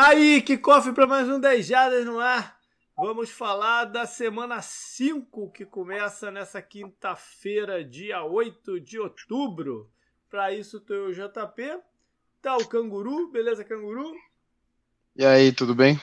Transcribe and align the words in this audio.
Tá 0.00 0.08
aí, 0.08 0.40
que 0.40 0.56
cofre 0.56 0.94
para 0.94 1.06
mais 1.06 1.28
um 1.28 1.38
10 1.38 1.66
Jadas 1.66 2.06
no 2.06 2.18
ar. 2.18 2.56
Vamos 2.96 3.28
falar 3.28 3.84
da 3.84 4.06
semana 4.06 4.62
5 4.62 5.52
que 5.52 5.66
começa 5.66 6.30
nessa 6.30 6.62
quinta-feira, 6.62 7.84
dia 7.84 8.24
8 8.24 8.80
de 8.80 8.98
outubro. 8.98 9.90
Para 10.30 10.54
isso, 10.54 10.80
tô 10.80 10.94
eu, 10.94 11.12
JP. 11.12 11.82
Tá 12.40 12.56
o 12.56 12.66
Canguru, 12.66 13.30
beleza, 13.30 13.62
Canguru? 13.62 14.10
E 15.14 15.22
aí, 15.22 15.52
tudo 15.52 15.74
bem? 15.74 16.00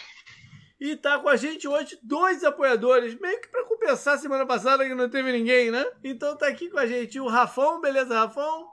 E 0.79 0.95
tá 0.95 1.17
com 1.17 1.29
a 1.29 1.35
gente 1.35 1.67
hoje 1.67 1.97
dois 2.03 2.43
apoiadores, 2.43 3.19
meio 3.19 3.41
que 3.41 3.47
para 3.47 3.65
compensar 3.65 4.13
a 4.13 4.19
semana 4.19 4.45
passada 4.45 4.87
que 4.87 4.93
não 4.93 5.09
teve 5.09 5.31
ninguém, 5.31 5.71
né? 5.71 5.83
Então 6.03 6.37
tá 6.37 6.47
aqui 6.47 6.69
com 6.69 6.77
a 6.77 6.85
gente 6.85 7.19
o 7.19 7.27
Rafão, 7.27 7.81
beleza, 7.81 8.13
Rafão? 8.13 8.69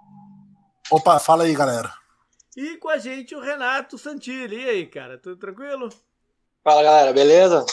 Opa, 0.91 1.19
fala 1.19 1.45
aí, 1.45 1.55
galera. 1.55 2.04
E 2.57 2.77
com 2.77 2.89
a 2.89 2.99
gente 2.99 3.35
o 3.35 3.41
Renato 3.41 3.99
Santilli. 3.99 4.57
E 4.57 4.69
aí, 4.69 4.87
cara, 4.87 5.19
tudo 5.19 5.37
tranquilo? 5.37 5.89
Fala, 6.63 6.83
galera, 6.83 7.13
beleza? 7.13 7.67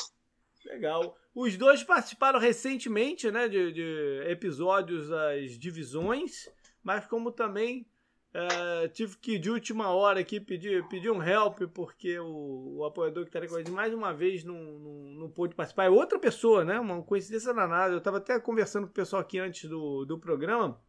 Legal. 0.65 1.15
Os 1.33 1.55
dois 1.55 1.83
participaram 1.83 2.39
recentemente 2.39 3.31
né, 3.31 3.47
de, 3.47 3.71
de 3.71 4.23
episódios 4.29 5.07
das 5.07 5.51
divisões, 5.57 6.49
mas 6.83 7.05
como 7.05 7.31
também 7.31 7.87
uh, 8.35 8.87
tive 8.89 9.17
que 9.17 9.39
de 9.39 9.49
última 9.49 9.91
hora 9.91 10.19
aqui 10.19 10.41
pedir, 10.41 10.85
pedir 10.89 11.09
um 11.09 11.23
help, 11.23 11.61
porque 11.73 12.19
o, 12.19 12.79
o 12.79 12.85
apoiador 12.85 13.23
que 13.23 13.29
estaria 13.29 13.47
com 13.47 13.55
a 13.55 13.59
gente 13.59 13.71
mais 13.71 13.93
uma 13.93 14.13
vez 14.13 14.43
não, 14.43 14.55
não, 14.55 14.93
não 15.19 15.29
pôde 15.29 15.55
participar. 15.55 15.85
É 15.85 15.89
outra 15.89 16.19
pessoa, 16.19 16.65
né? 16.65 16.79
Uma 16.79 17.01
coincidência 17.01 17.53
danada. 17.53 17.93
Eu 17.93 17.99
estava 17.99 18.17
até 18.17 18.39
conversando 18.39 18.85
com 18.85 18.91
o 18.91 18.95
pessoal 18.95 19.21
aqui 19.21 19.39
antes 19.39 19.69
do, 19.69 20.03
do 20.05 20.19
programa. 20.19 20.81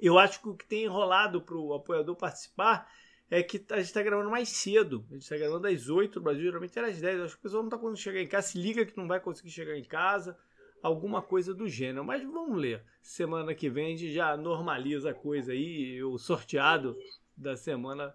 Eu 0.00 0.18
acho 0.18 0.42
que 0.42 0.48
o 0.48 0.54
que 0.54 0.66
tem 0.66 0.84
enrolado 0.84 1.40
para 1.40 1.56
o 1.56 1.72
apoiador 1.72 2.14
participar 2.14 2.86
é 3.30 3.42
que 3.42 3.64
a 3.70 3.76
gente 3.76 3.86
está 3.86 4.02
gravando 4.02 4.30
mais 4.30 4.48
cedo. 4.48 5.04
A 5.10 5.14
gente 5.14 5.22
está 5.22 5.36
gravando 5.36 5.66
às 5.66 5.88
8 5.88 6.16
no 6.16 6.22
Brasil, 6.22 6.42
geralmente 6.44 6.78
era 6.78 6.88
às 6.88 7.00
10. 7.00 7.20
Acho 7.20 7.34
que 7.34 7.40
o 7.40 7.42
pessoal 7.42 7.62
não 7.62 7.68
está 7.68 7.76
conseguindo 7.76 8.02
chegar 8.02 8.20
em 8.22 8.26
casa. 8.26 8.48
Se 8.48 8.58
liga 8.58 8.86
que 8.86 8.96
não 8.96 9.06
vai 9.06 9.20
conseguir 9.20 9.50
chegar 9.50 9.76
em 9.76 9.84
casa. 9.84 10.38
Alguma 10.82 11.20
coisa 11.20 11.52
do 11.52 11.68
gênero. 11.68 12.04
Mas 12.04 12.22
vamos 12.22 12.58
ler. 12.58 12.82
Semana 13.02 13.54
que 13.54 13.68
vem 13.68 13.86
a 13.86 13.90
gente 13.90 14.12
já 14.12 14.36
normaliza 14.36 15.10
a 15.10 15.14
coisa 15.14 15.52
aí. 15.52 16.02
O 16.02 16.16
sorteado 16.16 16.96
da 17.36 17.56
semana 17.56 18.14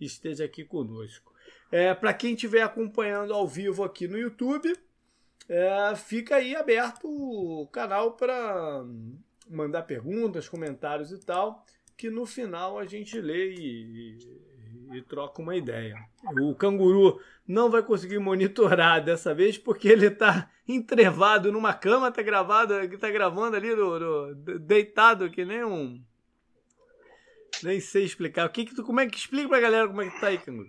esteja 0.00 0.44
aqui 0.44 0.64
conosco. 0.64 1.34
É, 1.70 1.92
Para 1.92 2.14
quem 2.14 2.34
estiver 2.34 2.62
acompanhando 2.62 3.34
ao 3.34 3.46
vivo 3.46 3.84
aqui 3.84 4.08
no 4.08 4.16
YouTube, 4.16 4.74
é, 5.48 5.94
fica 5.96 6.36
aí 6.36 6.56
aberto 6.56 7.06
o 7.06 7.66
canal 7.68 8.12
para 8.12 8.84
mandar 9.48 9.82
perguntas, 9.82 10.48
comentários 10.48 11.12
e 11.12 11.18
tal, 11.18 11.64
que 11.96 12.08
no 12.08 12.24
final 12.24 12.78
a 12.78 12.86
gente 12.86 13.20
lê 13.20 13.54
e, 13.54 14.53
e 14.92 15.02
troca 15.02 15.40
uma 15.40 15.56
ideia. 15.56 15.96
O 16.40 16.54
canguru 16.54 17.20
não 17.46 17.70
vai 17.70 17.82
conseguir 17.82 18.18
monitorar 18.18 19.02
dessa 19.02 19.34
vez 19.34 19.58
porque 19.58 19.88
ele 19.88 20.06
está 20.06 20.50
entrevado 20.66 21.52
numa 21.52 21.74
cama, 21.74 22.10
tá 22.10 22.22
gravado, 22.22 22.74
tá 22.98 23.10
gravando 23.10 23.56
ali 23.56 23.74
no, 23.74 23.98
no, 23.98 24.34
deitado 24.58 25.30
que 25.30 25.44
nem 25.44 25.64
um 25.64 26.02
nem 27.62 27.80
sei 27.80 28.04
explicar. 28.04 28.46
O 28.46 28.50
que 28.50 28.64
que 28.64 28.74
tu, 28.74 28.82
como 28.82 29.00
é 29.00 29.06
que 29.06 29.16
explica 29.16 29.48
pra 29.48 29.60
galera 29.60 29.86
como 29.86 30.02
é 30.02 30.10
que 30.10 30.20
tá 30.20 30.28
aí, 30.28 30.38
canguru? 30.38 30.68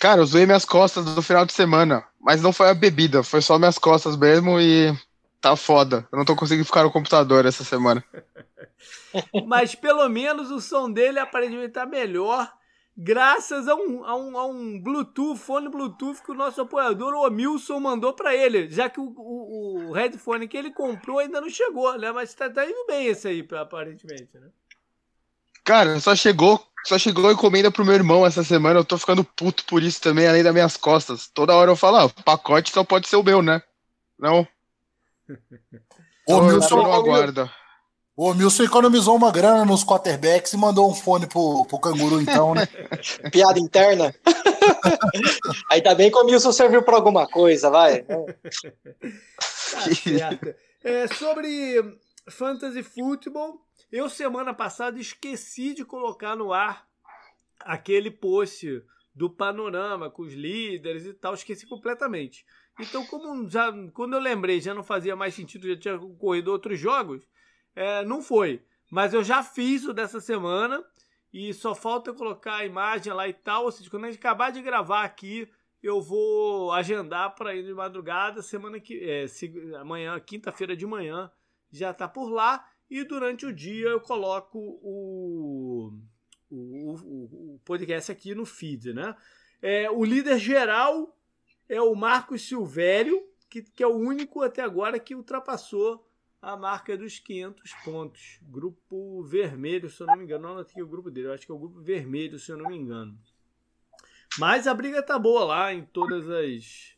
Cara, 0.00 0.20
eu 0.20 0.26
zoei 0.26 0.46
minhas 0.46 0.64
costas 0.64 1.04
no 1.04 1.22
final 1.22 1.46
de 1.46 1.52
semana, 1.52 2.04
mas 2.20 2.42
não 2.42 2.52
foi 2.52 2.68
a 2.68 2.74
bebida, 2.74 3.22
foi 3.22 3.40
só 3.40 3.56
minhas 3.58 3.78
costas 3.78 4.16
mesmo 4.16 4.60
e 4.60 4.92
tá 5.42 5.56
foda. 5.56 6.08
Eu 6.10 6.16
não 6.16 6.24
tô 6.24 6.36
conseguindo 6.36 6.64
ficar 6.64 6.84
no 6.84 6.92
computador 6.92 7.44
essa 7.44 7.64
semana. 7.64 8.02
mas 9.46 9.74
pelo 9.74 10.08
menos 10.08 10.50
o 10.50 10.60
som 10.60 10.90
dele 10.90 11.18
aparentemente 11.18 11.72
tá 11.72 11.84
melhor 11.84 12.50
graças 12.96 13.66
a 13.68 13.74
um, 13.74 14.04
a 14.04 14.14
um, 14.14 14.38
a 14.38 14.46
um 14.46 14.80
Bluetooth, 14.80 15.38
fone 15.38 15.68
Bluetooth 15.68 16.22
que 16.22 16.30
o 16.30 16.34
nosso 16.34 16.60
apoiador, 16.60 17.14
o 17.14 17.30
Milson, 17.30 17.80
mandou 17.80 18.12
para 18.12 18.34
ele, 18.36 18.70
já 18.70 18.88
que 18.88 19.00
o, 19.00 19.04
o, 19.16 19.88
o, 19.88 19.92
headphone 19.92 20.46
que 20.46 20.56
ele 20.56 20.70
comprou 20.70 21.18
ainda 21.18 21.40
não 21.40 21.48
chegou, 21.48 21.98
né? 21.98 22.12
Mas 22.12 22.34
tá, 22.34 22.48
tá 22.50 22.64
indo 22.64 22.86
bem 22.86 23.06
esse 23.06 23.26
aí, 23.28 23.46
aparentemente, 23.58 24.28
né? 24.34 24.48
Cara, 25.64 25.98
só 26.00 26.14
chegou, 26.14 26.62
só 26.84 26.98
chegou 26.98 27.32
encomenda 27.32 27.70
pro 27.70 27.84
meu 27.84 27.94
irmão 27.94 28.26
essa 28.26 28.44
semana, 28.44 28.80
eu 28.80 28.84
tô 28.84 28.98
ficando 28.98 29.24
puto 29.24 29.64
por 29.64 29.82
isso 29.82 30.00
também, 30.00 30.28
além 30.28 30.42
das 30.42 30.52
minhas 30.52 30.76
costas. 30.76 31.28
Toda 31.28 31.54
hora 31.54 31.70
eu 31.70 31.76
falo, 31.76 31.96
ah, 31.96 32.04
o 32.04 32.22
pacote 32.22 32.70
só 32.72 32.84
pode 32.84 33.08
ser 33.08 33.16
o 33.16 33.22
meu, 33.22 33.40
né? 33.40 33.62
Não. 34.18 34.46
O 36.28 36.40
Milson 36.42 36.76
não 36.76 36.92
aguarda. 36.92 37.50
O 38.14 38.34
Milson 38.34 38.64
economizou 38.64 39.16
uma 39.16 39.32
grana 39.32 39.64
nos 39.64 39.82
quarterbacks 39.82 40.52
e 40.52 40.56
mandou 40.56 40.90
um 40.90 40.94
fone 40.94 41.26
pro, 41.26 41.64
pro 41.64 41.80
canguru, 41.80 42.20
então, 42.20 42.54
né? 42.54 42.66
Piada 43.32 43.58
interna. 43.58 44.14
Aí 45.70 45.80
tá 45.80 45.94
bem 45.94 46.10
que 46.10 46.18
o 46.18 46.24
Milson 46.24 46.52
serviu 46.52 46.82
pra 46.82 46.96
alguma 46.96 47.26
coisa, 47.26 47.70
vai. 47.70 48.02
Tá 48.02 48.16
certo. 49.94 50.54
É, 50.84 51.08
sobre 51.08 51.98
Fantasy 52.28 52.82
Football, 52.82 53.60
eu 53.90 54.10
semana 54.10 54.52
passada 54.52 55.00
esqueci 55.00 55.74
de 55.74 55.84
colocar 55.84 56.36
no 56.36 56.52
ar 56.52 56.86
aquele 57.60 58.10
post 58.10 58.82
do 59.14 59.30
panorama 59.30 60.10
com 60.10 60.22
os 60.22 60.32
líderes 60.32 61.06
e 61.06 61.14
tal, 61.14 61.34
esqueci 61.34 61.66
completamente. 61.66 62.44
Então, 62.80 63.04
como 63.06 63.48
já 63.48 63.72
quando 63.92 64.14
eu 64.14 64.20
lembrei, 64.20 64.60
já 64.60 64.74
não 64.74 64.82
fazia 64.82 65.14
mais 65.14 65.34
sentido, 65.34 65.68
já 65.68 65.76
tinha 65.76 65.98
corrido 66.18 66.48
outros 66.48 66.78
jogos, 66.78 67.22
é, 67.74 68.04
não 68.04 68.22
foi. 68.22 68.62
Mas 68.90 69.14
eu 69.14 69.22
já 69.24 69.42
fiz 69.42 69.84
o 69.84 69.92
dessa 69.92 70.20
semana 70.20 70.84
e 71.32 71.52
só 71.54 71.74
falta 71.74 72.12
colocar 72.12 72.56
a 72.56 72.66
imagem 72.66 73.12
lá 73.12 73.26
e 73.28 73.32
tal. 73.32 73.64
Ou 73.64 73.72
seja, 73.72 73.88
quando 73.88 74.04
a 74.04 74.10
gente 74.10 74.18
acabar 74.18 74.50
de 74.50 74.60
gravar 74.60 75.02
aqui, 75.04 75.48
eu 75.82 76.00
vou 76.00 76.72
agendar 76.72 77.34
para 77.34 77.54
ir 77.54 77.64
de 77.64 77.74
madrugada, 77.74 78.42
semana 78.42 78.78
que 78.78 79.00
é, 79.02 79.26
amanhã, 79.78 80.18
quinta-feira 80.20 80.76
de 80.76 80.86
manhã, 80.86 81.30
já 81.70 81.92
tá 81.92 82.06
por 82.06 82.28
lá. 82.28 82.66
E 82.90 83.02
durante 83.04 83.46
o 83.46 83.52
dia 83.52 83.88
eu 83.88 84.00
coloco 84.00 84.58
o, 84.58 85.98
o, 86.50 86.92
o, 86.94 87.54
o 87.54 87.60
podcast 87.64 88.12
aqui 88.12 88.34
no 88.34 88.44
feed, 88.44 88.92
né? 88.92 89.16
É, 89.62 89.90
o 89.90 90.04
líder 90.04 90.38
geral 90.38 91.16
é 91.68 91.80
o 91.80 91.94
Marcos 91.94 92.42
Silvério, 92.42 93.22
que, 93.48 93.62
que 93.62 93.82
é 93.82 93.86
o 93.86 93.96
único 93.96 94.42
até 94.42 94.62
agora 94.62 94.98
que 94.98 95.14
ultrapassou 95.14 96.08
a 96.40 96.56
marca 96.56 96.96
dos 96.96 97.18
500 97.20 97.72
pontos. 97.84 98.38
Grupo 98.42 99.22
vermelho, 99.22 99.88
se 99.88 100.02
eu 100.02 100.06
não 100.06 100.16
me 100.16 100.24
engano. 100.24 100.42
Não 100.42 100.52
anotei 100.54 100.82
o 100.82 100.88
grupo 100.88 101.10
dele, 101.10 101.28
eu 101.28 101.32
acho 101.32 101.46
que 101.46 101.52
é 101.52 101.54
o 101.54 101.58
grupo 101.58 101.80
vermelho, 101.80 102.38
se 102.38 102.50
eu 102.50 102.56
não 102.56 102.68
me 102.68 102.76
engano. 102.76 103.16
Mas 104.38 104.66
a 104.66 104.74
briga 104.74 105.02
tá 105.02 105.18
boa 105.18 105.44
lá 105.44 105.72
em 105.72 105.84
todas 105.84 106.28
as, 106.28 106.96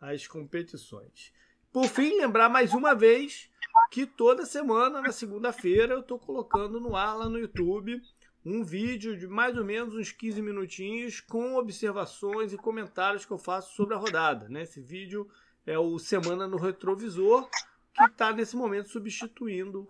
as 0.00 0.26
competições. 0.26 1.32
Por 1.72 1.86
fim, 1.86 2.18
lembrar 2.18 2.48
mais 2.48 2.72
uma 2.72 2.94
vez 2.94 3.50
que 3.90 4.06
toda 4.06 4.46
semana, 4.46 5.00
na 5.00 5.10
segunda-feira, 5.10 5.94
eu 5.94 6.00
estou 6.00 6.18
colocando 6.18 6.78
no 6.78 6.94
ar 6.94 7.16
lá 7.16 7.28
no 7.28 7.38
YouTube 7.38 8.00
um 8.44 8.62
vídeo 8.62 9.16
de 9.16 9.26
mais 9.26 9.56
ou 9.56 9.64
menos 9.64 9.94
uns 9.94 10.12
15 10.12 10.42
minutinhos 10.42 11.20
com 11.20 11.56
observações 11.56 12.52
e 12.52 12.58
comentários 12.58 13.24
que 13.24 13.32
eu 13.32 13.38
faço 13.38 13.74
sobre 13.74 13.94
a 13.94 13.98
rodada. 13.98 14.48
Né? 14.48 14.62
Esse 14.62 14.80
vídeo 14.80 15.28
é 15.66 15.78
o 15.78 15.98
Semana 15.98 16.46
no 16.46 16.58
Retrovisor, 16.58 17.48
que 17.94 18.04
está 18.04 18.32
nesse 18.32 18.54
momento 18.54 18.90
substituindo 18.90 19.86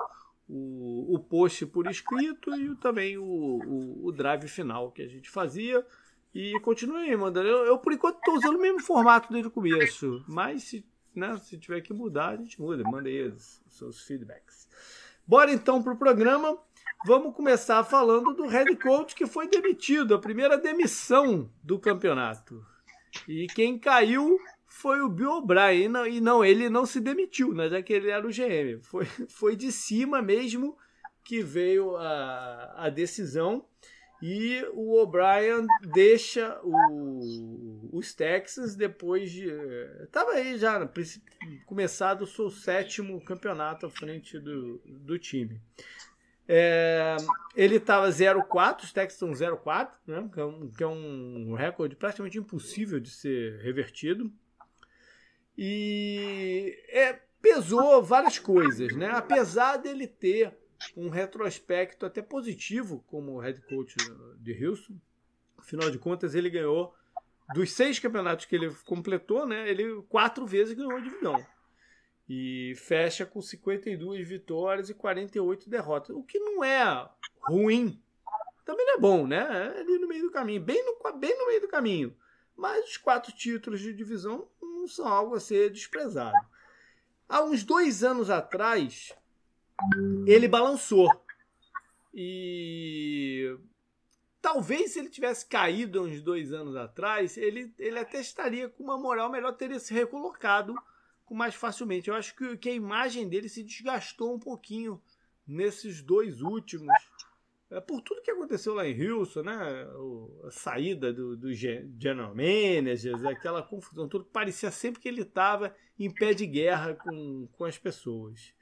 o, 0.48 1.14
o 1.14 1.18
post 1.18 1.66
por 1.66 1.90
escrito 1.90 2.54
e 2.54 2.76
também 2.76 3.18
o, 3.18 3.24
o, 3.24 4.06
o 4.06 4.12
drive 4.12 4.46
final 4.46 4.92
que 4.92 5.02
a 5.02 5.08
gente 5.08 5.28
fazia. 5.28 5.84
E 6.32 6.58
continue 6.60 7.16
mandando. 7.16 7.48
Eu, 7.48 7.64
eu, 7.64 7.78
por 7.78 7.92
enquanto, 7.92 8.18
estou 8.18 8.34
usando 8.34 8.56
o 8.56 8.60
mesmo 8.60 8.80
formato 8.80 9.32
desde 9.32 9.48
o 9.48 9.52
começo. 9.52 10.24
Mas 10.26 10.64
se, 10.64 10.84
né, 11.14 11.36
se 11.38 11.56
tiver 11.56 11.80
que 11.80 11.92
mudar, 11.92 12.30
a 12.30 12.36
gente 12.36 12.60
muda. 12.60 12.82
Manda 12.82 13.08
aí 13.08 13.28
os 13.28 13.60
seus 13.68 14.00
feedbacks. 14.00 14.68
Bora 15.26 15.52
então 15.52 15.82
para 15.82 15.92
o 15.92 15.96
programa. 15.96 16.58
Vamos 17.06 17.34
começar 17.34 17.84
falando 17.84 18.32
do 18.32 18.46
head 18.46 18.74
coach 18.76 19.14
que 19.14 19.26
foi 19.26 19.46
demitido, 19.46 20.14
a 20.14 20.18
primeira 20.18 20.56
demissão 20.56 21.50
do 21.62 21.78
campeonato. 21.78 22.64
E 23.28 23.46
quem 23.48 23.78
caiu 23.78 24.38
foi 24.66 25.02
o 25.02 25.08
Bill 25.10 25.32
O'Brien. 25.32 25.92
E 26.10 26.18
não, 26.18 26.42
ele 26.42 26.70
não 26.70 26.86
se 26.86 27.00
demitiu, 27.00 27.52
né, 27.52 27.68
já 27.68 27.82
que 27.82 27.92
ele 27.92 28.08
era 28.08 28.26
o 28.26 28.30
GM. 28.30 28.82
Foi, 28.82 29.04
foi 29.28 29.54
de 29.54 29.70
cima 29.70 30.22
mesmo 30.22 30.78
que 31.22 31.42
veio 31.42 31.94
a, 31.96 32.86
a 32.86 32.88
decisão. 32.88 33.66
E 34.22 34.66
o 34.72 34.98
O'Brien 34.98 35.66
deixa 35.92 36.58
o, 36.62 37.90
os 37.92 38.14
Texans 38.14 38.74
depois 38.74 39.30
de. 39.30 39.46
Estava 40.02 40.30
aí 40.30 40.56
já 40.56 40.90
começado 41.66 42.22
o 42.22 42.26
seu 42.26 42.48
sétimo 42.48 43.22
campeonato 43.22 43.84
à 43.84 43.90
frente 43.90 44.38
do, 44.38 44.80
do 44.86 45.18
time. 45.18 45.60
É, 46.46 47.16
ele 47.56 47.76
estava 47.76 48.08
0-4, 48.08 48.82
os 48.82 48.92
Texans 48.92 49.40
0-4, 49.40 49.88
né, 50.06 50.28
que, 50.32 50.40
é 50.40 50.44
um, 50.44 50.70
que 50.70 50.82
é 50.82 50.86
um 50.86 51.54
recorde 51.54 51.96
praticamente 51.96 52.38
impossível 52.38 53.00
de 53.00 53.10
ser 53.10 53.60
revertido. 53.60 54.30
E 55.56 56.76
é, 56.88 57.20
pesou 57.40 58.02
várias 58.02 58.38
coisas, 58.38 58.94
né? 58.96 59.10
Apesar 59.10 59.76
dele 59.76 60.06
ter 60.06 60.52
um 60.96 61.08
retrospecto 61.08 62.04
até 62.04 62.20
positivo 62.20 63.04
como 63.06 63.38
head 63.38 63.60
coach 63.62 63.94
de 64.38 64.66
Houston, 64.66 64.94
afinal 65.56 65.90
de 65.90 65.98
contas 65.98 66.34
ele 66.34 66.50
ganhou 66.50 66.94
dos 67.54 67.72
seis 67.72 67.98
campeonatos 67.98 68.46
que 68.46 68.54
ele 68.54 68.74
completou, 68.84 69.46
né, 69.46 69.68
ele 69.68 70.02
quatro 70.08 70.46
vezes 70.46 70.74
ganhou 70.74 70.96
a 70.96 71.00
divisão. 71.00 71.46
E 72.28 72.74
fecha 72.76 73.26
com 73.26 73.40
52 73.40 74.26
vitórias 74.26 74.88
e 74.88 74.94
48 74.94 75.68
derrotas. 75.68 76.16
O 76.16 76.22
que 76.22 76.38
não 76.38 76.64
é 76.64 77.08
ruim. 77.42 78.00
Também 78.64 78.86
não 78.86 78.94
é 78.94 78.98
bom, 78.98 79.26
né? 79.26 79.74
É 79.76 79.80
ali 79.80 79.98
no 79.98 80.08
meio 80.08 80.22
do 80.22 80.30
caminho. 80.30 80.62
Bem 80.62 80.82
no, 80.84 81.18
bem 81.18 81.38
no 81.38 81.46
meio 81.46 81.60
do 81.60 81.68
caminho. 81.68 82.16
Mas 82.56 82.88
os 82.88 82.96
quatro 82.96 83.32
títulos 83.32 83.80
de 83.80 83.92
divisão 83.92 84.48
não 84.60 84.88
são 84.88 85.06
algo 85.06 85.34
a 85.34 85.40
ser 85.40 85.70
desprezado. 85.70 86.36
Há 87.28 87.42
uns 87.42 87.64
dois 87.64 88.02
anos 88.04 88.30
atrás, 88.30 89.12
ele 90.26 90.48
balançou. 90.48 91.08
E 92.12 93.58
talvez 94.40 94.92
se 94.92 94.98
ele 95.00 95.08
tivesse 95.08 95.46
caído 95.46 96.02
uns 96.02 96.22
dois 96.22 96.52
anos 96.52 96.76
atrás, 96.76 97.36
ele, 97.36 97.74
ele 97.78 97.98
até 97.98 98.20
estaria 98.20 98.68
com 98.68 98.84
uma 98.84 98.96
moral 98.96 99.30
melhor, 99.30 99.52
teria 99.52 99.80
se 99.80 99.92
recolocado 99.92 100.74
mais 101.32 101.54
facilmente. 101.54 102.08
Eu 102.08 102.16
acho 102.16 102.34
que, 102.34 102.56
que 102.56 102.68
a 102.68 102.74
imagem 102.74 103.28
dele 103.28 103.48
se 103.48 103.62
desgastou 103.62 104.34
um 104.34 104.38
pouquinho 104.38 105.00
nesses 105.46 106.02
dois 106.02 106.40
últimos. 106.40 106.92
É, 107.70 107.80
por 107.80 108.00
tudo 108.00 108.22
que 108.22 108.30
aconteceu 108.30 108.74
lá 108.74 108.86
em 108.86 109.10
Houston, 109.10 109.42
né? 109.42 109.86
O, 109.94 110.42
a 110.44 110.50
saída 110.50 111.12
do, 111.12 111.36
do 111.36 111.54
general 111.54 112.34
managers, 112.34 113.24
aquela 113.24 113.62
confusão 113.62 114.08
toda, 114.08 114.24
parecia 114.24 114.70
sempre 114.70 115.00
que 115.00 115.08
ele 115.08 115.22
estava 115.22 115.74
em 115.98 116.10
pé 116.10 116.34
de 116.34 116.46
guerra 116.46 116.94
com, 116.94 117.46
com 117.52 117.64
as 117.64 117.78
pessoas. 117.78 118.52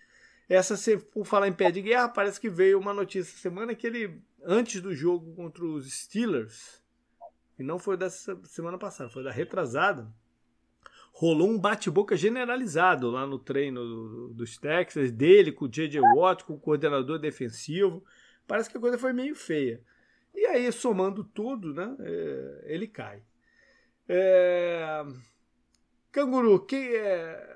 Essa, 0.49 0.77
por 0.99 1.25
falar 1.25 1.49
em 1.49 1.53
pé 1.53 1.71
de 1.71 1.81
guerra, 1.81 2.09
parece 2.11 2.39
que 2.39 2.51
veio 2.51 2.79
uma 2.79 2.93
notícia 2.93 3.39
semana 3.39 3.75
que 3.75 3.87
ele, 3.87 4.21
antes 4.45 4.83
do 4.83 4.95
jogo 4.95 5.35
contra 5.35 5.65
os 5.65 5.91
Steelers, 5.91 6.83
e 7.59 7.63
não 7.63 7.79
foi 7.79 7.97
dessa 7.97 8.39
semana 8.45 8.77
passada, 8.77 9.09
foi 9.09 9.23
da 9.23 9.31
retrasada, 9.31 10.13
rolou 11.13 11.51
um 11.51 11.59
bate-boca 11.59 12.17
generalizado 12.17 13.11
lá 13.11 13.27
no 13.27 13.39
treino 13.39 14.31
dos 14.31 14.57
Texas, 14.57 15.13
dele 15.13 15.53
com 15.53 15.67
o 15.67 15.69
J.J. 15.69 16.01
Watt, 16.01 16.43
com 16.45 16.55
o 16.55 16.59
coordenador 16.59 17.19
defensivo. 17.19 18.03
Parece 18.47 18.71
que 18.71 18.79
a 18.79 18.81
coisa 18.81 18.99
foi 18.99 19.13
meio 19.13 19.37
feia. 19.37 19.81
E 20.35 20.47
aí, 20.47 20.73
somando 20.73 21.23
tudo, 21.23 21.75
né, 21.75 21.95
é, 22.01 22.65
ele 22.65 22.89
cai. 22.89 23.23
É... 24.09 25.05
Canguru, 26.11 26.59
que 26.61 26.97
é... 26.97 27.47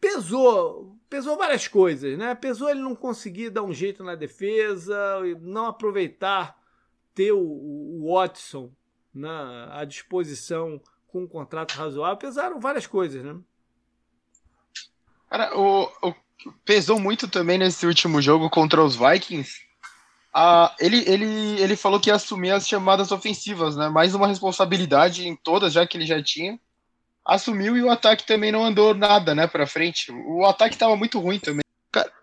pesou, 0.00 0.98
pesou 1.08 1.36
várias 1.36 1.68
coisas, 1.68 2.18
né? 2.18 2.34
Pesou 2.34 2.70
ele 2.70 2.80
não 2.80 2.96
conseguir 2.96 3.50
dar 3.50 3.62
um 3.62 3.72
jeito 3.72 4.02
na 4.02 4.14
defesa, 4.14 5.20
não 5.40 5.66
aproveitar 5.66 6.58
ter 7.14 7.32
o, 7.32 7.38
o 7.38 8.12
Watson 8.12 8.72
na, 9.12 9.78
à 9.78 9.84
disposição 9.84 10.80
com 11.14 11.22
um 11.22 11.28
contrato 11.28 11.76
razoável, 11.76 12.16
pesaram 12.16 12.58
várias 12.58 12.88
coisas, 12.88 13.22
né? 13.22 13.36
Cara, 15.30 15.56
o, 15.56 15.88
o 16.02 16.12
pesou 16.64 16.98
muito 16.98 17.28
também 17.28 17.56
nesse 17.56 17.86
último 17.86 18.20
jogo 18.20 18.50
contra 18.50 18.82
os 18.82 18.96
Vikings. 18.96 19.60
Ah, 20.34 20.74
ele, 20.80 21.04
ele, 21.06 21.62
ele 21.62 21.76
falou 21.76 22.00
que 22.00 22.10
ia 22.10 22.16
assumir 22.16 22.50
as 22.50 22.66
chamadas 22.66 23.12
ofensivas, 23.12 23.76
né? 23.76 23.88
Mais 23.88 24.12
uma 24.12 24.26
responsabilidade 24.26 25.28
em 25.28 25.36
todas, 25.36 25.72
já 25.72 25.86
que 25.86 25.96
ele 25.96 26.04
já 26.04 26.20
tinha. 26.20 26.58
Assumiu 27.24 27.76
e 27.76 27.82
o 27.82 27.90
ataque 27.90 28.26
também 28.26 28.50
não 28.50 28.64
andou 28.64 28.92
nada, 28.92 29.36
né, 29.36 29.46
pra 29.46 29.68
frente. 29.68 30.10
O 30.10 30.44
ataque 30.44 30.76
tava 30.76 30.96
muito 30.96 31.20
ruim 31.20 31.38
também. 31.38 31.62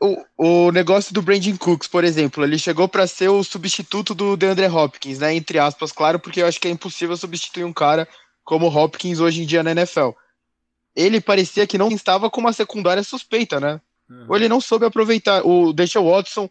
O, 0.01 0.67
o 0.67 0.71
negócio 0.71 1.13
do 1.13 1.21
Brandon 1.21 1.55
Cooks, 1.55 1.87
por 1.87 2.03
exemplo, 2.03 2.44
ele 2.44 2.59
chegou 2.59 2.89
para 2.89 3.07
ser 3.07 3.29
o 3.29 3.41
substituto 3.41 4.13
do 4.13 4.35
DeAndre 4.35 4.67
Hopkins, 4.67 5.19
né? 5.19 5.33
Entre 5.33 5.57
aspas, 5.57 5.94
claro, 5.94 6.19
porque 6.19 6.41
eu 6.41 6.47
acho 6.47 6.59
que 6.59 6.67
é 6.67 6.71
impossível 6.71 7.15
substituir 7.15 7.63
um 7.63 7.71
cara 7.71 8.05
como 8.43 8.67
Hopkins 8.67 9.19
hoje 9.19 9.43
em 9.43 9.45
dia 9.45 9.63
na 9.63 9.71
NFL. 9.71 10.09
Ele 10.95 11.21
parecia 11.21 11.65
que 11.65 11.77
não 11.77 11.89
estava 11.89 12.29
com 12.29 12.41
uma 12.41 12.53
secundária 12.53 13.03
suspeita, 13.03 13.59
né? 13.59 13.79
Uhum. 14.09 14.25
Ou 14.27 14.35
ele 14.35 14.49
não 14.49 14.59
soube 14.59 14.85
aproveitar. 14.85 15.45
O 15.45 15.71
Deshaun 15.71 16.09
Watson 16.09 16.49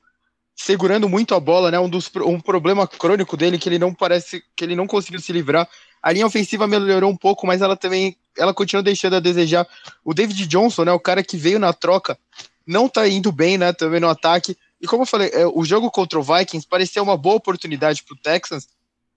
segurando 0.55 1.09
muito 1.09 1.35
a 1.35 1.41
bola, 1.41 1.71
né? 1.71 1.79
Um, 1.79 1.89
dos, 1.89 2.11
um 2.25 2.41
problema 2.41 2.87
crônico 2.87 3.37
dele 3.37 3.59
que 3.59 3.69
ele 3.69 3.79
não 3.79 3.95
parece 3.95 4.43
que 4.57 4.65
ele 4.65 4.77
não 4.77 4.87
conseguiu 4.87 5.21
se 5.21 5.33
livrar. 5.33 5.69
A 6.03 6.13
linha 6.13 6.27
ofensiva 6.27 6.67
melhorou 6.67 7.11
um 7.11 7.17
pouco, 7.17 7.47
mas 7.47 7.61
ela 7.61 7.77
também 7.77 8.17
ela 8.37 8.55
continua 8.55 8.83
deixando 8.83 9.17
a 9.17 9.21
desejar. 9.21 9.67
O 10.05 10.15
David 10.15 10.47
Johnson, 10.47 10.85
né? 10.85 10.93
O 10.93 11.01
cara 11.01 11.23
que 11.23 11.37
veio 11.37 11.59
na 11.59 11.73
troca, 11.73 12.19
não 12.67 12.89
tá 12.89 13.07
indo 13.09 13.31
bem, 13.31 13.59
né? 13.59 13.73
Também 13.73 14.01
no 14.01 14.09
ataque. 14.09 14.57
E 14.81 14.87
como 14.87 15.03
eu 15.03 15.07
falei, 15.07 15.31
é, 15.33 15.47
o 15.47 15.65
jogo 15.65 15.91
contra 15.91 16.19
o 16.19 16.23
Vikings 16.23 16.67
parecia 16.67 17.03
uma 17.03 17.17
boa 17.17 17.37
oportunidade 17.37 18.03
para 18.03 18.15
o 18.15 18.19
Texans 18.19 18.69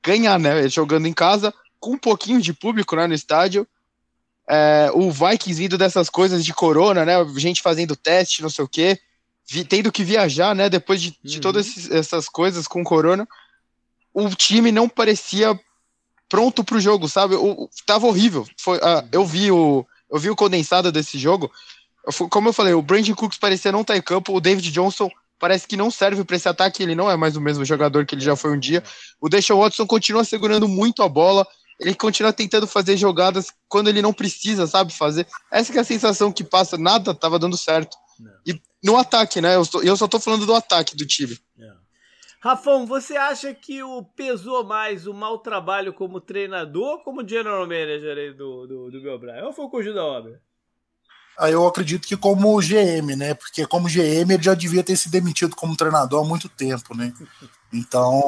ganhar, 0.03 0.37
né? 0.37 0.67
Jogando 0.67 1.07
em 1.07 1.13
casa 1.13 1.53
com 1.83 1.91
um 1.91 1.97
pouquinho 1.97 2.41
de 2.41 2.53
público 2.53 2.95
né, 2.95 3.05
no 3.05 3.13
estádio. 3.13 3.67
É, 4.47 4.89
o 4.93 5.11
Vikings 5.11 5.61
vindo 5.61 5.77
dessas 5.77 6.09
coisas 6.09 6.45
de 6.45 6.53
corona, 6.53 7.05
né? 7.05 7.13
Gente 7.35 7.61
fazendo 7.61 7.93
teste, 7.93 8.41
não 8.41 8.49
sei 8.49 8.63
o 8.63 8.69
quê, 8.69 8.97
vi, 9.49 9.65
tendo 9.65 9.91
que 9.91 10.01
viajar, 10.01 10.55
né? 10.55 10.69
Depois 10.69 11.01
de, 11.01 11.17
de 11.21 11.35
uhum. 11.35 11.41
todas 11.41 11.67
esses, 11.67 11.91
essas 11.91 12.29
coisas 12.29 12.69
com 12.69 12.85
corona, 12.85 13.27
o 14.13 14.29
time 14.29 14.71
não 14.71 14.87
parecia 14.87 15.59
pronto 16.29 16.63
para 16.63 16.77
o 16.77 16.81
jogo, 16.81 17.09
sabe? 17.09 17.35
O, 17.35 17.69
tava 17.85 18.07
horrível. 18.07 18.47
Foi, 18.57 18.77
uh, 18.77 19.05
eu 19.11 19.25
vi 19.25 19.51
o 19.51 19.85
eu 20.09 20.19
vi 20.19 20.29
o 20.29 20.35
condensado 20.35 20.89
desse 20.89 21.17
jogo. 21.17 21.51
Como 22.29 22.47
eu 22.47 22.53
falei, 22.53 22.73
o 22.73 22.81
Brandon 22.81 23.15
Cooks 23.15 23.37
parecia 23.37 23.71
não 23.73 23.81
estar 23.81 23.93
tá 23.93 23.97
em 23.97 24.01
campo, 24.01 24.33
o 24.33 24.39
David 24.39 24.71
Johnson 24.71 25.09
parece 25.39 25.67
que 25.67 25.75
não 25.75 25.91
serve 25.91 26.23
para 26.23 26.37
esse 26.37 26.47
ataque, 26.47 26.83
ele 26.83 26.95
não 26.95 27.11
é 27.11 27.17
mais 27.17 27.35
o 27.35 27.41
mesmo 27.41 27.65
jogador 27.65 28.05
que 28.05 28.15
ele 28.15 28.21
já 28.21 28.33
foi 28.33 28.51
um 28.51 28.59
dia. 28.59 28.81
O 29.19 29.27
Deshaun 29.27 29.59
Watson 29.59 29.85
continua 29.85 30.23
segurando 30.23 30.69
muito 30.69 31.03
a 31.03 31.09
bola, 31.09 31.45
ele 31.83 31.95
continua 31.95 32.33
tentando 32.33 32.65
fazer 32.65 32.97
jogadas 32.97 33.47
quando 33.67 33.89
ele 33.89 34.01
não 34.01 34.13
precisa, 34.13 34.65
sabe, 34.65 34.93
fazer. 34.93 35.27
Essa 35.51 35.73
é 35.73 35.79
a 35.79 35.83
sensação 35.83 36.31
que 36.31 36.43
passa, 36.43 36.77
nada 36.77 37.13
tava 37.13 37.37
dando 37.37 37.57
certo. 37.57 37.97
Não. 38.19 38.31
E 38.45 38.61
no 38.83 38.97
ataque, 38.97 39.41
né? 39.41 39.55
Eu, 39.55 39.63
eu 39.83 39.97
só 39.97 40.07
tô 40.07 40.19
falando 40.19 40.45
do 40.45 40.53
ataque 40.53 40.95
do 40.95 41.05
time. 41.05 41.37
Não. 41.57 41.83
Rafão, 42.41 42.85
você 42.85 43.15
acha 43.15 43.53
que 43.53 43.81
o 43.81 44.03
pesou 44.03 44.65
mais 44.65 45.07
o 45.07 45.13
mau 45.13 45.39
trabalho 45.39 45.93
como 45.93 46.19
treinador 46.19 46.97
ou 46.97 46.99
como 46.99 47.27
general 47.27 47.61
manager 47.61 48.17
aí 48.17 48.33
do, 48.33 48.67
do, 48.67 48.91
do 48.91 49.01
Bill 49.01 49.17
Bryan? 49.17 49.45
Ou 49.45 49.53
foi 49.53 49.65
o 49.65 49.69
conjunto 49.69 49.95
da 49.95 50.05
obra? 50.05 50.41
Aí 51.37 51.53
eu 51.53 51.65
acredito 51.65 52.07
que 52.07 52.15
como 52.15 52.59
GM, 52.61 53.15
né? 53.15 53.33
Porque 53.33 53.65
como 53.65 53.87
GM 53.87 54.31
ele 54.33 54.43
já 54.43 54.53
devia 54.53 54.83
ter 54.83 54.95
se 54.95 55.09
demitido 55.09 55.55
como 55.55 55.75
treinador 55.75 56.23
há 56.23 56.27
muito 56.27 56.47
tempo, 56.47 56.95
né? 56.95 57.11
Então, 57.71 58.21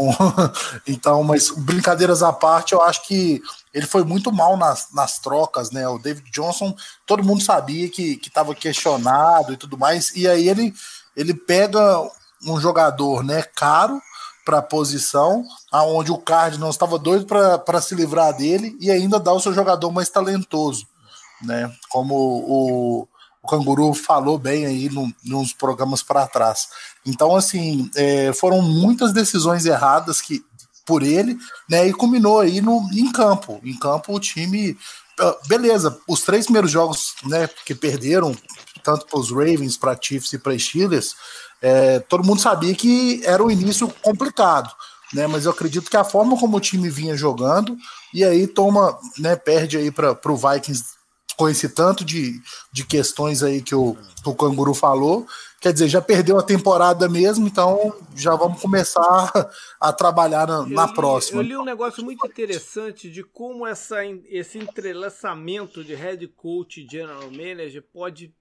então, 0.87 1.23
mas 1.23 1.51
brincadeiras 1.51 2.23
à 2.23 2.33
parte, 2.33 2.73
eu 2.73 2.81
acho 2.81 3.05
que 3.05 3.41
ele 3.71 3.85
foi 3.85 4.03
muito 4.03 4.31
mal 4.31 4.57
nas, 4.57 4.87
nas 4.91 5.19
trocas, 5.19 5.69
né? 5.69 5.87
O 5.87 5.99
David 5.99 6.29
Johnson, 6.31 6.75
todo 7.05 7.23
mundo 7.23 7.43
sabia 7.43 7.87
que 7.89 8.19
estava 8.25 8.55
questionado 8.55 9.53
e 9.53 9.57
tudo 9.57 9.77
mais, 9.77 10.15
e 10.15 10.27
aí 10.27 10.49
ele, 10.49 10.73
ele 11.15 11.33
pega 11.33 12.01
um 12.43 12.59
jogador, 12.59 13.23
né, 13.23 13.43
caro 13.55 14.01
para 14.43 14.59
a 14.59 14.63
posição, 14.63 15.43
aonde 15.71 16.11
o 16.11 16.17
Cardinals 16.17 16.75
estava 16.75 16.99
doido 16.99 17.25
para 17.25 17.81
se 17.81 17.95
livrar 17.95 18.35
dele 18.35 18.77
e 18.79 18.91
ainda 18.91 19.19
dá 19.19 19.33
o 19.33 19.39
seu 19.39 19.53
jogador 19.53 19.91
mais 19.91 20.09
talentoso 20.09 20.85
né? 21.45 21.71
Como 21.89 22.15
o, 22.15 23.07
o 23.41 23.47
Canguru 23.47 23.93
falou 23.93 24.37
bem 24.37 24.65
aí 24.65 24.89
no, 24.89 25.13
nos 25.23 25.53
programas 25.53 26.01
para 26.01 26.27
trás. 26.27 26.67
Então, 27.05 27.35
assim, 27.35 27.89
é, 27.95 28.33
foram 28.33 28.61
muitas 28.61 29.13
decisões 29.13 29.65
erradas 29.65 30.21
que 30.21 30.43
por 30.85 31.01
ele, 31.03 31.37
né? 31.69 31.87
E 31.87 31.93
culminou 31.93 32.39
aí 32.39 32.61
no, 32.61 32.87
em 32.93 33.11
campo. 33.11 33.59
Em 33.63 33.77
campo, 33.77 34.13
o 34.13 34.19
time. 34.19 34.77
Ah, 35.19 35.37
beleza, 35.47 35.97
os 36.07 36.21
três 36.21 36.45
primeiros 36.45 36.69
jogos 36.69 37.15
né, 37.23 37.49
que 37.65 37.73
perderam, 37.73 38.35
tanto 38.83 39.05
para 39.07 39.19
os 39.19 39.31
Ravens, 39.31 39.77
para 39.77 39.97
Chiefs 39.99 40.33
e 40.33 40.37
para 40.37 40.57
Steelers, 40.57 41.15
é, 41.61 41.99
todo 41.99 42.23
mundo 42.23 42.41
sabia 42.41 42.75
que 42.75 43.21
era 43.25 43.43
um 43.43 43.49
início 43.49 43.87
complicado. 44.01 44.71
Né, 45.13 45.27
mas 45.27 45.45
eu 45.45 45.51
acredito 45.51 45.89
que 45.89 45.95
a 45.95 46.03
forma 46.03 46.37
como 46.37 46.57
o 46.57 46.59
time 46.59 46.89
vinha 46.89 47.15
jogando, 47.15 47.77
e 48.13 48.23
aí 48.23 48.47
toma, 48.47 48.97
né, 49.19 49.35
perde 49.35 49.77
aí 49.77 49.91
para 49.91 50.19
o 50.25 50.35
Vikings 50.35 50.94
com 51.37 51.49
esse 51.49 51.69
tanto 51.69 52.03
de, 52.03 52.41
de 52.71 52.85
questões 52.85 53.43
aí 53.43 53.61
que 53.61 53.75
o, 53.75 53.95
que 54.23 54.29
o 54.29 54.35
Canguru 54.35 54.73
falou. 54.73 55.27
Quer 55.59 55.73
dizer, 55.73 55.87
já 55.87 56.01
perdeu 56.01 56.37
a 56.37 56.43
temporada 56.43 57.09
mesmo, 57.09 57.47
então 57.47 57.91
já 58.15 58.35
vamos 58.35 58.61
começar 58.61 59.49
a 59.81 59.91
trabalhar 59.91 60.47
na, 60.47 60.65
na 60.67 60.85
li, 60.85 60.93
próxima. 60.93 61.41
Eu 61.41 61.43
li 61.43 61.57
um 61.57 61.65
negócio 61.65 62.03
muito 62.03 62.25
interessante 62.27 63.09
de 63.09 63.23
como 63.23 63.65
essa, 63.65 64.05
esse 64.29 64.59
entrelaçamento 64.59 65.83
de 65.83 65.95
head 65.95 66.27
coach 66.27 66.81
e 66.81 66.87
general 66.87 67.31
manager 67.31 67.83
pode 67.91 68.31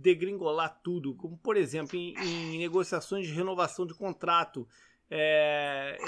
degringolar 0.00 0.80
tudo. 0.82 1.14
Como, 1.14 1.36
por 1.36 1.56
exemplo, 1.56 1.98
em, 1.98 2.14
em 2.18 2.58
negociações 2.58 3.26
de 3.26 3.34
renovação 3.34 3.86
de 3.86 3.92
contrato. 3.92 4.66
É, 5.14 5.98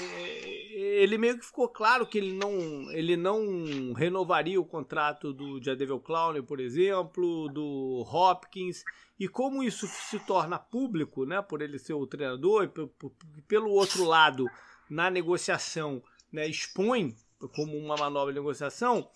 ele 0.73 1.15
meio 1.15 1.37
que 1.37 1.45
ficou 1.45 1.69
claro 1.69 2.07
que 2.07 2.17
ele 2.17 2.33
não, 2.33 2.91
ele 2.91 3.15
não 3.15 3.93
renovaria 3.93 4.59
o 4.59 4.65
contrato 4.65 5.31
do 5.31 5.63
Jadevil 5.63 5.99
Clown, 5.99 6.41
por 6.41 6.59
exemplo, 6.59 7.47
do 7.49 8.03
Hopkins, 8.11 8.83
e 9.19 9.27
como 9.27 9.61
isso 9.61 9.85
se 9.85 10.17
torna 10.21 10.57
público, 10.57 11.23
né, 11.23 11.39
por 11.39 11.61
ele 11.61 11.77
ser 11.77 11.93
o 11.93 12.07
treinador, 12.07 12.63
e 12.63 13.41
pelo 13.43 13.69
outro 13.69 14.05
lado, 14.05 14.49
na 14.89 15.11
negociação, 15.11 16.01
né, 16.31 16.47
expõe 16.47 17.15
como 17.53 17.77
uma 17.77 17.95
manobra 17.95 18.33
de 18.33 18.39
negociação, 18.39 19.07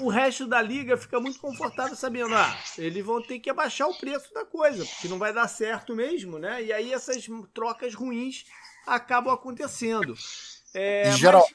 o 0.00 0.08
resto 0.08 0.46
da 0.46 0.62
liga 0.62 0.96
fica 0.96 1.20
muito 1.20 1.38
confortável 1.38 1.94
sabendo, 1.94 2.34
ah, 2.34 2.58
eles 2.78 3.04
vão 3.04 3.22
ter 3.22 3.38
que 3.40 3.50
abaixar 3.50 3.88
o 3.88 3.98
preço 3.98 4.32
da 4.32 4.46
coisa, 4.46 4.86
porque 4.86 5.06
não 5.06 5.18
vai 5.18 5.34
dar 5.34 5.48
certo 5.48 5.94
mesmo, 5.94 6.38
né? 6.38 6.64
E 6.64 6.72
aí 6.72 6.94
essas 6.94 7.28
trocas 7.52 7.94
ruins 7.94 8.46
acabam 8.88 9.32
acontecendo. 9.32 10.14
É, 10.74 11.10
geralmente, 11.12 11.52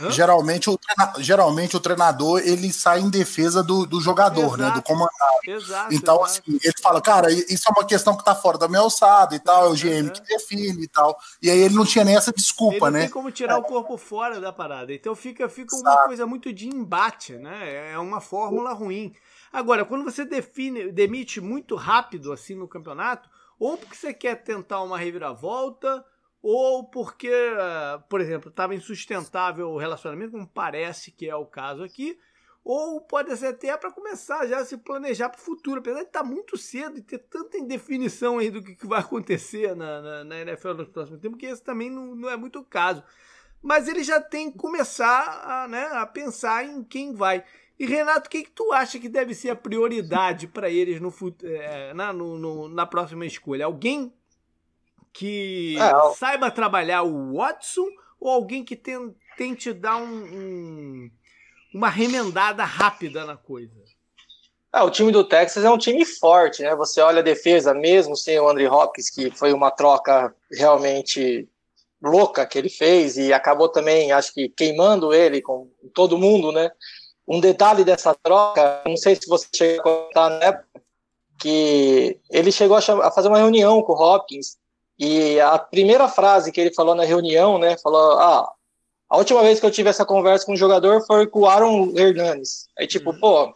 mas... 0.00 0.14
geralmente, 0.14 0.70
o 0.70 0.78
treinador, 0.78 1.22
geralmente 1.22 1.76
o 1.76 1.80
treinador 1.80 2.40
ele 2.40 2.72
sai 2.72 3.00
em 3.00 3.10
defesa 3.10 3.62
do, 3.62 3.84
do 3.84 4.00
jogador, 4.00 4.46
exato, 4.46 4.56
né? 4.56 4.70
Do 4.70 4.82
comandante. 4.82 5.50
Exato, 5.50 5.94
então, 5.94 6.16
exato. 6.16 6.24
assim, 6.24 6.58
ele 6.62 6.74
fala, 6.82 7.00
cara, 7.02 7.30
isso 7.30 7.68
é 7.68 7.72
uma 7.72 7.86
questão 7.86 8.16
que 8.16 8.24
tá 8.24 8.34
fora 8.34 8.56
da 8.56 8.68
minha 8.68 8.80
alçada 8.80 9.36
e 9.36 9.38
tal, 9.38 9.66
é 9.66 9.68
o 9.68 9.74
GM 9.74 10.10
que 10.10 10.22
define 10.22 10.82
e 10.82 10.88
tal. 10.88 11.16
E 11.42 11.50
aí 11.50 11.58
ele 11.58 11.74
não 11.74 11.84
tinha 11.84 12.04
nem 12.04 12.16
essa 12.16 12.32
desculpa, 12.32 12.76
ele 12.76 12.84
não 12.84 12.90
né? 12.92 13.00
Tem 13.02 13.10
como 13.10 13.30
tirar 13.30 13.54
é. 13.54 13.58
o 13.58 13.62
corpo 13.62 13.98
fora 13.98 14.40
da 14.40 14.52
parada. 14.52 14.94
Então 14.94 15.14
fica, 15.14 15.46
fica 15.48 15.76
uma 15.76 16.04
coisa 16.06 16.26
muito 16.26 16.52
de 16.52 16.68
embate, 16.68 17.34
né? 17.34 17.92
É 17.92 17.98
uma 17.98 18.20
fórmula 18.20 18.72
ruim. 18.72 19.14
Agora, 19.52 19.84
quando 19.84 20.04
você 20.04 20.24
define, 20.24 20.90
demite 20.90 21.40
muito 21.40 21.76
rápido 21.76 22.32
assim 22.32 22.54
no 22.54 22.66
campeonato, 22.66 23.28
ou 23.58 23.76
porque 23.76 23.94
você 23.94 24.14
quer 24.14 24.36
tentar 24.42 24.82
uma 24.82 24.98
reviravolta 24.98 26.02
ou 26.42 26.84
porque, 26.84 27.32
por 28.08 28.20
exemplo, 28.20 28.50
estava 28.50 28.74
insustentável 28.74 29.70
o 29.70 29.78
relacionamento, 29.78 30.32
como 30.32 30.46
parece 30.46 31.10
que 31.10 31.28
é 31.28 31.34
o 31.34 31.46
caso 31.46 31.82
aqui, 31.82 32.18
ou 32.64 33.00
pode 33.00 33.36
ser 33.36 33.46
até 33.46 33.76
para 33.76 33.92
começar 33.92 34.44
já 34.46 34.58
a 34.58 34.64
se 34.64 34.76
planejar 34.76 35.28
para 35.28 35.40
o 35.40 35.44
futuro, 35.44 35.78
apesar 35.78 36.00
de 36.00 36.06
estar 36.06 36.22
tá 36.22 36.26
muito 36.26 36.58
cedo 36.58 36.98
e 36.98 37.02
ter 37.02 37.18
tanta 37.18 37.56
indefinição 37.56 38.38
aí 38.38 38.50
do 38.50 38.60
que, 38.60 38.84
vai 38.86 38.98
acontecer 38.98 39.76
na, 39.76 40.02
na, 40.02 40.24
na 40.24 40.40
NFL 40.40 40.74
nos 40.74 40.88
próximos 40.88 41.20
tempos, 41.20 41.38
que 41.38 41.46
esse 41.46 41.62
também 41.62 41.88
não, 41.88 42.16
não 42.16 42.28
é 42.28 42.36
muito 42.36 42.58
o 42.58 42.64
caso. 42.64 43.04
Mas 43.62 43.86
ele 43.86 44.02
já 44.02 44.20
tem 44.20 44.50
que 44.50 44.58
começar 44.58 45.42
a, 45.44 45.68
né, 45.68 45.86
a 45.92 46.04
pensar 46.06 46.64
em 46.64 46.82
quem 46.82 47.14
vai. 47.14 47.44
E 47.78 47.86
Renato, 47.86 48.26
o 48.26 48.30
que, 48.30 48.42
que 48.42 48.50
tu 48.50 48.72
acha 48.72 48.98
que 48.98 49.08
deve 49.08 49.32
ser 49.32 49.50
a 49.50 49.56
prioridade 49.56 50.48
para 50.48 50.68
eles 50.68 51.00
no, 51.00 51.14
é, 51.44 51.94
na, 51.94 52.12
no, 52.12 52.36
no, 52.36 52.68
na 52.68 52.84
próxima 52.84 53.26
escolha? 53.26 53.66
Alguém 53.66 54.12
que 55.16 55.76
é, 55.78 56.14
saiba 56.14 56.50
trabalhar 56.50 57.02
o 57.02 57.36
Watson 57.36 57.86
ou 58.20 58.30
alguém 58.30 58.64
que 58.64 58.76
tem, 58.76 59.14
tente 59.36 59.72
dar 59.72 59.96
um, 59.96 60.24
um, 60.24 61.10
uma 61.72 61.88
remendada 61.88 62.64
rápida 62.64 63.24
na 63.24 63.36
coisa? 63.36 63.74
É, 64.74 64.82
o 64.82 64.90
time 64.90 65.10
do 65.10 65.24
Texas 65.24 65.64
é 65.64 65.70
um 65.70 65.78
time 65.78 66.04
forte, 66.04 66.62
né? 66.62 66.74
Você 66.76 67.00
olha 67.00 67.20
a 67.20 67.24
defesa, 67.24 67.72
mesmo 67.72 68.14
sem 68.14 68.38
o 68.38 68.48
Andrew 68.48 68.70
Hopkins, 68.70 69.08
que 69.08 69.30
foi 69.30 69.54
uma 69.54 69.70
troca 69.70 70.34
realmente 70.52 71.48
louca 72.02 72.44
que 72.44 72.58
ele 72.58 72.68
fez 72.68 73.16
e 73.16 73.32
acabou 73.32 73.70
também, 73.70 74.12
acho 74.12 74.34
que, 74.34 74.50
queimando 74.50 75.14
ele 75.14 75.40
com 75.40 75.70
todo 75.94 76.18
mundo, 76.18 76.52
né? 76.52 76.70
Um 77.26 77.40
detalhe 77.40 77.84
dessa 77.84 78.14
troca, 78.14 78.82
não 78.86 78.98
sei 78.98 79.16
se 79.16 79.26
você 79.26 79.46
chegou 79.54 79.80
a 79.80 80.04
contar 80.04 80.30
na 80.30 80.44
época, 80.44 80.82
que 81.40 82.20
ele 82.30 82.52
chegou 82.52 82.76
a, 82.76 82.80
a 83.06 83.10
fazer 83.10 83.28
uma 83.28 83.38
reunião 83.38 83.82
com 83.82 83.94
o 83.94 84.00
Hopkins 84.00 84.58
e 84.98 85.38
a 85.40 85.58
primeira 85.58 86.08
frase 86.08 86.50
que 86.50 86.60
ele 86.60 86.74
falou 86.74 86.94
na 86.94 87.04
reunião, 87.04 87.58
né, 87.58 87.76
falou, 87.82 88.12
ah, 88.18 88.50
a 89.08 89.18
última 89.18 89.42
vez 89.42 89.60
que 89.60 89.66
eu 89.66 89.70
tive 89.70 89.90
essa 89.90 90.04
conversa 90.04 90.46
com 90.46 90.52
um 90.52 90.56
jogador 90.56 91.04
foi 91.06 91.26
com 91.26 91.40
o 91.40 91.46
Aaron 91.46 91.92
Hernandes. 91.94 92.68
Aí, 92.78 92.86
tipo, 92.86 93.10
uhum. 93.10 93.20
pô, 93.20 93.54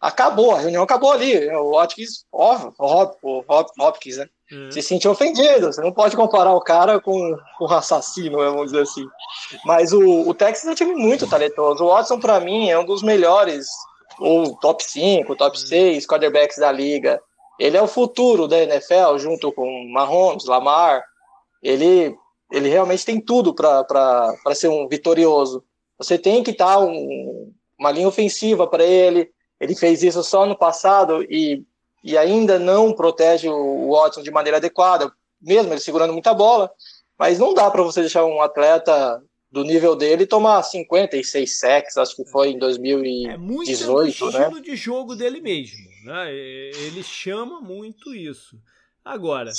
acabou, 0.00 0.54
a 0.54 0.60
reunião 0.60 0.82
acabou 0.82 1.10
ali. 1.10 1.48
O 1.56 1.72
Hopkins, 1.72 2.24
ó, 2.32 2.70
Hop, 2.78 3.16
o 3.22 3.44
Hop, 3.48 3.68
Hopkins, 3.80 4.18
né, 4.18 4.26
uhum. 4.52 4.70
se 4.70 4.82
sentiu 4.82 5.10
ofendido. 5.10 5.72
Você 5.72 5.80
não 5.80 5.92
pode 5.92 6.14
comparar 6.14 6.52
o 6.52 6.60
cara 6.60 7.00
com, 7.00 7.36
com 7.58 7.64
um 7.64 7.72
assassino, 7.72 8.38
vamos 8.38 8.66
dizer 8.66 8.82
assim. 8.82 9.06
Mas 9.64 9.92
o, 9.92 10.28
o 10.28 10.34
Texas 10.34 10.68
é 10.68 10.72
um 10.72 10.76
time 10.76 10.94
muito 10.94 11.28
talentoso. 11.28 11.82
O 11.82 11.88
Watson, 11.88 12.20
para 12.20 12.38
mim, 12.38 12.70
é 12.70 12.78
um 12.78 12.84
dos 12.84 13.02
melhores, 13.02 13.66
ou 14.20 14.54
top 14.56 14.84
5, 14.84 15.34
top 15.34 15.58
6 15.58 16.04
uhum. 16.04 16.08
quarterbacks 16.08 16.58
da 16.58 16.70
liga. 16.70 17.20
Ele 17.58 17.76
é 17.76 17.82
o 17.82 17.88
futuro 17.88 18.46
da 18.46 18.58
NFL, 18.58 19.18
junto 19.18 19.52
com 19.52 19.88
Mahomes, 19.92 20.44
Lamar. 20.44 21.04
Ele, 21.62 22.16
ele 22.52 22.68
realmente 22.68 23.04
tem 23.04 23.20
tudo 23.20 23.52
para 23.52 24.36
ser 24.54 24.68
um 24.68 24.86
vitorioso. 24.86 25.64
Você 25.98 26.16
tem 26.16 26.42
que 26.42 26.52
estar 26.52 26.78
um, 26.78 27.52
uma 27.78 27.90
linha 27.90 28.08
ofensiva 28.08 28.66
para 28.66 28.84
ele. 28.84 29.30
Ele 29.60 29.74
fez 29.74 30.02
isso 30.02 30.22
só 30.22 30.46
no 30.46 30.56
passado 30.56 31.22
e, 31.24 31.64
e 32.04 32.16
ainda 32.16 32.58
não 32.58 32.92
protege 32.92 33.48
o 33.48 33.90
Watson 33.90 34.22
de 34.22 34.30
maneira 34.30 34.58
adequada, 34.58 35.12
mesmo 35.42 35.72
ele 35.72 35.80
segurando 35.80 36.12
muita 36.12 36.32
bola. 36.32 36.70
Mas 37.18 37.40
não 37.40 37.52
dá 37.52 37.68
para 37.68 37.82
você 37.82 38.00
deixar 38.00 38.24
um 38.24 38.40
atleta 38.40 39.20
do 39.50 39.64
nível 39.64 39.96
dele 39.96 40.26
tomar 40.26 40.62
56 40.62 41.58
sacks, 41.58 41.96
acho 41.96 42.14
que 42.14 42.24
foi 42.26 42.50
em 42.50 42.58
2018, 42.58 43.30
é 43.30 43.36
muito 43.38 43.66
né? 43.66 44.10
estilo 44.10 44.60
de 44.60 44.76
jogo 44.76 45.16
dele 45.16 45.40
mesmo. 45.40 45.88
Né? 46.04 46.32
Ele 46.34 47.02
chama 47.02 47.60
muito 47.60 48.14
isso. 48.14 48.58
Agora, 49.04 49.50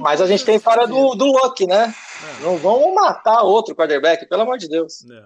Mas 0.00 0.20
a 0.20 0.26
gente 0.26 0.44
tem 0.44 0.58
fora 0.58 0.86
do, 0.86 1.14
do 1.14 1.24
Luck, 1.24 1.66
né? 1.66 1.94
É. 2.40 2.42
Não 2.42 2.58
vamos 2.58 2.94
matar 2.94 3.42
outro 3.42 3.74
quarterback, 3.74 4.26
pelo 4.26 4.42
amor 4.42 4.58
de 4.58 4.68
Deus. 4.68 5.04
É. 5.10 5.24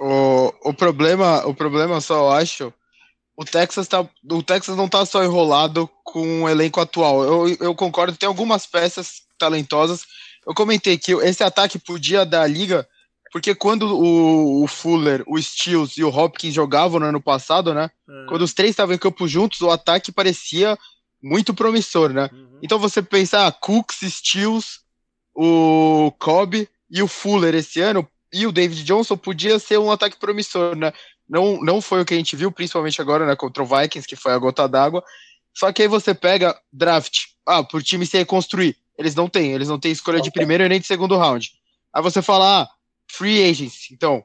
O, 0.00 0.52
o, 0.66 0.72
problema, 0.72 1.44
o 1.44 1.52
problema 1.52 2.00
só 2.00 2.16
eu 2.16 2.30
acho. 2.30 2.72
O 3.36 3.44
Texas, 3.44 3.88
tá, 3.88 4.00
o 4.00 4.42
Texas 4.42 4.76
não 4.76 4.88
tá 4.88 5.04
só 5.04 5.24
enrolado 5.24 5.88
com 6.04 6.44
o 6.44 6.48
elenco 6.48 6.80
atual. 6.80 7.24
Eu, 7.24 7.56
eu 7.60 7.74
concordo, 7.74 8.16
tem 8.16 8.28
algumas 8.28 8.66
peças 8.66 9.22
talentosas. 9.36 10.06
Eu 10.46 10.54
comentei 10.54 10.96
que 10.96 11.12
esse 11.12 11.42
ataque 11.42 11.78
podia 11.78 12.24
dar 12.24 12.48
liga 12.48 12.86
porque 13.32 13.54
quando 13.54 13.82
o, 13.82 14.62
o, 14.62 14.66
Fuller, 14.66 15.22
o 15.26 15.40
Stills 15.40 15.98
e 15.98 16.04
o 16.04 16.08
Hopkins 16.08 16.54
jogavam 16.54 17.00
no 17.00 17.06
ano 17.06 17.20
passado, 17.20 17.74
né? 17.74 17.90
É. 18.08 18.26
Quando 18.28 18.42
os 18.42 18.54
três 18.54 18.70
estavam 18.70 18.94
em 18.94 18.98
campo 18.98 19.28
juntos, 19.28 19.60
o 19.60 19.70
ataque 19.70 20.12
parecia 20.12 20.78
muito 21.22 21.52
promissor, 21.52 22.12
né? 22.12 22.30
Uhum. 22.32 22.58
Então 22.62 22.78
você 22.78 23.02
pensar, 23.02 23.46
ah, 23.46 23.52
Cooks, 23.52 23.98
Stills, 24.02 24.80
o 25.34 26.12
Cobb 26.18 26.68
e 26.90 27.02
o 27.02 27.08
Fuller 27.08 27.54
esse 27.54 27.80
ano, 27.80 28.08
e 28.32 28.46
o 28.46 28.52
David 28.52 28.84
Johnson 28.84 29.16
podia 29.16 29.58
ser 29.58 29.78
um 29.78 29.90
ataque 29.90 30.18
promissor, 30.18 30.76
né? 30.76 30.92
Não, 31.28 31.60
não 31.60 31.80
foi 31.80 32.00
o 32.00 32.04
que 32.04 32.14
a 32.14 32.16
gente 32.16 32.36
viu, 32.36 32.50
principalmente 32.50 33.00
agora, 33.00 33.26
né? 33.26 33.36
Contra 33.36 33.62
o 33.62 33.66
Vikings, 33.66 34.08
que 34.08 34.16
foi 34.16 34.32
a 34.32 34.38
gota 34.38 34.68
d'água. 34.68 35.04
Só 35.54 35.72
que 35.72 35.82
aí 35.82 35.88
você 35.88 36.14
pega 36.14 36.58
draft, 36.72 37.26
ah, 37.46 37.62
por 37.62 37.82
time 37.82 38.06
se 38.06 38.16
reconstruir. 38.16 38.76
Eles 38.96 39.14
não 39.14 39.28
têm, 39.28 39.52
eles 39.52 39.68
não 39.68 39.78
têm 39.78 39.92
escolha 39.92 40.20
de 40.20 40.30
primeiro 40.30 40.64
e 40.64 40.68
nem 40.68 40.80
de 40.80 40.86
segundo 40.86 41.16
round. 41.16 41.50
Aí 41.94 42.02
você 42.02 42.22
fala, 42.22 42.62
ah, 42.62 42.68
free 43.10 43.42
agents. 43.48 43.90
Então, 43.90 44.24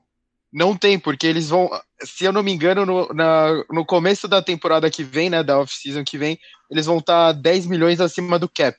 não 0.52 0.78
tem, 0.78 1.00
porque 1.00 1.26
eles 1.26 1.50
vão, 1.50 1.70
se 2.02 2.26
eu 2.26 2.32
não 2.32 2.44
me 2.44 2.52
engano, 2.52 2.86
no, 2.86 3.08
na, 3.14 3.64
no 3.72 3.84
começo 3.86 4.28
da 4.28 4.42
temporada 4.42 4.90
que 4.90 5.04
vem, 5.04 5.30
né, 5.30 5.44
da 5.44 5.60
off-season 5.60 6.04
que 6.04 6.18
vem, 6.18 6.38
eles 6.70 6.86
vão 6.86 7.00
estar 7.00 7.34
tá 7.34 7.40
10 7.40 7.66
milhões 7.66 8.00
acima 8.00 8.38
do 8.38 8.48
cap. 8.48 8.78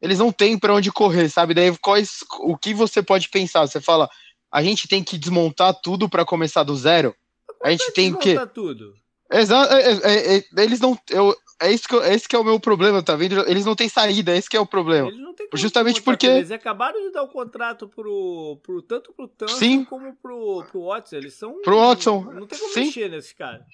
Eles 0.00 0.18
não 0.20 0.30
têm 0.30 0.56
para 0.56 0.74
onde 0.74 0.92
correr, 0.92 1.28
sabe? 1.28 1.54
Daí 1.54 1.76
quais, 1.78 2.20
o 2.40 2.56
que 2.56 2.72
você 2.72 3.02
pode 3.02 3.28
pensar? 3.28 3.66
Você 3.66 3.80
fala, 3.80 4.08
a 4.52 4.62
gente 4.62 4.86
tem 4.86 5.02
que 5.02 5.18
desmontar 5.18 5.74
tudo 5.74 6.08
para 6.08 6.24
começar 6.24 6.62
do 6.62 6.76
zero? 6.76 7.14
A 7.62 7.70
gente 7.70 7.92
tem 7.92 8.14
que 8.14 8.36
tudo. 8.54 8.94
Exato, 9.30 9.74
é, 9.74 9.92
é, 9.92 10.36
é, 10.38 10.44
eles 10.58 10.80
não, 10.80 10.98
eu, 11.10 11.36
é 11.60 11.72
isso 11.72 11.88
que, 11.88 11.96
é 11.96 12.14
esse 12.14 12.28
que 12.28 12.36
é 12.36 12.38
o 12.38 12.44
meu 12.44 12.60
problema, 12.60 13.02
tá 13.02 13.16
vendo? 13.16 13.40
Eles 13.48 13.64
não 13.64 13.74
têm 13.74 13.88
saída, 13.88 14.32
é 14.32 14.38
esse 14.38 14.48
que 14.48 14.56
é 14.56 14.60
o 14.60 14.66
problema. 14.66 15.10
Justamente 15.54 16.00
porque. 16.02 16.26
Eles 16.26 16.50
acabaram 16.50 17.00
de 17.00 17.10
dar 17.10 17.22
o 17.22 17.28
contrato 17.28 17.88
pro, 17.88 18.58
pro, 18.62 18.82
tanto 18.82 19.12
pro 19.12 19.26
Tanto 19.28 19.86
como 19.86 20.14
pro, 20.14 20.64
pro 20.70 20.86
Watson. 20.86 21.16
Eles 21.16 21.34
são. 21.34 21.60
Pro 21.62 21.78
Watson. 21.78 22.22
Não 22.32 22.46
tem 22.46 22.58
como 22.58 22.72
Sim. 22.72 22.84
mexer 22.84 23.10
nesse 23.10 23.34
cara. 23.34 23.64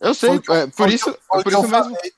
Eu 0.00 0.14
sei, 0.14 0.40
é, 0.50 0.66
por 0.68 0.90
isso, 0.90 1.16
foi 1.30 1.42
por 1.42 1.52
isso 1.52 1.62
mesmo. 1.62 1.94
Falei. 1.94 2.12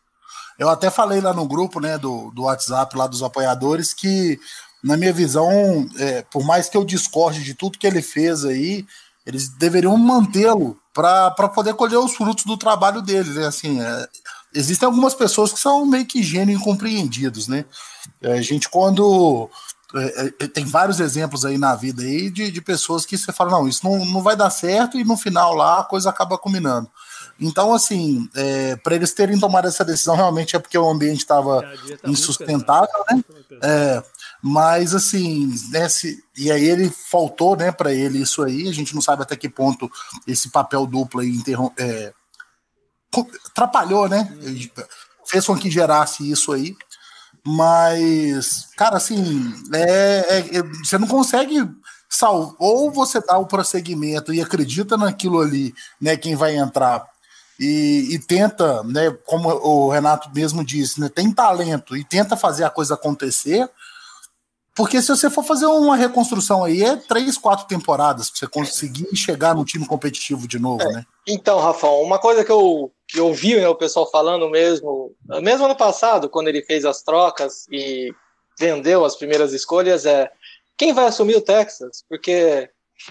Eu 0.58 0.68
até 0.68 0.90
falei 0.90 1.20
lá 1.20 1.32
no 1.32 1.46
grupo, 1.46 1.80
né, 1.80 1.98
do, 1.98 2.30
do 2.30 2.42
WhatsApp, 2.42 2.96
lá 2.96 3.06
dos 3.06 3.22
apoiadores, 3.22 3.92
que, 3.92 4.38
na 4.82 4.96
minha 4.96 5.12
visão, 5.12 5.50
é, 5.98 6.22
por 6.22 6.44
mais 6.44 6.68
que 6.68 6.76
eu 6.76 6.84
discorde 6.84 7.42
de 7.42 7.54
tudo 7.54 7.78
que 7.78 7.86
ele 7.86 8.00
fez 8.00 8.44
aí, 8.44 8.86
eles 9.26 9.48
deveriam 9.48 9.96
mantê-lo 9.96 10.78
para 10.92 11.48
poder 11.48 11.74
colher 11.74 11.98
os 11.98 12.14
frutos 12.14 12.44
do 12.44 12.56
trabalho 12.56 13.02
dele, 13.02 13.30
né? 13.30 13.46
Assim, 13.46 13.80
é, 13.80 14.08
existem 14.54 14.86
algumas 14.86 15.14
pessoas 15.14 15.52
que 15.52 15.60
são 15.60 15.84
meio 15.86 16.06
que 16.06 16.22
gênio 16.22 16.56
incompreendidos, 16.56 17.48
né? 17.48 17.64
É, 18.20 18.32
a 18.32 18.42
gente, 18.42 18.68
quando. 18.68 19.48
É, 19.94 20.32
é, 20.44 20.46
tem 20.46 20.64
vários 20.64 21.00
exemplos 21.00 21.44
aí 21.44 21.58
na 21.58 21.74
vida 21.74 22.02
aí 22.02 22.30
de, 22.30 22.50
de 22.50 22.62
pessoas 22.62 23.04
que 23.04 23.18
você 23.18 23.30
fala, 23.30 23.50
não, 23.50 23.68
isso 23.68 23.84
não, 23.84 24.02
não 24.06 24.22
vai 24.22 24.34
dar 24.34 24.48
certo, 24.48 24.98
e 24.98 25.04
no 25.04 25.18
final 25.18 25.54
lá 25.54 25.80
a 25.80 25.84
coisa 25.84 26.08
acaba 26.08 26.38
combinando. 26.38 26.90
Então, 27.38 27.74
assim, 27.74 28.28
é, 28.34 28.76
para 28.76 28.94
eles 28.94 29.12
terem 29.12 29.38
tomado 29.38 29.68
essa 29.68 29.84
decisão, 29.84 30.16
realmente 30.16 30.56
é 30.56 30.58
porque 30.58 30.78
o 30.78 30.88
ambiente 30.88 31.18
estava 31.18 31.60
tá 31.60 32.08
insustentável, 32.08 33.04
né? 33.10 33.22
É, 33.62 34.02
mas, 34.40 34.94
assim, 34.94 35.52
né, 35.70 35.88
se, 35.88 36.22
e 36.36 36.50
aí 36.50 36.64
ele 36.64 36.90
faltou, 36.90 37.56
né, 37.56 37.70
para 37.70 37.92
ele 37.92 38.22
isso 38.22 38.42
aí. 38.42 38.68
A 38.68 38.72
gente 38.72 38.94
não 38.94 39.02
sabe 39.02 39.22
até 39.22 39.36
que 39.36 39.48
ponto 39.48 39.90
esse 40.26 40.50
papel 40.50 40.86
duplo 40.86 41.20
aí 41.20 41.42
é, 41.78 42.12
atrapalhou, 43.46 44.08
né? 44.08 44.30
Fez 45.26 45.46
com 45.46 45.56
que 45.56 45.70
gerasse 45.70 46.30
isso 46.30 46.52
aí. 46.52 46.74
Mas, 47.44 48.68
cara, 48.76 48.96
assim, 48.96 49.52
é, 49.74 49.80
é, 49.80 50.58
é, 50.58 50.62
você 50.84 50.96
não 50.96 51.08
consegue 51.08 51.68
Sal, 52.12 52.54
ou 52.58 52.90
você 52.90 53.20
dá 53.22 53.38
o 53.38 53.46
prosseguimento 53.46 54.34
e 54.34 54.40
acredita 54.40 54.98
naquilo 54.98 55.40
ali, 55.40 55.74
né? 55.98 56.14
Quem 56.14 56.36
vai 56.36 56.54
entrar 56.54 57.06
e, 57.58 58.08
e, 58.10 58.18
tenta, 58.18 58.82
né? 58.82 59.10
Como 59.24 59.48
o 59.48 59.90
Renato 59.90 60.30
mesmo 60.34 60.62
disse, 60.62 61.00
né? 61.00 61.08
Tem 61.08 61.32
talento 61.32 61.96
e 61.96 62.04
tenta 62.04 62.36
fazer 62.36 62.64
a 62.64 62.70
coisa 62.70 62.94
acontecer. 62.94 63.66
Porque 64.74 65.00
se 65.00 65.08
você 65.08 65.30
for 65.30 65.42
fazer 65.42 65.64
uma 65.64 65.96
reconstrução 65.96 66.64
aí, 66.64 66.82
é 66.82 66.96
três, 66.96 67.38
quatro 67.38 67.66
temporadas 67.66 68.28
para 68.28 68.40
você 68.40 68.46
conseguir 68.46 69.08
chegar 69.16 69.54
no 69.54 69.64
time 69.64 69.86
competitivo 69.86 70.46
de 70.46 70.58
novo, 70.58 70.82
é. 70.82 70.92
né? 70.92 71.06
Então, 71.26 71.60
Rafão, 71.60 72.02
uma 72.02 72.18
coisa 72.18 72.44
que 72.44 72.52
eu, 72.52 72.92
que 73.12 73.20
eu 73.20 73.32
vi 73.32 73.56
né, 73.56 73.68
o 73.68 73.74
pessoal 73.74 74.10
falando 74.10 74.48
mesmo, 74.48 75.14
mesmo 75.42 75.66
ano 75.66 75.76
passado, 75.76 76.30
quando 76.30 76.48
ele 76.48 76.62
fez 76.62 76.84
as 76.84 77.02
trocas 77.02 77.66
e 77.70 78.12
vendeu 78.58 79.04
as 79.04 79.16
primeiras 79.16 79.52
escolhas, 79.52 80.06
é 80.06 80.30
quem 80.78 80.92
vai 80.92 81.06
assumir 81.06 81.36
o 81.36 81.42
Texas? 81.42 82.02
Porque 82.08 82.70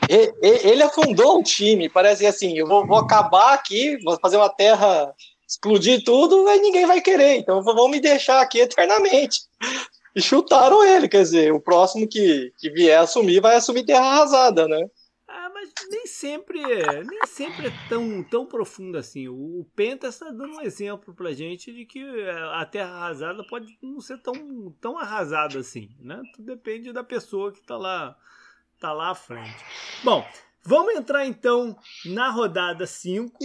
ele 0.10 0.82
afundou 0.82 1.40
o 1.40 1.44
time, 1.44 1.88
parece 1.88 2.26
assim, 2.26 2.58
eu 2.58 2.68
vou, 2.68 2.86
vou 2.88 2.98
acabar 2.98 3.54
aqui, 3.54 3.98
vou 4.04 4.18
fazer 4.20 4.38
uma 4.38 4.50
terra 4.50 5.14
explodir 5.48 6.04
tudo, 6.04 6.48
e 6.50 6.60
ninguém 6.60 6.86
vai 6.86 7.02
querer, 7.02 7.36
então 7.36 7.62
vão 7.62 7.90
me 7.90 8.00
deixar 8.00 8.42
aqui 8.42 8.60
eternamente 8.60 9.42
e 10.16 10.22
chutaram 10.22 10.84
ele. 10.84 11.08
Quer 11.08 11.22
dizer, 11.22 11.54
o 11.54 11.60
próximo 11.60 12.08
que, 12.08 12.52
que 12.58 12.70
vier 12.70 13.00
assumir 13.00 13.42
vai 13.42 13.56
assumir 13.56 13.86
terra 13.86 14.06
arrasada, 14.06 14.68
né? 14.68 14.86
Mas 15.62 15.74
nem 15.92 16.08
sempre, 16.08 16.60
nem 17.04 17.26
sempre 17.28 17.68
é 17.68 17.88
tão, 17.88 18.24
tão 18.24 18.48
profundo 18.48 18.98
assim. 18.98 19.28
O, 19.28 19.60
o 19.60 19.66
Penta 19.76 20.08
está 20.08 20.32
dando 20.32 20.58
um 20.58 20.62
exemplo 20.62 21.14
pra 21.14 21.34
gente 21.34 21.72
de 21.72 21.86
que 21.86 22.04
a 22.54 22.66
terra 22.66 22.90
arrasada 22.90 23.46
pode 23.46 23.78
não 23.80 24.02
ser 24.02 24.18
tão, 24.24 24.76
tão 24.82 24.98
arrasada 24.98 25.60
assim, 25.60 25.96
né? 26.00 26.20
Tudo 26.34 26.48
depende 26.48 26.92
da 26.92 27.04
pessoa 27.04 27.52
que 27.52 27.62
tá 27.62 27.78
lá, 27.78 28.18
tá 28.80 28.92
lá 28.92 29.12
à 29.12 29.16
frente. 29.16 29.64
Bom, 30.04 30.28
vamos 30.64 30.96
entrar 30.96 31.28
então 31.28 31.78
na 32.06 32.32
rodada 32.32 32.88
5. 32.88 33.38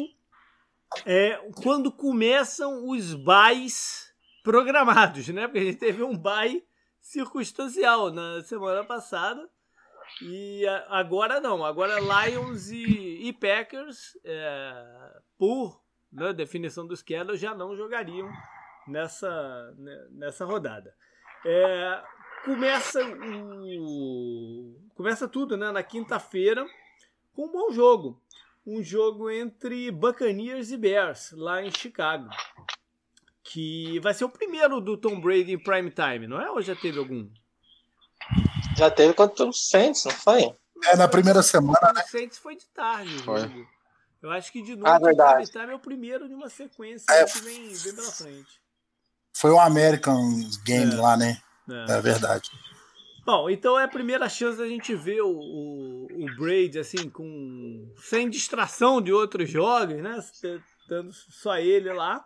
É, 1.04 1.36
quando 1.62 1.92
começam 1.92 2.88
os 2.88 3.12
buys 3.12 4.10
programados, 4.42 5.28
né? 5.28 5.46
Porque 5.46 5.58
a 5.58 5.64
gente 5.64 5.78
teve 5.78 6.02
um 6.02 6.16
bye 6.16 6.64
circunstancial 6.98 8.10
na 8.10 8.42
semana 8.42 8.82
passada. 8.84 9.46
E 10.22 10.64
agora 10.88 11.40
não, 11.40 11.64
agora 11.64 11.98
Lions 12.00 12.70
e, 12.70 13.28
e 13.28 13.32
Packers, 13.32 14.16
é, 14.24 15.20
por 15.38 15.82
né, 16.12 16.32
definição 16.32 16.86
dos 16.86 17.00
schedule, 17.00 17.36
já 17.36 17.54
não 17.54 17.76
jogariam 17.76 18.30
nessa, 18.86 19.74
né, 19.76 20.06
nessa 20.10 20.44
rodada. 20.44 20.94
É, 21.44 22.02
começa, 22.44 23.00
o, 23.78 24.76
começa 24.94 25.28
tudo 25.28 25.56
né, 25.56 25.70
na 25.70 25.82
quinta-feira 25.82 26.66
com 27.34 27.46
um 27.46 27.52
bom 27.52 27.70
jogo. 27.70 28.20
Um 28.66 28.82
jogo 28.82 29.30
entre 29.30 29.90
Buccaneers 29.92 30.70
e 30.70 30.76
Bears, 30.76 31.32
lá 31.32 31.62
em 31.62 31.70
Chicago 31.70 32.28
que 33.48 34.00
vai 34.00 34.12
ser 34.12 34.24
o 34.24 34.28
primeiro 34.28 34.80
do 34.80 34.96
Tom 34.96 35.20
Brady 35.20 35.52
em 35.52 35.58
prime 35.58 35.90
time, 35.90 36.26
não 36.26 36.40
é? 36.40 36.50
Ou 36.50 36.60
já 36.60 36.74
teve 36.74 36.98
algum? 36.98 37.28
Já 38.76 38.90
teve 38.90 39.14
contra 39.14 39.46
o 39.46 39.52
Saints, 39.52 40.04
não 40.04 40.12
foi? 40.12 40.52
É, 40.84 40.96
na 40.96 41.08
primeira 41.08 41.42
semana, 41.42 41.92
né? 41.94 42.02
O 42.06 42.10
Saints 42.10 42.38
foi 42.38 42.56
de 42.56 42.66
tarde. 42.66 43.18
Foi. 43.22 43.66
Eu 44.22 44.30
acho 44.30 44.52
que 44.52 44.62
de 44.62 44.76
novo 44.76 44.88
ah, 44.88 44.96
o 44.96 45.00
prime 45.00 45.46
time 45.46 45.72
é 45.72 45.74
o 45.74 45.78
primeiro 45.78 46.28
de 46.28 46.34
uma 46.34 46.48
sequência 46.48 47.06
é, 47.10 47.24
que 47.24 47.40
vem, 47.40 47.72
vem 47.72 47.94
pela 47.94 48.12
frente. 48.12 48.60
Foi 49.34 49.50
um 49.50 49.60
American 49.60 50.20
Game 50.64 50.92
é. 50.92 50.96
lá, 50.96 51.16
né? 51.16 51.40
É. 51.68 51.92
é. 51.92 52.00
verdade. 52.00 52.50
Bom, 53.24 53.50
então 53.50 53.78
é 53.78 53.84
a 53.84 53.88
primeira 53.88 54.28
chance 54.28 54.58
da 54.58 54.68
gente 54.68 54.94
ver 54.94 55.20
o, 55.20 55.30
o, 55.30 56.06
o 56.10 56.36
Brady 56.36 56.78
assim, 56.78 57.10
com 57.10 57.92
sem 57.98 58.30
distração 58.30 59.00
de 59.00 59.12
outros 59.12 59.50
jogos, 59.50 59.96
né? 59.96 60.22
Dando 60.88 61.12
só 61.12 61.56
ele 61.56 61.92
lá 61.92 62.24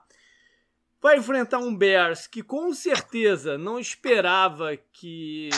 vai 1.00 1.16
enfrentar 1.16 1.59
um 1.59 1.75
Bears 1.75 2.27
que 2.27 2.42
com 2.42 2.72
certeza 2.75 3.57
não 3.57 3.79
esperava 3.79 4.77
que 4.77 5.48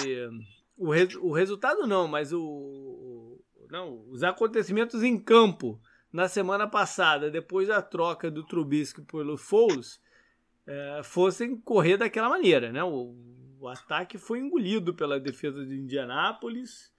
o, 0.76 0.90
o 1.20 1.32
resultado 1.32 1.86
não, 1.86 2.06
mas 2.06 2.32
o 2.32 3.38
não, 3.70 4.04
os 4.10 4.22
acontecimentos 4.22 5.02
em 5.02 5.18
campo 5.18 5.80
na 6.12 6.28
semana 6.28 6.68
passada, 6.68 7.30
depois 7.30 7.68
da 7.68 7.80
troca 7.80 8.30
do 8.30 8.44
Trubisky 8.44 9.00
pelo 9.00 9.38
Foles, 9.38 9.98
é, 10.66 11.00
fossem 11.02 11.56
correr 11.56 11.96
daquela 11.96 12.28
maneira, 12.28 12.70
né? 12.70 12.84
O, 12.84 13.16
o 13.58 13.66
ataque 13.66 14.18
foi 14.18 14.40
engolido 14.40 14.92
pela 14.92 15.18
defesa 15.18 15.64
de 15.64 15.74
Indianápolis 15.74 16.92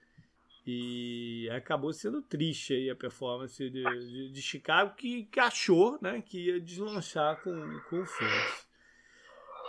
e 0.65 1.47
acabou 1.51 1.93
sendo 1.93 2.21
triste 2.21 2.73
aí 2.73 2.89
a 2.89 2.95
performance 2.95 3.57
de, 3.69 3.83
de, 3.83 4.31
de 4.31 4.41
Chicago, 4.41 4.95
que, 4.95 5.25
que, 5.25 5.39
achou 5.39 5.99
né, 6.01 6.21
que 6.21 6.47
ia 6.47 6.59
deslanchar 6.59 7.41
com, 7.43 7.79
com 7.89 8.01
o 8.01 8.05
Foles. 8.05 8.67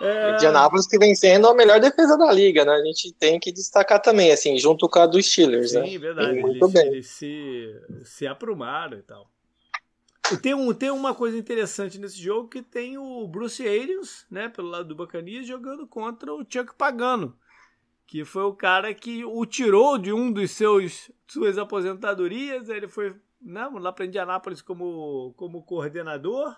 É... 0.01 0.35
Indianapolis 0.35 0.87
que 0.87 0.99
vem 0.99 1.15
sendo 1.15 1.47
a 1.47 1.55
melhor 1.55 1.81
defesa 1.81 2.17
da 2.19 2.33
liga, 2.33 2.65
né? 2.65 2.73
A 2.73 2.85
gente 2.85 3.13
tem 3.13 3.39
que 3.39 3.53
destacar 3.53 4.01
também, 4.01 4.33
assim, 4.33 4.59
junto 4.59 4.89
com 4.89 4.99
a 4.99 5.07
dos 5.07 5.27
Steelers, 5.27 5.71
Sim, 5.71 5.79
né? 5.79 5.87
Sim, 5.87 5.99
verdade. 5.99 6.41
Muito 6.41 6.65
eles, 6.65 6.73
bem. 6.73 6.87
eles 6.89 7.07
se, 7.07 7.81
se 8.05 8.27
aprumaram 8.27 8.99
e 8.99 9.03
tal. 9.03 9.31
E 10.33 10.37
tem, 10.39 10.55
um, 10.55 10.73
tem 10.73 10.91
uma 10.91 11.15
coisa 11.15 11.37
interessante 11.37 11.99
nesse 11.99 12.21
jogo 12.21 12.49
que 12.49 12.63
tem 12.63 12.97
o 12.97 13.29
Bruce 13.29 13.63
Arians, 13.63 14.27
né, 14.31 14.49
pelo 14.49 14.69
lado 14.69 14.89
do 14.89 14.95
Bacanias, 14.95 15.47
jogando 15.47 15.87
contra 15.87 16.33
o 16.33 16.45
Chuck 16.49 16.75
Pagano, 16.77 17.37
que 18.07 18.25
foi 18.25 18.43
o 18.45 18.55
cara 18.55 18.93
que 18.95 19.23
o 19.25 19.45
tirou 19.45 19.99
de 19.99 20.13
um 20.13 20.33
dos 20.33 20.51
seus 20.51 21.11
suas 21.29 21.59
aposentadorias. 21.59 22.71
Ele 22.71 22.89
foi 22.89 23.15
né, 23.41 23.69
lá 23.75 23.93
para 23.93 24.07
Indianápolis 24.07 24.63
como, 24.63 25.35
como 25.37 25.63
coordenador 25.63 26.57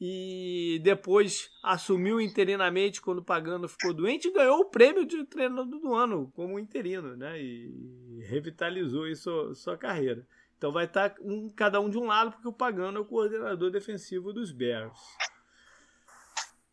e 0.00 0.80
depois 0.82 1.50
assumiu 1.62 2.20
interinamente 2.20 3.02
quando 3.02 3.18
o 3.18 3.24
Pagano 3.24 3.68
ficou 3.68 3.92
doente 3.92 4.28
e 4.28 4.32
ganhou 4.32 4.60
o 4.60 4.64
prêmio 4.64 5.04
de 5.04 5.24
treinador 5.24 5.66
do 5.78 5.94
ano 5.94 6.32
como 6.34 6.58
interino, 6.58 7.14
né? 7.16 7.38
E 7.38 8.24
revitalizou 8.26 9.04
aí 9.04 9.14
sua, 9.14 9.54
sua 9.54 9.76
carreira. 9.76 10.26
Então 10.56 10.72
vai 10.72 10.86
estar 10.86 11.10
tá 11.10 11.16
um, 11.20 11.50
cada 11.50 11.80
um 11.80 11.90
de 11.90 11.98
um 11.98 12.06
lado, 12.06 12.32
porque 12.32 12.48
o 12.48 12.52
Pagano 12.52 12.96
é 12.96 13.00
o 13.02 13.04
coordenador 13.04 13.70
defensivo 13.70 14.32
dos 14.32 14.52
Bears. 14.52 14.98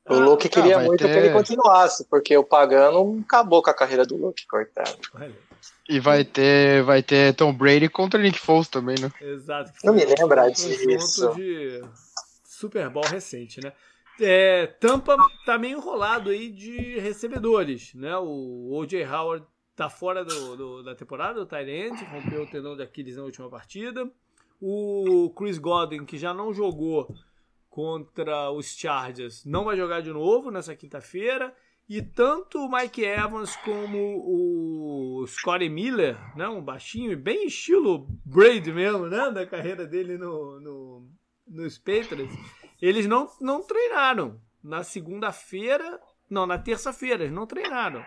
O 0.09 0.13
ah, 0.13 0.19
Luke 0.19 0.47
queria 0.47 0.77
ah, 0.77 0.83
muito 0.83 1.03
ter... 1.03 1.11
que 1.11 1.19
ele 1.19 1.33
continuasse, 1.33 2.05
porque 2.05 2.37
o 2.37 2.45
Pagano 2.45 3.19
acabou 3.25 3.61
com 3.61 3.69
a 3.69 3.73
carreira 3.73 4.05
do 4.05 4.15
Luke, 4.15 4.47
cortado. 4.47 4.97
E 5.89 5.99
vai 5.99 6.23
ter, 6.23 6.81
vai 6.83 7.03
ter 7.03 7.33
Tom 7.33 7.53
Brady 7.53 7.89
contra 7.89 8.21
Nick 8.21 8.39
Foles 8.39 8.69
também, 8.69 8.95
né? 9.01 9.11
Exato. 9.19 9.73
Não 9.83 9.93
me 9.93 10.05
lembra 10.05 10.49
disso. 10.49 11.33
De 11.35 11.81
Super 12.57 12.89
Bowl 12.89 13.05
recente, 13.05 13.61
né? 13.61 13.71
É, 14.19 14.65
Tampa 14.65 15.15
tá 15.45 15.59
meio 15.59 15.77
enrolado 15.77 16.31
aí 16.31 16.49
de 16.49 16.97
recebedores, 16.97 17.93
né? 17.93 18.17
O 18.17 18.71
O.J. 18.71 19.05
Howard 19.05 19.45
tá 19.75 19.91
fora 19.91 20.25
do, 20.25 20.57
do, 20.57 20.83
da 20.83 20.95
temporada, 20.95 21.39
o 21.39 21.45
Tyrant, 21.45 22.01
rompeu 22.09 22.41
o 22.41 22.47
tendão 22.47 22.75
de 22.75 22.81
Aquiles 22.81 23.15
na 23.15 23.21
última 23.21 23.47
partida. 23.47 24.11
O 24.59 25.31
Chris 25.37 25.59
Godwin, 25.59 26.03
que 26.03 26.17
já 26.17 26.33
não 26.33 26.51
jogou 26.51 27.13
contra 27.69 28.49
os 28.49 28.75
Chargers, 28.75 29.45
não 29.45 29.65
vai 29.65 29.77
jogar 29.77 30.01
de 30.01 30.09
novo 30.11 30.49
nessa 30.49 30.75
quinta-feira. 30.75 31.53
E 31.87 32.01
tanto 32.01 32.57
o 32.57 32.71
Mike 32.71 33.05
Evans 33.05 33.55
como 33.57 35.21
o 35.21 35.27
Scottie 35.27 35.69
Miller, 35.69 36.17
né, 36.35 36.47
um 36.47 36.61
baixinho, 36.61 37.15
bem 37.15 37.45
estilo 37.45 38.07
Brady 38.25 38.73
mesmo, 38.73 39.05
né, 39.05 39.29
da 39.29 39.45
carreira 39.45 39.85
dele 39.85 40.17
no, 40.17 40.59
no, 40.59 41.07
nos 41.47 41.77
Patriots, 41.77 42.35
eles 42.81 43.07
não, 43.07 43.29
não 43.39 43.61
treinaram. 43.63 44.39
Na 44.63 44.83
segunda-feira, 44.83 45.99
não, 46.29 46.45
na 46.45 46.57
terça-feira, 46.57 47.23
eles 47.23 47.33
não 47.33 47.47
treinaram. 47.47 48.03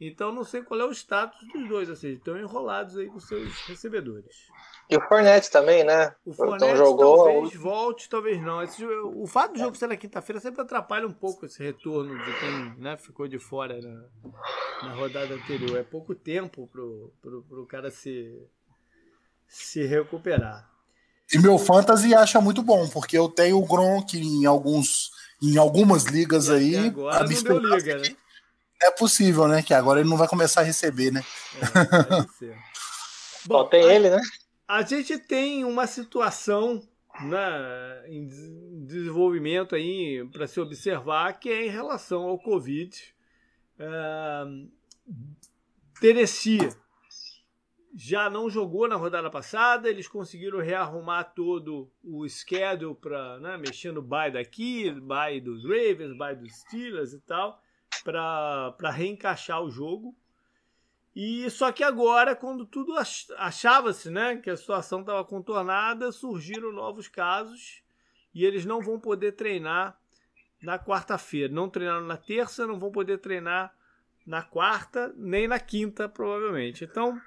Então 0.00 0.32
não 0.32 0.44
sei 0.44 0.62
qual 0.62 0.80
é 0.80 0.84
o 0.84 0.92
status 0.92 1.38
dos 1.52 1.68
dois, 1.68 1.88
ou 1.88 1.96
seja, 1.96 2.16
estão 2.16 2.38
enrolados 2.38 2.96
aí 2.96 3.06
com 3.06 3.20
seus 3.20 3.48
recebedores. 3.66 4.48
E 4.90 4.96
o 4.96 5.00
Fornette 5.00 5.50
também, 5.50 5.84
né? 5.84 6.14
O 6.26 6.32
Fornette 6.32 6.64
então, 6.64 6.76
jogou... 6.76 7.24
talvez 7.24 7.54
volte, 7.54 8.08
talvez 8.08 8.42
não. 8.42 8.60
Esse, 8.62 8.84
o 8.84 9.26
fato 9.26 9.52
do 9.52 9.58
jogo 9.58 9.76
ser 9.76 9.86
na 9.86 9.96
quinta-feira 9.96 10.40
sempre 10.40 10.60
atrapalha 10.60 11.06
um 11.06 11.12
pouco 11.12 11.46
esse 11.46 11.62
retorno 11.62 12.18
de 12.18 12.40
quem 12.40 12.82
né, 12.82 12.96
ficou 12.96 13.26
de 13.26 13.38
fora 13.38 13.80
na, 13.80 14.04
na 14.82 14.94
rodada 14.94 15.34
anterior. 15.34 15.78
É 15.78 15.82
pouco 15.84 16.14
tempo 16.14 16.66
pro, 16.66 17.14
pro 17.22 17.66
cara 17.66 17.90
se, 17.90 18.46
se 19.46 19.86
recuperar. 19.86 20.73
E 21.32 21.38
meu 21.38 21.58
fantasy 21.58 22.14
acha 22.14 22.40
muito 22.40 22.62
bom, 22.62 22.88
porque 22.88 23.16
eu 23.16 23.28
tenho 23.28 23.58
o 23.58 23.66
Gronk 23.66 24.16
em 24.18 24.44
alguns 24.46 25.10
em 25.42 25.56
algumas 25.58 26.04
ligas 26.04 26.48
e 26.48 26.52
aí. 26.52 26.76
Agora 26.76 27.26
não 27.26 27.42
deu 27.42 27.58
liga, 27.58 27.98
né? 27.98 28.16
É 28.82 28.90
possível, 28.90 29.48
né? 29.48 29.62
Que 29.62 29.74
agora 29.74 30.00
ele 30.00 30.08
não 30.08 30.16
vai 30.16 30.28
começar 30.28 30.60
a 30.60 30.64
receber, 30.64 31.10
né? 31.10 31.24
É, 32.42 32.54
Bom, 33.46 33.64
tem 33.66 33.88
a, 33.88 33.94
ele, 33.94 34.10
né? 34.10 34.20
A 34.66 34.82
gente 34.82 35.18
tem 35.18 35.64
uma 35.64 35.86
situação 35.86 36.82
né, 37.20 38.04
em 38.08 38.26
desenvolvimento 38.86 39.74
aí 39.74 40.26
para 40.32 40.46
se 40.46 40.58
observar 40.60 41.38
que 41.38 41.48
é 41.50 41.66
em 41.66 41.70
relação 41.70 42.22
ao 42.22 42.38
Covid. 42.38 43.14
Uh, 43.78 44.68
Tennessee 46.00 46.68
já 47.96 48.28
não 48.28 48.50
jogou 48.50 48.88
na 48.88 48.96
rodada 48.96 49.30
passada, 49.30 49.88
eles 49.88 50.08
conseguiram 50.08 50.58
rearrumar 50.58 51.32
todo 51.32 51.88
o 52.02 52.28
schedule 52.28 52.96
para 52.96 53.38
né, 53.38 53.56
mexer 53.56 53.92
no 53.92 54.02
bye 54.02 54.32
daqui, 54.32 54.90
bye 54.90 55.40
dos 55.40 55.62
Ravens, 55.62 56.16
bye 56.16 56.34
dos 56.34 56.52
Steelers 56.52 57.12
e 57.12 57.20
tal, 57.20 57.62
para 58.02 58.90
reencaixar 58.90 59.62
o 59.62 59.70
jogo. 59.70 60.14
E 61.14 61.48
só 61.48 61.70
que 61.70 61.84
agora, 61.84 62.34
quando 62.34 62.66
tudo 62.66 62.94
achava-se, 63.38 64.10
né, 64.10 64.36
que 64.38 64.50
a 64.50 64.56
situação 64.56 65.00
estava 65.00 65.24
contornada, 65.24 66.10
surgiram 66.10 66.72
novos 66.72 67.06
casos 67.06 67.80
e 68.34 68.44
eles 68.44 68.64
não 68.64 68.80
vão 68.80 68.98
poder 68.98 69.32
treinar 69.32 69.96
na 70.60 70.76
quarta-feira. 70.76 71.52
Não 71.52 71.70
treinaram 71.70 72.04
na 72.04 72.16
terça, 72.16 72.66
não 72.66 72.80
vão 72.80 72.90
poder 72.90 73.18
treinar 73.18 73.72
na 74.26 74.42
quarta 74.42 75.14
nem 75.16 75.46
na 75.46 75.60
quinta, 75.60 76.08
provavelmente. 76.08 76.82
Então, 76.82 77.20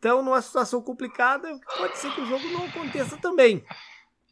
estão 0.00 0.22
numa 0.22 0.40
situação 0.40 0.80
complicada, 0.80 1.60
pode 1.76 1.98
ser 1.98 2.10
que 2.14 2.22
o 2.22 2.26
jogo 2.26 2.48
não 2.48 2.64
aconteça 2.64 3.18
também. 3.18 3.62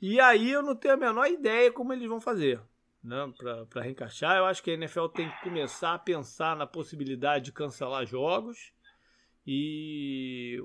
E 0.01 0.19
aí 0.19 0.51
eu 0.51 0.63
não 0.63 0.75
tenho 0.75 0.95
a 0.95 0.97
menor 0.97 1.27
ideia 1.27 1.71
como 1.71 1.93
eles 1.93 2.09
vão 2.09 2.21
fazer 2.21 2.59
né, 3.05 3.31
para 3.69 3.83
reencaixar. 3.83 4.39
Eu 4.39 4.47
acho 4.47 4.63
que 4.63 4.71
a 4.71 4.75
NFL 4.75 5.09
tem 5.09 5.29
que 5.29 5.43
começar 5.43 5.93
a 5.93 5.99
pensar 5.99 6.57
na 6.57 6.67
possibilidade 6.67 7.47
de 7.47 7.53
cancelar 7.53 8.07
jogos 8.07 8.73
e 9.47 10.59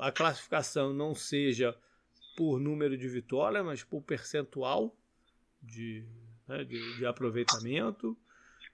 a 0.00 0.12
classificação 0.12 0.92
não 0.92 1.14
seja 1.14 1.74
por 2.36 2.60
número 2.60 2.96
de 2.96 3.08
vitórias, 3.08 3.64
mas 3.64 3.82
por 3.82 4.02
percentual 4.02 4.94
de, 5.62 6.06
né, 6.46 6.62
de, 6.64 6.96
de 6.98 7.06
aproveitamento. 7.06 8.16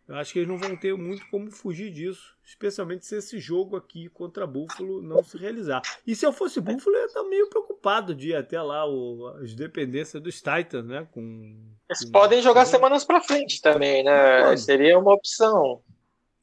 Eu 0.08 0.16
acho 0.16 0.32
que 0.32 0.38
eles 0.38 0.48
não 0.48 0.56
vão 0.56 0.74
ter 0.74 0.96
muito 0.96 1.28
como 1.28 1.50
fugir 1.50 1.90
disso, 1.90 2.34
especialmente 2.42 3.04
se 3.04 3.16
esse 3.16 3.38
jogo 3.38 3.76
aqui 3.76 4.08
contra 4.08 4.46
Buffalo 4.46 5.02
não 5.02 5.22
se 5.22 5.36
realizar. 5.36 5.82
E 6.06 6.16
se 6.16 6.24
eu 6.24 6.32
fosse 6.32 6.62
Buffalo, 6.62 6.96
eu 6.96 7.02
ia 7.02 7.06
estar 7.06 7.22
meio 7.24 7.50
preocupado 7.50 8.14
de 8.14 8.30
ir 8.30 8.34
até 8.34 8.60
lá 8.62 8.88
o, 8.88 9.26
as 9.42 9.54
dependências 9.54 10.22
dos 10.22 10.36
Titans, 10.36 10.86
né? 10.86 11.06
Com, 11.12 11.74
Eles 11.90 12.06
com... 12.06 12.10
podem 12.10 12.40
jogar 12.40 12.64
semanas 12.64 13.04
para 13.04 13.20
frente 13.20 13.60
também, 13.60 14.02
né? 14.02 14.56
Seria 14.56 14.98
uma 14.98 15.12
opção. 15.12 15.82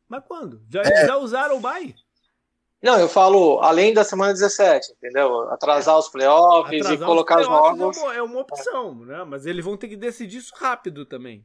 Mas 0.08 0.23
quando? 0.28 0.62
Já, 0.69 0.84
é. 0.84 1.08
já 1.08 1.17
usaram 1.17 1.58
o 1.58 1.60
bye? 1.60 1.95
Não, 2.84 2.99
eu 2.99 3.10
falo 3.10 3.60
além 3.62 3.95
da 3.95 4.04
semana 4.04 4.32
17, 4.32 4.91
entendeu? 4.91 5.49
Atrasar 5.49 5.97
os 5.97 6.08
playoffs 6.08 6.82
Atrasar 6.82 6.93
e 6.93 7.04
colocar 7.04 7.39
os, 7.39 7.47
playoffs 7.47 7.73
os 7.73 7.80
jogos. 7.80 7.97
É 7.97 8.01
uma, 8.04 8.15
é 8.15 8.21
uma 8.21 8.41
opção, 8.41 8.93
né? 8.93 9.23
Mas 9.23 9.47
eles 9.47 9.65
vão 9.65 9.75
ter 9.75 9.88
que 9.88 9.95
decidir 9.95 10.38
isso 10.38 10.54
rápido 10.56 11.04
também. 11.04 11.43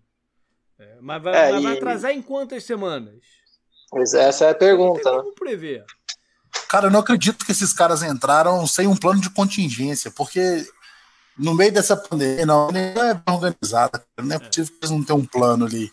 É, 0.81 0.97
mas 1.01 1.23
vai, 1.23 1.35
é, 1.35 1.53
mas 1.53 1.63
vai 1.63 1.77
atrasar 1.77 2.11
em 2.13 2.23
quantas 2.23 2.65
semanas? 2.65 3.21
Pois 3.91 4.15
essa 4.15 4.47
é 4.47 4.51
a 4.51 4.55
pergunta. 4.55 5.13
Não 5.13 5.23
tem 5.23 5.31
né? 5.31 5.37
prever. 5.39 5.85
Cara, 6.69 6.87
eu 6.87 6.91
não 6.91 7.01
acredito 7.01 7.45
que 7.45 7.53
esses 7.53 7.73
caras 7.73 8.03
entraram 8.03 8.67
sem 8.67 8.87
um 8.87 8.97
plano 8.97 9.21
de 9.21 9.29
contingência, 9.29 10.11
porque 10.11 10.67
no 11.37 11.55
meio 11.55 11.73
dessa 11.73 11.97
pandemia, 11.97 12.47
não, 12.47 12.71
não 12.71 12.81
é 12.81 13.23
organizada. 13.29 14.03
Não 14.19 14.33
é, 14.33 14.37
é 14.37 14.39
possível 14.39 14.73
que 14.73 14.79
eles 14.81 14.91
não 14.91 15.05
tenham 15.05 15.21
um 15.21 15.27
plano 15.27 15.67
ali. 15.67 15.93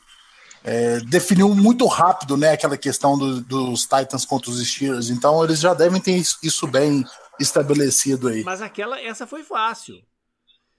É, 0.63 0.99
definiu 1.01 1.53
muito 1.53 1.85
rápido 1.85 2.37
né, 2.37 2.51
aquela 2.51 2.77
questão 2.77 3.17
do, 3.17 3.41
dos 3.41 3.83
Titans 3.83 4.25
contra 4.25 4.49
os 4.49 4.65
Steelers, 4.65 5.09
então 5.09 5.41
eles 5.43 5.59
já 5.59 5.73
devem 5.73 6.01
ter 6.01 6.21
isso 6.43 6.67
bem 6.67 7.05
estabelecido 7.39 8.27
aí. 8.27 8.43
Mas 8.43 8.61
aquela, 8.61 8.99
essa 8.99 9.25
foi 9.25 9.43
fácil. 9.43 9.95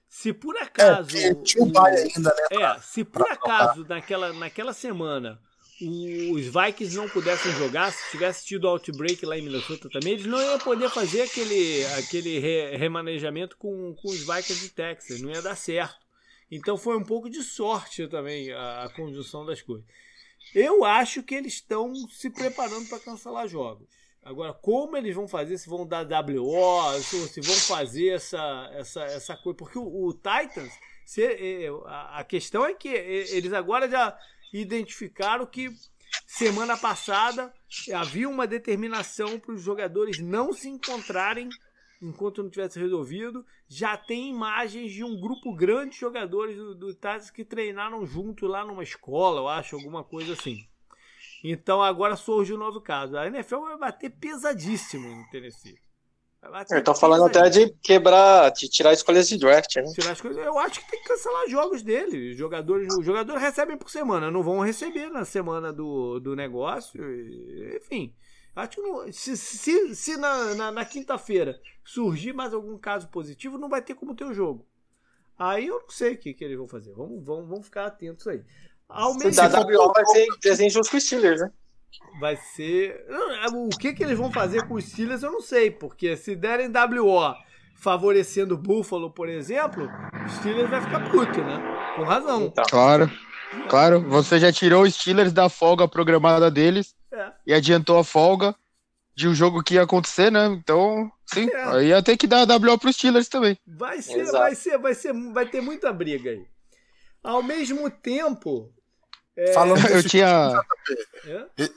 Se 0.09 0.33
por 0.33 0.55
é, 0.55 0.63
acaso. 0.63 1.15
É, 1.15 1.35
tinha 1.35 1.63
o 1.63 1.71
pai 1.71 1.95
ainda, 1.95 2.29
né? 2.29 2.47
Pra, 2.49 2.75
é, 2.75 2.79
se 2.81 3.03
por 3.05 3.31
acaso 3.31 3.85
naquela, 3.87 4.33
naquela 4.33 4.73
semana 4.73 5.39
os 5.81 6.45
Vikings 6.47 6.97
não 6.97 7.07
pudessem 7.07 7.53
jogar, 7.53 7.93
se 7.93 8.11
tivesse 8.11 8.45
tido 8.45 8.67
outbreak 8.67 9.25
lá 9.25 9.37
em 9.37 9.43
Minnesota 9.43 9.89
também, 9.89 10.13
eles 10.13 10.25
não 10.25 10.41
iam 10.41 10.59
poder 10.59 10.89
fazer 10.89 11.21
aquele, 11.21 11.85
aquele 11.97 12.37
re, 12.37 12.75
remanejamento 12.75 13.55
com, 13.55 13.95
com 13.95 14.09
os 14.09 14.19
Vikings 14.19 14.59
de 14.59 14.69
Texas, 14.71 15.21
não 15.21 15.31
ia 15.31 15.41
dar 15.41 15.55
certo. 15.55 16.05
Então 16.51 16.75
foi 16.75 16.97
um 16.97 17.03
pouco 17.03 17.29
de 17.29 17.41
sorte 17.43 18.07
também 18.07 18.51
a, 18.51 18.83
a 18.83 18.89
conjunção 18.89 19.45
das 19.45 19.61
coisas. 19.61 19.85
Eu 20.53 20.83
acho 20.83 21.23
que 21.23 21.35
eles 21.35 21.53
estão 21.53 21.93
se 22.09 22.29
preparando 22.29 22.89
para 22.89 22.99
cancelar 22.99 23.47
jogos. 23.47 23.87
Agora, 24.29 24.53
como 24.53 24.95
eles 24.95 25.15
vão 25.15 25.27
fazer? 25.27 25.57
Se 25.57 25.67
vão 25.67 25.87
dar 25.87 26.05
WO, 26.05 26.93
se 27.01 27.41
vão 27.41 27.55
fazer 27.55 28.09
essa, 28.09 28.69
essa, 28.73 29.03
essa 29.05 29.35
coisa. 29.35 29.57
Porque 29.57 29.79
o, 29.79 30.05
o 30.05 30.13
Titans, 30.13 30.71
se, 31.03 31.67
a, 31.87 32.19
a 32.19 32.23
questão 32.23 32.63
é 32.63 32.75
que 32.75 32.89
eles 32.89 33.51
agora 33.53 33.89
já 33.89 34.15
identificaram 34.53 35.47
que 35.47 35.71
semana 36.27 36.77
passada 36.77 37.51
havia 37.91 38.29
uma 38.29 38.45
determinação 38.45 39.39
para 39.39 39.55
os 39.55 39.63
jogadores 39.63 40.19
não 40.19 40.53
se 40.53 40.69
encontrarem 40.69 41.49
enquanto 41.99 42.43
não 42.43 42.51
tivesse 42.51 42.79
resolvido. 42.79 43.43
Já 43.67 43.97
tem 43.97 44.29
imagens 44.29 44.91
de 44.91 45.03
um 45.03 45.19
grupo 45.19 45.55
grande 45.55 45.95
de 45.95 46.01
jogadores 46.01 46.55
do, 46.55 46.75
do 46.75 46.93
Titans 46.93 47.31
que 47.31 47.43
treinaram 47.43 48.05
junto 48.05 48.45
lá 48.45 48.63
numa 48.63 48.83
escola, 48.83 49.41
eu 49.41 49.47
acho, 49.47 49.75
alguma 49.75 50.03
coisa 50.03 50.33
assim. 50.33 50.68
Então 51.43 51.81
agora 51.81 52.15
surge 52.15 52.53
um 52.53 52.57
novo 52.57 52.81
caso. 52.81 53.17
A 53.17 53.27
NFL 53.27 53.61
vai 53.61 53.77
bater 53.77 54.09
pesadíssimo 54.09 55.07
no 55.07 55.29
Tennessee. 55.29 55.75
Estão 56.71 56.95
falando 56.95 57.25
até 57.25 57.49
de 57.49 57.69
quebrar, 57.83 58.49
de 58.51 58.69
tirar 58.69 58.93
escolhas 58.93 59.27
de 59.27 59.37
draft, 59.37 59.75
né? 59.75 59.83
Tirar 59.93 60.13
escolhas, 60.13 60.37
eu 60.37 60.57
acho 60.57 60.79
que 60.79 60.89
tem 60.89 61.01
que 61.01 61.07
cancelar 61.09 61.49
jogos 61.49 61.83
dele. 61.83 62.31
Os 62.31 62.37
jogadores, 62.37 62.95
os 62.95 63.05
jogadores 63.05 63.41
recebem 63.41 63.77
por 63.77 63.89
semana, 63.89 64.31
não 64.31 64.41
vão 64.41 64.59
receber 64.61 65.09
na 65.09 65.25
semana 65.25 65.73
do, 65.73 66.17
do 66.19 66.37
negócio. 66.37 67.01
Enfim, 67.75 68.15
acho 68.55 68.69
que 68.69 68.81
não, 68.81 69.11
se, 69.11 69.35
se, 69.35 69.93
se 69.93 70.15
na, 70.15 70.55
na, 70.55 70.71
na 70.71 70.85
quinta-feira 70.85 71.59
surgir 71.83 72.31
mais 72.31 72.53
algum 72.53 72.77
caso 72.77 73.09
positivo, 73.09 73.57
não 73.57 73.67
vai 73.67 73.81
ter 73.81 73.95
como 73.95 74.15
ter 74.15 74.23
o 74.23 74.33
jogo. 74.33 74.65
Aí 75.37 75.67
eu 75.67 75.81
não 75.81 75.89
sei 75.89 76.13
o 76.13 76.17
que, 76.17 76.33
que 76.33 76.43
eles 76.43 76.57
vão 76.57 76.67
fazer. 76.67 76.93
Vamos, 76.93 77.23
vamos, 77.23 77.49
vamos 77.49 77.65
ficar 77.65 77.85
atentos 77.85 78.25
aí. 78.27 78.43
Ao 78.89 79.13
mesmo 79.13 79.49
da 79.49 79.59
WO 79.61 79.93
vai 79.93 80.05
ser 80.07 80.27
desenho 80.41 80.73
com 80.73 80.97
os 80.97 81.03
Steelers, 81.03 81.41
né? 81.41 81.51
Vai 82.19 82.35
ser. 82.35 83.05
O 83.53 83.69
que, 83.69 83.93
que 83.93 84.03
eles 84.03 84.17
vão 84.17 84.31
fazer 84.31 84.67
com 84.67 84.73
os 84.73 84.85
Steelers 84.85 85.23
eu 85.23 85.31
não 85.31 85.41
sei, 85.41 85.69
porque 85.69 86.17
se 86.17 86.35
derem 86.35 86.67
WO 86.69 87.35
favorecendo 87.75 88.55
o 88.55 88.57
Buffalo, 88.57 89.09
por 89.09 89.29
exemplo, 89.29 89.89
o 90.25 90.29
Steelers 90.29 90.69
vai 90.69 90.81
ficar 90.81 91.09
puto, 91.09 91.41
né? 91.41 91.93
Com 91.95 92.03
razão. 92.03 92.45
Então. 92.45 92.65
Claro. 92.69 93.09
Claro, 93.67 94.01
você 94.01 94.39
já 94.39 94.51
tirou 94.51 94.83
os 94.83 94.93
Steelers 94.93 95.33
da 95.33 95.49
folga 95.49 95.87
programada 95.87 96.51
deles 96.51 96.95
é. 97.11 97.31
e 97.47 97.53
adiantou 97.53 97.97
a 97.97 98.03
folga 98.03 98.55
de 99.15 99.27
um 99.27 99.33
jogo 99.33 99.63
que 99.63 99.73
ia 99.73 99.83
acontecer, 99.83 100.31
né? 100.31 100.45
Então, 100.47 101.11
sim, 101.25 101.49
é. 101.51 101.63
aí 101.63 101.87
ia 101.87 102.03
ter 102.03 102.15
que 102.15 102.27
dar 102.27 102.47
WO 102.47 102.77
para 102.77 102.89
os 102.89 102.95
Steelers 102.95 103.27
também. 103.27 103.57
Vai 103.65 104.01
ser, 104.01 104.25
vai 104.31 104.55
ser, 104.55 104.77
vai 104.77 104.93
ser, 104.93 105.13
vai 105.31 105.45
ter 105.45 105.61
muita 105.61 105.91
briga 105.91 106.31
aí. 106.31 106.45
Ao 107.23 107.43
mesmo 107.43 107.89
tempo, 107.89 108.71
é... 109.39 109.53
Falando 109.53 109.79
eu 109.87 110.03
tinha 110.03 110.61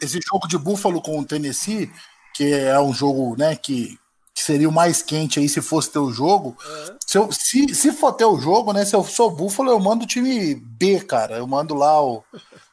esse 0.01 0.19
jogo 0.21 0.49
de 0.49 0.59
Buffalo 0.59 1.01
com 1.01 1.19
o 1.19 1.25
Tennessee, 1.25 1.91
que 2.35 2.53
é 2.53 2.79
um 2.81 2.93
jogo, 2.93 3.37
né, 3.39 3.55
que, 3.55 3.99
que 4.35 4.43
seria 4.43 4.69
o 4.69 4.73
mais 4.73 5.03
quente 5.03 5.39
aí 5.39 5.49
se 5.49 5.63
fosse 5.63 5.91
ter 5.91 5.99
o 6.01 6.13
jogo. 6.13 6.57
Uhum. 6.65 6.97
Se, 7.07 7.19
eu, 7.19 7.31
se, 7.31 7.75
se 7.75 7.93
for 7.93 8.13
ter 8.13 8.25
o 8.25 8.39
jogo, 8.39 8.73
né, 8.73 8.85
se 8.85 8.97
eu 8.97 9.05
sou 9.05 9.31
Buffalo, 9.31 9.71
eu 9.71 9.79
mando 9.79 10.05
o 10.05 10.07
time 10.07 10.55
B, 10.55 11.01
cara. 11.01 11.37
Eu 11.37 11.47
mando 11.47 11.75
lá 11.75 12.03
o 12.03 12.25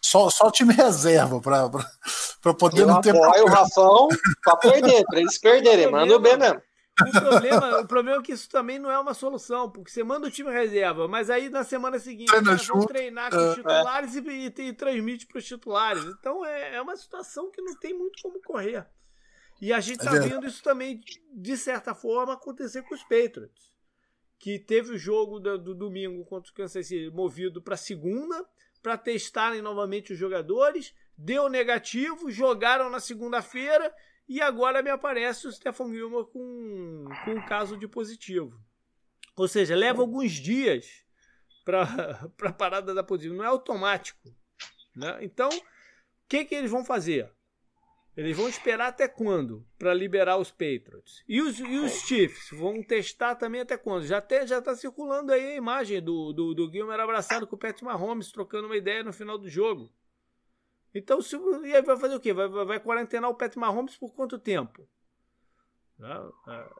só, 0.01 0.29
só 0.29 0.47
o 0.47 0.51
time 0.51 0.73
reserva 0.73 1.39
para 1.41 2.53
poder 2.53 2.81
eu 2.81 2.87
não 2.87 3.01
ter 3.01 3.13
problema. 3.13 3.45
o 3.45 3.49
Rafão 3.49 4.07
para 4.43 4.55
perder, 4.55 5.03
para 5.05 5.19
eles 5.19 5.37
perderem, 5.37 5.91
manda 5.91 6.15
o 6.15 6.19
B 6.19 6.35
mesmo. 6.37 6.61
O 7.07 7.21
problema, 7.21 7.79
o 7.79 7.87
problema 7.87 8.19
é 8.19 8.23
que 8.23 8.31
isso 8.31 8.49
também 8.49 8.79
não 8.79 8.91
é 8.91 8.99
uma 8.99 9.13
solução, 9.13 9.69
porque 9.69 9.91
você 9.91 10.03
manda 10.03 10.27
o 10.27 10.31
time 10.31 10.51
reserva, 10.51 11.07
mas 11.07 11.29
aí 11.29 11.49
na 11.49 11.63
semana 11.63 11.99
seguinte 11.99 12.33
eles 12.33 12.67
vão 12.67 12.85
treinar 12.85 13.31
com 13.31 13.37
os 13.37 13.51
é. 13.51 13.55
titulares 13.55 14.15
é. 14.15 14.19
e, 14.19 14.47
e, 14.47 14.61
e, 14.69 14.73
transmite 14.73 15.25
para 15.27 15.37
os 15.37 15.45
titulares. 15.45 16.03
Então 16.03 16.45
é, 16.45 16.75
é 16.75 16.81
uma 16.81 16.95
situação 16.95 17.49
que 17.51 17.61
não 17.61 17.75
tem 17.75 17.93
muito 17.93 18.21
como 18.21 18.41
correr. 18.41 18.85
E 19.61 19.73
a 19.73 19.79
gente 19.79 19.99
está 19.99 20.15
é 20.15 20.19
vendo 20.19 20.47
isso 20.47 20.63
também, 20.63 21.01
de 21.33 21.57
certa 21.57 21.93
forma, 21.93 22.33
acontecer 22.33 22.81
com 22.83 22.95
os 22.95 23.03
Patriots. 23.03 23.73
Que 24.37 24.57
teve 24.57 24.93
o 24.93 24.97
jogo 24.97 25.37
do, 25.39 25.57
do 25.57 25.75
domingo 25.75 26.23
contra 26.25 26.49
o 26.49 26.53
Kansas 26.53 26.87
City 26.87 27.13
movido 27.13 27.61
para 27.61 27.75
segunda, 27.75 28.45
para 28.81 28.97
testarem 28.97 29.61
novamente 29.61 30.13
os 30.13 30.19
jogadores, 30.19 30.93
deu 31.17 31.49
negativo, 31.49 32.31
jogaram 32.31 32.89
na 32.89 33.01
segunda-feira 33.01 33.93
e 34.29 34.39
agora 34.41 34.83
me 34.83 34.91
aparece 34.91 35.47
o 35.47 35.51
Stefan 35.51 35.91
Gilmore 35.91 36.27
com, 36.31 37.05
com 37.25 37.31
um 37.31 37.45
caso 37.45 37.75
de 37.75 37.87
positivo. 37.87 38.63
Ou 39.35 39.47
seja, 39.47 39.75
leva 39.75 40.01
alguns 40.01 40.33
dias 40.33 41.03
para 41.65 42.29
a 42.43 42.53
parada 42.53 42.93
da 42.93 43.03
positivo. 43.03 43.35
Não 43.35 43.43
é 43.43 43.47
automático. 43.47 44.29
Né? 44.95 45.17
Então, 45.21 45.49
o 45.49 45.61
que, 46.27 46.45
que 46.45 46.53
eles 46.53 46.69
vão 46.69 46.85
fazer? 46.85 47.31
Eles 48.15 48.37
vão 48.37 48.47
esperar 48.49 48.87
até 48.87 49.07
quando 49.07 49.65
para 49.79 49.93
liberar 49.93 50.37
os 50.37 50.51
Patriots? 50.51 51.23
E 51.27 51.41
os, 51.41 51.57
e 51.59 51.79
os 51.79 51.93
Chiefs 52.01 52.49
vão 52.51 52.83
testar 52.83 53.33
também 53.35 53.61
até 53.61 53.77
quando? 53.77 54.05
Já 54.05 54.19
está 54.19 54.45
já 54.45 54.61
tá 54.61 54.75
circulando 54.75 55.31
aí 55.31 55.53
a 55.53 55.55
imagem 55.55 56.01
do, 56.01 56.33
do, 56.33 56.53
do 56.53 56.71
Gilmer 56.71 56.99
abraçado 56.99 57.47
com 57.47 57.55
o 57.55 57.59
Pat 57.59 57.81
Mahomes, 57.81 58.31
trocando 58.31 58.67
uma 58.67 58.77
ideia 58.77 59.03
no 59.03 59.13
final 59.13 59.37
do 59.37 59.49
jogo. 59.49 59.91
Então, 60.93 61.21
se, 61.21 61.35
e 61.35 61.75
aí 61.75 61.81
vai 61.81 61.97
fazer 61.97 62.15
o 62.15 62.19
quê? 62.19 62.33
Vai, 62.33 62.47
vai, 62.47 62.65
vai 62.65 62.79
quarentenar 62.79 63.29
o 63.29 63.35
Pat 63.35 63.55
Mahomes 63.55 63.95
por 63.95 64.13
quanto 64.13 64.39
tempo? 64.39 64.87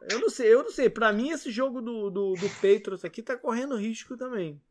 Eu 0.10 0.20
não 0.20 0.30
sei, 0.30 0.54
eu 0.54 0.64
não 0.64 0.72
sei. 0.72 0.90
Pra 0.90 1.12
mim, 1.12 1.30
esse 1.30 1.52
jogo 1.52 1.82
do, 1.82 2.10
do, 2.10 2.34
do 2.34 2.50
Patriots 2.50 3.04
aqui 3.04 3.22
tá 3.22 3.38
correndo 3.38 3.76
risco 3.76 4.16
também. 4.18 4.62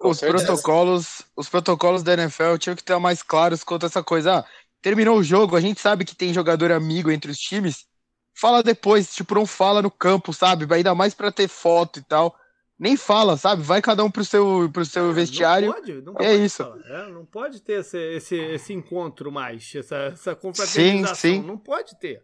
Os 0.00 0.20
protocolos, 0.20 1.22
os 1.36 1.48
protocolos 1.48 2.02
da 2.02 2.14
NFL 2.14 2.56
tinham 2.58 2.74
que 2.74 2.80
estar 2.80 2.98
mais 2.98 3.22
claros 3.22 3.62
quanto 3.62 3.84
a 3.84 3.86
essa 3.86 4.02
coisa. 4.02 4.38
Ah, 4.38 4.44
terminou 4.80 5.18
o 5.18 5.22
jogo, 5.22 5.56
a 5.56 5.60
gente 5.60 5.80
sabe 5.80 6.04
que 6.04 6.16
tem 6.16 6.32
jogador 6.32 6.72
amigo 6.72 7.10
entre 7.10 7.30
os 7.30 7.38
times. 7.38 7.86
Fala 8.32 8.62
depois, 8.62 9.12
tipo, 9.12 9.34
não 9.34 9.44
fala 9.44 9.82
no 9.82 9.90
campo, 9.90 10.32
sabe? 10.32 10.66
Ainda 10.72 10.94
mais 10.94 11.12
para 11.12 11.30
ter 11.30 11.48
foto 11.48 11.98
e 11.98 12.02
tal. 12.02 12.34
Nem 12.80 12.96
fala, 12.96 13.36
sabe? 13.36 13.62
Vai 13.62 13.82
cada 13.82 14.02
um 14.02 14.10
pro 14.10 14.24
seu, 14.24 14.70
pro 14.72 14.86
seu 14.86 15.10
é, 15.10 15.12
vestiário. 15.12 15.68
Não 15.68 15.74
pode, 15.74 15.92
não 16.00 16.12
é 16.12 16.16
pode 16.16 16.44
isso. 16.44 16.62
É, 16.62 17.08
não 17.10 17.26
pode 17.26 17.60
ter 17.60 17.80
esse, 17.80 17.98
esse, 17.98 18.36
esse 18.36 18.72
encontro 18.72 19.30
mais, 19.30 19.70
essa, 19.74 19.96
essa 20.14 20.34
confraternização. 20.34 21.14
Sim, 21.14 21.42
sim. 21.42 21.46
Não 21.46 21.58
pode 21.58 21.94
ter. 22.00 22.22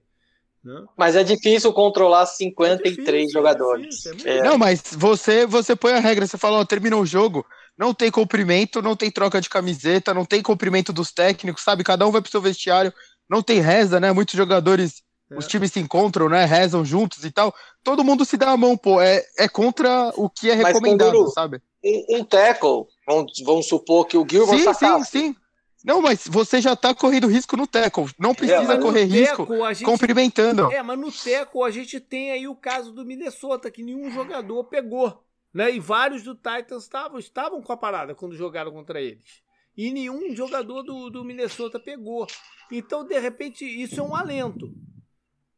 Né? 0.65 0.83
Mas 0.97 1.15
é 1.15 1.23
difícil 1.23 1.71
controlar 1.75 2.25
53 2.25 2.81
é 2.81 3.03
difícil, 3.03 3.31
jogadores. 3.31 4.07
É 4.07 4.11
difícil, 4.13 4.33
é 4.33 4.43
não, 4.43 4.57
mas 4.57 4.83
você, 4.97 5.45
você 5.45 5.77
põe 5.77 5.93
a 5.93 6.01
regra, 6.01 6.27
você 6.27 6.39
fala, 6.39 6.59
ó, 6.59 6.65
terminou 6.65 7.03
o 7.03 7.07
jogo, 7.07 7.45
não 7.77 7.93
tem 7.93 8.11
cumprimento, 8.11 8.81
não 8.81 8.97
tem 8.97 9.11
troca 9.11 9.43
de 9.43 9.51
camiseta, 9.51 10.15
não 10.15 10.25
tem 10.25 10.43
cumprimento 10.43 10.91
dos 10.91 11.13
técnicos, 11.13 11.63
sabe? 11.63 11.85
Cada 11.85 12.07
um 12.07 12.11
vai 12.11 12.23
pro 12.23 12.31
seu 12.31 12.41
vestiário, 12.41 12.95
não 13.29 13.43
tem 13.43 13.61
reza, 13.61 14.01
né? 14.01 14.11
Muitos 14.11 14.35
jogadores, 14.35 15.03
é. 15.31 15.37
os 15.37 15.47
times 15.47 15.73
se 15.73 15.81
encontram, 15.81 16.29
né? 16.29 16.45
Rezam 16.45 16.85
juntos 16.85 17.25
e 17.25 17.31
tal. 17.31 17.55
Todo 17.83 18.05
mundo 18.05 18.25
se 18.25 18.37
dá 18.37 18.51
a 18.51 18.57
mão, 18.57 18.77
pô. 18.77 19.01
É, 19.01 19.25
é 19.39 19.49
contra 19.49 20.13
o 20.17 20.29
que 20.29 20.51
é 20.51 20.55
recomendado, 20.55 21.29
sabe? 21.31 21.61
Um, 21.85 22.19
um 22.19 22.25
tackle, 22.25 22.87
vamos, 23.07 23.33
vamos 23.45 23.67
supor 23.67 24.07
que 24.07 24.17
o 24.17 24.27
Gilbert 24.29 24.59
Sim, 24.59 24.75
sim, 24.75 25.05
sim. 25.05 25.37
Não, 25.85 26.03
mas 26.03 26.27
você 26.27 26.61
já 26.61 26.75
tá 26.75 26.93
correndo 26.93 27.29
risco 27.29 27.57
no 27.57 27.65
teco. 27.65 28.11
Não 28.19 28.35
precisa 28.35 28.75
é, 28.75 28.81
correr 28.81 29.05
risco 29.05 29.47
gente... 29.69 29.85
cumprimentando. 29.85 30.73
É, 30.73 30.83
mas 30.83 30.99
no 30.99 31.13
teco 31.13 31.63
a 31.63 31.71
gente 31.71 32.01
tem 32.01 32.33
aí 32.33 32.49
o 32.49 32.57
caso 32.57 32.91
do 32.91 33.05
Minnesota, 33.05 33.71
que 33.71 33.85
nenhum 33.85 34.11
jogador 34.11 34.65
pegou. 34.65 35.23
Né? 35.55 35.77
E 35.77 35.79
vários 35.79 36.25
do 36.25 36.35
Titans 36.35 36.83
estavam, 36.83 37.21
estavam 37.21 37.63
com 37.63 37.73
a 37.73 37.77
parada 37.77 38.17
quando 38.17 38.35
jogaram 38.35 38.73
contra 38.73 39.01
eles. 39.01 39.41
E 39.77 39.93
nenhum 39.93 40.35
jogador 40.35 40.83
do, 40.83 41.09
do 41.09 41.25
Minnesota 41.25 41.79
pegou. 41.79 42.27
Então, 42.71 43.05
de 43.05 43.19
repente, 43.21 43.65
isso 43.65 44.01
é 44.01 44.03
um 44.03 44.17
alento. 44.17 44.69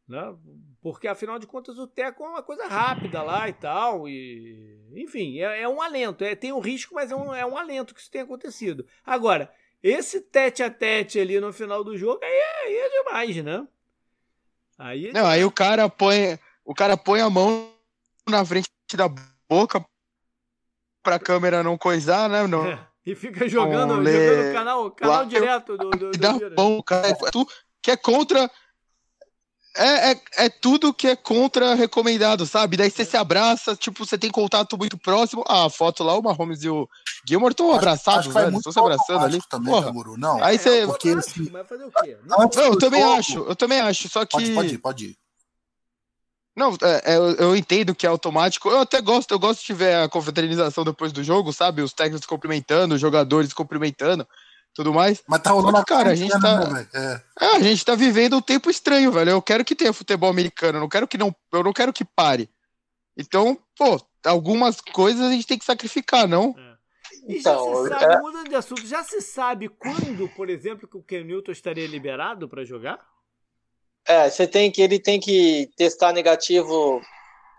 Né? 0.09 0.35
Porque, 0.81 1.07
afinal 1.07 1.39
de 1.39 1.47
contas, 1.47 1.79
o 1.79 1.87
teco 1.87 2.25
é 2.25 2.29
uma 2.29 2.43
coisa 2.43 2.67
rápida 2.67 3.23
lá 3.23 3.49
e 3.49 3.53
tal. 3.53 4.09
E, 4.09 4.81
enfim, 4.97 5.39
é, 5.39 5.63
é 5.63 5.69
um 5.69 5.83
alento. 5.83 6.25
É, 6.25 6.35
tem 6.35 6.53
um 6.53 6.61
risco, 6.61 6.95
mas 6.95 7.11
é 7.11 7.17
um, 7.17 7.35
é 7.35 7.45
um 7.45 7.59
alento 7.59 7.95
que 7.95 8.01
isso 8.01 8.11
tenha 8.11 8.25
acontecido. 8.25 8.87
Agora, 9.05 9.53
esse 9.83 10.21
tete 10.21 10.63
a 10.63 10.71
tete 10.71 11.21
ali 11.21 11.39
no 11.39 11.53
final 11.53 11.85
do 11.85 11.97
jogo, 11.97 12.21
aí 12.25 12.31
é, 12.31 12.65
aí 12.65 12.77
é 12.77 12.89
demais, 12.89 13.45
né? 13.45 13.67
Aí 14.79 15.09
é 15.09 15.13
Não, 15.13 15.27
aí 15.27 15.45
o 15.45 15.51
cara 15.51 15.89
põe, 15.89 16.39
o 16.65 16.75
cara 16.75 16.97
põe 16.97 17.21
a 17.21 17.29
mão 17.29 17.71
na 18.27 18.45
frente 18.45 18.71
da 18.95 19.09
boca 19.49 19.85
pra 21.03 21.19
câmera 21.19 21.63
não 21.63 21.77
coisar, 21.77 22.29
né? 22.31 22.47
Não, 22.47 22.67
é, 22.67 22.87
e 23.05 23.15
fica 23.15 23.49
jogando, 23.49 23.95
jogando 23.97 24.53
canal, 24.53 24.91
canal 24.91 25.27
direto 25.27 25.77
do, 25.77 25.91
do, 25.91 26.11
do, 26.11 26.19
dá 26.19 26.33
do 26.33 26.51
bom, 26.55 26.83
cara, 26.83 27.09
é 27.09 27.15
tu, 27.31 27.47
que 27.83 27.91
é 27.91 27.97
contra 27.97 28.51
é, 29.79 30.11
é, 30.11 30.21
é, 30.45 30.49
tudo 30.49 30.93
que 30.93 31.07
é 31.07 31.17
contra 31.17 31.75
recomendado, 31.75 32.45
sabe? 32.45 32.77
Daí 32.77 32.91
você 32.91 33.05
se 33.05 33.17
abraça, 33.17 33.77
tipo, 33.77 34.05
você 34.05 34.19
tem 34.19 34.31
contato 34.31 34.77
muito 34.77 34.99
próximo. 34.99 35.45
Ah, 35.47 35.67
a 35.67 35.71
foto 35.71 36.03
lá, 36.03 36.19
o 36.19 36.23
Mahomes 36.23 36.65
e 36.65 36.69
o 36.69 36.89
Gilmore 37.27 37.53
estão 37.53 37.73
abraçados, 37.73 38.27
acho 38.27 38.33
velho. 38.33 38.57
Estão 38.57 38.73
se 38.73 38.79
abraçando 38.79 39.25
ali. 39.25 39.41
Também, 39.49 39.73
Porra. 39.73 39.93
Não, 40.17 40.43
aí 40.43 40.59
você. 40.59 40.81
É, 40.81 40.87
porque 40.87 41.11
assim... 41.11 41.49
Mas 41.51 41.69
fazer 41.69 41.85
o 41.85 41.93
quê? 41.93 42.19
Não, 42.25 42.39
não 42.39 42.51
eu 42.63 42.77
também 42.77 43.01
jogo... 43.01 43.15
acho, 43.15 43.39
eu 43.39 43.57
também 43.57 43.81
acho, 43.81 44.09
só 44.09 44.25
que. 44.25 44.33
Pode, 44.33 44.53
pode 44.53 44.75
ir, 44.75 44.79
pode 44.79 45.05
ir. 45.07 45.19
Não, 46.57 46.77
é, 46.83 47.13
é, 47.13 47.17
eu, 47.17 47.31
eu, 47.37 47.57
entendo 47.57 47.95
que 47.95 48.05
é 48.05 48.09
automático. 48.09 48.69
Eu 48.69 48.81
até 48.81 49.01
gosto, 49.01 49.31
eu 49.31 49.39
gosto 49.39 49.65
de 49.65 49.73
ver 49.73 49.95
a 49.95 50.09
confraternização 50.09 50.83
depois 50.83 51.13
do 51.13 51.23
jogo, 51.23 51.53
sabe? 51.53 51.83
Os 51.83 51.93
técnicos 51.93 52.27
cumprimentando, 52.27 52.97
os 52.97 53.01
jogadores 53.01 53.53
cumprimentando 53.53 54.27
tudo 54.79 54.95
mais. 54.95 55.21
Mas 55.27 55.43
tá 55.43 55.51
rolando 55.51 55.85
cara, 55.85 56.11
a 56.11 56.15
gente 56.15 56.39
tá. 56.41 56.87
É. 56.95 57.45
é. 57.45 57.57
a 57.57 57.61
gente 57.61 57.85
tá 57.85 57.97
vivendo 57.97 58.37
um 58.37 58.41
tempo 58.41 58.71
estranho, 58.71 59.11
velho. 59.11 59.31
Eu 59.31 59.43
quero 59.43 59.65
que 59.65 59.75
tenha 59.75 59.93
futebol 59.93 60.31
americano, 60.31 60.79
eu 60.79 60.81
não 60.81 60.89
quero 60.89 61.09
que 61.09 61.19
não, 61.19 61.35
eu 61.53 61.65
não 61.65 61.73
quero 61.73 61.93
que 61.93 62.05
pare. 62.05 62.49
Então, 63.17 63.59
pô, 63.77 64.01
algumas 64.25 64.81
coisas 64.81 65.27
a 65.27 65.33
gente 65.33 65.49
tem 65.49 65.59
que 65.59 65.65
sacrificar, 65.65 66.29
não? 66.29 66.55
É. 66.57 66.77
E 67.27 67.39
então, 67.39 67.89
já 67.89 67.99
se 67.99 68.01
sabe, 68.01 68.15
é... 68.15 68.21
mudando 68.21 68.49
de 68.49 68.55
assunto, 68.55 68.87
já 68.87 69.03
se 69.03 69.21
sabe 69.21 69.69
quando, 69.69 70.29
por 70.37 70.49
exemplo, 70.49 70.87
que 70.87 70.97
o 70.97 71.03
Ken 71.03 71.25
Newton 71.25 71.51
estaria 71.51 71.87
liberado 71.89 72.49
para 72.49 72.65
jogar? 72.65 73.05
É, 74.07 74.31
você 74.31 74.47
tem 74.47 74.71
que 74.71 74.81
ele 74.81 75.01
tem 75.01 75.19
que 75.19 75.69
testar 75.77 76.13
negativo 76.13 77.03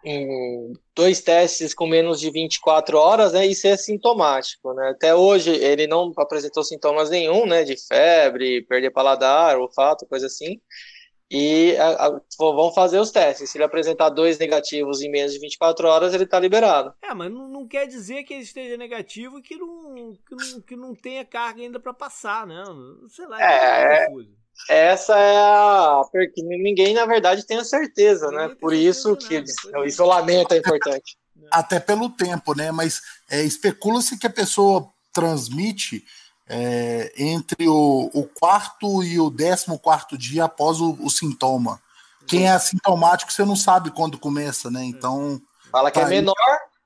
em 0.03 0.73
dois 0.95 1.21
testes 1.21 1.73
com 1.73 1.87
menos 1.87 2.19
de 2.19 2.31
24 2.31 2.97
horas, 2.97 3.33
né, 3.33 3.45
e 3.45 3.55
ser 3.55 3.77
sintomático, 3.77 4.73
né? 4.73 4.89
Até 4.89 5.13
hoje 5.13 5.51
ele 5.51 5.87
não 5.87 6.11
apresentou 6.17 6.63
sintomas 6.63 7.09
nenhum, 7.09 7.45
né, 7.45 7.63
de 7.63 7.75
febre, 7.75 8.63
perder 8.63 8.91
paladar, 8.91 9.57
olfato, 9.57 10.05
coisa 10.05 10.27
assim. 10.27 10.59
E 11.31 11.77
a, 11.77 12.07
a, 12.07 12.21
vão 12.39 12.73
fazer 12.73 12.99
os 12.99 13.11
testes. 13.11 13.51
Se 13.51 13.57
ele 13.57 13.63
apresentar 13.63 14.09
dois 14.09 14.39
negativos 14.39 15.01
em 15.01 15.11
menos 15.11 15.31
de 15.31 15.39
24 15.39 15.87
horas, 15.87 16.13
ele 16.13 16.23
está 16.23 16.39
liberado. 16.39 16.91
É, 17.03 17.13
mas 17.13 17.31
não, 17.31 17.47
não, 17.47 17.67
quer 17.67 17.85
dizer 17.85 18.23
que 18.23 18.33
ele 18.33 18.41
esteja 18.41 18.75
negativo 18.75 19.37
e 19.37 19.41
que 19.43 19.55
não, 19.55 20.17
que 20.27 20.35
não, 20.35 20.61
que 20.61 20.75
não 20.75 20.95
tenha 20.95 21.23
carga 21.23 21.61
ainda 21.61 21.79
para 21.79 21.93
passar, 21.93 22.47
né? 22.47 22.63
Sei 23.09 23.27
lá, 23.27 23.39
é, 23.39 24.05
é, 24.05 24.07
essa 24.67 25.17
é 25.17 25.37
a. 25.37 26.01
Porque 26.11 26.41
ninguém, 26.41 26.93
na 26.93 27.05
verdade, 27.05 27.45
tem 27.45 27.57
a 27.57 27.63
certeza, 27.63 28.29
né? 28.31 28.55
Por 28.59 28.73
isso 28.73 29.15
que 29.15 29.43
o 29.75 29.85
isolamento 29.85 30.53
é 30.53 30.57
importante. 30.57 31.17
Até 31.51 31.79
pelo 31.79 32.09
tempo, 32.09 32.55
né? 32.55 32.71
Mas 32.71 33.01
é, 33.29 33.41
especula-se 33.41 34.17
que 34.17 34.27
a 34.27 34.31
pessoa 34.31 34.87
transmite 35.11 36.03
é, 36.47 37.11
entre 37.17 37.67
o, 37.67 38.09
o, 38.13 38.23
quarto 38.23 39.03
e 39.03 39.19
o 39.19 39.29
décimo 39.29 39.79
quarto 39.79 40.17
dia 40.17 40.45
após 40.45 40.79
o, 40.79 40.97
o, 40.99 41.09
sintoma. 41.09 41.81
Quem 42.27 42.47
é 42.47 42.51
assintomático, 42.51 43.31
você 43.31 43.43
não 43.43 43.55
sabe 43.55 43.91
quando 43.91 44.19
começa, 44.19 44.69
né? 44.69 44.83
Então. 44.83 45.41
Fala 45.71 45.89
que 45.89 45.99
é 45.99 46.01
tá 46.03 46.07
é 46.07 46.09
menor, 46.11 46.35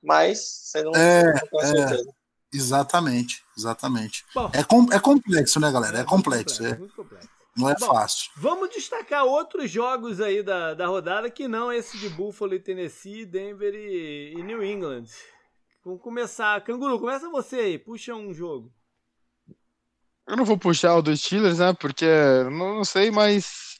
mas 0.02 0.38
você 0.38 0.82
não, 0.82 0.92
é, 0.94 1.24
não 1.24 1.32
tem 1.32 1.60
é, 1.60 1.66
certeza. 1.66 2.14
Exatamente, 2.52 3.42
exatamente. 3.56 4.24
Bom, 4.34 4.50
é, 4.52 4.62
com, 4.62 4.86
é 4.92 5.00
complexo, 5.00 5.58
né, 5.58 5.72
galera? 5.72 5.98
É 5.98 6.04
complexo. 6.04 6.64
É, 6.64 6.74
complexo, 6.74 6.96
complexo. 6.96 7.33
Não 7.56 7.70
é 7.70 7.74
Bom, 7.78 7.86
fácil. 7.86 8.30
Vamos 8.36 8.70
destacar 8.70 9.24
outros 9.24 9.70
jogos 9.70 10.20
aí 10.20 10.42
da, 10.42 10.74
da 10.74 10.86
rodada 10.86 11.30
que 11.30 11.46
não 11.46 11.72
esse 11.72 11.96
de 11.98 12.08
Buffalo 12.08 12.54
e 12.54 12.60
Tennessee, 12.60 13.24
Denver 13.24 13.72
e, 13.74 14.34
e 14.36 14.42
New 14.42 14.64
England. 14.64 15.04
Vamos 15.84 16.02
começar. 16.02 16.60
Canguru, 16.64 16.98
começa 16.98 17.28
você 17.30 17.56
aí. 17.56 17.78
Puxa 17.78 18.14
um 18.14 18.32
jogo. 18.32 18.72
Eu 20.26 20.36
não 20.36 20.44
vou 20.44 20.58
puxar 20.58 20.96
o 20.96 21.02
dos 21.02 21.20
Steelers, 21.20 21.58
né? 21.58 21.72
Porque 21.74 22.06
não, 22.50 22.76
não 22.76 22.84
sei, 22.84 23.10
mas. 23.10 23.78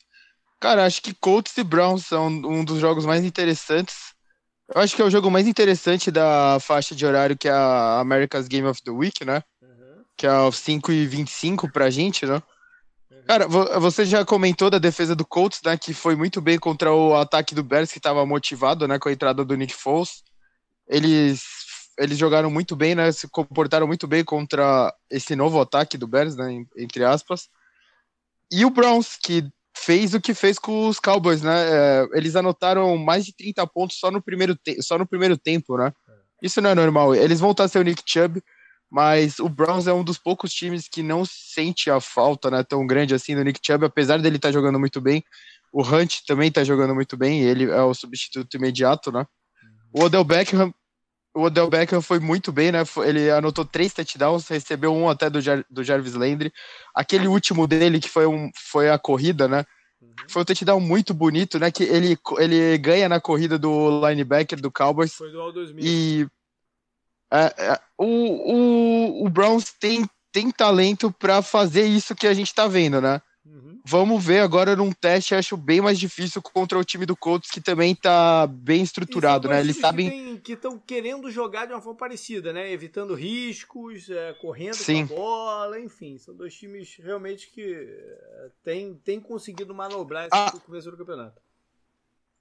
Cara, 0.60 0.84
acho 0.84 1.02
que 1.02 1.14
Colts 1.14 1.56
e 1.56 1.64
Browns 1.64 2.06
são 2.06 2.28
um 2.28 2.64
dos 2.64 2.78
jogos 2.78 3.04
mais 3.04 3.24
interessantes. 3.24 4.14
Eu 4.72 4.80
acho 4.80 4.94
que 4.94 5.02
é 5.02 5.04
o 5.04 5.10
jogo 5.10 5.30
mais 5.30 5.46
interessante 5.46 6.10
da 6.10 6.58
faixa 6.60 6.94
de 6.94 7.04
horário 7.04 7.36
que 7.36 7.48
é 7.48 7.52
a 7.52 8.00
America's 8.00 8.48
Game 8.48 8.66
of 8.66 8.82
the 8.82 8.90
Week, 8.90 9.24
né? 9.24 9.42
Uhum. 9.60 10.04
Que 10.16 10.26
é 10.26 10.32
o 10.32 10.52
5 10.52 10.92
e 10.92 11.06
25 11.06 11.70
pra 11.70 11.90
gente, 11.90 12.24
né? 12.24 12.42
Cara, 13.26 13.48
você 13.48 14.04
já 14.04 14.24
comentou 14.24 14.68
da 14.68 14.78
defesa 14.78 15.14
do 15.14 15.24
Colts, 15.24 15.60
né? 15.64 15.76
Que 15.78 15.94
foi 15.94 16.14
muito 16.14 16.40
bem 16.40 16.58
contra 16.58 16.92
o 16.92 17.14
ataque 17.14 17.54
do 17.54 17.62
Bears, 17.62 17.90
que 17.90 17.98
estava 17.98 18.24
motivado, 18.26 18.86
né? 18.86 18.98
Com 18.98 19.08
a 19.08 19.12
entrada 19.12 19.44
do 19.44 19.56
Nick 19.56 19.74
Foles. 19.74 20.22
Eles, 20.86 21.42
eles 21.98 22.18
jogaram 22.18 22.50
muito 22.50 22.76
bem, 22.76 22.94
né? 22.94 23.10
Se 23.12 23.26
comportaram 23.28 23.86
muito 23.86 24.06
bem 24.06 24.22
contra 24.22 24.94
esse 25.10 25.34
novo 25.34 25.60
ataque 25.60 25.96
do 25.96 26.06
Bears, 26.06 26.36
né? 26.36 26.64
Entre 26.76 27.02
aspas. 27.02 27.48
E 28.52 28.64
o 28.64 28.70
Browns, 28.70 29.16
que 29.16 29.48
fez 29.74 30.14
o 30.14 30.20
que 30.20 30.34
fez 30.34 30.58
com 30.58 30.86
os 30.86 31.00
Cowboys, 31.00 31.40
né? 31.40 31.54
É, 31.70 32.08
eles 32.12 32.36
anotaram 32.36 32.96
mais 32.98 33.24
de 33.24 33.34
30 33.34 33.66
pontos 33.66 33.98
só 33.98 34.10
no 34.10 34.22
primeiro, 34.22 34.58
só 34.80 34.98
no 34.98 35.06
primeiro 35.06 35.36
tempo, 35.36 35.78
né? 35.78 35.92
Isso 36.42 36.60
não 36.60 36.70
é 36.70 36.74
normal. 36.74 37.14
Eles 37.14 37.40
vão 37.40 37.52
estar 37.52 37.68
sem 37.68 37.80
o 37.80 37.84
Nick 37.84 38.02
Chubb 38.04 38.42
mas 38.94 39.40
o 39.40 39.48
Browns 39.48 39.88
é 39.88 39.92
um 39.92 40.04
dos 40.04 40.18
poucos 40.18 40.54
times 40.54 40.86
que 40.86 41.02
não 41.02 41.24
sente 41.24 41.90
a 41.90 42.00
falta 42.00 42.48
né, 42.48 42.62
tão 42.62 42.86
grande 42.86 43.12
assim 43.12 43.34
do 43.34 43.42
Nick 43.42 43.58
Chubb, 43.60 43.84
apesar 43.84 44.20
dele 44.20 44.36
estar 44.36 44.50
tá 44.50 44.52
jogando 44.52 44.78
muito 44.78 45.00
bem. 45.00 45.24
O 45.72 45.82
Hunt 45.82 46.20
também 46.24 46.46
está 46.46 46.62
jogando 46.62 46.94
muito 46.94 47.16
bem, 47.16 47.42
ele 47.42 47.64
é 47.64 47.82
o 47.82 47.92
substituto 47.92 48.54
imediato, 48.54 49.10
né? 49.10 49.26
O 49.92 50.04
Odell 50.04 50.22
Beckham, 50.22 50.72
o 51.34 51.42
Odell 51.42 51.68
Beckham 51.68 52.00
foi 52.00 52.20
muito 52.20 52.52
bem, 52.52 52.70
né? 52.70 52.84
Ele 53.04 53.32
anotou 53.32 53.64
três 53.64 53.92
touchdowns, 53.92 54.46
recebeu 54.46 54.94
um 54.94 55.08
até 55.08 55.28
do, 55.28 55.40
Jar, 55.40 55.64
do 55.68 55.82
Jarvis 55.82 56.14
Landry. 56.14 56.52
Aquele 56.94 57.26
último 57.26 57.66
dele, 57.66 57.98
que 57.98 58.08
foi, 58.08 58.28
um, 58.28 58.48
foi 58.54 58.90
a 58.90 58.96
corrida, 58.96 59.48
né? 59.48 59.64
Foi 60.28 60.42
um 60.42 60.44
touchdown 60.44 60.78
muito 60.78 61.12
bonito, 61.12 61.58
né? 61.58 61.68
Que 61.72 61.82
ele, 61.82 62.16
ele 62.38 62.78
ganha 62.78 63.08
na 63.08 63.20
corrida 63.20 63.58
do 63.58 64.08
linebacker 64.08 64.60
do 64.60 64.70
Cowboys. 64.70 65.14
Foi 65.14 65.32
do 65.32 65.40
All 65.40 65.52
2000. 65.52 65.84
E 65.84 66.28
o, 67.98 68.06
o, 68.06 69.26
o 69.26 69.28
Browns 69.30 69.72
tem, 69.78 70.04
tem 70.32 70.50
talento 70.50 71.10
para 71.12 71.42
fazer 71.42 71.86
isso 71.86 72.14
que 72.14 72.26
a 72.26 72.34
gente 72.34 72.54
tá 72.54 72.66
vendo, 72.66 73.00
né? 73.00 73.20
Uhum. 73.46 73.78
vamos 73.84 74.24
ver 74.24 74.38
agora 74.38 74.74
num 74.74 74.90
teste, 74.90 75.34
acho 75.34 75.54
bem 75.54 75.78
mais 75.78 75.98
difícil 75.98 76.40
contra 76.40 76.78
o 76.78 76.82
time 76.84 77.04
do 77.04 77.14
Colts, 77.14 77.50
que 77.50 77.60
também 77.60 77.94
tá 77.94 78.46
bem 78.46 78.82
estruturado, 78.82 79.48
né? 79.48 79.60
Eles 79.60 79.76
sabem. 79.76 80.38
Que 80.38 80.54
estão 80.54 80.78
querendo 80.78 81.30
jogar 81.30 81.66
de 81.66 81.74
uma 81.74 81.80
forma 81.82 81.98
parecida, 81.98 82.54
né? 82.54 82.72
Evitando 82.72 83.14
riscos, 83.14 84.08
é, 84.08 84.32
correndo 84.40 84.76
Sim. 84.76 85.06
com 85.06 85.12
a 85.14 85.16
bola, 85.18 85.78
enfim. 85.78 86.16
São 86.16 86.34
dois 86.34 86.54
times 86.54 86.96
realmente 86.98 87.50
que 87.50 87.62
é, 87.62 88.50
têm 88.64 88.94
tem 89.04 89.20
conseguido 89.20 89.74
manobrar 89.74 90.22
esse 90.22 90.30
Ah. 90.34 90.50
começo 90.64 90.90
do 90.90 90.96
campeonato. 90.96 91.43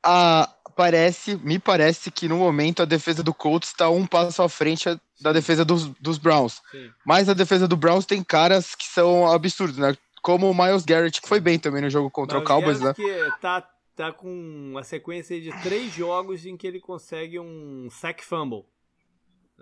Ah, 0.04 0.54
parece, 0.76 1.36
me 1.38 1.60
parece 1.60 2.12
que 2.12 2.28
no 2.28 2.38
momento 2.38 2.82
a 2.82 2.86
defesa 2.86 3.24
do 3.24 3.34
Colts 3.34 3.70
está 3.70 3.90
um 3.90 4.06
passo 4.06 4.42
à 4.42 4.50
frente 4.50 4.90
da 5.22 5.32
defesa 5.32 5.64
dos, 5.64 5.88
dos 6.00 6.18
Browns. 6.18 6.62
Sim. 6.72 6.92
Mas 7.06 7.30
a 7.30 7.34
defesa 7.34 7.68
do 7.68 7.78
Browns 7.78 8.06
tem 8.06 8.24
caras 8.24 8.76
que 8.76 8.86
são 8.86 9.32
absurdos, 9.32 9.78
né? 9.78 9.96
Como 10.22 10.50
o 10.50 10.54
Miles 10.54 10.86
Garrett, 10.86 11.22
que 11.22 11.28
foi 11.28 11.40
bem 11.40 11.60
também 11.60 11.82
no 11.82 11.90
jogo 11.90 12.10
contra 12.10 12.38
Mas 12.40 12.46
o 12.46 12.48
Cowboys, 12.48 12.80
né? 12.80 12.94
Garrett 12.98 13.32
que 13.32 13.42
tá, 13.42 13.68
tá 13.96 14.12
com 14.12 14.30
uma 14.30 14.84
sequência 14.84 15.40
de 15.40 15.52
três 15.62 15.94
jogos 15.94 16.46
em 16.46 16.58
que 16.58 16.68
ele 16.68 16.80
consegue 16.80 17.40
um 17.40 17.88
sack 17.90 18.24
fumble. 18.24 18.66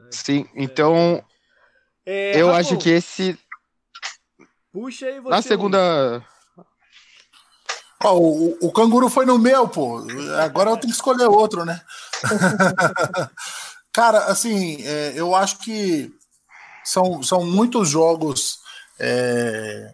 Sim, 0.09 0.47
então 0.55 1.23
É, 2.05 2.39
eu 2.39 2.47
Rafa, 2.47 2.59
acho 2.59 2.77
que 2.77 2.89
esse. 2.89 3.37
Puxa 4.71 5.05
aí 5.05 5.19
você. 5.19 5.29
Na 5.29 5.41
segunda. 5.41 6.25
Ó, 8.03 8.17
o, 8.17 8.57
o 8.67 8.71
canguru 8.71 9.09
foi 9.09 9.25
no 9.25 9.37
meu, 9.37 9.67
pô. 9.67 9.99
Agora 10.43 10.69
eu 10.71 10.77
tenho 10.77 10.91
que 10.91 10.97
escolher 10.97 11.25
outro, 11.27 11.65
né? 11.65 11.81
Cara, 13.93 14.25
assim, 14.25 14.81
é, 14.85 15.13
eu 15.15 15.35
acho 15.35 15.57
que 15.59 16.11
são, 16.83 17.21
são 17.21 17.45
muitos 17.45 17.89
jogos 17.89 18.59
é, 18.99 19.93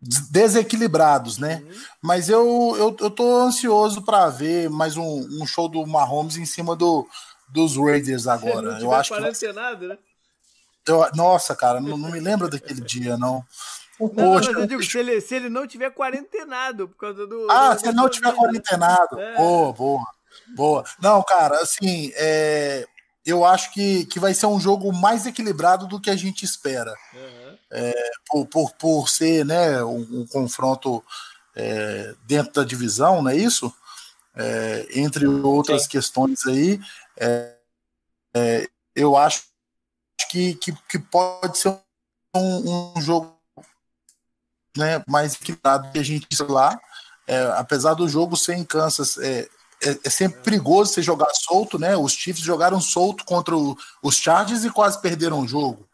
des- 0.00 0.28
desequilibrados, 0.30 1.36
né? 1.38 1.62
Uhum. 1.62 1.80
Mas 2.02 2.28
eu, 2.28 2.74
eu, 2.78 2.96
eu 2.98 3.10
tô 3.10 3.36
ansioso 3.36 4.02
para 4.02 4.28
ver 4.28 4.70
mais 4.70 4.96
um, 4.96 5.28
um 5.42 5.46
show 5.46 5.68
do 5.68 5.86
Mahomes 5.86 6.36
em 6.36 6.46
cima 6.46 6.74
do, 6.74 7.06
dos 7.48 7.76
Raiders 7.76 8.26
agora. 8.26 8.78
Eu 8.80 8.92
acho 8.94 9.10
que. 9.12 9.20
quarentenado, 9.20 9.88
né? 9.88 9.98
eu- 10.86 11.06
nossa, 11.14 11.54
cara, 11.54 11.78
não, 11.80 11.96
não 11.96 12.10
me 12.10 12.20
lembro 12.20 12.48
daquele 12.48 12.80
dia, 12.80 13.16
não. 13.18 13.44
Não, 14.14 14.34
mas 14.34 14.46
eu 14.46 14.66
digo, 14.66 14.82
se 14.82 14.98
ele, 14.98 15.20
se 15.20 15.34
ele 15.34 15.48
não 15.48 15.66
tiver 15.66 15.90
quarentenado 15.90 16.88
por 16.88 16.96
causa 16.96 17.26
do. 17.26 17.46
Ah, 17.50 17.74
do- 17.74 17.80
se 17.80 17.86
ele 17.86 17.96
não 17.96 18.08
tiver 18.08 18.34
quarentenado. 18.34 19.20
É. 19.20 19.36
Boa, 19.36 19.72
boa, 19.72 20.04
boa. 20.54 20.84
Não, 21.00 21.22
cara, 21.22 21.56
assim, 21.60 22.10
é, 22.14 22.86
eu 23.24 23.44
acho 23.44 23.72
que, 23.72 24.06
que 24.06 24.18
vai 24.18 24.32
ser 24.34 24.46
um 24.46 24.58
jogo 24.60 24.92
mais 24.92 25.26
equilibrado 25.26 25.86
do 25.86 26.00
que 26.00 26.10
a 26.10 26.16
gente 26.16 26.44
espera. 26.44 26.94
Aham. 27.14 27.58
Por, 28.28 28.46
por, 28.46 28.72
por 28.74 29.08
ser 29.08 29.44
né, 29.44 29.82
um, 29.84 30.00
um 30.20 30.26
confronto 30.26 31.04
é, 31.54 32.14
dentro 32.26 32.52
da 32.52 32.64
divisão, 32.64 33.22
não 33.22 33.30
é 33.30 33.36
isso? 33.36 33.72
É, 34.34 34.86
entre 34.94 35.26
outras 35.26 35.82
Sim. 35.82 35.88
questões 35.88 36.46
aí, 36.46 36.80
é, 37.16 37.54
é, 38.34 38.68
eu 38.94 39.16
acho 39.16 39.44
que, 40.30 40.54
que, 40.54 40.72
que 40.88 40.98
pode 40.98 41.58
ser 41.58 41.76
um, 42.34 42.94
um 42.96 43.00
jogo 43.00 43.39
né, 44.76 45.02
mais 45.08 45.34
equilibrado 45.34 45.90
que 45.92 45.98
a 45.98 46.02
gente 46.02 46.26
lá. 46.44 46.78
É, 47.26 47.52
apesar 47.56 47.94
do 47.94 48.08
jogo 48.08 48.36
ser 48.36 48.54
em 48.54 48.64
Kansas, 48.64 49.16
é, 49.18 49.48
é, 49.82 49.98
é 50.04 50.10
sempre 50.10 50.40
perigoso 50.40 50.92
você 50.92 51.02
jogar 51.02 51.30
solto, 51.34 51.78
né? 51.78 51.96
Os 51.96 52.12
Chiefs 52.12 52.42
jogaram 52.44 52.80
solto 52.80 53.24
contra 53.24 53.56
o- 53.56 53.76
os 54.02 54.16
Chargers 54.16 54.64
e 54.64 54.70
quase 54.70 55.00
perderam 55.00 55.40
o 55.40 55.48
jogo. 55.48 55.86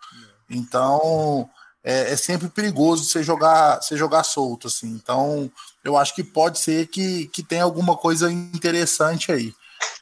Então 0.48 1.48
é, 1.84 2.12
é 2.12 2.16
sempre 2.16 2.48
perigoso 2.48 3.04
você 3.04 3.22
jogar, 3.22 3.80
você 3.82 3.96
jogar 3.96 4.24
solto, 4.24 4.66
assim. 4.66 4.88
Então 4.88 5.50
eu 5.84 5.96
acho 5.96 6.14
que 6.14 6.24
pode 6.24 6.58
ser 6.58 6.86
que, 6.88 7.28
que 7.28 7.42
tenha 7.42 7.64
alguma 7.64 7.96
coisa 7.96 8.30
interessante 8.30 9.30
aí. 9.30 9.52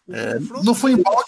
É, 0.09 0.39
no 0.63 0.75
fui 0.75 0.93
em 0.93 1.03
Baltimore, 1.03 1.25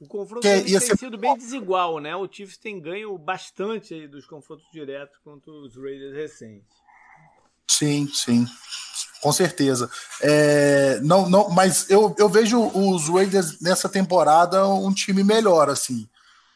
O 0.00 0.06
confronto 0.08 0.40
que 0.42 0.48
ia 0.48 0.78
tem 0.78 0.80
ser- 0.80 0.98
sido 0.98 1.18
bem 1.18 1.36
desigual, 1.36 1.98
né? 1.98 2.14
O 2.16 2.26
Chiefs 2.30 2.56
tem 2.58 2.80
ganho 2.80 3.16
bastante 3.18 3.92
aí 3.94 4.08
dos 4.08 4.26
confrontos 4.26 4.64
diretos 4.72 5.16
contra 5.24 5.50
os 5.52 5.76
Raiders 5.76 6.14
recentes. 6.14 6.76
Sim, 7.70 8.08
sim, 8.12 8.46
com 9.22 9.32
certeza. 9.32 9.90
É, 10.22 11.00
não, 11.02 11.28
não, 11.28 11.48
mas 11.50 11.88
eu, 11.88 12.14
eu 12.18 12.28
vejo 12.28 12.60
os 12.74 13.08
Raiders 13.08 13.60
nessa 13.60 13.88
temporada 13.88 14.66
um 14.68 14.92
time 14.92 15.22
melhor, 15.22 15.68
assim, 15.70 16.08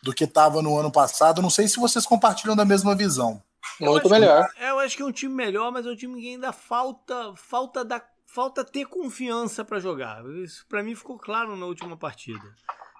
do 0.02 0.12
que 0.12 0.24
estava 0.24 0.60
no 0.60 0.76
ano 0.78 0.90
passado. 0.90 1.40
Não 1.40 1.50
sei 1.50 1.68
se 1.68 1.78
vocês 1.78 2.04
compartilham 2.06 2.56
da 2.56 2.64
mesma 2.64 2.94
visão. 2.94 3.42
Muito 3.80 4.02
que- 4.02 4.08
melhor. 4.10 4.46
É, 4.58 4.70
eu 4.70 4.78
acho 4.80 4.96
que 4.96 5.02
é 5.02 5.06
um 5.06 5.12
time 5.12 5.34
melhor, 5.34 5.70
mas 5.72 5.86
é 5.86 5.90
um 5.90 5.96
time 5.96 6.20
que 6.20 6.28
ainda 6.28 6.52
falta 6.52 7.32
falta 7.36 7.84
da 7.84 8.02
falta 8.34 8.64
ter 8.64 8.86
confiança 8.86 9.64
pra 9.64 9.78
jogar. 9.78 10.24
Isso 10.42 10.66
pra 10.68 10.82
mim 10.82 10.94
ficou 10.94 11.18
claro 11.18 11.56
na 11.56 11.66
última 11.66 11.96
partida 11.96 12.44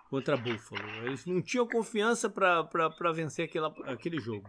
contra 0.08 0.36
Buffalo. 0.36 0.82
Eles 1.04 1.26
não 1.26 1.42
tinham 1.42 1.66
confiança 1.66 2.30
pra 2.30 3.12
vencer 3.12 3.46
aquela, 3.46 3.74
aquele 3.86 4.20
jogo. 4.20 4.48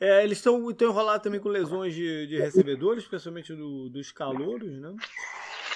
É, 0.00 0.22
eles 0.22 0.38
estão 0.38 0.70
enrolados 0.70 1.24
também 1.24 1.40
com 1.40 1.48
lesões 1.48 1.92
de, 1.92 2.28
de 2.28 2.38
recebedores, 2.38 3.02
especialmente 3.02 3.52
do- 3.52 3.88
dos 3.90 4.12
calouros, 4.12 4.70
né? 4.78 4.94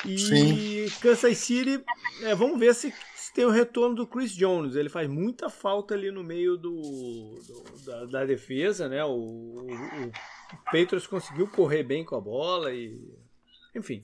E 0.04 0.18
Sim. 0.18 0.86
Kansas 1.00 1.38
City, 1.38 1.84
é, 2.22 2.32
vamos 2.34 2.58
ver 2.58 2.72
se, 2.74 2.92
se 3.16 3.32
tem 3.34 3.44
o 3.44 3.50
retorno 3.50 3.96
do 3.96 4.06
Chris 4.06 4.32
Jones. 4.32 4.76
Ele 4.76 4.88
faz 4.88 5.08
muita 5.08 5.50
falta 5.50 5.94
ali 5.94 6.12
no 6.12 6.22
meio 6.22 6.56
do, 6.56 6.80
do- 6.80 7.84
da, 7.84 8.04
da 8.06 8.24
defesa, 8.24 8.88
né? 8.88 9.04
O, 9.04 9.10
o, 9.10 9.66
o 9.66 10.56
Patriots 10.66 11.06
conseguiu 11.08 11.48
correr 11.48 11.82
bem 11.82 12.04
com 12.04 12.14
a 12.14 12.20
bola 12.20 12.72
e, 12.72 12.96
enfim, 13.74 14.02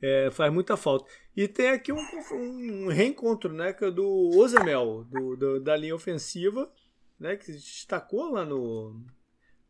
é, 0.00 0.30
faz 0.30 0.52
muita 0.52 0.76
falta. 0.76 1.10
E 1.36 1.46
tem 1.48 1.70
aqui 1.70 1.92
um, 1.92 2.00
um 2.32 2.88
reencontro, 2.88 3.52
né? 3.52 3.74
É 3.80 3.90
do 3.90 4.30
Ozemel, 4.36 5.04
do, 5.10 5.36
do- 5.36 5.60
da 5.60 5.76
linha 5.76 5.94
ofensiva, 5.94 6.70
né? 7.18 7.36
Que 7.36 7.46
se 7.46 7.52
destacou 7.52 8.30
lá 8.32 8.44
no 8.44 9.04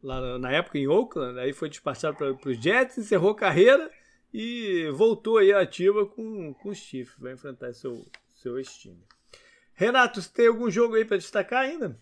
lá 0.03 0.39
na- 0.39 0.53
época 0.53 0.79
em 0.79 0.87
Oakland, 0.87 1.39
aí 1.41 1.53
foi 1.53 1.69
despachado 1.69 2.17
para 2.17 2.49
os 2.51 2.57
Jets, 2.63 2.99
encerrou 2.99 3.31
a 3.31 3.37
carreira 3.37 3.91
e 4.33 4.89
voltou 4.93 5.39
aí 5.39 5.53
ativa 5.53 6.07
com, 6.07 6.55
com 6.55 6.69
os 6.69 6.79
Chiefs, 6.79 7.19
vai 7.19 7.33
enfrentar 7.33 7.73
seu, 7.73 8.07
seu 8.35 8.59
ex-time. 8.59 9.03
Renato, 9.75 10.21
você 10.23 10.31
tem 10.33 10.47
algum 10.49 10.71
jogo 10.71 10.95
aí 10.95 11.05
para 11.05 11.17
destacar 11.17 11.63
ainda? 11.65 11.99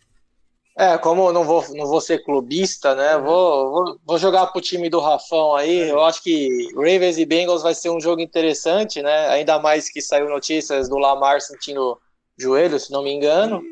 É, 0.79 0.99
como 0.99 1.29
eu 1.29 1.33
não 1.33 1.43
vou, 1.43 1.65
não 1.75 1.87
vou 1.87 2.03
ser 2.03 2.23
clubista, 2.23 2.95
né? 2.95 3.17
Vou, 3.17 3.71
vou, 3.71 3.99
vou 4.05 4.19
jogar 4.19 4.49
pro 4.49 4.61
time 4.61 4.91
do 4.91 5.01
Rafão 5.01 5.55
aí. 5.55 5.89
Eu 5.89 6.03
acho 6.05 6.23
que 6.23 6.69
Ravens 6.75 7.17
e 7.17 7.25
Bengals 7.25 7.63
vai 7.63 7.75
ser 7.75 7.89
um 7.89 7.99
jogo 8.01 8.21
interessante, 8.21 9.01
né? 9.01 9.29
Ainda 9.29 9.59
mais 9.59 9.89
que 9.89 10.03
saiu 10.03 10.29
notícias 10.29 10.87
do 10.87 10.99
Lamar 10.99 11.41
sentindo 11.41 11.99
joelho, 12.39 12.79
se 12.79 12.93
não 12.93 13.03
me 13.03 13.11
engano. 13.11 13.63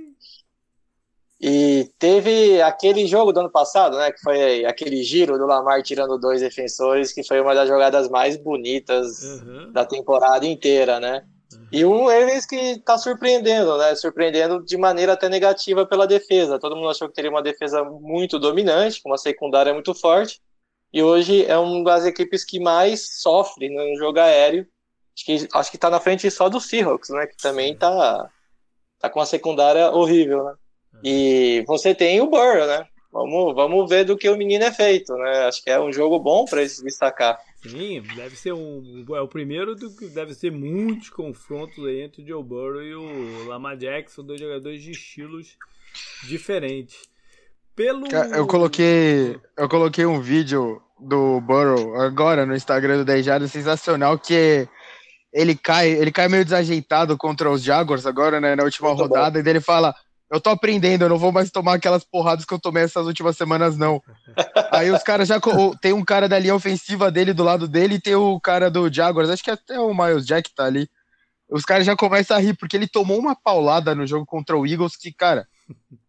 E 1.38 1.90
teve 1.99 2.62
aquele 2.62 3.07
jogo 3.07 3.33
do 3.33 3.40
ano 3.40 3.51
passado, 3.51 3.99
né? 3.99 4.11
Que 4.11 4.21
foi 4.21 4.64
aquele 4.64 5.03
giro 5.03 5.37
do 5.37 5.45
Lamar 5.45 5.83
tirando 5.83 6.17
dois 6.19 6.40
defensores, 6.40 7.12
que 7.12 7.23
foi 7.23 7.38
uma 7.38 7.55
das 7.55 7.69
jogadas 7.69 8.09
mais 8.09 8.37
bonitas 8.38 9.21
Uhum. 9.23 9.71
da 9.73 9.85
temporada 9.85 10.47
inteira, 10.47 10.99
né? 10.99 11.23
E 11.72 11.85
um 11.85 12.07
Ravens 12.07 12.46
que 12.46 12.79
tá 12.81 12.96
surpreendendo, 12.96 13.77
né? 13.79 13.94
Surpreendendo 13.94 14.64
de 14.64 14.77
maneira 14.77 15.14
até 15.14 15.29
negativa 15.29 15.87
pela 15.87 16.07
defesa. 16.07 16.59
Todo 16.59 16.77
mundo 16.77 16.90
achou 16.90 17.09
que 17.09 17.14
teria 17.14 17.31
uma 17.31 17.42
defesa 17.42 17.83
muito 17.85 18.38
dominante, 18.38 19.03
com 19.03 19.11
uma 19.11 19.18
secundária 19.18 19.72
muito 19.72 19.94
forte. 19.94 20.40
E 20.92 21.03
hoje 21.03 21.44
é 21.46 21.59
uma 21.59 21.83
das 21.83 22.05
equipes 22.05 22.44
que 22.44 22.61
mais 22.61 23.20
sofre 23.20 23.68
no 23.68 23.96
jogo 23.96 24.20
aéreo. 24.20 24.66
Acho 25.16 25.24
que, 25.24 25.48
acho 25.53 25.70
que 25.70 25.79
tá 25.79 25.90
na 25.90 26.00
frente 26.00 26.31
só 26.31 26.48
do 26.48 26.61
Seahawks, 26.61 27.11
né? 27.11 27.27
Que 27.27 27.37
também 27.37 27.77
tá, 27.77 28.31
tá 29.00 29.11
com 29.11 29.18
uma 29.18 29.27
secundária 29.27 29.90
horrível, 29.90 30.44
né? 30.44 30.55
E 31.03 31.64
você 31.66 31.94
tem 31.94 32.20
o 32.20 32.27
Burrow, 32.29 32.66
né? 32.66 32.87
Vamos, 33.12 33.55
vamos 33.55 33.88
ver 33.88 34.05
do 34.05 34.16
que 34.16 34.29
o 34.29 34.37
menino 34.37 34.64
é 34.64 34.72
feito, 34.72 35.14
né? 35.14 35.46
Acho 35.46 35.62
que 35.62 35.70
é 35.70 35.81
um 35.81 35.92
jogo 35.92 36.18
bom 36.18 36.44
para 36.44 36.61
ele 36.61 36.68
se 36.68 36.83
destacar. 36.83 37.40
Sim, 37.66 38.03
deve 38.14 38.36
ser 38.36 38.53
um. 38.53 39.05
É 39.14 39.20
o 39.20 39.28
primeiro 39.28 39.74
do 39.74 39.95
que 39.97 40.07
deve 40.07 40.34
ser 40.34 40.53
muitos 40.53 41.09
confrontos 41.09 41.84
aí 41.86 42.03
entre 42.03 42.22
o 42.22 42.26
Joe 42.26 42.43
Burrow 42.43 42.82
e 42.82 42.95
o 42.95 43.49
Lamar 43.49 43.76
Jackson, 43.76 44.22
dois 44.22 44.41
jogadores 44.41 44.82
de 44.82 44.91
estilos 44.91 45.57
diferentes. 46.24 46.97
Pelo. 47.74 48.07
Eu 48.07 48.47
coloquei, 48.47 49.39
eu 49.57 49.68
coloquei 49.68 50.05
um 50.05 50.20
vídeo 50.20 50.80
do 51.01 51.41
Burrow 51.41 52.01
agora 52.01 52.47
no 52.47 52.55
Instagram 52.55 52.99
do 52.99 53.05
10 53.05 53.24
Jardas 53.24 53.51
sensacional 53.51 54.18
que 54.18 54.68
ele 55.32 55.57
cai, 55.57 55.91
ele 55.91 56.12
cai 56.12 56.28
meio 56.28 56.45
desajeitado 56.45 57.16
contra 57.16 57.51
os 57.51 57.62
Jaguars 57.62 58.07
agora, 58.07 58.41
né, 58.41 58.55
na 58.55 58.62
última 58.62 58.89
Muito 58.91 59.01
rodada, 59.01 59.39
e 59.39 59.43
daí 59.43 59.55
ele 59.55 59.61
fala: 59.61 59.95
"Eu 60.35 60.41
tô 60.41 60.51
aprendendo, 60.51 61.03
eu 61.03 61.09
não 61.09 61.18
vou 61.18 61.30
mais 61.30 61.51
tomar 61.51 61.74
aquelas 61.74 62.03
porradas 62.05 62.45
que 62.45 62.53
eu 62.53 62.59
tomei 62.59 62.82
essas 62.82 63.07
últimas 63.07 63.37
semanas 63.37 63.76
não". 63.76 64.03
Aí 64.72 64.91
os 64.91 65.03
caras 65.03 65.28
já 65.28 65.39
tem 65.80 65.93
um 65.93 66.05
cara 66.05 66.28
da 66.28 66.39
linha 66.39 66.55
ofensiva 66.55 67.11
dele 67.11 67.32
do 67.32 67.45
lado 67.45 67.68
dele 67.68 67.95
e 67.95 68.01
tem 68.01 68.14
o 68.14 68.41
cara 68.41 68.70
do 68.70 68.93
Jaguars, 68.93 69.30
acho 69.30 69.45
que 69.45 69.51
até 69.51 69.78
o 69.78 69.95
Miles 69.95 70.26
Jack 70.26 70.53
tá 70.55 70.64
ali. 70.64 70.89
Os 71.49 71.62
caras 71.64 71.87
já 71.87 71.95
começam 71.95 72.37
a 72.37 72.41
rir 72.41 72.55
porque 72.55 72.76
ele 72.76 72.89
tomou 72.89 73.18
uma 73.18 73.37
paulada 73.37 73.95
no 73.95 74.07
jogo 74.07 74.26
contra 74.26 74.57
o 74.57 74.66
Eagles 74.66 74.97
que, 74.97 75.12
cara, 75.12 75.47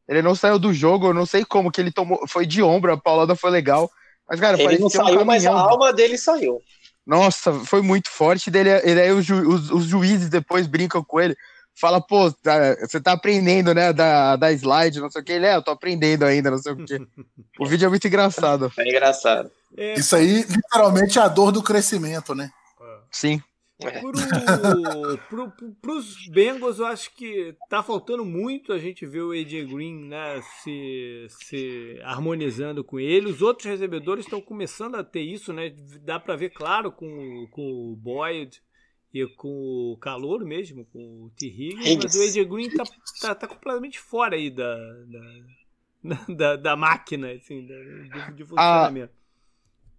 ele 0.07 0.21
não 0.21 0.33
saiu 0.33 0.57
do 0.57 0.73
jogo, 0.73 1.07
eu 1.07 1.13
não 1.13 1.25
sei 1.25 1.43
como 1.45 1.71
que 1.71 1.79
ele 1.81 1.91
tomou, 1.91 2.27
foi 2.27 2.45
de 2.45 2.63
ombro, 2.63 2.93
a 2.93 2.97
paulada 2.97 3.35
foi 3.35 3.51
legal. 3.51 3.91
Mas, 4.27 4.39
cara, 4.39 4.57
Ele 4.59 4.79
não 4.79 4.89
parecia 4.89 5.01
um 5.03 5.05
saiu, 5.05 5.25
mas 5.25 5.45
a 5.45 5.51
alma 5.51 5.93
dele 5.93 6.17
saiu. 6.17 6.59
Nossa, 7.05 7.53
foi 7.53 7.81
muito 7.81 8.09
forte. 8.09 8.49
Dele, 8.49 8.69
e 8.83 8.95
daí 8.95 9.11
os, 9.11 9.23
ju- 9.23 9.47
os- 9.47 9.69
os 9.69 9.85
juízes 9.85 10.29
depois 10.29 10.65
brincam 10.65 11.03
com 11.03 11.21
ele. 11.21 11.37
Fala, 11.77 11.99
pô, 11.99 12.31
tá- 12.31 12.75
você 12.79 13.01
tá 13.01 13.11
aprendendo, 13.11 13.73
né, 13.73 13.91
da, 13.91 14.35
da 14.37 14.51
slide, 14.53 15.01
não 15.01 15.09
sei 15.11 15.21
o 15.21 15.25
que. 15.25 15.31
Ele 15.33 15.45
é, 15.45 15.55
eu 15.55 15.61
tô 15.61 15.71
aprendendo 15.71 16.23
ainda, 16.23 16.49
não 16.49 16.57
sei 16.57 16.71
o 16.71 16.77
que. 16.77 16.95
O 17.59 17.65
vídeo 17.67 17.85
é 17.85 17.89
muito 17.89 18.07
engraçado. 18.07 18.71
É 18.77 18.87
engraçado. 18.87 19.51
É, 19.77 19.99
Isso 19.99 20.15
aí, 20.15 20.43
literalmente, 20.43 21.19
é 21.19 21.21
a 21.21 21.27
dor 21.27 21.51
do 21.51 21.61
crescimento, 21.61 22.33
né? 22.33 22.49
Sim. 23.11 23.41
É. 23.81 23.99
Pro, 23.99 24.13
pro, 25.29 25.51
pro, 25.51 25.71
pros 25.81 26.27
Bengals, 26.29 26.79
eu 26.79 26.85
acho 26.85 27.13
que 27.13 27.53
tá 27.69 27.83
faltando 27.83 28.23
muito 28.23 28.71
a 28.71 28.77
gente 28.77 29.05
ver 29.05 29.21
o 29.21 29.31
AJ 29.31 29.65
Green 29.69 30.07
né, 30.07 30.41
se, 30.63 31.27
se 31.29 31.99
harmonizando 32.03 32.85
com 32.85 33.01
ele. 33.01 33.29
Os 33.29 33.41
outros 33.41 33.65
recebedores 33.69 34.23
estão 34.23 34.39
começando 34.39 34.95
a 34.95 35.03
ter 35.03 35.21
isso, 35.21 35.51
né? 35.51 35.73
Dá 36.05 36.17
pra 36.17 36.37
ver, 36.37 36.51
claro, 36.51 36.89
com, 36.89 37.47
com 37.51 37.91
o 37.91 37.95
Boyd 37.97 38.61
e 39.17 39.25
com 39.35 39.93
o 39.93 39.97
Calor 39.97 40.43
mesmo, 40.43 40.83
com 40.91 40.99
o 41.23 41.31
T. 41.37 41.47
Higgins, 41.47 42.03
mas 42.03 42.15
o 42.15 42.21
AJ 42.21 42.45
Green 42.49 42.69
tá, 42.69 42.83
tá, 43.21 43.33
tá 43.35 43.47
completamente 43.47 43.97
fora 43.97 44.35
aí 44.35 44.49
da, 44.49 44.75
da, 46.03 46.25
da, 46.35 46.55
da 46.57 46.75
máquina, 46.75 47.31
assim, 47.31 47.65
da, 47.65 47.75
de, 48.27 48.33
de 48.35 48.45
funcionamento. 48.45 49.13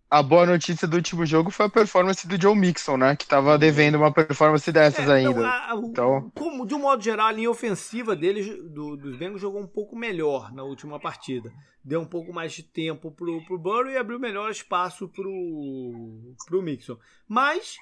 A 0.09 0.23
boa 0.23 0.47
notícia 0.47 0.87
do 0.87 0.97
último 0.99 1.27
jogo 1.27 1.51
foi 1.51 1.67
a 1.67 1.69
performance 1.69 2.29
do 2.29 2.41
Joe 2.41 2.55
Mixon, 2.55 2.97
né? 2.97 3.17
Que 3.17 3.27
tava 3.27 3.59
devendo 3.59 3.97
uma 3.97 4.12
performance 4.12 4.71
dessas 4.71 5.09
É, 5.09 5.14
ainda. 5.14 5.41
não, 5.41 5.45
a- 5.45 5.73
a- 5.73 5.77
Então- 5.83 6.31
como, 6.33 6.64
de 6.64 6.75
um 6.75 6.79
modo 6.79 7.03
geral, 7.03 7.27
a 7.27 7.33
linha 7.33 7.51
ofensiva 7.51 8.14
deles, 8.14 8.47
do- 8.71 8.97
dos 8.97 9.17
Bengals, 9.17 9.41
jogou 9.41 9.61
um 9.61 9.67
pouco 9.67 9.97
melhor 9.97 10.53
na 10.53 10.62
última 10.62 11.01
partida. 11.01 11.53
Deu 11.83 12.01
um 12.01 12.07
pouco 12.07 12.33
mais 12.33 12.53
de 12.53 12.62
tempo 12.62 13.11
pro, 13.11 13.43
pro 13.47 13.59
Burrow 13.59 13.91
e 13.91 13.97
abriu 13.97 14.21
melhor 14.21 14.49
espaço 14.51 15.09
pro, 15.09 16.35
pro 16.47 16.62
Mixon. 16.62 16.97
Mas 17.27 17.77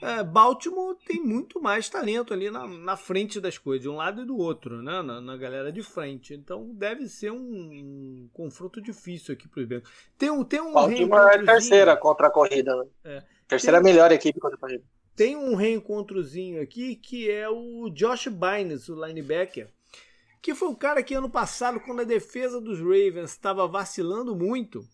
é, 0.00 0.22
Baltimore 0.22 0.96
tem 1.06 1.22
muito 1.22 1.60
mais 1.60 1.88
talento 1.88 2.34
ali 2.34 2.50
na, 2.50 2.66
na 2.66 2.96
frente 2.96 3.40
das 3.40 3.56
coisas, 3.56 3.82
de 3.82 3.88
um 3.88 3.96
lado 3.96 4.22
e 4.22 4.26
do 4.26 4.36
outro, 4.36 4.82
né? 4.82 5.00
Na, 5.02 5.20
na 5.20 5.36
galera 5.36 5.72
de 5.72 5.82
frente. 5.82 6.34
Então 6.34 6.68
deve 6.74 7.08
ser 7.08 7.30
um, 7.30 7.38
um 7.38 8.28
confronto 8.32 8.80
difícil 8.80 9.32
aqui 9.34 9.48
pros 9.48 9.66
Bengals. 9.66 9.90
Tem 10.18 10.30
um, 10.30 10.44
tem 10.44 10.60
um 10.60 10.72
Baltimore 10.72 11.30
é 11.30 11.42
terceira 11.44 11.96
contra 11.96 12.26
a 12.26 12.30
corrida, 12.30 12.76
né? 12.76 12.86
É. 13.04 13.22
Terceira 13.48 13.82
Tem- 13.82 13.92
melhor 13.92 14.12
equipe 14.12 14.38
contra 14.38 14.56
a 14.56 14.60
corrida. 14.60 14.84
tem 15.14 15.34
um 15.36 15.54
reencontrozinho 15.54 16.60
aqui 16.60 16.96
que 16.96 17.30
é 17.30 17.48
o 17.48 17.88
Josh 17.90 18.28
Bynes, 18.28 18.88
o 18.88 19.02
linebacker, 19.06 19.68
que 20.42 20.54
foi 20.54 20.68
um 20.68 20.74
cara 20.74 21.02
que 21.02 21.14
ano 21.14 21.30
passado, 21.30 21.80
quando 21.80 22.00
a 22.00 22.04
defesa 22.04 22.60
dos 22.60 22.78
Ravens 22.80 23.30
estava 23.30 23.66
vacilando 23.66 24.36
muito, 24.36 24.86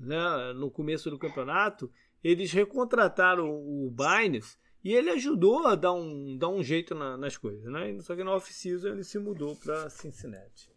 né, 0.00 0.52
no 0.54 0.70
começo 0.70 1.10
do 1.10 1.18
campeonato, 1.18 1.90
eles 2.22 2.52
recontrataram 2.52 3.50
o 3.50 3.90
Bynes 3.90 4.58
e 4.84 4.94
ele 4.94 5.10
ajudou 5.10 5.66
a 5.66 5.74
dar 5.74 5.92
um, 5.92 6.36
dar 6.36 6.48
um 6.48 6.62
jeito 6.62 6.94
na- 6.94 7.16
nas 7.16 7.36
coisas, 7.36 7.64
né? 7.72 7.96
Só 8.00 8.14
que 8.16 8.24
na 8.24 8.34
off-season 8.34 8.88
ele 8.88 9.04
se 9.04 9.18
mudou 9.18 9.54
para 9.56 9.88
Cincinnati. 9.90 10.70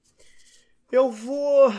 Eu 0.91 1.11
vou 1.11 1.71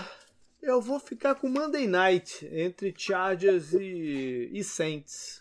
eu 0.63 0.81
vou 0.81 0.99
ficar 0.99 1.37
com 1.37 1.49
Monday 1.49 1.87
Night 1.87 2.45
entre 2.51 2.93
Chargers 2.97 3.73
e, 3.75 4.51
e 4.53 4.65
Saints. 4.65 5.41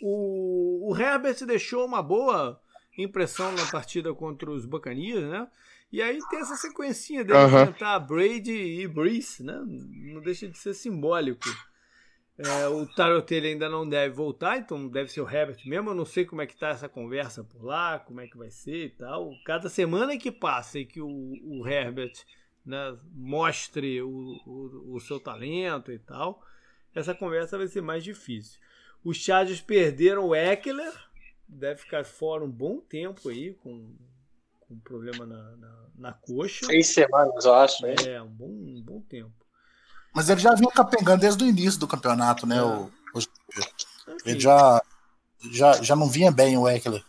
O, 0.00 0.90
o 0.90 0.96
Herbert 0.96 1.44
deixou 1.46 1.84
uma 1.84 2.02
boa 2.02 2.60
impressão 2.96 3.52
na 3.52 3.66
partida 3.66 4.14
contra 4.14 4.50
os 4.50 4.64
Buccaneers, 4.64 5.24
né? 5.28 5.48
E 5.92 6.02
aí 6.02 6.18
tem 6.30 6.40
essa 6.40 6.56
sequencinha 6.56 7.22
dele 7.24 7.38
Aham. 7.38 7.62
enfrentar 7.62 7.98
Brady 8.00 8.52
e 8.80 8.88
Breeze, 8.88 9.42
né? 9.42 9.62
Não 9.66 10.20
deixa 10.20 10.48
de 10.48 10.56
ser 10.58 10.74
simbólico. 10.74 11.44
É, 12.36 12.66
o 12.66 12.84
Taylor 12.84 13.24
ainda 13.30 13.68
não 13.68 13.88
deve 13.88 14.12
voltar, 14.12 14.58
então 14.58 14.88
deve 14.88 15.10
ser 15.10 15.20
o 15.20 15.30
Herbert 15.30 15.58
mesmo. 15.64 15.90
Eu 15.90 15.94
não 15.94 16.04
sei 16.04 16.24
como 16.24 16.42
é 16.42 16.46
que 16.46 16.56
tá 16.56 16.70
essa 16.70 16.88
conversa 16.88 17.44
por 17.44 17.64
lá, 17.64 18.00
como 18.00 18.20
é 18.20 18.26
que 18.26 18.36
vai 18.36 18.50
ser 18.50 18.86
e 18.86 18.90
tal. 18.90 19.32
Cada 19.44 19.68
semana 19.68 20.18
que 20.18 20.32
passa 20.32 20.80
e 20.80 20.84
que 20.84 21.00
o, 21.00 21.08
o 21.08 21.66
Herbert 21.66 22.12
né, 22.66 22.98
mostre 23.12 24.02
o, 24.02 24.08
o, 24.46 24.94
o 24.96 25.00
seu 25.00 25.20
talento 25.20 25.92
e 25.92 25.98
tal, 25.98 26.42
essa 26.92 27.14
conversa 27.14 27.56
vai 27.56 27.68
ser 27.68 27.82
mais 27.82 28.02
difícil. 28.02 28.58
Os 29.04 29.18
Chargers 29.18 29.60
perderam 29.60 30.28
o 30.28 30.34
Eckler, 30.34 30.92
deve 31.46 31.80
ficar 31.80 32.04
fora 32.04 32.42
um 32.42 32.50
bom 32.50 32.80
tempo 32.80 33.28
aí, 33.28 33.54
com, 33.54 33.94
com 34.60 34.80
problema 34.80 35.26
na, 35.26 35.56
na, 35.56 35.86
na 35.94 36.12
coxa. 36.14 36.66
Seis 36.66 36.88
semanas, 36.88 37.44
eu 37.44 37.54
acho. 37.54 37.82
né? 37.86 37.94
É, 38.06 38.22
um 38.22 38.28
bom, 38.28 38.48
um 38.48 38.82
bom 38.82 39.00
tempo. 39.02 39.43
Mas 40.14 40.28
ele 40.30 40.40
já 40.40 40.54
vinha 40.54 40.70
capengando 40.70 41.20
desde 41.20 41.42
o 41.42 41.46
início 41.46 41.78
do 41.80 41.86
campeonato, 41.88 42.46
né? 42.46 42.62
O, 42.62 42.90
o- 43.14 43.18
Enfim, 43.18 44.20
ele 44.26 44.40
já, 44.40 44.82
já, 45.50 45.82
já 45.82 45.96
não 45.96 46.08
vinha 46.08 46.30
bem 46.30 46.56
o 46.56 46.68
Eckler. 46.68 47.02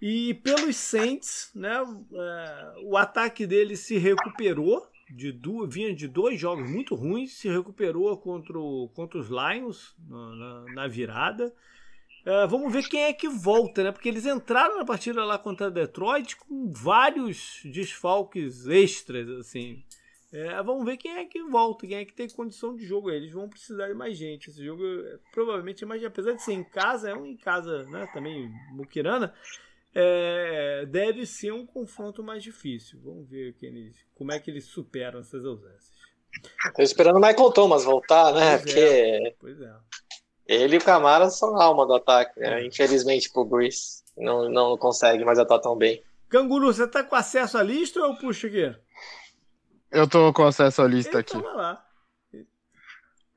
E 0.00 0.34
pelos 0.34 0.76
Saints, 0.76 1.50
né, 1.54 1.74
é, 2.12 2.74
o 2.84 2.96
ataque 2.96 3.46
dele 3.46 3.76
se 3.76 3.98
recuperou, 3.98 4.86
de 5.10 5.32
duas, 5.32 5.72
vinha 5.72 5.94
de 5.94 6.06
dois 6.06 6.38
jogos 6.38 6.70
muito 6.70 6.94
ruins, 6.94 7.32
se 7.38 7.48
recuperou 7.48 8.16
contra, 8.18 8.58
o- 8.58 8.88
contra 8.94 9.18
os 9.18 9.28
Lions 9.28 9.94
na, 10.06 10.64
na- 10.74 10.86
virada. 10.88 11.52
É, 12.24 12.46
vamos 12.46 12.70
ver 12.72 12.86
quem 12.86 13.04
é 13.04 13.12
que 13.12 13.28
volta, 13.28 13.82
né? 13.82 13.90
Porque 13.90 14.08
eles 14.08 14.26
entraram 14.26 14.76
na 14.76 14.84
partida 14.84 15.24
lá 15.24 15.38
contra 15.38 15.70
Detroit 15.70 16.36
com 16.36 16.70
vários 16.70 17.60
desfalques 17.64 18.66
extras, 18.66 19.28
assim. 19.30 19.82
É, 20.30 20.62
vamos 20.62 20.84
ver 20.84 20.98
quem 20.98 21.16
é 21.16 21.24
que 21.24 21.42
volta, 21.42 21.86
quem 21.86 21.96
é 21.96 22.04
que 22.04 22.12
tem 22.12 22.28
condição 22.28 22.74
de 22.76 22.84
jogo. 22.84 23.10
Eles 23.10 23.32
vão 23.32 23.48
precisar 23.48 23.88
de 23.88 23.94
mais 23.94 24.16
gente. 24.16 24.50
Esse 24.50 24.64
jogo 24.64 24.84
é, 24.84 25.18
provavelmente 25.32 25.84
é 25.84 25.86
mais, 25.86 26.04
apesar 26.04 26.32
de 26.32 26.42
ser 26.42 26.52
em 26.52 26.64
casa, 26.64 27.10
é 27.10 27.14
um 27.14 27.24
em 27.24 27.36
casa, 27.36 27.84
né? 27.84 28.06
Também 28.12 28.50
Mukirana. 28.72 29.34
É, 29.94 30.84
deve 30.86 31.24
ser 31.24 31.52
um 31.52 31.64
confronto 31.64 32.22
mais 32.22 32.42
difícil. 32.42 33.00
Vamos 33.02 33.28
ver 33.28 33.56
eles, 33.62 33.96
como 34.14 34.30
é 34.30 34.38
que 34.38 34.50
eles 34.50 34.66
superam 34.66 35.20
essas 35.20 35.44
ausências. 35.46 35.98
Tô 36.76 36.82
esperando 36.82 37.16
o 37.16 37.20
Michael 37.20 37.50
Thomas 37.52 37.84
voltar, 37.84 38.34
né? 38.34 38.58
Pois 38.58 38.76
é. 38.76 39.30
Porque 39.30 39.36
Pois 39.40 39.60
é. 39.62 39.74
ele 40.46 40.76
e 40.76 40.78
o 40.78 40.84
Camara 40.84 41.30
são 41.30 41.56
a 41.56 41.64
alma 41.64 41.86
do 41.86 41.94
ataque, 41.94 42.38
né? 42.38 42.62
É. 42.62 42.66
Infelizmente 42.66 43.32
pro 43.32 43.46
Breeze 43.46 44.02
não, 44.14 44.48
não 44.50 44.76
consegue 44.76 45.24
mais 45.24 45.38
atuar 45.38 45.60
tão 45.60 45.74
bem. 45.74 46.02
Canguru, 46.28 46.66
você 46.66 46.86
tá 46.86 47.02
com 47.02 47.16
acesso 47.16 47.56
à 47.56 47.62
lista 47.62 48.00
ou 48.00 48.08
eu 48.08 48.16
puxo 48.16 48.46
aqui? 48.46 48.74
Eu 49.90 50.06
tô 50.08 50.32
com 50.32 50.46
acesso 50.46 50.82
à 50.82 50.86
lista 50.86 51.12
Ele 51.12 51.18
aqui. 51.20 51.36
lá. 51.38 51.84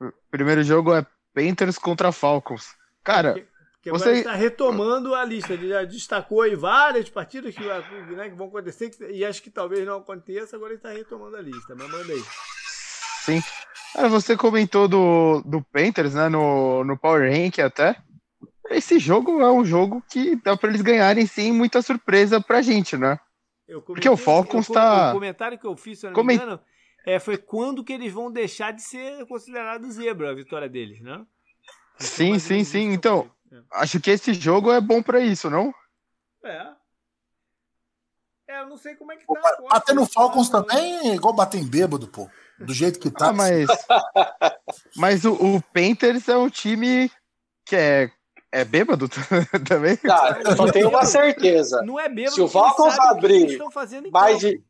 O 0.00 0.12
primeiro 0.30 0.62
jogo 0.62 0.94
é 0.94 1.06
Panthers 1.34 1.78
contra 1.78 2.12
Falcons. 2.12 2.74
Cara, 3.04 3.34
Porque 3.74 3.88
agora 3.88 4.04
Você- 4.04 4.18
está 4.18 4.32
retomando 4.34 5.12
a 5.14 5.24
lista. 5.24 5.54
Ele 5.54 5.68
já 5.68 5.82
destacou 5.84 6.42
aí 6.42 6.54
várias 6.54 7.08
partidas 7.10 7.52
que, 7.54 7.64
né, 8.14 8.28
que 8.30 8.36
vão 8.36 8.46
acontecer 8.46 8.92
e 9.10 9.24
acho 9.24 9.42
que 9.42 9.50
talvez 9.50 9.84
não 9.84 9.96
aconteça. 9.98 10.54
Agora 10.54 10.70
ele 10.72 10.78
está 10.78 10.90
retomando 10.90 11.36
a 11.36 11.40
lista. 11.40 11.74
Mas 11.74 11.90
manda 11.90 12.12
aí. 12.12 12.22
sim. 13.24 13.42
Cara, 13.92 14.08
você 14.08 14.36
comentou 14.36 14.86
do, 14.88 15.42
do 15.44 15.60
Panthers, 15.62 16.14
né, 16.14 16.28
no, 16.28 16.84
no 16.84 16.96
Power 16.96 17.30
Rank 17.30 17.58
até. 17.58 17.96
Esse 18.70 18.98
jogo 18.98 19.40
é 19.42 19.50
um 19.52 19.64
jogo 19.64 20.02
que 20.08 20.36
dá 20.36 20.56
pra 20.56 20.68
eles 20.70 20.80
ganharem 20.80 21.26
sem 21.26 21.52
muita 21.52 21.82
surpresa 21.82 22.40
pra 22.40 22.62
gente, 22.62 22.96
né? 22.96 23.18
Eu 23.72 23.80
Porque 23.82 24.08
o 24.08 24.12
comentei- 24.12 24.24
Falcons 24.24 24.68
eu- 24.68 24.74
tá- 24.74 25.10
O 25.10 25.14
comentário 25.14 25.58
que 25.58 25.66
eu 25.66 25.76
fiz, 25.76 25.98
se 26.00 26.06
eu 26.06 26.10
não 26.12 26.24
me 26.24 26.34
engano, 26.34 26.60
é, 27.06 27.18
foi 27.18 27.38
quando 27.38 27.82
que 27.82 27.92
eles 27.92 28.12
vão 28.12 28.30
deixar 28.30 28.72
de 28.72 28.82
ser 28.82 29.24
considerado 29.26 29.90
zebra 29.90 30.30
a 30.30 30.34
vitória 30.34 30.68
deles, 30.68 31.00
né? 31.00 31.24
Sim, 31.98 32.38
sim, 32.38 32.64
sim. 32.64 32.92
Então, 32.92 33.30
foi. 33.48 33.62
acho 33.72 34.00
que 34.00 34.10
esse 34.10 34.34
jogo 34.34 34.70
é 34.72 34.80
bom 34.80 35.02
pra 35.02 35.20
isso, 35.20 35.48
não? 35.48 35.72
É. 36.44 36.66
É, 38.48 38.60
eu 38.60 38.66
não 38.68 38.76
sei 38.76 38.94
como 38.96 39.12
é 39.12 39.16
que 39.16 39.24
tá. 39.26 39.40
Bater 39.70 39.94
no 39.94 40.04
Falcons 40.04 40.50
Tá- 40.50 40.62
também 40.62 41.10
é 41.10 41.14
igual 41.14 41.32
bater 41.32 41.58
em 41.60 41.66
bêbado, 41.66 42.06
pô. 42.08 42.28
Do 42.58 42.74
jeito 42.74 42.98
que 43.00 43.10
tá. 43.10 43.28
Ah, 43.28 43.32
mas. 43.32 43.66
mas 44.96 45.24
o, 45.24 45.32
o 45.32 45.62
Panthers 45.72 46.28
é 46.28 46.36
um 46.36 46.50
time 46.50 47.10
que 47.64 47.74
é, 47.76 48.10
é 48.52 48.64
bêbado 48.64 49.08
também. 49.66 49.96
Cara, 49.96 50.42
eu 50.42 50.56
só 50.56 50.70
tenho 50.70 50.90
uma 50.90 51.06
certeza. 51.06 51.82
Não 51.82 51.98
é 51.98 52.08
bêbado. 52.08 52.34
Se 52.34 52.40
o 52.42 52.48
Falcons 52.48 52.98
abrir 52.98 53.58
Mais 54.12 54.38
de, 54.38 54.62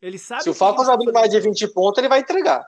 Eles 0.00 0.20
sabem 0.20 0.44
se 0.44 0.50
o 0.50 0.54
Falcons 0.54 0.88
abrir 0.88 1.10
mais 1.10 1.30
de 1.30 1.38
fazendo. 1.38 1.54
20 1.54 1.68
pontos, 1.68 1.98
ele 1.98 2.08
vai 2.08 2.20
entregar. 2.20 2.62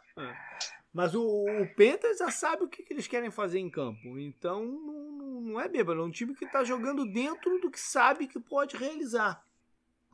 Mas 0.92 1.14
o, 1.14 1.22
o 1.22 1.66
Panthers 1.76 2.18
já 2.18 2.30
sabe 2.30 2.64
o 2.64 2.68
que, 2.68 2.82
que 2.82 2.92
eles 2.92 3.06
querem 3.06 3.30
fazer 3.30 3.58
em 3.58 3.70
campo. 3.70 4.18
Então 4.18 4.64
não, 4.64 5.40
não 5.42 5.60
é 5.60 5.68
bêbado. 5.68 6.00
É 6.00 6.04
um 6.04 6.10
time 6.10 6.34
que 6.34 6.46
está 6.46 6.64
jogando 6.64 7.04
dentro 7.04 7.58
do 7.60 7.70
que 7.70 7.78
sabe 7.78 8.26
que 8.26 8.40
pode 8.40 8.76
realizar. 8.76 9.42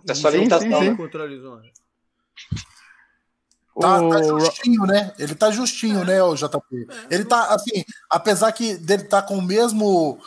É 0.08 0.14
só 0.14 0.30
Sim, 0.30 0.38
limitação, 0.38 0.80
sim, 0.80 0.90
né? 0.90 0.96
Contra 0.96 1.20
o 1.20 1.24
Arizona. 1.24 1.62
Tá, 3.80 4.00
tá 4.08 4.22
justinho, 4.22 4.82
né? 4.86 5.14
Ele 5.18 5.34
tá 5.36 5.50
justinho, 5.52 6.04
né, 6.04 6.20
o 6.20 6.34
JP? 6.34 6.88
Ele 7.10 7.24
tá, 7.24 7.54
assim, 7.54 7.84
apesar 8.10 8.50
que 8.50 8.76
dele 8.76 9.04
tá 9.04 9.22
com 9.22 9.38
o 9.38 9.42
mesmo 9.42 10.18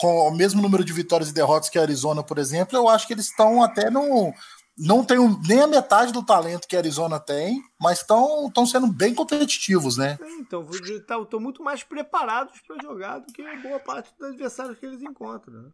com 0.00 0.28
o 0.28 0.34
mesmo 0.34 0.62
número 0.62 0.82
de 0.82 0.94
vitórias 0.94 1.28
e 1.28 1.34
derrotas 1.34 1.68
que 1.68 1.78
a 1.78 1.82
Arizona, 1.82 2.22
por 2.22 2.38
exemplo, 2.38 2.76
eu 2.76 2.88
acho 2.88 3.06
que 3.06 3.12
eles 3.12 3.26
estão 3.26 3.62
até 3.62 3.90
no, 3.90 4.32
não 4.78 5.04
tem 5.04 5.18
nem 5.46 5.60
a 5.60 5.66
metade 5.66 6.10
do 6.10 6.24
talento 6.24 6.66
que 6.66 6.74
a 6.74 6.78
Arizona 6.78 7.20
tem, 7.20 7.62
mas 7.78 7.98
estão 7.98 8.66
sendo 8.66 8.86
bem 8.86 9.14
competitivos, 9.14 9.98
né? 9.98 10.18
Então, 10.38 10.66
estão 10.70 11.24
tá, 11.26 11.38
muito 11.38 11.62
mais 11.62 11.82
preparados 11.82 12.58
para 12.66 12.82
jogar 12.82 13.18
do 13.18 13.30
que 13.30 13.42
boa 13.58 13.78
parte 13.78 14.10
dos 14.18 14.30
adversários 14.30 14.78
que 14.78 14.86
eles 14.86 15.02
encontram. 15.02 15.52
Né? 15.52 15.70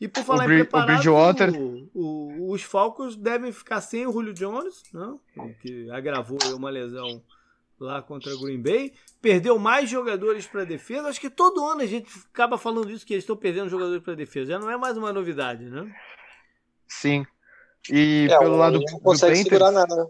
E 0.00 0.08
por 0.08 0.24
falar 0.24 0.48
o 0.48 0.52
em 0.52 0.64
preparado, 0.64 1.06
o, 1.54 1.90
o, 1.94 2.52
os 2.52 2.62
Falcons 2.62 3.14
devem 3.14 3.52
ficar 3.52 3.82
sem 3.82 4.06
o 4.06 4.12
Julio 4.12 4.32
Jones, 4.32 4.82
não? 4.90 5.20
Né? 5.36 5.54
que 5.60 5.90
agravou 5.90 6.38
uma 6.54 6.70
lesão 6.70 7.22
lá 7.78 8.02
contra 8.02 8.34
o 8.34 8.40
Green 8.40 8.60
Bay. 8.60 8.92
Perdeu 9.20 9.58
mais 9.58 9.88
jogadores 9.88 10.46
para 10.46 10.64
defesa. 10.64 11.08
Acho 11.08 11.20
que 11.20 11.30
todo 11.30 11.64
ano 11.66 11.82
a 11.82 11.86
gente 11.86 12.10
acaba 12.32 12.58
falando 12.58 12.90
isso, 12.90 13.06
que 13.06 13.14
eles 13.14 13.24
estão 13.24 13.36
perdendo 13.36 13.68
jogadores 13.68 14.02
para 14.02 14.14
defesa. 14.14 14.52
Já 14.52 14.58
não 14.58 14.70
é 14.70 14.76
mais 14.76 14.96
uma 14.96 15.12
novidade, 15.12 15.64
né? 15.64 15.94
Sim. 16.88 17.26
E 17.90 18.28
é, 18.30 18.38
pelo 18.38 18.56
lado 18.56 18.78
do 18.78 19.00
Panthers. 19.00 19.44
Nada, 19.50 19.96
né? 19.96 20.06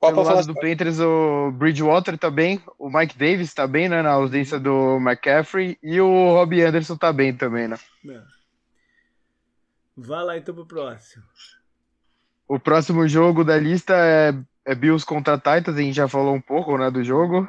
Pelo 0.00 0.22
lado 0.22 0.46
do 0.46 0.54
Panthers, 0.54 1.00
o 1.00 1.50
Bridgewater 1.52 2.16
tá 2.16 2.30
bem, 2.30 2.62
o 2.78 2.88
Mike 2.88 3.18
Davis 3.18 3.52
tá 3.52 3.66
bem, 3.66 3.88
né? 3.88 4.00
Na 4.00 4.12
ausência 4.12 4.58
do 4.58 4.96
McCaffrey, 4.98 5.76
e 5.82 6.00
o 6.00 6.34
Robbie 6.34 6.62
Anderson 6.62 6.96
tá 6.96 7.12
bem 7.12 7.36
também, 7.36 7.66
né? 7.66 7.76
É. 8.08 8.22
Vá 9.96 10.22
lá 10.22 10.38
então 10.38 10.54
pro 10.54 10.64
próximo. 10.64 11.24
O 12.46 12.60
próximo 12.60 13.08
jogo 13.08 13.44
da 13.44 13.58
lista 13.58 13.94
é, 13.96 14.32
é 14.68 14.74
Bills 14.74 15.04
contra 15.04 15.38
Titans, 15.38 15.76
a 15.76 15.80
gente 15.80 15.94
já 15.94 16.06
falou 16.06 16.34
um 16.34 16.40
pouco, 16.40 16.76
né, 16.76 16.90
do 16.90 17.02
jogo. 17.02 17.48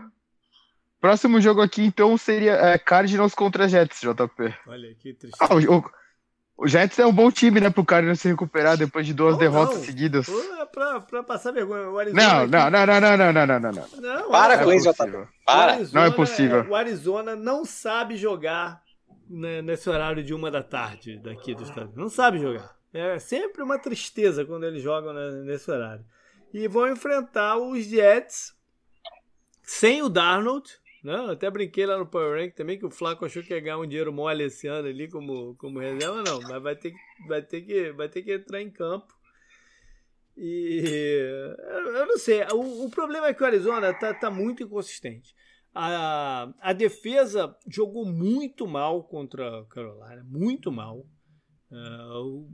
Próximo 1.02 1.42
jogo 1.42 1.62
aqui, 1.62 1.84
então, 1.84 2.18
seria 2.18 2.54
é, 2.54 2.78
Cardinals 2.78 3.36
contra 3.36 3.68
Jets, 3.68 4.00
JP. 4.00 4.54
Olha 4.66 4.96
que 4.96 5.14
triste. 5.14 5.38
Ah, 5.38 5.54
o, 5.54 5.80
o, 5.80 5.92
o 6.60 6.68
Jets 6.68 6.98
é 6.98 7.06
um 7.06 7.12
bom 7.12 7.30
time, 7.30 7.60
né, 7.60 7.70
pro 7.70 7.84
Cardinals 7.84 8.22
se 8.22 8.30
recuperar 8.30 8.78
depois 8.78 9.06
de 9.06 9.14
duas 9.14 9.34
não, 9.34 9.40
derrotas 9.40 9.80
não. 9.80 9.84
seguidas. 9.84 10.30
É 10.30 10.66
pra, 10.66 11.02
pra 11.02 11.22
passar 11.22 11.52
vergonha. 11.52 11.90
O 11.90 12.00
Arizona 12.00 12.24
não, 12.24 12.42
aqui... 12.44 12.52
não, 12.52 12.70
não, 12.72 12.86
não, 12.86 13.02
não, 13.02 13.34
não, 13.34 13.48
não, 13.48 13.60
não, 13.60 13.72
não. 14.00 14.32
Para 14.32 14.64
com 14.64 14.72
isso, 14.72 14.90
JP. 14.90 15.28
Para. 15.46 15.78
Não 15.92 16.04
é 16.04 16.12
possível. 16.12 16.66
O 16.70 16.76
Arizona 16.76 17.36
não 17.36 17.66
sabe 17.66 18.16
jogar 18.16 18.82
né, 19.30 19.62
nesse 19.62 19.90
horário 19.90 20.24
de 20.24 20.34
uma 20.34 20.50
da 20.50 20.64
tarde 20.64 21.18
daqui 21.18 21.54
dos 21.54 21.68
Estados 21.68 21.92
Unidos. 21.94 22.02
Não 22.02 22.10
sabe 22.10 22.40
jogar. 22.40 22.78
É 22.94 23.20
sempre 23.20 23.62
uma 23.62 23.78
tristeza 23.78 24.46
quando 24.46 24.64
eles 24.64 24.82
jogam 24.82 25.14
né, 25.14 25.32
nesse 25.44 25.70
horário. 25.70 26.06
E 26.54 26.68
vão 26.68 26.92
enfrentar 26.92 27.58
os 27.58 27.86
Jets 27.86 28.56
sem 29.62 30.02
o 30.02 30.10
Darnold 30.10 30.80
não, 31.04 31.30
até 31.30 31.50
brinquei 31.50 31.86
lá 31.86 31.98
no 31.98 32.06
Power 32.06 32.42
Rank 32.42 32.54
também 32.54 32.78
que 32.78 32.86
o 32.86 32.92
Flaco 32.92 33.26
achou 33.26 33.42
que 33.42 33.54
ia 33.54 33.60
ganhar 33.60 33.78
um 33.78 33.88
dinheiro 33.88 34.12
mole 34.12 34.44
esse 34.44 34.68
ano 34.68 34.88
ali 34.88 35.10
como, 35.10 35.56
como 35.56 35.80
reserva, 35.80 36.24
não, 36.24 36.42
mas 36.42 36.62
vai 36.62 36.76
ter, 36.76 36.94
vai, 37.28 37.42
ter 37.42 37.62
que, 37.62 37.92
vai 37.94 38.10
ter 38.10 38.22
que 38.22 38.34
entrar 38.34 38.62
em 38.62 38.70
campo. 38.70 39.18
E 40.36 40.84
eu 41.96 42.06
não 42.06 42.18
sei, 42.18 42.44
o, 42.52 42.86
o 42.86 42.90
problema 42.90 43.28
é 43.28 43.34
que 43.34 43.42
o 43.42 43.46
Arizona 43.46 43.94
tá, 43.94 44.14
tá 44.14 44.30
muito 44.30 44.64
inconsistente. 44.64 45.34
A, 45.74 46.52
a 46.60 46.74
defesa 46.74 47.56
jogou 47.68 48.06
muito 48.06 48.68
mal 48.68 49.04
contra 49.04 49.62
a 49.62 49.66
Carolina, 49.66 50.26
muito 50.26 50.72
mal. 50.72 51.06
Uh, 51.72 52.50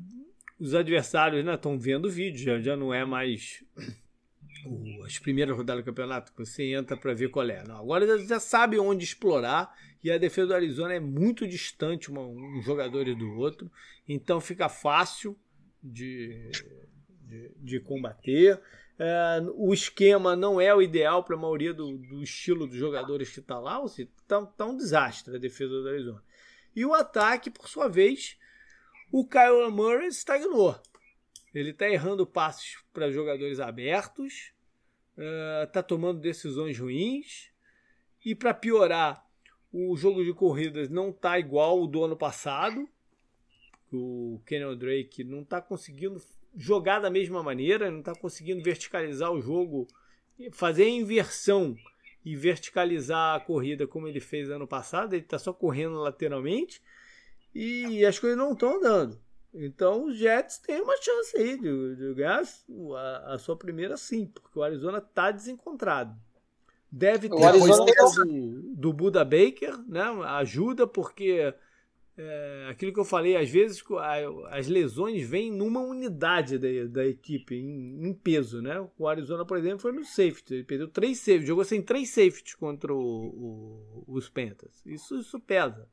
os 0.59 0.73
adversários 0.73 1.45
estão 1.45 1.73
né, 1.73 1.77
vendo 1.81 2.05
o 2.05 2.11
vídeo, 2.11 2.43
já, 2.43 2.59
já 2.59 2.75
não 2.75 2.93
é 2.93 3.03
mais 3.05 3.63
o, 4.65 5.03
as 5.03 5.19
primeiras 5.19 5.55
rodadas 5.55 5.83
do 5.83 5.85
campeonato, 5.85 6.31
você 6.35 6.73
entra 6.73 6.97
para 6.97 7.13
ver 7.13 7.29
qual 7.29 7.47
é. 7.47 7.63
Não, 7.63 7.77
agora 7.77 8.07
já, 8.07 8.17
já 8.25 8.39
sabe 8.39 8.79
onde 8.79 9.03
explorar 9.03 9.73
e 10.03 10.11
a 10.11 10.17
defesa 10.17 10.47
do 10.47 10.53
Arizona 10.53 10.93
é 10.93 10.99
muito 10.99 11.47
distante 11.47 12.09
uma, 12.09 12.21
um 12.21 12.61
jogador 12.61 13.05
do 13.15 13.31
outro, 13.37 13.71
então 14.07 14.39
fica 14.39 14.69
fácil 14.69 15.37
de, 15.81 16.51
de, 17.21 17.51
de 17.57 17.79
combater. 17.79 18.59
É, 18.97 19.41
o 19.55 19.73
esquema 19.73 20.35
não 20.35 20.61
é 20.61 20.73
o 20.73 20.81
ideal 20.81 21.23
para 21.23 21.35
a 21.35 21.39
maioria 21.39 21.73
do, 21.73 21.97
do, 21.97 22.23
estilo 22.23 22.65
dos 22.65 22.77
jogadores 22.77 23.29
que 23.29 23.39
está 23.39 23.59
lá, 23.59 23.79
ou 23.79 23.87
está 23.87 24.45
tá 24.45 24.65
um 24.65 24.77
desastre 24.77 25.35
a 25.35 25.39
defesa 25.39 25.69
do 25.81 25.89
Arizona. 25.89 26.23
E 26.75 26.85
o 26.85 26.93
ataque, 26.93 27.49
por 27.49 27.67
sua 27.67 27.87
vez, 27.87 28.37
o 29.17 29.25
Kyle 29.25 29.71
Murray 29.71 30.07
estagnou. 30.07 30.77
Ele 31.53 31.69
está 31.69 31.89
errando 31.89 32.27
passes 32.27 32.75
para 32.91 33.09
jogadores 33.09 33.61
abertos, 33.61 34.51
está 35.63 35.79
uh, 35.79 35.83
tomando 35.87 36.19
decisões 36.19 36.77
ruins. 36.77 37.49
E 38.25 38.35
para 38.35 38.53
piorar, 38.53 39.25
o 39.71 39.95
jogo 39.95 40.21
de 40.21 40.33
corridas 40.33 40.89
não 40.89 41.11
está 41.11 41.39
igual 41.39 41.81
o 41.81 41.87
do 41.87 42.03
ano 42.03 42.17
passado. 42.17 42.89
O 43.89 44.41
Kenyon 44.45 44.75
Drake 44.75 45.23
não 45.23 45.43
está 45.43 45.61
conseguindo 45.61 46.21
jogar 46.53 46.99
da 46.99 47.09
mesma 47.09 47.41
maneira, 47.41 47.89
não 47.89 47.99
está 47.99 48.13
conseguindo 48.13 48.61
verticalizar 48.61 49.31
o 49.31 49.39
jogo, 49.39 49.87
fazer 50.51 50.83
a 50.83 50.89
inversão 50.89 51.77
e 52.25 52.35
verticalizar 52.35 53.37
a 53.37 53.39
corrida 53.39 53.87
como 53.87 54.09
ele 54.09 54.19
fez 54.19 54.49
ano 54.49 54.67
passado. 54.67 55.13
Ele 55.13 55.23
está 55.23 55.39
só 55.39 55.53
correndo 55.53 56.01
lateralmente 56.01 56.81
e 57.55 58.05
as 58.05 58.19
coisas 58.19 58.37
não 58.37 58.51
estão 58.51 58.75
andando. 58.75 59.17
Então 59.53 60.07
os 60.07 60.17
Jets 60.17 60.57
têm 60.57 60.81
uma 60.81 60.97
chance 60.97 61.37
aí 61.37 61.57
de, 61.57 61.95
de 61.95 62.13
ganhar 62.13 62.43
a, 62.43 63.33
a, 63.33 63.37
sua 63.37 63.55
primeira 63.55 63.95
sim, 63.95 64.25
porque 64.25 64.59
o 64.59 64.63
Arizona 64.63 64.97
está 64.97 65.31
desencontrado. 65.31 66.13
Deve 66.91 67.29
ter 67.29 67.43
ajuda 67.43 67.93
do, 68.25 68.61
do 68.75 68.93
Buda 68.93 69.23
Baker, 69.23 69.77
né? 69.87 70.01
Ajuda 70.25 70.85
porque 70.85 71.53
é, 72.17 72.67
aquilo 72.69 72.93
que 72.93 72.99
eu 72.99 73.05
falei, 73.05 73.35
às 73.35 73.49
vezes 73.49 73.83
as 74.49 74.67
lesões 74.67 75.27
vêm 75.27 75.51
numa 75.51 75.81
unidade 75.81 76.57
da, 76.57 76.67
da 76.89 77.05
equipe, 77.05 77.55
em, 77.55 78.07
em, 78.07 78.13
peso, 78.13 78.61
né? 78.61 78.85
O 78.97 79.07
Arizona, 79.07 79.45
por 79.45 79.57
exemplo, 79.57 79.79
foi 79.79 79.91
no 79.93 80.03
safety, 80.03 80.53
ele 80.53 80.63
perdeu 80.63 80.87
três 80.89 81.19
safeties, 81.19 81.47
jogou 81.47 81.63
sem 81.63 81.81
três 81.81 82.09
safeties 82.09 82.55
contra 82.55 82.93
o, 82.93 82.99
o, 82.99 84.03
os 84.07 84.29
Panthers. 84.29 84.81
Isso, 84.85 85.19
isso 85.19 85.39
pesa. 85.39 85.87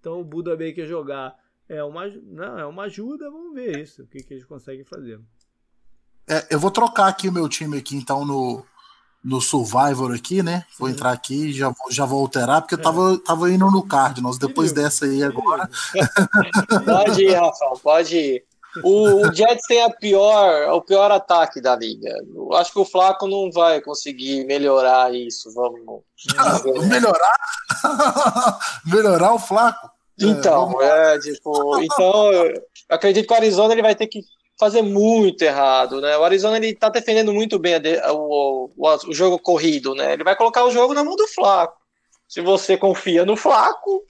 Então 0.00 0.20
o 0.20 0.24
Buda 0.24 0.56
Baker 0.56 0.86
jogar 0.86 1.36
é 1.68 1.84
uma, 1.84 2.06
não, 2.08 2.58
é 2.58 2.66
uma 2.66 2.84
ajuda, 2.84 3.30
vamos 3.30 3.54
ver 3.54 3.78
isso, 3.78 4.02
o 4.02 4.06
que, 4.06 4.18
que 4.18 4.34
eles 4.34 4.44
conseguem 4.44 4.84
fazer. 4.84 5.20
É, 6.28 6.46
eu 6.50 6.58
vou 6.58 6.70
trocar 6.70 7.06
aqui 7.06 7.28
o 7.28 7.32
meu 7.32 7.48
time 7.48 7.78
aqui, 7.78 7.96
então, 7.96 8.24
no, 8.24 8.64
no 9.22 9.40
Survivor 9.40 10.12
aqui, 10.14 10.42
né? 10.42 10.64
Vou 10.78 10.88
uhum. 10.88 10.94
entrar 10.94 11.12
aqui 11.12 11.48
e 11.48 11.52
já, 11.52 11.72
já 11.90 12.04
vou 12.04 12.20
alterar, 12.20 12.62
porque 12.62 12.74
eu 12.74 12.82
tava, 12.82 13.14
é. 13.14 13.18
tava 13.18 13.50
indo 13.50 13.70
no 13.70 13.86
Cardinals, 13.86 14.38
depois 14.38 14.72
dessa 14.72 15.04
aí 15.04 15.22
agora. 15.22 15.68
Pode 16.84 17.22
ir, 17.22 17.34
Rafael, 17.34 17.80
pode 17.82 18.16
ir. 18.16 18.49
O, 18.84 19.26
o, 19.26 19.34
Jets 19.34 19.66
tem 19.66 19.82
a 19.82 19.90
pior, 19.90 20.72
o 20.72 20.82
pior 20.82 21.10
ataque 21.10 21.60
da 21.60 21.74
liga. 21.74 22.14
Eu 22.34 22.52
acho 22.54 22.72
que 22.72 22.78
o 22.78 22.84
Flaco 22.84 23.26
não 23.26 23.50
vai 23.50 23.80
conseguir 23.80 24.44
melhorar 24.46 25.12
isso. 25.14 25.52
Vamos. 25.52 26.02
melhorar? 26.88 27.38
melhorar 28.86 29.34
o 29.34 29.38
Flaco? 29.38 29.90
Então, 30.20 30.80
é, 30.82 31.18
tipo, 31.18 31.80
então 31.82 32.32
eu 32.32 32.62
acredito 32.88 33.26
que 33.26 33.32
o 33.32 33.36
Arizona 33.36 33.72
ele 33.72 33.82
vai 33.82 33.94
ter 33.94 34.06
que 34.06 34.22
fazer 34.58 34.82
muito 34.82 35.40
errado, 35.40 36.00
né? 36.00 36.16
O 36.18 36.24
Arizona 36.24 36.58
ele 36.58 36.74
tá 36.74 36.90
defendendo 36.90 37.32
muito 37.32 37.58
bem 37.58 37.76
o, 38.10 38.70
o, 38.76 38.96
o, 39.08 39.14
jogo 39.14 39.38
corrido, 39.38 39.94
né? 39.94 40.12
Ele 40.12 40.22
vai 40.22 40.36
colocar 40.36 40.64
o 40.64 40.70
jogo 40.70 40.92
na 40.92 41.02
mão 41.02 41.16
do 41.16 41.26
Flaco. 41.28 41.80
Se 42.28 42.42
você 42.42 42.76
confia 42.76 43.24
no 43.24 43.36
Flaco, 43.36 44.04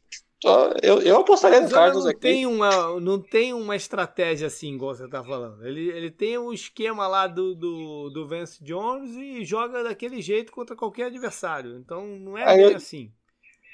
eu, 0.83 1.03
eu 1.03 1.17
apostaria 1.19 1.61
no 1.61 1.69
Carlos 1.69 2.05
não 2.05 2.11
aqui. 2.11 2.21
Tem 2.21 2.47
uma, 2.47 2.99
não 3.01 3.21
tem 3.21 3.53
uma 3.53 3.77
estratégia 3.77 4.47
assim, 4.47 4.75
igual 4.75 4.95
você 4.95 5.09
tá 5.09 5.23
falando. 5.23 5.67
Ele, 5.67 5.89
ele 5.91 6.11
tem 6.11 6.39
o 6.39 6.49
um 6.49 6.53
esquema 6.53 7.07
lá 7.07 7.27
do, 7.27 7.55
do, 7.55 8.11
do 8.11 8.27
Vance 8.27 8.63
Jones 8.63 9.15
e 9.17 9.45
joga 9.45 9.85
daquele 9.85 10.23
jeito 10.23 10.51
contra 10.51 10.75
qualquer 10.75 11.07
adversário. 11.07 11.77
Então 11.77 12.07
não 12.07 12.39
é 12.39 12.45
Aí 12.45 12.67
bem 12.67 12.75
assim. 12.75 13.13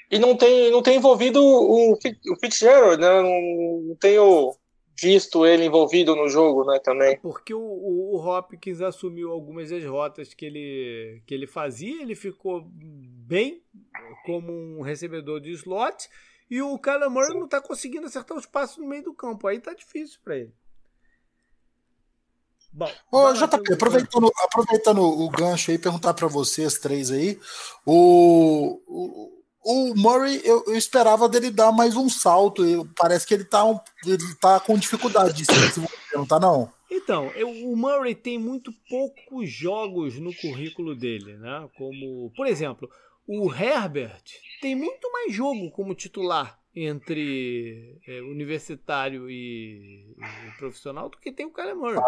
E 0.09 0.19
não 0.19 0.35
tem, 0.35 0.71
não 0.71 0.81
tem 0.81 0.97
envolvido 0.97 1.41
o, 1.43 1.93
o 1.93 2.35
Fitzgerald, 2.39 3.01
né? 3.01 3.21
Não, 3.21 3.87
não 3.87 3.95
tenho 3.95 4.55
visto 4.99 5.45
ele 5.45 5.65
envolvido 5.65 6.15
no 6.15 6.27
jogo, 6.27 6.65
né, 6.65 6.79
também. 6.79 7.19
Porque 7.19 7.53
o, 7.53 7.59
o, 7.59 8.15
o, 8.15 8.27
Hopkins 8.27 8.81
assumiu 8.81 9.31
algumas 9.31 9.69
das 9.69 9.83
rotas 9.85 10.33
que 10.33 10.45
ele, 10.45 11.21
que 11.25 11.33
ele 11.33 11.45
fazia, 11.45 12.01
ele 12.01 12.15
ficou 12.15 12.67
bem 12.67 13.61
como 14.25 14.51
um 14.51 14.81
recebedor 14.81 15.39
de 15.39 15.51
slot, 15.51 16.09
e 16.49 16.61
o 16.61 16.77
Kyler 16.79 17.09
Murray 17.09 17.31
Sim. 17.31 17.37
não 17.39 17.45
está 17.45 17.61
conseguindo 17.61 18.07
acertar 18.07 18.37
os 18.37 18.45
passos 18.45 18.77
no 18.77 18.87
meio 18.87 19.03
do 19.03 19.13
campo, 19.13 19.47
aí 19.47 19.59
tá 19.59 19.73
difícil 19.73 20.19
para 20.23 20.37
ele. 20.37 20.53
Bom, 22.71 22.91
Ô, 23.11 23.33
JP, 23.33 23.73
aproveitando, 23.73 24.31
aproveitando 24.43 25.01
o 25.01 25.29
gancho 25.29 25.71
aí, 25.71 25.79
perguntar 25.79 26.13
para 26.13 26.27
vocês 26.27 26.77
três 26.77 27.09
aí, 27.09 27.39
o, 27.85 28.81
o 28.87 29.37
o 29.67 29.93
Murray, 29.97 30.39
eu, 30.45 30.63
eu, 30.65 30.77
esperava 30.77 31.27
dele 31.27 31.51
dar 31.51 31.73
mais 31.73 31.97
um 31.97 32.09
salto. 32.09 32.65
Eu, 32.65 32.87
parece 32.95 33.27
que 33.27 33.33
ele 33.33 33.43
tá, 33.43 33.65
um, 33.65 33.77
ele 34.05 34.17
tá 34.39 34.61
com 34.61 34.77
dificuldade 34.77 35.33
de 35.33 35.43
se 35.43 35.81
não 36.13 36.25
tá, 36.25 36.39
não? 36.39 36.71
Então, 36.89 37.29
eu, 37.35 37.49
o 37.49 37.75
Murray 37.75 38.15
tem 38.15 38.39
muito 38.39 38.71
poucos 38.89 39.49
jogos 39.49 40.17
no 40.17 40.33
currículo 40.33 40.95
dele, 40.95 41.35
né? 41.35 41.67
Como, 41.77 42.31
por 42.33 42.47
exemplo, 42.47 42.89
o 43.27 43.53
Herbert 43.53 44.23
tem 44.61 44.75
muito 44.75 45.11
mais 45.11 45.33
jogo 45.33 45.69
como 45.71 45.93
titular 45.93 46.59
entre 46.73 47.99
é, 48.07 48.21
universitário 48.21 49.29
e, 49.29 50.15
e, 50.17 50.57
profissional 50.57 51.09
do 51.09 51.17
que 51.17 51.31
tem 51.31 51.45
o 51.45 51.51
Kyler 51.51 51.75
Murray. 51.75 51.99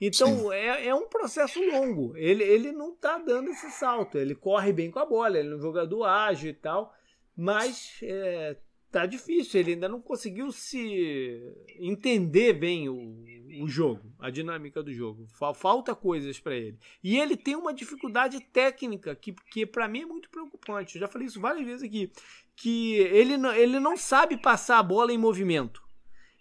Então 0.00 0.52
é, 0.52 0.86
é 0.86 0.94
um 0.94 1.08
processo 1.08 1.60
longo. 1.60 2.16
Ele, 2.16 2.44
ele 2.44 2.70
não 2.70 2.92
está 2.92 3.18
dando 3.18 3.50
esse 3.50 3.70
salto. 3.70 4.18
Ele 4.18 4.34
corre 4.34 4.72
bem 4.72 4.90
com 4.90 4.98
a 5.00 5.06
bola, 5.06 5.38
ele 5.38 5.52
é 5.52 5.56
um 5.56 5.60
jogador 5.60 6.04
ágil 6.04 6.50
e 6.50 6.54
tal, 6.54 6.94
mas 7.36 7.98
é, 8.02 8.56
tá 8.90 9.06
difícil. 9.06 9.60
Ele 9.60 9.72
ainda 9.72 9.88
não 9.88 10.00
conseguiu 10.00 10.50
se 10.52 11.40
entender 11.78 12.52
bem 12.54 12.88
o, 12.88 13.24
o 13.62 13.68
jogo, 13.68 14.12
a 14.18 14.30
dinâmica 14.30 14.82
do 14.82 14.92
jogo. 14.92 15.26
Falta 15.54 15.94
coisas 15.94 16.38
para 16.38 16.56
ele. 16.56 16.78
E 17.02 17.18
ele 17.18 17.36
tem 17.36 17.56
uma 17.56 17.74
dificuldade 17.74 18.40
técnica 18.40 19.14
que, 19.14 19.32
que 19.32 19.66
para 19.66 19.88
mim 19.88 20.02
é 20.02 20.06
muito 20.06 20.30
preocupante. 20.30 20.96
Eu 20.96 21.00
já 21.00 21.08
falei 21.08 21.26
isso 21.26 21.40
várias 21.40 21.64
vezes 21.64 21.82
aqui. 21.82 22.10
Que 22.56 22.94
ele, 22.96 23.34
ele 23.56 23.78
não 23.78 23.96
sabe 23.96 24.36
passar 24.36 24.78
a 24.78 24.82
bola 24.82 25.12
em 25.12 25.18
movimento. 25.18 25.86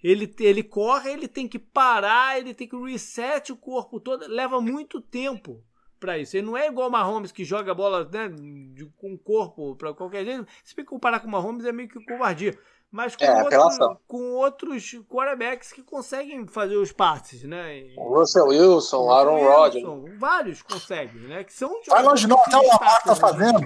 Ele, 0.03 0.33
ele 0.39 0.63
corre, 0.63 1.11
ele 1.11 1.27
tem 1.27 1.47
que 1.47 1.57
parar, 1.57 2.39
ele 2.39 2.53
tem 2.53 2.67
que 2.67 2.75
reset 2.75 3.51
o 3.51 3.57
corpo 3.57 3.99
todo. 3.99 4.27
Leva 4.27 4.61
muito 4.61 5.01
tempo 5.01 5.63
para 5.99 6.17
isso. 6.17 6.37
Ele 6.37 6.45
não 6.45 6.57
é 6.57 6.67
igual 6.67 6.89
o 6.89 6.91
Mahomes 6.91 7.31
que 7.31 7.43
joga 7.43 7.71
a 7.71 7.75
bola 7.75 8.07
né, 8.11 8.29
de, 8.29 8.85
com 8.97 9.13
o 9.13 9.17
corpo 9.17 9.75
para 9.75 9.93
qualquer 9.93 10.25
jeito. 10.25 10.47
Se 10.63 10.75
bem 10.75 10.85
comparar 10.85 11.19
com 11.19 11.27
o 11.27 11.31
Mahomes 11.31 11.65
é 11.65 11.71
meio 11.71 11.89
que 11.89 12.03
covardia. 12.05 12.57
Mas 12.89 13.15
com, 13.15 13.25
é, 13.25 13.43
outro, 13.43 13.99
com 14.07 14.31
outros 14.35 14.91
quarterbacks 15.09 15.73
que 15.73 15.83
conseguem 15.83 16.47
fazer 16.47 16.77
os 16.77 16.93
passes, 16.93 17.43
né? 17.43 17.93
O 17.97 18.17
Russell 18.17 18.47
Wilson, 18.47 19.05
o 19.05 19.11
Aaron 19.11 19.43
Rodgers. 19.43 19.85
Vários 20.17 20.61
conseguem, 20.61 21.21
né? 21.23 21.43
Que 21.43 21.53
são 21.53 21.81
Vai 21.89 22.01
longe 22.01 22.25
não, 22.27 22.39
até 22.39 22.57
o 22.57 22.61
Lamar 22.61 23.03
tá 23.03 23.15
fazendo. 23.15 23.59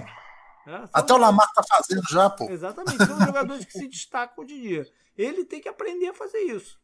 É, 0.68 0.90
até 0.92 1.14
o 1.14 1.18
Lamar 1.18 1.52
tá 1.54 1.64
fazendo 1.64 2.04
já, 2.10 2.30
pô. 2.32 2.50
Exatamente, 2.50 3.06
são 3.06 3.20
jogadores 3.20 3.66
que 3.66 3.74
se 3.74 3.88
destacam 3.88 4.44
de 4.44 4.60
dia. 4.60 4.88
Ele 5.16 5.46
tem 5.46 5.62
que 5.62 5.70
aprender 5.70 6.10
a 6.10 6.14
fazer 6.14 6.40
isso. 6.40 6.80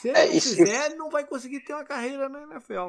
Se 0.00 0.08
ele 0.08 0.18
é, 0.18 0.26
não 0.26 0.40
fizer, 0.40 0.86
ele 0.86 0.94
não 0.94 1.10
vai 1.10 1.26
conseguir 1.26 1.60
ter 1.60 1.74
uma 1.74 1.84
carreira 1.84 2.28
na 2.28 2.42
NFL. 2.42 2.88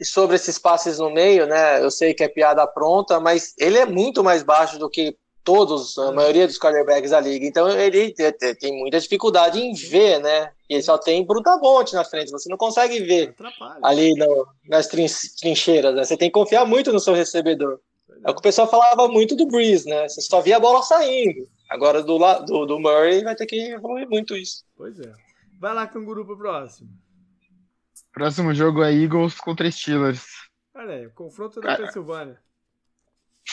E 0.00 0.04
sobre 0.04 0.36
esses 0.36 0.58
passes 0.58 0.98
no 0.98 1.10
meio, 1.10 1.46
né? 1.46 1.82
Eu 1.82 1.90
sei 1.90 2.14
que 2.14 2.24
é 2.24 2.28
piada 2.28 2.66
pronta, 2.66 3.20
mas 3.20 3.54
ele 3.58 3.78
é 3.78 3.84
muito 3.84 4.24
mais 4.24 4.42
baixo 4.42 4.78
do 4.78 4.88
que 4.88 5.16
todos, 5.44 5.98
a 5.98 6.08
é. 6.08 6.12
maioria 6.12 6.46
dos 6.46 6.58
quarterbacks 6.58 7.10
da 7.10 7.20
liga. 7.20 7.46
Então 7.46 7.68
ele 7.68 8.14
tem 8.58 8.78
muita 8.78 8.98
dificuldade 9.00 9.60
em 9.60 9.74
ver, 9.74 10.20
né? 10.20 10.52
E 10.68 10.74
ele 10.74 10.82
só 10.82 10.96
tem 10.96 11.24
Brutamonte 11.24 11.94
na 11.94 12.04
frente. 12.04 12.30
Você 12.30 12.48
não 12.48 12.56
consegue 12.56 13.00
ver 13.00 13.34
ali 13.82 14.14
no, 14.14 14.46
nas 14.68 14.86
trincheiras, 14.86 15.94
né? 15.94 16.04
Você 16.04 16.16
tem 16.16 16.28
que 16.28 16.34
confiar 16.34 16.64
muito 16.64 16.92
no 16.92 17.00
seu 17.00 17.14
recebedor. 17.14 17.78
É 18.24 18.30
o 18.30 18.34
que 18.34 18.40
o 18.40 18.42
pessoal 18.42 18.68
falava 18.68 19.08
muito 19.08 19.34
do 19.34 19.46
Breeze, 19.46 19.88
né? 19.88 20.08
Você 20.08 20.20
só 20.20 20.40
via 20.40 20.56
a 20.56 20.60
bola 20.60 20.82
saindo. 20.82 21.48
Agora 21.68 22.02
do, 22.02 22.18
do, 22.44 22.66
do 22.66 22.80
Murray 22.80 23.22
vai 23.22 23.34
ter 23.34 23.46
que 23.46 23.72
evoluir 23.72 24.08
muito 24.08 24.36
isso. 24.36 24.64
Pois 24.76 24.98
é. 25.00 25.12
Vai 25.58 25.74
lá, 25.74 25.86
canguru, 25.86 26.24
pro 26.24 26.36
próximo. 26.36 26.88
Próximo 28.12 28.52
jogo 28.54 28.82
é 28.82 28.92
Eagles 28.92 29.36
contra 29.36 29.70
Steelers. 29.70 30.26
Olha 30.74 30.94
aí, 30.94 31.08
confronto 31.10 31.60
da 31.60 31.76
Pensilvânia. 31.76 32.40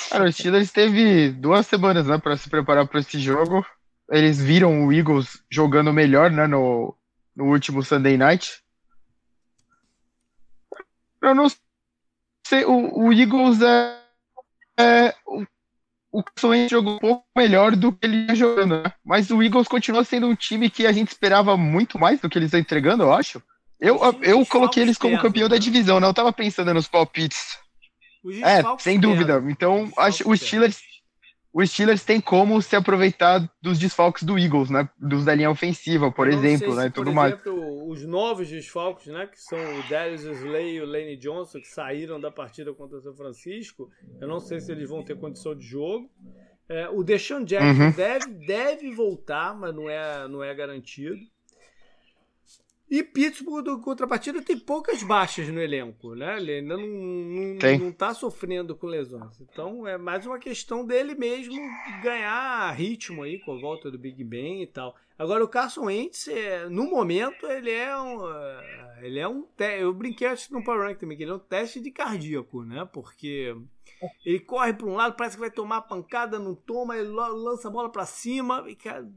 Cara, 0.10 0.26
o 0.26 0.32
Steelers 0.32 0.72
teve 0.72 1.32
duas 1.32 1.66
semanas 1.68 2.08
né, 2.08 2.18
para 2.18 2.38
se 2.38 2.50
preparar 2.50 2.88
para 2.88 3.00
esse 3.00 3.20
jogo. 3.20 3.66
Eles 4.10 4.42
viram 4.42 4.86
o 4.86 4.94
Eagles 4.94 5.44
jogando 5.50 5.92
melhor 5.92 6.32
né, 6.32 6.48
no, 6.48 6.96
no 7.36 7.46
último 7.46 7.84
Sunday 7.84 8.18
Night. 8.18 8.64
Eu 11.22 11.36
não 11.36 11.48
sei, 12.46 12.64
o, 12.66 13.06
o 13.06 13.14
Eagles 13.14 13.62
é, 13.62 14.02
é 14.80 15.16
o, 15.26 15.44
o 16.12 16.24
jogou 16.70 16.96
um 16.96 17.00
pouco 17.00 17.26
melhor 17.36 17.76
do 17.76 17.92
que 17.92 18.06
ele 18.06 18.28
ia 18.28 18.36
jogando, 18.36 18.84
né? 18.84 18.94
Mas 19.04 19.30
o 19.30 19.42
Eagles 19.44 19.68
continua 19.68 20.04
sendo 20.04 20.28
um 20.28 20.36
time 20.36 20.70
que 20.70 20.88
a 20.88 20.92
gente 20.92 21.10
esperava 21.10 21.58
muito 21.58 22.00
mais 22.00 22.22
do 22.22 22.30
que 22.30 22.38
eles 22.38 22.48
estão 22.48 22.60
entregando, 22.60 23.04
eu 23.04 23.14
acho. 23.14 23.42
Eu, 23.80 24.00
eu 24.22 24.46
coloquei 24.46 24.84
eles 24.84 24.98
como 24.98 25.20
campeão 25.20 25.48
da 25.48 25.56
né? 25.56 25.62
divisão, 25.62 26.00
né? 26.00 26.08
Eu 26.08 26.14
tava 26.14 26.34
pensando 26.34 26.74
nos 26.74 26.88
palpites. 26.88 27.58
É, 28.44 28.62
sem 28.80 29.00
dúvida. 29.00 29.44
Então, 29.48 29.92
acho, 29.98 30.28
o 30.30 30.36
Steelers, 30.36 30.82
o 31.54 31.66
Steelers 31.66 32.04
tem 32.04 32.20
como 32.20 32.62
se 32.62 32.76
aproveitar 32.76 33.50
dos 33.62 33.80
desfalques 33.80 34.24
do 34.24 34.38
Eagles, 34.38 34.70
né? 34.70 34.90
Dos 35.00 35.24
da 35.24 35.34
linha 35.34 35.50
ofensiva, 35.50 36.12
por 36.12 36.28
exemplo, 36.28 36.76
né? 36.76 36.84
Se, 36.84 36.90
tudo 36.90 37.06
por 37.06 37.14
mais. 37.14 37.34
exemplo, 37.34 37.90
os 37.90 38.06
novos 38.06 38.50
desfalques, 38.50 39.08
né? 39.08 39.28
Que 39.28 39.40
são 39.40 39.58
o 39.58 39.84
Darius 39.90 40.24
Slay 40.24 40.76
e 40.76 40.82
o 40.82 40.86
Lane 40.86 41.16
Johnson, 41.16 41.60
que 41.60 41.68
saíram 41.68 42.20
da 42.20 42.32
partida 42.32 42.74
contra 42.74 42.98
o 42.98 43.02
São 43.02 43.16
Francisco. 43.16 43.90
Eu 44.20 44.28
não 44.28 44.40
sei 44.40 44.60
se 44.60 44.72
eles 44.72 44.90
vão 44.90 45.04
ter 45.04 45.18
condição 45.18 45.56
de 45.56 45.66
jogo. 45.66 46.10
É, 46.70 46.90
o 46.90 47.02
Deshaun 47.02 47.46
Jackson 47.46 47.84
uhum. 47.84 47.92
deve, 47.92 48.26
deve 48.46 48.92
voltar, 48.92 49.58
mas 49.58 49.74
não 49.74 49.90
é, 49.90 50.28
não 50.28 50.44
é 50.44 50.54
garantido. 50.54 51.18
E 52.90 53.04
Pittsburgh, 53.04 53.66
do 53.66 53.82
contrapartida, 53.82 54.42
tem 54.42 54.58
poucas 54.58 55.04
baixas 55.04 55.50
no 55.50 55.62
elenco, 55.62 56.16
né? 56.16 56.38
Ele 56.38 56.52
ainda 56.54 56.78
não, 56.78 56.88
não, 56.88 57.80
não 57.80 57.92
tá 57.92 58.14
sofrendo 58.14 58.76
com 58.78 58.88
lesões. 58.88 59.42
Então 59.42 59.86
é 59.86 59.98
mais 59.98 60.26
uma 60.26 60.40
questão 60.40 60.86
dele 60.86 61.14
mesmo 61.14 61.56
ganhar 62.02 62.72
ritmo 62.72 63.24
aí 63.24 63.40
com 63.40 63.58
a 63.58 63.60
volta 63.60 63.92
do 63.92 64.00
Big 64.00 64.24
Ben 64.24 64.64
e 64.64 64.68
tal. 64.68 64.96
Agora 65.20 65.44
o 65.44 65.50
Carson 65.50 65.86
Wentz, 65.86 66.28
é, 66.28 66.70
no 66.70 66.90
momento, 66.90 67.46
ele 67.48 67.72
é 67.72 68.00
um. 68.00 68.30
É, 68.30 69.00
ele 69.02 69.20
é 69.20 69.28
um. 69.28 69.46
Eu 69.80 69.94
brinquei 69.94 70.28
antes 70.28 70.50
no 70.50 70.64
Power 70.64 70.88
Rank 70.88 71.00
também, 71.00 71.18
que 71.18 71.24
ele 71.24 71.32
é 71.32 71.36
um 71.36 71.40
teste 71.40 71.82
de 71.82 71.92
cardíaco, 71.92 72.64
né? 72.64 72.88
Porque 72.94 73.54
ele 74.24 74.40
corre 74.40 74.74
para 74.74 74.88
um 74.88 74.96
lado, 74.96 75.16
parece 75.16 75.36
que 75.36 75.42
vai 75.42 75.52
tomar 75.52 75.82
pancada, 75.82 76.40
não 76.40 76.54
toma, 76.54 76.96
ele 76.96 77.10
lança 77.10 77.68
a 77.68 77.72
bola 77.72 77.92
para 77.92 78.06
cima. 78.06 78.64
E, 78.68 78.76
cara, 78.76 79.10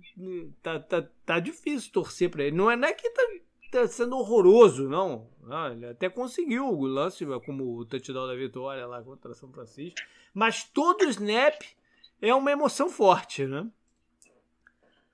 tá, 0.62 0.80
tá, 0.80 1.06
tá 1.24 1.38
difícil 1.38 1.92
torcer 1.92 2.30
para 2.30 2.44
ele. 2.44 2.56
Não 2.56 2.70
é, 2.70 2.76
não 2.76 2.88
é 2.88 2.94
que 2.94 3.08
tá 3.10 3.22
tá 3.70 3.86
sendo 3.88 4.16
horroroso, 4.18 4.88
não. 4.88 5.28
Ah, 5.48 5.70
ele 5.72 5.86
até 5.86 6.08
conseguiu 6.08 6.66
o 6.66 6.86
lance 6.86 7.24
como 7.44 7.78
o 7.78 7.84
touchdown 7.84 8.26
da 8.26 8.34
vitória 8.34 8.86
lá 8.86 9.02
contra 9.02 9.34
São 9.34 9.50
Francisco. 9.50 9.98
Mas 10.34 10.64
todo 10.64 11.04
snap 11.04 11.62
é 12.20 12.34
uma 12.34 12.52
emoção 12.52 12.88
forte, 12.88 13.46
né? 13.46 13.66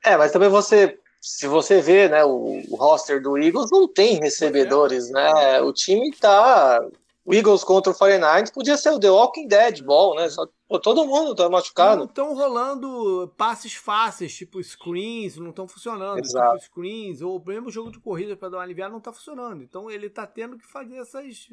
É, 0.04 0.16
mas 0.16 0.32
também 0.32 0.48
você, 0.48 0.98
se 1.20 1.46
você 1.46 1.80
vê, 1.80 2.08
né, 2.08 2.24
o, 2.24 2.62
o 2.70 2.76
roster 2.76 3.20
do 3.22 3.36
Eagles 3.38 3.70
não 3.70 3.88
tem 3.88 4.20
recebedores, 4.20 5.10
é. 5.10 5.12
né? 5.12 5.60
O 5.62 5.72
time 5.72 6.10
tá 6.12 6.80
o 7.26 7.34
Eagles 7.34 7.64
contra 7.64 7.92
o 7.92 7.96
49 7.96 8.52
podia 8.52 8.76
ser 8.76 8.90
o 8.90 9.00
The 9.00 9.10
Walking 9.10 9.48
Dead 9.48 9.82
Ball, 9.82 10.14
né? 10.14 10.28
Só, 10.28 10.46
pô, 10.68 10.78
todo 10.78 11.06
mundo 11.06 11.34
tá 11.34 11.48
machucado. 11.48 11.98
Não 11.98 12.04
estão 12.06 12.34
rolando 12.34 13.32
passes 13.36 13.74
fáceis, 13.74 14.34
tipo 14.34 14.62
screens, 14.62 15.36
não 15.36 15.50
estão 15.50 15.66
funcionando. 15.68 16.18
Exato. 16.18 16.58
Tipo 16.58 16.64
screens, 16.64 17.22
ou 17.22 17.42
mesmo 17.44 17.70
jogo 17.70 17.90
de 17.90 18.00
corrida 18.00 18.36
para 18.36 18.50
dar 18.50 18.58
uma 18.58 18.62
aliviada 18.62 18.92
não 18.92 19.00
tá 19.00 19.12
funcionando. 19.12 19.62
Então 19.62 19.90
ele 19.90 20.10
tá 20.10 20.26
tendo 20.26 20.58
que 20.58 20.66
fazer 20.66 20.96
essas, 20.96 21.48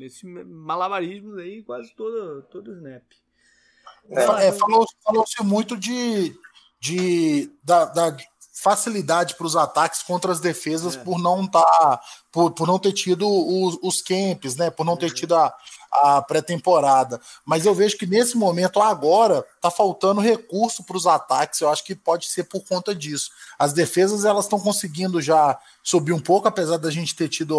esses 0.00 0.22
malabarismos 0.22 1.38
aí 1.38 1.62
quase 1.62 1.94
todo, 1.94 2.42
todo 2.50 2.68
o 2.68 2.74
snap. 2.74 3.02
É, 4.10 4.48
é, 4.48 4.52
Falou-se 4.52 4.94
falou 5.02 5.24
muito 5.44 5.76
de, 5.76 6.34
de 6.80 7.50
da, 7.62 7.84
da 7.86 8.16
facilidade 8.52 9.34
para 9.36 9.46
os 9.46 9.56
ataques 9.56 10.02
contra 10.02 10.30
as 10.30 10.40
defesas 10.40 10.96
é. 10.96 11.02
por 11.02 11.18
não 11.18 11.46
tá, 11.46 12.00
por, 12.30 12.52
por 12.52 12.66
não 12.66 12.78
ter 12.78 12.92
tido 12.92 13.26
os, 13.26 13.78
os 13.82 14.02
camps, 14.02 14.56
né? 14.56 14.70
Por 14.70 14.84
não 14.84 14.96
ter 14.96 15.06
uhum. 15.06 15.14
tido 15.14 15.34
a, 15.34 15.54
a 15.92 16.22
pré-temporada. 16.22 17.20
Mas 17.44 17.66
eu 17.66 17.74
vejo 17.74 17.98
que 17.98 18.06
nesse 18.06 18.36
momento 18.36 18.80
agora 18.80 19.44
tá 19.60 19.70
faltando 19.70 20.20
recurso 20.20 20.84
para 20.84 20.96
os 20.96 21.06
ataques. 21.06 21.60
Eu 21.60 21.68
acho 21.68 21.84
que 21.84 21.94
pode 21.94 22.26
ser 22.26 22.44
por 22.44 22.64
conta 22.64 22.94
disso. 22.94 23.30
As 23.58 23.72
defesas 23.72 24.24
elas 24.24 24.46
estão 24.46 24.58
conseguindo 24.58 25.20
já 25.20 25.58
subir 25.82 26.12
um 26.12 26.20
pouco, 26.20 26.48
apesar 26.48 26.78
da 26.78 26.90
gente 26.90 27.14
ter 27.14 27.28
tido 27.28 27.56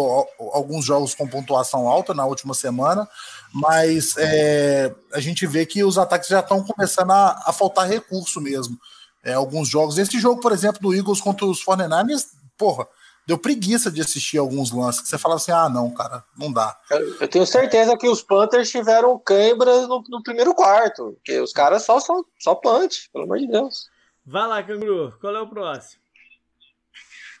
alguns 0.52 0.84
jogos 0.84 1.14
com 1.14 1.28
pontuação 1.28 1.86
alta 1.86 2.12
na 2.12 2.24
última 2.24 2.54
semana. 2.54 3.08
Mas 3.52 4.16
é, 4.16 4.92
a 5.12 5.20
gente 5.20 5.46
vê 5.46 5.64
que 5.64 5.84
os 5.84 5.98
ataques 5.98 6.28
já 6.28 6.40
estão 6.40 6.64
começando 6.64 7.12
a, 7.12 7.42
a 7.46 7.52
faltar 7.52 7.88
recurso 7.88 8.40
mesmo 8.40 8.78
é, 9.24 9.32
alguns 9.32 9.68
jogos. 9.68 9.98
Esse 9.98 10.20
jogo, 10.20 10.40
por 10.40 10.52
exemplo, 10.52 10.80
do 10.80 10.94
Eagles 10.94 11.20
contra 11.20 11.46
os 11.46 11.64
49ers, 11.64 12.26
porra, 12.58 12.86
deu 13.26 13.38
preguiça 13.38 13.90
de 13.90 14.00
assistir 14.00 14.38
alguns 14.38 14.70
lances. 14.70 15.02
Que 15.02 15.08
você 15.08 15.18
fala 15.18 15.36
assim: 15.36 15.52
ah, 15.52 15.68
não, 15.68 15.90
cara, 15.90 16.24
não 16.36 16.52
dá. 16.52 16.76
Eu, 16.90 17.20
eu 17.20 17.28
tenho 17.28 17.46
certeza 17.46 17.96
que 17.96 18.08
os 18.08 18.22
Panthers 18.22 18.70
tiveram 18.70 19.18
cãibras 19.18 19.88
no, 19.88 20.02
no, 20.08 20.22
primeiro 20.22 20.54
quarto, 20.54 21.12
porque 21.14 21.40
os 21.40 21.52
caras 21.52 21.84
só 21.84 22.00
são 22.00 22.24
só 22.38 22.54
punch, 22.54 23.10
pelo 23.12 23.24
amor 23.24 23.38
de 23.38 23.48
Deus. 23.48 23.88
Vai 24.26 24.46
lá, 24.48 24.62
Canguru, 24.62 25.14
qual 25.20 25.36
é 25.36 25.40
o 25.40 25.48
próximo? 25.48 26.02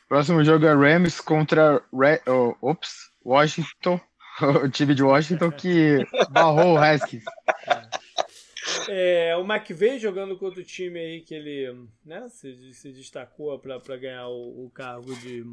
Próximo 0.08 0.44
jogo 0.44 0.66
é 0.66 0.74
Rams 0.74 1.20
contra 1.20 1.82
Re... 1.92 2.20
oh, 2.26 2.54
ops, 2.60 3.10
Washington, 3.24 3.98
o 4.62 4.68
time 4.68 4.94
de 4.94 5.02
Washington 5.02 5.50
que 5.50 6.06
barrou 6.30 6.74
o 6.74 6.78
Haskins. 6.78 7.24
É, 8.88 9.36
o 9.36 9.44
McVeigh 9.44 9.98
jogando 9.98 10.38
contra 10.38 10.60
o 10.60 10.64
time 10.64 10.98
aí 10.98 11.20
que 11.20 11.34
ele 11.34 11.86
né, 12.04 12.28
se, 12.28 12.72
se 12.72 12.92
destacou 12.92 13.58
para 13.58 13.96
ganhar 13.96 14.28
o, 14.28 14.66
o, 14.66 14.70
cargo 14.70 15.14
de, 15.16 15.44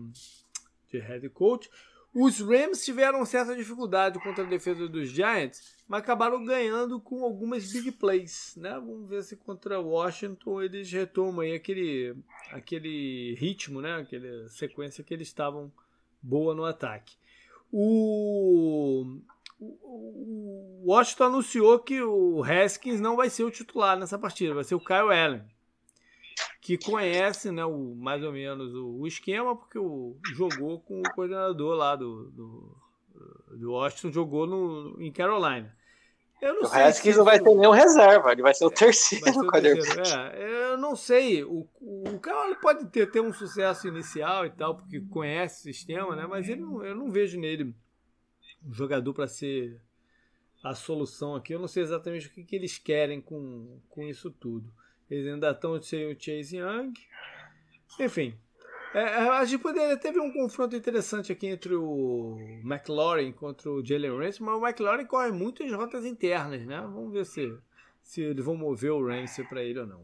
de 0.90 1.00
head 1.00 1.28
coach. 1.30 1.70
Os 2.14 2.42
Rams 2.42 2.84
tiveram 2.84 3.26
certa 3.26 3.56
dificuldade 3.56 4.20
contra 4.20 4.44
a 4.44 4.48
defesa 4.48 4.88
dos 4.88 5.10
Giants, 5.10 5.78
mas 5.88 6.02
acabaram 6.02 6.44
ganhando 6.44 7.00
com 7.00 7.24
algumas 7.24 7.72
big 7.72 7.92
plays. 7.94 8.54
Né? 8.58 8.72
Vamos 8.72 9.10
ver 9.10 9.24
se 9.24 9.38
contra 9.38 9.80
Washington 9.80 10.62
eles 10.62 10.92
retomam 10.92 11.46
aquele, 11.54 12.16
aquele 12.52 13.36
ritmo, 13.36 13.82
né? 13.82 13.96
aquela 13.96 14.50
sequência 14.50 15.04
que 15.04 15.14
eles 15.14 15.30
estavam 15.30 15.72
boa 16.22 16.54
no 16.54 16.66
ataque. 16.66 17.16
O, 17.72 19.06
o 19.62 20.84
Washington 20.86 21.26
anunciou 21.26 21.80
que 21.80 22.02
o 22.02 22.44
Haskins 22.44 23.00
não 23.00 23.16
vai 23.16 23.30
ser 23.30 23.44
o 23.44 23.52
titular 23.52 23.98
nessa 23.98 24.18
partida, 24.18 24.56
vai 24.56 24.64
ser 24.64 24.76
o 24.76 24.80
Kyle 24.80 25.14
Allen, 25.14 25.44
que 26.60 26.78
conhece 26.78 27.52
né, 27.52 27.64
o, 27.64 27.96
mais 27.96 28.24
ou 28.24 28.32
menos 28.32 28.74
o, 28.74 29.02
o 29.02 29.08
esquema, 29.08 29.56
porque 29.56 29.78
o, 29.78 30.18
jogou 30.34 30.80
com 30.80 31.00
o 31.00 31.14
coordenador 31.14 31.76
lá 31.76 31.96
do, 31.96 32.32
do, 32.32 32.78
do 33.52 33.72
Washington, 33.72 34.12
jogou 34.12 34.48
no, 34.48 35.00
em 35.00 35.12
Carolina. 35.12 35.76
Eu 36.42 36.56
não 36.56 36.64
o 36.64 36.66
sei 36.66 36.82
Haskins 36.82 37.18
não 37.18 37.24
vai 37.24 37.40
ter 37.40 37.54
nenhum 37.54 37.70
reserva, 37.70 38.32
ele 38.32 38.42
vai 38.42 38.56
ser 38.56 38.66
o 38.66 38.72
terceiro. 38.72 39.32
Ser 39.32 39.40
o 39.40 39.52
terceiro. 39.52 40.02
É, 40.34 40.72
eu 40.72 40.78
não 40.78 40.96
sei, 40.96 41.44
o, 41.44 41.68
o 41.80 42.20
cara 42.20 42.56
pode 42.56 42.88
ter, 42.88 43.12
ter 43.12 43.20
um 43.20 43.32
sucesso 43.32 43.88
inicial 43.88 44.48
e 44.48 44.50
tal, 44.50 44.76
porque 44.76 45.00
conhece 45.02 45.60
o 45.60 45.64
sistema, 45.72 46.16
né? 46.16 46.26
Mas 46.28 46.50
ele 46.50 46.64
eu 46.64 46.96
não 46.96 47.12
vejo 47.12 47.40
nele 47.40 47.76
jogador 48.70 49.14
para 49.14 49.28
ser 49.28 49.82
a 50.64 50.76
solução 50.76 51.36
aqui. 51.36 51.54
Eu 51.54 51.60
não 51.60 51.68
sei 51.68 51.84
exatamente 51.84 52.28
o 52.28 52.32
que, 52.32 52.44
que 52.44 52.56
eles 52.56 52.78
querem 52.78 53.22
com, 53.22 53.80
com 53.90 54.04
isso 54.04 54.30
tudo. 54.30 54.72
Eles 55.10 55.28
ainda 55.28 55.52
estão 55.52 55.82
sem 55.82 56.12
o 56.12 56.20
Chase 56.20 56.58
Young. 56.58 56.94
Enfim, 58.00 58.38
é, 58.94 59.00
é, 59.00 59.30
a 59.30 59.46
gente 59.46 59.62
poderia 59.62 59.98
teve 59.98 60.20
um 60.20 60.32
confronto 60.32 60.76
interessante 60.76 61.32
aqui 61.32 61.48
entre 61.48 61.74
o 61.76 62.38
McLaurin 62.64 63.32
contra 63.32 63.70
o 63.70 63.84
Jalen 63.84 64.18
Ramsey, 64.18 64.42
mas 64.42 64.56
o 64.56 64.66
McLaurin 64.66 65.06
corre 65.06 65.32
muitas 65.32 65.72
rotas 65.72 66.06
internas, 66.06 66.66
né? 66.66 66.80
Vamos 66.82 67.12
ver 67.12 67.26
se, 67.26 67.58
se 68.02 68.22
eles 68.22 68.44
vão 68.44 68.56
mover 68.56 68.92
o 68.92 69.06
Ramsey 69.06 69.46
para 69.46 69.64
ele 69.64 69.80
ou 69.80 69.88
não. 69.88 70.04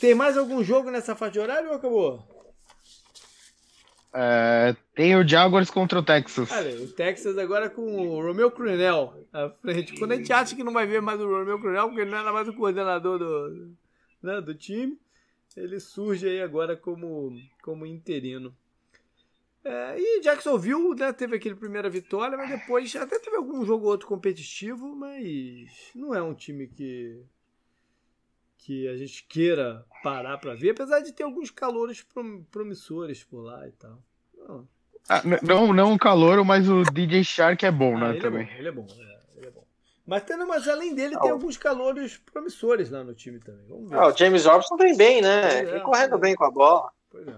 Tem 0.00 0.14
mais 0.14 0.36
algum 0.36 0.62
jogo 0.62 0.90
nessa 0.90 1.14
faixa 1.14 1.32
de 1.32 1.40
horário 1.40 1.68
ou 1.68 1.76
acabou? 1.76 2.41
É, 4.14 4.76
tem 4.94 5.16
o 5.16 5.26
Jaguars 5.26 5.70
contra 5.70 5.98
o 5.98 6.02
Texas. 6.02 6.50
O 6.82 6.92
Texas 6.92 7.38
agora 7.38 7.70
com 7.70 7.82
o 7.82 8.22
Romeo 8.22 8.50
Crunel 8.50 9.26
à 9.32 9.48
frente. 9.48 9.98
Quando 9.98 10.12
a 10.12 10.16
gente 10.16 10.32
acha 10.32 10.54
que 10.54 10.62
não 10.62 10.72
vai 10.72 10.86
ver 10.86 11.00
mais 11.00 11.18
o 11.20 11.26
Romeo 11.26 11.58
Crunel, 11.58 11.86
porque 11.86 12.02
ele 12.02 12.10
não 12.10 12.18
era 12.18 12.32
mais 12.32 12.46
o 12.46 12.52
coordenador 12.52 13.18
do, 13.18 13.74
né, 14.22 14.40
do 14.40 14.54
time, 14.54 14.98
ele 15.56 15.80
surge 15.80 16.28
aí 16.28 16.42
agora 16.42 16.76
como, 16.76 17.40
como 17.62 17.86
interino. 17.86 18.54
É, 19.64 19.98
e 19.98 20.20
Jacksonville 20.20 20.94
né, 20.96 21.12
teve 21.12 21.36
aquele 21.36 21.54
primeira 21.54 21.88
vitória, 21.88 22.36
mas 22.36 22.50
depois 22.50 22.94
até 22.96 23.18
teve 23.18 23.36
algum 23.36 23.64
jogo 23.64 23.86
outro 23.86 24.08
competitivo, 24.08 24.94
mas 24.94 25.70
não 25.94 26.14
é 26.14 26.20
um 26.20 26.34
time 26.34 26.66
que 26.66 27.22
que 28.62 28.88
a 28.88 28.96
gente 28.96 29.24
queira 29.24 29.84
parar 30.02 30.38
para 30.38 30.54
ver, 30.54 30.70
apesar 30.70 31.00
de 31.00 31.12
ter 31.12 31.24
alguns 31.24 31.50
calores 31.50 32.04
promissores 32.50 33.24
por 33.24 33.42
lá 33.42 33.66
e 33.66 33.72
tal. 33.72 33.98
Não, 34.36 34.68
ah, 35.08 35.22
não, 35.42 35.72
não 35.72 35.92
o 35.94 35.98
calor, 35.98 36.44
mas 36.44 36.68
o 36.68 36.82
DJ 36.84 37.24
Shark 37.24 37.66
é 37.66 37.70
bom, 37.70 37.96
ah, 37.96 38.00
né? 38.00 38.10
Ele 38.10 38.20
também. 38.20 38.42
É 38.42 38.46
bom, 38.46 38.56
ele 38.58 38.68
é 38.68 38.72
bom. 38.72 38.86
É. 39.00 39.12
Mas, 40.06 40.24
tendo, 40.24 40.46
mas 40.46 40.68
além 40.68 40.94
dele, 40.94 41.18
tem 41.18 41.30
alguns 41.30 41.56
calores 41.56 42.18
promissores 42.32 42.90
lá 42.90 43.04
no 43.04 43.14
time 43.14 43.38
também. 43.38 43.66
Vamos 43.68 43.90
ver. 43.90 43.96
Ah, 43.96 44.08
o 44.08 44.16
James 44.16 44.44
Robson 44.44 44.76
vem 44.76 44.96
bem, 44.96 45.22
né? 45.22 45.60
É, 45.60 45.64
vem 45.64 45.82
correndo 45.82 46.16
é. 46.16 46.18
bem 46.18 46.34
com 46.34 46.44
a 46.44 46.50
bola. 46.50 46.90
Pois 47.10 47.26
é. 47.26 47.34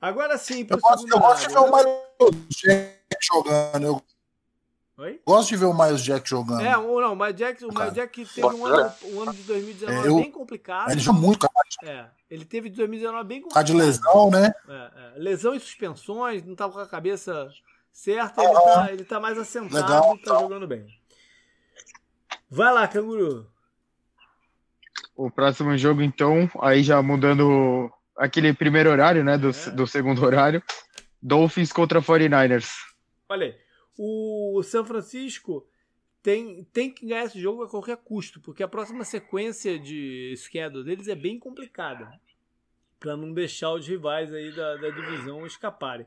Agora 0.00 0.38
sim, 0.38 0.66
eu 0.68 0.78
gosto, 0.78 1.08
eu 1.08 1.18
gosto 1.18 1.48
de 1.48 1.54
ver 1.54 1.60
o 2.20 2.30
Jack 2.48 2.98
jogando. 3.20 3.86
Eu 3.86 4.02
Oi? 4.98 5.20
gosto 5.24 5.50
de 5.50 5.56
ver 5.56 5.66
o 5.66 5.72
Miles 5.72 6.02
Jack 6.02 6.28
jogando. 6.28 6.60
É, 6.60 6.76
ou 6.76 7.00
não, 7.00 7.12
o 7.12 7.16
Miles 7.16 7.36
Jack, 7.36 7.64
o 7.64 7.68
Miles 7.68 7.94
Jack 7.94 8.24
teve 8.26 8.46
um 8.48 8.66
ano, 8.66 8.92
um 9.04 9.22
ano 9.22 9.32
de 9.32 9.42
2019 9.44 9.96
é, 9.96 10.10
eu, 10.10 10.16
bem 10.16 10.30
complicado. 10.32 10.90
Ele 10.90 11.00
jogou 11.00 11.20
muito, 11.20 11.38
cara. 11.38 11.52
É, 11.84 12.06
ele 12.28 12.44
teve 12.44 12.68
de 12.68 12.76
2019 12.76 13.28
bem 13.28 13.40
complicado. 13.42 13.64
Tá 13.64 13.72
de 13.72 13.78
lesão, 13.78 14.28
né? 14.28 14.52
É, 14.68 14.72
é. 14.74 15.18
Lesão 15.18 15.54
e 15.54 15.60
suspensões, 15.60 16.44
não 16.44 16.56
tava 16.56 16.72
com 16.72 16.80
a 16.80 16.86
cabeça 16.86 17.48
certa, 17.92 18.42
ele, 18.42 18.52
tá, 18.52 18.92
ele 18.92 19.04
tá 19.04 19.20
mais 19.20 19.38
assentado 19.38 19.74
Legal, 19.74 20.14
e 20.16 20.18
tá 20.18 20.20
então. 20.20 20.40
jogando 20.40 20.66
bem. 20.66 20.84
Vai 22.50 22.72
lá, 22.74 22.88
canguru. 22.88 23.48
O 25.14 25.30
próximo 25.30 25.78
jogo, 25.78 26.02
então, 26.02 26.50
aí 26.60 26.82
já 26.82 27.00
mudando 27.00 27.88
aquele 28.16 28.52
primeiro 28.52 28.90
horário, 28.90 29.22
né? 29.22 29.38
Do, 29.38 29.50
é. 29.50 29.70
do 29.70 29.86
segundo 29.86 30.24
horário. 30.24 30.60
Dolphins 31.22 31.72
contra 31.72 32.02
49ers. 32.02 32.68
Olha 33.28 33.46
aí, 33.46 33.67
o 33.98 34.62
São 34.62 34.84
Francisco 34.84 35.66
tem, 36.22 36.64
tem 36.72 36.90
que 36.92 37.04
ganhar 37.04 37.24
esse 37.24 37.40
jogo 37.40 37.64
a 37.64 37.68
qualquer 37.68 37.96
custo, 37.96 38.40
porque 38.40 38.62
a 38.62 38.68
próxima 38.68 39.04
sequência 39.04 39.78
de 39.78 40.32
schedule 40.36 40.84
deles 40.84 41.08
é 41.08 41.16
bem 41.16 41.38
complicada. 41.38 42.08
para 43.00 43.16
não 43.16 43.32
deixar 43.32 43.72
os 43.72 43.86
rivais 43.86 44.32
aí 44.32 44.54
da, 44.54 44.76
da 44.76 44.90
divisão 44.90 45.44
escaparem. 45.44 46.06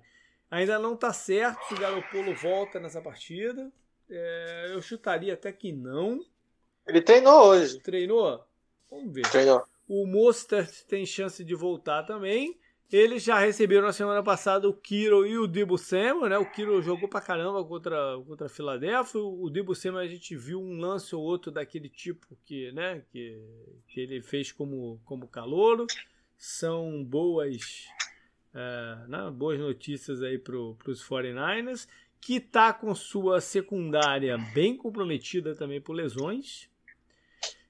Ainda 0.50 0.80
não 0.80 0.94
está 0.94 1.14
certo 1.14 1.64
se 1.68 1.74
o 1.74 1.80
Garopolo 1.80 2.34
volta 2.36 2.80
nessa 2.80 3.02
partida. 3.02 3.72
É, 4.10 4.72
eu 4.72 4.82
chutaria 4.82 5.34
até 5.34 5.52
que 5.52 5.72
não. 5.72 6.26
Ele 6.86 7.02
treinou 7.02 7.48
hoje. 7.48 7.80
Treinou? 7.80 8.46
Vamos 8.90 9.14
ver. 9.14 9.30
Treinou. 9.30 9.66
O 9.88 10.06
Mostert 10.06 10.86
tem 10.88 11.06
chance 11.06 11.44
de 11.44 11.56
voltar 11.56 12.04
também. 12.04 12.60
Eles 12.92 13.24
já 13.24 13.40
receberam 13.40 13.84
na 13.84 13.94
semana 13.94 14.22
passada 14.22 14.68
o 14.68 14.74
Kiro 14.74 15.26
e 15.26 15.38
o 15.38 15.48
Dibu 15.48 15.78
Samuel, 15.78 16.30
né? 16.30 16.38
O 16.38 16.52
Kiro 16.52 16.82
jogou 16.82 17.08
pra 17.08 17.22
caramba 17.22 17.64
contra, 17.64 18.22
contra 18.28 18.48
a 18.48 18.50
Filadélfia. 18.50 19.22
O 19.22 19.50
Dibu 19.50 19.74
Samuel 19.74 20.04
a 20.04 20.08
gente 20.08 20.36
viu 20.36 20.62
um 20.62 20.78
lance 20.78 21.16
ou 21.16 21.24
outro 21.24 21.52
daquele 21.52 21.88
tipo 21.88 22.38
que, 22.44 22.70
né? 22.74 23.02
Que, 23.10 23.42
que 23.88 24.02
ele 24.02 24.22
fez 24.22 24.52
como, 24.52 25.00
como 25.06 25.26
calouro. 25.26 25.88
São 26.38 27.02
boas, 27.02 27.88
é, 28.54 29.08
né? 29.08 29.32
boas 29.32 29.58
notícias 29.58 30.22
aí 30.22 30.38
pro, 30.38 30.76
pros 30.76 31.02
49ers 31.02 31.88
que 32.20 32.36
está 32.36 32.74
com 32.74 32.94
sua 32.94 33.40
secundária 33.40 34.38
bem 34.54 34.76
comprometida 34.76 35.56
também 35.56 35.80
por 35.80 35.94
lesões. 35.94 36.70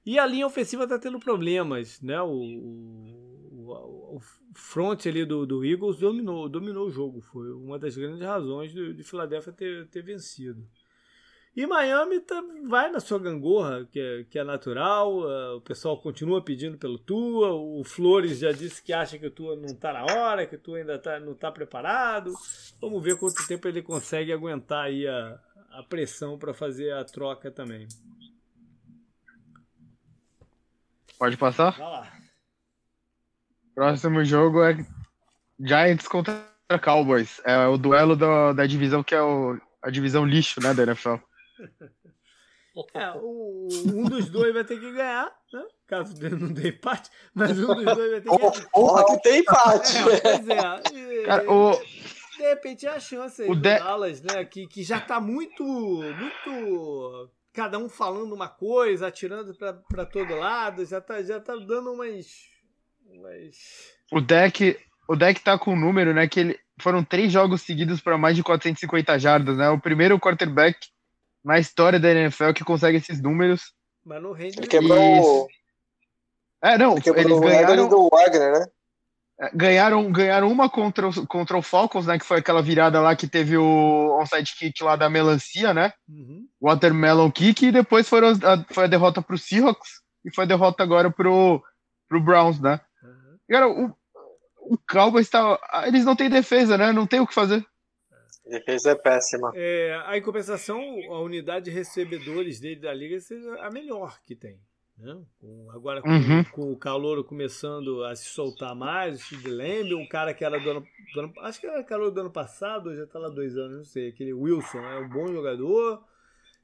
E 0.04 0.18
a 0.18 0.26
linha 0.26 0.46
ofensiva 0.46 0.84
está 0.84 0.98
tendo 0.98 1.18
problemas, 1.20 2.00
né? 2.00 2.20
O, 2.20 2.32
o, 2.32 4.16
o 4.16 4.20
front 4.54 5.06
ali 5.06 5.24
do, 5.24 5.46
do, 5.46 5.64
Eagles 5.64 5.98
dominou, 5.98 6.48
dominou 6.48 6.86
o 6.86 6.90
jogo. 6.90 7.20
Foi 7.20 7.52
uma 7.52 7.78
das 7.78 7.96
grandes 7.96 8.20
razões 8.20 8.72
de, 8.72 8.92
de 8.92 9.02
Filadélfia 9.02 9.52
ter, 9.52 9.86
ter 9.88 10.02
vencido. 10.02 10.66
E 11.54 11.66
Miami 11.66 12.18
tá, 12.20 12.42
vai 12.66 12.90
na 12.90 12.98
sua 12.98 13.18
gangorra, 13.18 13.86
que 13.92 14.00
é, 14.00 14.24
que 14.24 14.38
é 14.38 14.44
natural. 14.44 15.18
Uh, 15.18 15.56
o 15.58 15.60
pessoal 15.60 16.00
continua 16.00 16.42
pedindo 16.42 16.78
pelo 16.78 16.98
Tua. 16.98 17.52
O 17.52 17.84
Flores 17.84 18.38
já 18.38 18.52
disse 18.52 18.82
que 18.82 18.92
acha 18.92 19.18
que 19.18 19.26
o 19.26 19.30
Tua 19.30 19.54
não 19.54 19.66
está 19.66 19.92
na 19.92 20.04
hora, 20.04 20.46
que 20.46 20.56
o 20.56 20.58
Tua 20.58 20.78
ainda 20.78 20.98
tá, 20.98 21.20
não 21.20 21.32
está 21.32 21.52
preparado. 21.52 22.32
Vamos 22.80 23.02
ver 23.02 23.18
quanto 23.18 23.46
tempo 23.46 23.68
ele 23.68 23.82
consegue 23.82 24.32
aguentar 24.32 24.86
aí 24.86 25.06
a, 25.06 25.38
a 25.72 25.82
pressão 25.82 26.38
para 26.38 26.54
fazer 26.54 26.90
a 26.94 27.04
troca 27.04 27.50
também. 27.50 27.86
Pode 31.22 31.36
passar? 31.36 31.70
Vai 31.78 31.88
lá. 31.88 32.12
Próximo 33.76 34.24
jogo 34.24 34.60
é 34.64 34.76
Giants 35.60 36.08
contra 36.08 36.34
Cowboys. 36.82 37.40
É 37.44 37.64
o 37.68 37.78
duelo 37.78 38.16
da, 38.16 38.52
da 38.52 38.66
divisão 38.66 39.04
que 39.04 39.14
é 39.14 39.22
o, 39.22 39.56
a 39.80 39.88
divisão 39.88 40.26
lixo, 40.26 40.60
né, 40.60 40.74
da 40.74 40.82
NFL. 40.82 41.14
É, 42.94 43.10
o, 43.16 43.68
um 43.94 44.04
dos 44.04 44.30
dois 44.30 44.54
vai 44.54 44.64
ter 44.64 44.80
que 44.80 44.92
ganhar, 44.92 45.30
né? 45.52 45.62
Caso 45.86 46.14
não 46.38 46.50
dê 46.50 46.70
empate, 46.70 47.10
mas 47.34 47.50
um 47.58 47.66
dos 47.66 47.84
dois 47.84 48.10
vai 48.12 48.20
ter 48.22 48.30
que 48.30 48.38
ganhar. 48.38 48.70
Porra, 48.70 49.04
que 49.04 49.22
tem 49.22 49.40
empate! 49.40 49.98
É, 49.98 50.20
pois 50.20 50.48
é. 50.48 50.94
E, 50.94 51.26
Cara, 51.26 51.52
o... 51.52 51.72
De 51.72 52.42
repente 52.48 52.86
é 52.86 52.90
a 52.90 52.98
chance 52.98 53.42
aí 53.42 53.50
o 53.50 53.54
do 53.54 53.60
de... 53.60 53.78
Dallas, 53.78 54.22
né? 54.22 54.42
Que, 54.46 54.66
que 54.66 54.82
já 54.82 54.98
tá 54.98 55.20
muito. 55.20 55.62
muito. 55.62 57.30
Cada 57.52 57.78
um 57.78 57.88
falando 57.88 58.34
uma 58.34 58.48
coisa, 58.48 59.08
atirando 59.08 59.54
pra, 59.54 59.74
pra 59.74 60.06
todo 60.06 60.34
lado, 60.34 60.84
já 60.86 61.00
tá, 61.00 61.22
já 61.22 61.38
tá 61.38 61.54
dando 61.54 61.92
umas. 61.92 62.48
umas... 63.06 63.56
O 64.10 64.20
deck. 64.20 64.78
O 65.08 65.16
deck 65.16 65.40
tá 65.40 65.58
com 65.58 65.72
um 65.72 65.78
número, 65.78 66.14
né? 66.14 66.26
Que 66.26 66.40
ele, 66.40 66.60
foram 66.80 67.04
três 67.04 67.30
jogos 67.32 67.62
seguidos 67.62 68.00
para 68.00 68.16
mais 68.16 68.36
de 68.36 68.42
450 68.42 69.18
jardas, 69.18 69.56
né? 69.56 69.68
O 69.68 69.80
primeiro 69.80 70.18
quarterback 70.18 70.78
na 71.44 71.58
história 71.58 71.98
da 71.98 72.10
NFL 72.10 72.52
que 72.52 72.64
consegue 72.64 72.98
esses 72.98 73.20
números. 73.20 73.74
Mas 74.04 74.22
no 74.22 74.32
rende. 74.32 74.58
Ele 74.58 74.66
quebrou. 74.66 75.48
É, 76.62 76.78
não, 76.78 76.94
eles 76.94 77.40
ganharam. 77.40 77.88
Do 77.88 78.08
Wagner, 78.08 78.52
né? 78.52 78.66
Ganharam, 79.52 80.10
ganharam 80.12 80.50
uma 80.50 80.70
contra 80.70 81.08
o, 81.08 81.26
contra 81.26 81.56
o 81.56 81.62
Falcons, 81.62 82.06
né? 82.06 82.18
Que 82.18 82.24
foi 82.24 82.38
aquela 82.38 82.62
virada 82.62 83.00
lá 83.00 83.16
que 83.16 83.26
teve 83.26 83.56
o 83.56 84.18
onside 84.20 84.54
kick 84.56 84.82
lá 84.84 84.94
da 84.94 85.10
melancia, 85.10 85.74
né? 85.74 85.92
Uhum. 86.08 86.46
Watermelon 86.60 87.30
kick, 87.30 87.66
e 87.66 87.72
depois 87.72 88.08
foram 88.08 88.28
a, 88.28 88.64
foi 88.72 88.84
a 88.84 88.88
derrota 88.88 89.20
pro 89.20 89.36
Seahawks 89.36 90.00
e 90.24 90.32
foi 90.32 90.44
a 90.44 90.46
derrota 90.46 90.82
agora 90.82 91.10
pro, 91.10 91.62
pro 92.08 92.22
Browns, 92.22 92.60
né? 92.60 92.80
Uhum. 93.02 93.38
Cara, 93.48 93.68
o, 93.68 93.96
o 94.60 94.78
Cowboys 94.88 95.28
tá. 95.28 95.58
Eles 95.86 96.04
não 96.04 96.14
têm 96.14 96.30
defesa, 96.30 96.78
né? 96.78 96.92
Não 96.92 97.06
tem 97.06 97.18
o 97.18 97.26
que 97.26 97.34
fazer. 97.34 97.66
Defesa 98.46 98.90
é 98.90 98.94
péssima. 98.94 99.52
É, 99.54 100.02
a 100.06 100.16
em 100.16 100.22
compensação, 100.22 100.80
a 101.10 101.20
unidade 101.20 101.66
de 101.66 101.70
recebedores 101.70 102.60
dele 102.60 102.80
da 102.80 102.92
liga 102.92 103.16
é 103.16 103.66
a 103.66 103.70
melhor 103.70 104.18
que 104.24 104.34
tem. 104.34 104.60
Né? 104.98 105.20
Com, 105.40 105.70
agora 105.72 106.00
com, 106.02 106.08
Uhum. 106.10 106.44
com 106.44 106.72
o 106.72 106.76
calor 106.76 107.24
começando 107.24 108.04
a 108.04 108.14
se 108.14 108.26
soltar 108.26 108.74
mais, 108.74 109.30
o 109.32 109.48
Lamb, 109.48 109.94
um 109.94 110.06
cara 110.06 110.32
que 110.32 110.44
era 110.44 110.60
do 110.60 110.70
ano, 110.70 110.86
do 111.14 111.20
ano- 111.20 111.32
Acho 111.40 111.60
que 111.60 111.66
era 111.66 111.82
calor 111.82 112.10
do 112.10 112.20
ano 112.20 112.30
passado, 112.30 112.94
já 112.94 113.06
tá 113.06 113.18
lá 113.18 113.28
dois 113.28 113.56
anos, 113.56 113.76
não 113.78 113.84
sei. 113.84 114.10
Aquele 114.10 114.32
Wilson 114.32 114.78
é 114.78 114.98
um 115.00 115.08
bom 115.08 115.26
jogador. 115.32 116.02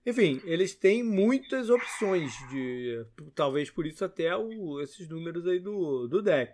Enfim, 0.06 0.40
eles 0.44 0.74
têm 0.74 1.02
muitas 1.02 1.68
opções 1.68 2.32
de. 2.50 3.04
Talvez 3.34 3.70
por 3.70 3.84
isso 3.86 4.04
até 4.04 4.34
o- 4.36 4.80
esses 4.80 5.08
números 5.08 5.46
aí 5.46 5.58
do, 5.58 6.06
do 6.06 6.22
deck. 6.22 6.52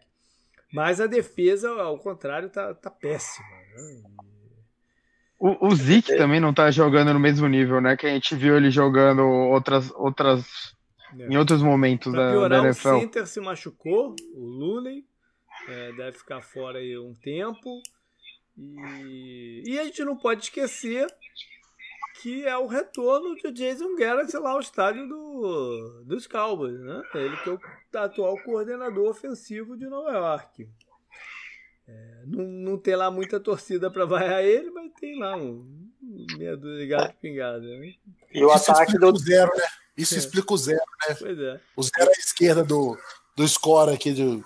Mas 0.73 1.01
a 1.01 1.07
defesa, 1.07 1.71
ao 1.71 1.99
contrário, 1.99 2.49
tá, 2.51 2.73
tá 2.75 2.91
péssima. 2.91 3.47
Né? 3.77 4.03
O, 5.39 5.69
o 5.69 5.75
Zeke 5.77 6.17
também 6.17 6.41
não 6.41 6.55
tá 6.55 6.71
jogando 6.71 7.13
no 7.13 7.21
mesmo 7.21 7.47
nível, 7.47 7.81
né? 7.81 7.97
Que 7.97 8.07
a 8.07 8.11
gente 8.11 8.35
viu 8.35 8.57
ele 8.57 8.71
jogando 8.71 9.21
outras, 9.23 9.91
outras, 9.93 10.75
E, 11.17 11.23
em 11.23 11.37
outros 11.37 11.63
momentos 11.63 12.13
Pra 12.13 12.27
da, 12.27 12.31
piorar, 12.33 12.59
da 12.61 12.63
o 12.63 12.67
NFL. 12.67 12.99
center 13.01 13.27
se 13.27 13.41
machucou, 13.41 14.15
o 14.35 14.45
Looney. 14.45 15.05
é, 15.69 15.93
deve 15.93 16.19
ficar 16.19 16.43
fora 16.43 16.79
aí 16.79 16.97
um 16.99 17.15
tempo. 17.15 17.81
E, 18.57 19.63
e 19.67 19.79
a 19.79 19.85
gente 19.85 20.05
não 20.05 20.17
pode 20.17 20.45
esquecer 20.45 21.07
que 22.23 22.47
é 22.47 22.57
o 22.57 22.67
retorno 22.67 23.35
de 23.35 23.51
Jason 23.53 23.97
Garrett 23.97 24.35
lá 24.37 24.53
ao 24.53 24.61
estádio 24.61 25.07
do, 25.09 26.05
dos 26.07 26.27
Cowboys, 26.27 26.79
né? 26.81 27.03
Ele 27.15 27.37
que 27.39 27.51
é 27.51 27.53
o 27.53 27.61
atual 27.99 28.37
coordenador 28.45 29.11
ofensivo 29.11 29.77
de 29.77 29.87
Nova 29.87 30.13
York. 30.13 30.69
É, 31.87 32.23
não, 32.27 32.45
não 32.45 32.79
tem 32.79 32.95
lá 32.97 33.11
muita 33.11 33.39
torcida 33.41 33.91
para 33.91 34.07
vaiar 34.07 34.43
ele, 34.43 34.71
mas 34.71 34.93
tem 34.95 35.19
lá 35.19 35.37
um 35.37 35.91
meia 36.39 36.57
dúzia 36.57 36.79
de 36.79 36.87
gato 36.87 37.17
pingado, 37.21 37.63
né? 37.63 37.93
E 38.33 38.43
o 38.45 38.51
ataque 38.51 38.97
do. 38.97 39.13
o 39.13 39.17
zero, 39.19 39.51
né? 39.57 39.65
Isso 39.97 40.15
É. 40.15 40.19
explica 40.19 40.53
o 40.53 40.59
zero. 40.59 40.81
Pois 41.19 41.39
é. 41.39 41.61
O 41.77 41.83
zero 41.83 42.11
à 42.11 42.19
esquerda 42.19 42.65
do, 42.65 42.97
do 43.37 43.47
score 43.47 43.95
aqui. 43.95 44.13
Do... 44.13 44.45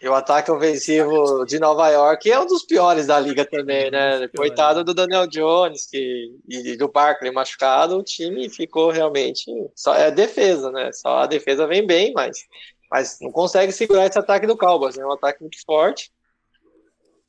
E 0.00 0.08
o 0.08 0.14
ataque 0.14 0.50
ofensivo 0.50 1.46
de 1.46 1.58
Nova 1.58 1.88
York 1.88 2.30
é 2.30 2.38
um 2.38 2.46
dos 2.46 2.62
piores 2.62 3.06
da 3.06 3.18
liga 3.18 3.44
também, 3.44 3.90
né? 3.90 4.28
Coitado 4.36 4.84
do 4.84 4.92
Daniel 4.92 5.26
Jones 5.26 5.86
que, 5.86 6.36
e 6.46 6.76
do 6.76 6.88
Barkley 6.88 7.32
machucado, 7.32 7.96
o 7.96 8.02
time 8.02 8.50
ficou 8.50 8.90
realmente. 8.90 9.50
Só 9.74 9.94
é 9.94 10.10
defesa, 10.10 10.70
né? 10.70 10.92
Só 10.92 11.20
a 11.20 11.26
defesa 11.26 11.66
vem 11.66 11.86
bem, 11.86 12.12
mas, 12.12 12.44
mas 12.90 13.18
não 13.22 13.32
consegue 13.32 13.72
segurar 13.72 14.04
esse 14.04 14.18
ataque 14.18 14.46
do 14.46 14.58
Cowboys. 14.58 14.98
É 14.98 15.06
um 15.06 15.12
ataque 15.12 15.40
muito 15.40 15.56
forte. 15.64 16.12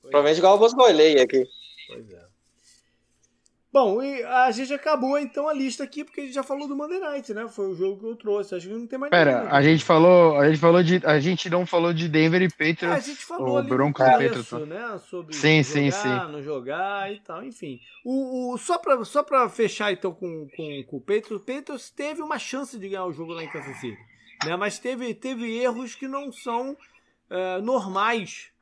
Provavelmente 0.01 0.39
o 0.39 0.43
Cowboys 0.43 0.73
goleia 0.73 1.23
aqui. 1.23 1.45
Pois 1.87 2.11
é. 2.11 2.24
Bom, 3.75 4.01
e 4.01 4.23
a 4.23 4.49
gente 4.51 4.73
acabou 4.73 5.19
então 5.19 5.49
a 5.49 5.53
lista 5.53 5.83
aqui, 5.83 6.05
porque 6.05 6.21
a 6.21 6.23
gente 6.23 6.33
já 6.33 6.43
falou 6.43 6.65
do 6.65 6.77
Monday 6.77 6.97
Night, 6.97 7.33
né? 7.33 7.45
Foi 7.49 7.67
o 7.67 7.75
jogo 7.75 7.99
que 7.99 8.05
eu 8.05 8.15
trouxe. 8.15 8.55
Acho 8.55 8.69
que 8.69 8.73
não 8.73 8.87
tem 8.87 8.97
mais 8.97 9.09
Pera, 9.11 9.39
nenhum. 9.39 9.53
a 9.53 9.61
gente 9.61 9.83
falou, 9.83 10.37
a 10.37 10.47
gente 10.47 10.59
falou 10.61 10.81
de, 10.81 11.01
a 11.05 11.19
gente 11.19 11.49
não 11.49 11.65
falou 11.65 11.93
de 11.93 12.07
Denver 12.07 12.41
e 12.41 12.45
É, 12.45 12.47
a 12.47 12.51
Patriots. 12.51 13.05
gente 13.05 13.25
falou 13.25 13.55
o 13.55 13.57
ali 13.57 13.67
no 13.67 13.75
Broncos 13.75 13.99
e 14.07 14.11
começo, 14.11 14.43
Patriots, 14.45 14.69
né? 14.69 14.97
Sobre 15.09 15.33
Sim, 15.33 15.61
jogar, 15.61 15.91
sim, 15.91 16.31
não 16.31 16.41
jogar 16.41 17.13
e 17.13 17.19
tal, 17.19 17.43
enfim. 17.43 17.81
O, 18.05 18.53
o- 18.53 18.57
só, 18.57 18.77
pra, 18.77 19.03
só 19.03 19.23
pra 19.23 19.49
fechar 19.49 19.91
então 19.91 20.13
com, 20.13 20.47
com, 20.55 20.83
com 20.87 20.95
o 20.95 21.01
Patriots, 21.01 21.31
o 21.31 21.39
Patriots 21.41 21.89
teve 21.89 22.21
uma 22.21 22.39
chance 22.39 22.79
de 22.79 22.87
ganhar 22.87 23.03
o 23.03 23.11
jogo 23.11 23.33
lá 23.33 23.43
em 23.43 23.49
Kansas 23.49 23.75
City, 23.81 23.97
né? 24.45 24.55
Mas 24.55 24.79
teve, 24.79 25.13
teve 25.13 25.53
erros 25.53 25.95
que 25.95 26.07
não 26.07 26.31
são 26.31 26.77
é, 27.29 27.59
normais 27.59 28.54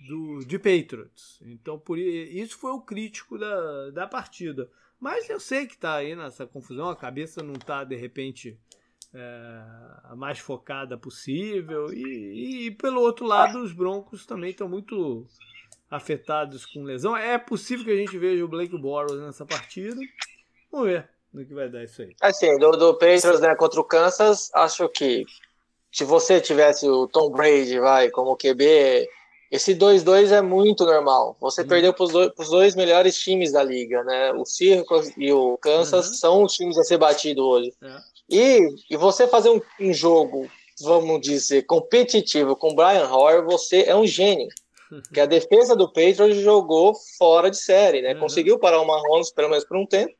do, 0.00 0.40
de 0.40 0.58
Patriots. 0.58 1.40
Então, 1.42 1.78
por 1.78 1.98
isso 1.98 2.58
foi 2.58 2.72
o 2.72 2.80
crítico 2.80 3.38
da, 3.38 3.90
da 3.90 4.06
partida. 4.06 4.70
Mas 4.98 5.28
eu 5.30 5.40
sei 5.40 5.66
que 5.66 5.78
tá 5.78 5.94
aí 5.94 6.14
nessa 6.14 6.46
confusão, 6.46 6.88
a 6.88 6.96
cabeça 6.96 7.42
não 7.42 7.54
tá, 7.54 7.84
de 7.84 7.96
repente, 7.96 8.58
é, 9.14 9.62
a 10.04 10.14
mais 10.16 10.38
focada 10.38 10.96
possível. 10.96 11.92
E, 11.92 12.66
e, 12.66 12.70
pelo 12.72 13.00
outro 13.00 13.26
lado, 13.26 13.60
os 13.60 13.72
Broncos 13.72 14.26
também 14.26 14.50
estão 14.50 14.68
muito 14.68 15.26
afetados 15.90 16.66
com 16.66 16.82
lesão. 16.82 17.16
É 17.16 17.38
possível 17.38 17.84
que 17.84 17.90
a 17.90 17.96
gente 17.96 18.16
veja 18.18 18.44
o 18.44 18.48
Blake 18.48 18.76
Bortles 18.78 19.20
nessa 19.20 19.46
partida. 19.46 20.00
Vamos 20.70 20.88
ver 20.88 21.08
no 21.32 21.44
que 21.44 21.54
vai 21.54 21.68
dar 21.68 21.84
isso 21.84 22.02
aí. 22.02 22.14
Assim, 22.20 22.56
do, 22.58 22.72
do 22.72 22.94
Patriots 22.94 23.40
né, 23.40 23.54
contra 23.54 23.80
o 23.80 23.84
Kansas, 23.84 24.50
acho 24.54 24.88
que 24.88 25.24
se 25.92 26.04
você 26.04 26.40
tivesse 26.40 26.88
o 26.88 27.06
Tom 27.06 27.30
Brady, 27.30 27.78
vai, 27.78 28.10
como 28.10 28.36
QB, 28.36 29.08
esse 29.50 29.74
2-2 29.74 30.30
é 30.32 30.40
muito 30.40 30.84
normal. 30.84 31.36
Você 31.40 31.62
Hum. 31.62 31.66
perdeu 31.66 31.92
para 31.92 32.04
os 32.04 32.12
dois, 32.12 32.32
dois 32.50 32.74
melhores 32.76 33.16
times 33.18 33.52
da 33.52 33.62
liga, 33.62 34.02
né? 34.04 34.32
O 34.32 34.44
Circus 34.44 35.10
e 35.16 35.32
o 35.32 35.56
Kansas 35.58 36.08
Uhum. 36.08 36.14
são 36.14 36.42
os 36.44 36.52
times 36.54 36.78
a 36.78 36.84
ser 36.84 36.98
batido 36.98 37.44
hoje. 37.44 37.72
É. 37.82 37.96
E, 38.30 38.68
e 38.90 38.96
você 38.96 39.26
fazer 39.26 39.50
um, 39.50 39.60
um 39.80 39.92
jogo, 39.92 40.48
vamos 40.82 41.20
dizer, 41.20 41.62
competitivo 41.66 42.54
com 42.54 42.70
o 42.70 42.74
Brian 42.74 43.08
Hoyer, 43.08 43.44
você 43.44 43.82
é 43.86 43.94
um 43.96 44.06
gênio. 44.06 44.48
Que 45.14 45.20
a 45.20 45.26
defesa 45.26 45.76
do 45.76 45.86
Patriots 45.86 46.36
jogou 46.38 46.94
fora 47.16 47.48
de 47.50 47.56
série, 47.56 48.02
né? 48.02 48.14
Uhum. 48.14 48.20
Conseguiu 48.20 48.58
parar 48.58 48.80
o 48.80 48.86
Mahomes 48.86 49.30
pelo 49.32 49.48
menos 49.48 49.64
por 49.64 49.76
um 49.76 49.86
tempo. 49.86 50.12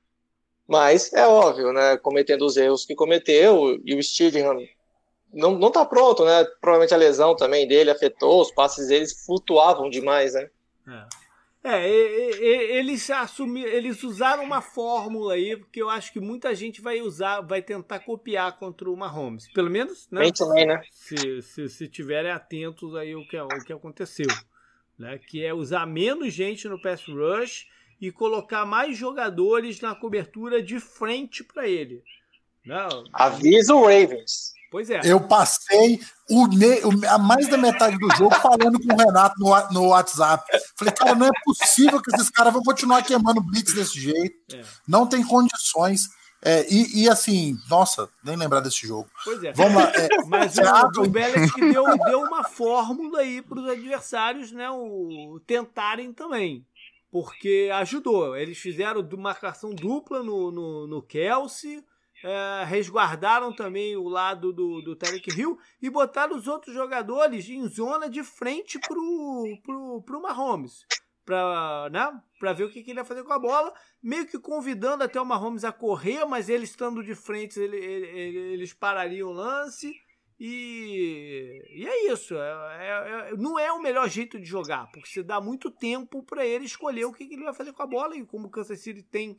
Mas 0.68 1.12
é 1.12 1.26
óbvio, 1.26 1.72
né? 1.72 1.96
Cometendo 1.96 2.44
os 2.46 2.56
erros 2.56 2.84
que 2.84 2.94
cometeu, 2.94 3.76
e 3.84 3.94
o 3.96 4.02
Stidham 4.02 4.58
não, 5.32 5.58
não 5.58 5.70
tá 5.70 5.84
pronto, 5.84 6.24
né? 6.24 6.44
Provavelmente 6.60 6.94
a 6.94 6.96
lesão 6.96 7.36
também 7.36 7.66
dele 7.66 7.90
afetou, 7.90 8.40
os 8.40 8.50
passes 8.52 8.88
deles 8.88 9.24
flutuavam 9.24 9.88
demais, 9.88 10.34
né? 10.34 10.50
É. 10.88 11.20
É, 11.62 11.88
e- 11.90 11.92
e- 11.92 12.40
e- 12.40 12.78
eles 12.78 13.10
assumiram, 13.10 13.68
eles 13.70 14.02
usaram 14.02 14.42
uma 14.42 14.62
fórmula 14.62 15.34
aí, 15.34 15.58
porque 15.58 15.82
eu 15.82 15.90
acho 15.90 16.10
que 16.10 16.18
muita 16.18 16.54
gente 16.54 16.80
vai 16.80 17.02
usar, 17.02 17.42
vai 17.42 17.60
tentar 17.60 18.00
copiar 18.00 18.58
contra 18.58 18.88
o 18.88 18.96
Mahomes. 18.96 19.46
Pelo 19.52 19.70
menos, 19.70 20.08
né? 20.10 20.22
Bem 20.22 20.32
também, 20.32 20.66
né? 20.66 20.82
se, 20.90 21.42
se, 21.42 21.68
se 21.68 21.86
tiverem 21.86 22.30
atentos 22.30 22.94
aí 22.96 23.14
o 23.14 23.26
que, 23.28 23.38
o 23.38 23.48
que 23.64 23.72
aconteceu. 23.74 24.26
Né? 24.98 25.18
Que 25.18 25.44
é 25.44 25.52
usar 25.52 25.86
menos 25.86 26.32
gente 26.32 26.66
no 26.66 26.80
pass 26.80 27.04
rush 27.06 27.66
e 28.00 28.10
colocar 28.10 28.64
mais 28.64 28.96
jogadores 28.96 29.82
na 29.82 29.94
cobertura 29.94 30.62
de 30.62 30.80
frente 30.80 31.44
para 31.44 31.68
ele. 31.68 32.02
Né? 32.64 32.88
Avisa 33.12 33.74
o 33.74 33.82
Ravens. 33.82 34.54
Pois 34.70 34.88
é. 34.88 35.00
Eu 35.04 35.20
passei 35.20 36.00
o 36.28 36.46
me- 36.46 36.80
o- 36.84 37.08
a 37.08 37.18
mais 37.18 37.48
da 37.48 37.56
metade 37.58 37.98
do 37.98 38.08
jogo 38.16 38.34
falando 38.36 38.78
com 38.80 38.94
o 38.94 38.96
Renato 38.96 39.34
no, 39.38 39.48
no 39.72 39.88
WhatsApp. 39.88 40.44
Falei, 40.76 40.94
cara, 40.94 41.14
não 41.14 41.26
é 41.26 41.30
possível 41.44 42.00
que 42.00 42.14
esses 42.14 42.30
caras 42.30 42.52
vão 42.52 42.62
continuar 42.62 43.02
queimando 43.02 43.40
blitz 43.42 43.74
desse 43.74 43.98
jeito. 44.00 44.54
É. 44.54 44.62
Não 44.86 45.06
tem 45.06 45.24
condições. 45.24 46.08
É, 46.42 46.66
e, 46.72 47.02
e 47.02 47.08
assim, 47.08 47.54
nossa, 47.68 48.08
nem 48.24 48.34
lembrar 48.34 48.60
desse 48.60 48.86
jogo. 48.86 49.10
Pois 49.24 49.42
é. 49.44 49.52
Vamos 49.52 49.74
lá. 49.74 49.92
é, 49.94 50.08
Mas 50.26 50.52
Você 50.54 50.62
o, 50.62 50.68
acha- 50.70 51.00
o 51.00 51.06
deu, 51.72 51.84
deu 52.06 52.20
uma 52.22 52.44
fórmula 52.44 53.18
aí 53.20 53.42
para 53.42 53.58
os 53.60 53.68
adversários 53.68 54.50
né, 54.52 54.70
o, 54.70 55.38
tentarem 55.46 56.12
também. 56.14 56.64
Porque 57.10 57.68
ajudou. 57.74 58.36
Eles 58.36 58.56
fizeram 58.56 59.02
marcação 59.18 59.74
dupla 59.74 60.22
no, 60.22 60.50
no, 60.52 60.86
no 60.86 61.02
Kelsey, 61.02 61.84
é, 62.22 62.64
resguardaram 62.64 63.54
também 63.54 63.96
o 63.96 64.08
lado 64.08 64.52
do, 64.52 64.80
do 64.82 64.96
Tarek 64.96 65.30
Hill 65.38 65.58
e 65.80 65.88
botaram 65.90 66.36
os 66.36 66.46
outros 66.46 66.74
jogadores 66.74 67.48
em 67.48 67.66
zona 67.68 68.08
de 68.08 68.22
frente 68.22 68.78
pro, 68.78 69.58
pro, 69.64 70.02
pro 70.02 70.22
Mahomes. 70.22 70.84
Pra, 71.24 71.88
né, 71.92 72.10
pra 72.40 72.52
ver 72.52 72.64
o 72.64 72.70
que, 72.70 72.82
que 72.82 72.90
ele 72.90 72.98
ia 72.98 73.04
fazer 73.04 73.22
com 73.22 73.32
a 73.32 73.38
bola, 73.38 73.72
meio 74.02 74.26
que 74.26 74.38
convidando 74.38 75.04
até 75.04 75.20
o 75.20 75.24
Mahomes 75.24 75.62
a 75.64 75.70
correr, 75.70 76.24
mas 76.24 76.48
ele 76.48 76.64
estando 76.64 77.04
de 77.04 77.14
frente, 77.14 77.60
ele- 77.60 77.76
ele- 77.76 78.52
eles 78.54 78.72
parariam 78.72 79.28
o 79.28 79.32
lance. 79.32 79.94
E, 80.42 81.62
e 81.76 81.86
é 81.86 82.12
isso. 82.12 82.34
É, 82.34 82.38
é- 82.40 83.30
é- 83.32 83.36
não 83.36 83.58
é 83.58 83.70
o 83.70 83.80
melhor 83.82 84.08
jeito 84.08 84.38
de 84.40 84.46
jogar, 84.46 84.90
porque 84.90 85.08
você 85.08 85.22
dá 85.22 85.40
muito 85.40 85.70
tempo 85.70 86.24
para 86.24 86.44
ele 86.46 86.64
escolher 86.64 87.04
o 87.04 87.12
que, 87.12 87.26
que 87.26 87.34
ele 87.34 87.44
vai 87.44 87.54
fazer 87.54 87.72
com 87.74 87.82
a 87.82 87.86
bola. 87.86 88.16
E 88.16 88.24
como 88.26 88.46
o 88.48 88.50
Kansas 88.50 88.80
City 88.80 89.02
tem 89.02 89.36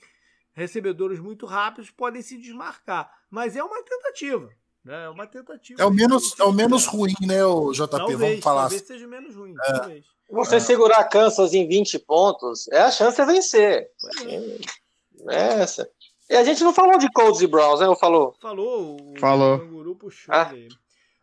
recebedores 0.53 1.19
muito 1.19 1.45
rápidos, 1.45 1.89
podem 1.91 2.21
se 2.21 2.37
desmarcar. 2.37 3.11
Mas 3.29 3.55
é 3.55 3.63
uma 3.63 3.81
tentativa. 3.83 4.49
Né? 4.83 5.05
É 5.05 5.09
uma 5.09 5.27
tentativa. 5.27 5.81
É 5.81 5.85
o 5.85 5.91
menos, 5.91 6.39
é 6.39 6.43
o 6.43 6.51
menos 6.51 6.85
ruim, 6.85 7.13
né, 7.21 7.43
o 7.45 7.71
JP? 7.71 7.87
Talvez, 7.89 8.19
Vamos 8.19 8.39
falar. 8.43 8.61
talvez 8.61 8.81
seja 8.81 9.07
menos 9.07 9.35
ruim. 9.35 9.53
Talvez. 9.55 10.05
Você 10.29 10.59
segurar 10.59 11.03
Kansas 11.05 11.53
em 11.53 11.67
20 11.67 11.99
pontos, 11.99 12.67
é 12.69 12.81
a 12.81 12.89
chance 12.91 13.17
de 13.17 13.25
vencer. 13.31 13.89
É. 14.25 15.35
É 15.35 15.61
essa. 15.61 15.87
E 16.29 16.35
a 16.35 16.43
gente 16.43 16.63
não 16.63 16.73
falou 16.73 16.97
de 16.97 17.11
Colts 17.11 17.41
e 17.41 17.47
Browns, 17.47 17.79
né? 17.81 17.87
Ou 17.87 17.95
falou? 17.95 18.33
Falou, 18.41 18.95
o 18.95 19.19
Falou. 19.19 19.59
Canguru 19.59 19.95
puxou 19.95 20.33
Ah. 20.33 20.49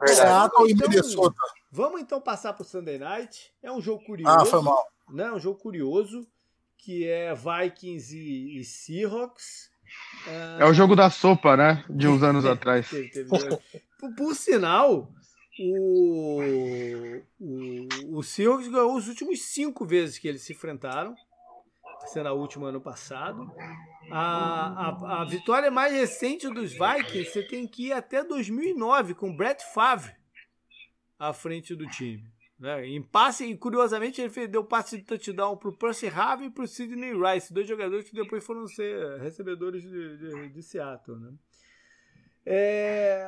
Seattle 0.07 0.69
e 0.69 0.73
Então, 0.73 0.89
Minnesota. 0.89 1.37
Vamos 1.73 2.01
então 2.01 2.21
passar 2.21 2.53
para 2.53 2.63
o 2.63 2.67
Sunday 2.67 2.99
Night. 2.99 3.53
É 3.63 3.73
um 3.73 3.81
jogo 3.81 4.05
curioso. 4.05 4.37
Ah, 4.39 4.45
foi 4.45 4.63
mal. 4.63 4.87
né, 5.11 5.33
um 5.33 5.41
jogo 5.41 5.59
curioso, 5.59 6.27
que 6.79 7.07
é 7.07 7.35
Vikings 7.35 8.17
e, 8.17 8.61
e 8.61 8.65
Seahawks. 8.65 9.71
É 10.59 10.65
o 10.65 10.73
jogo 10.73 10.95
da 10.95 11.11
sopa, 11.11 11.57
né? 11.57 11.85
De 11.91 12.07
uns 12.07 12.23
anos 12.23 12.45
atrás. 12.47 12.89
Por, 13.99 14.15
por 14.15 14.35
sinal, 14.35 15.13
o, 15.59 16.41
o, 17.41 17.89
o 18.19 18.23
Seahawks 18.23 18.69
ganhou 18.69 18.97
os 18.97 19.09
últimos 19.09 19.43
cinco 19.43 19.85
vezes 19.85 20.19
que 20.19 20.29
eles 20.29 20.43
se 20.43 20.53
enfrentaram. 20.53 21.15
sendo 22.13 22.29
a 22.29 22.33
última 22.33 22.69
ano 22.69 22.81
passado. 22.81 23.51
A, 24.11 24.89
a, 24.89 25.23
a 25.23 25.25
vitória 25.25 25.71
mais 25.71 25.93
recente 25.93 26.49
dos 26.49 26.73
Vikings, 26.73 27.31
você 27.31 27.43
tem 27.43 27.67
que 27.67 27.89
ir 27.89 27.93
até 27.93 28.25
2009, 28.25 29.15
com 29.15 29.37
Brett 29.37 29.63
Favre 29.75 30.15
à 31.19 31.33
frente 31.33 31.75
do 31.75 31.87
time. 31.89 32.25
Né? 32.59 32.87
Em 32.87 33.03
passe, 33.03 33.45
e 33.45 33.57
curiosamente, 33.57 34.21
ele 34.21 34.49
deu 34.49 34.65
passe 34.65 34.99
de 34.99 35.05
touchdown 35.05 35.57
para 35.57 35.69
o 35.69 35.77
Percy 35.77 36.09
Harvey 36.09 36.49
e 36.49 36.51
para 36.51 36.65
o 36.65 36.69
Sidney 36.69 37.13
Rice, 37.13 37.55
dois 37.55 37.69
jogadores 37.69 38.09
que 38.09 38.17
depois 38.17 38.45
foram 38.45 38.67
ser 38.67 39.21
recebedores 39.21 39.83
de, 39.83 40.17
de, 40.17 40.49
de 40.49 40.63
Seattle. 40.63 41.19
Né? 41.19 41.33
É, 42.45 43.25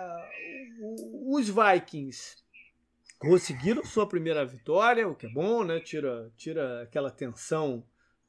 os 1.27 1.49
Vikings 1.49 2.39
conseguiram 3.19 3.85
sua 3.85 4.09
primeira 4.09 4.45
vitória, 4.45 5.07
o 5.07 5.15
que 5.15 5.27
é 5.27 5.31
bom, 5.31 5.63
né? 5.63 5.79
Tira, 5.79 6.33
tira 6.37 6.83
aquela 6.83 7.11
tensão 7.11 7.85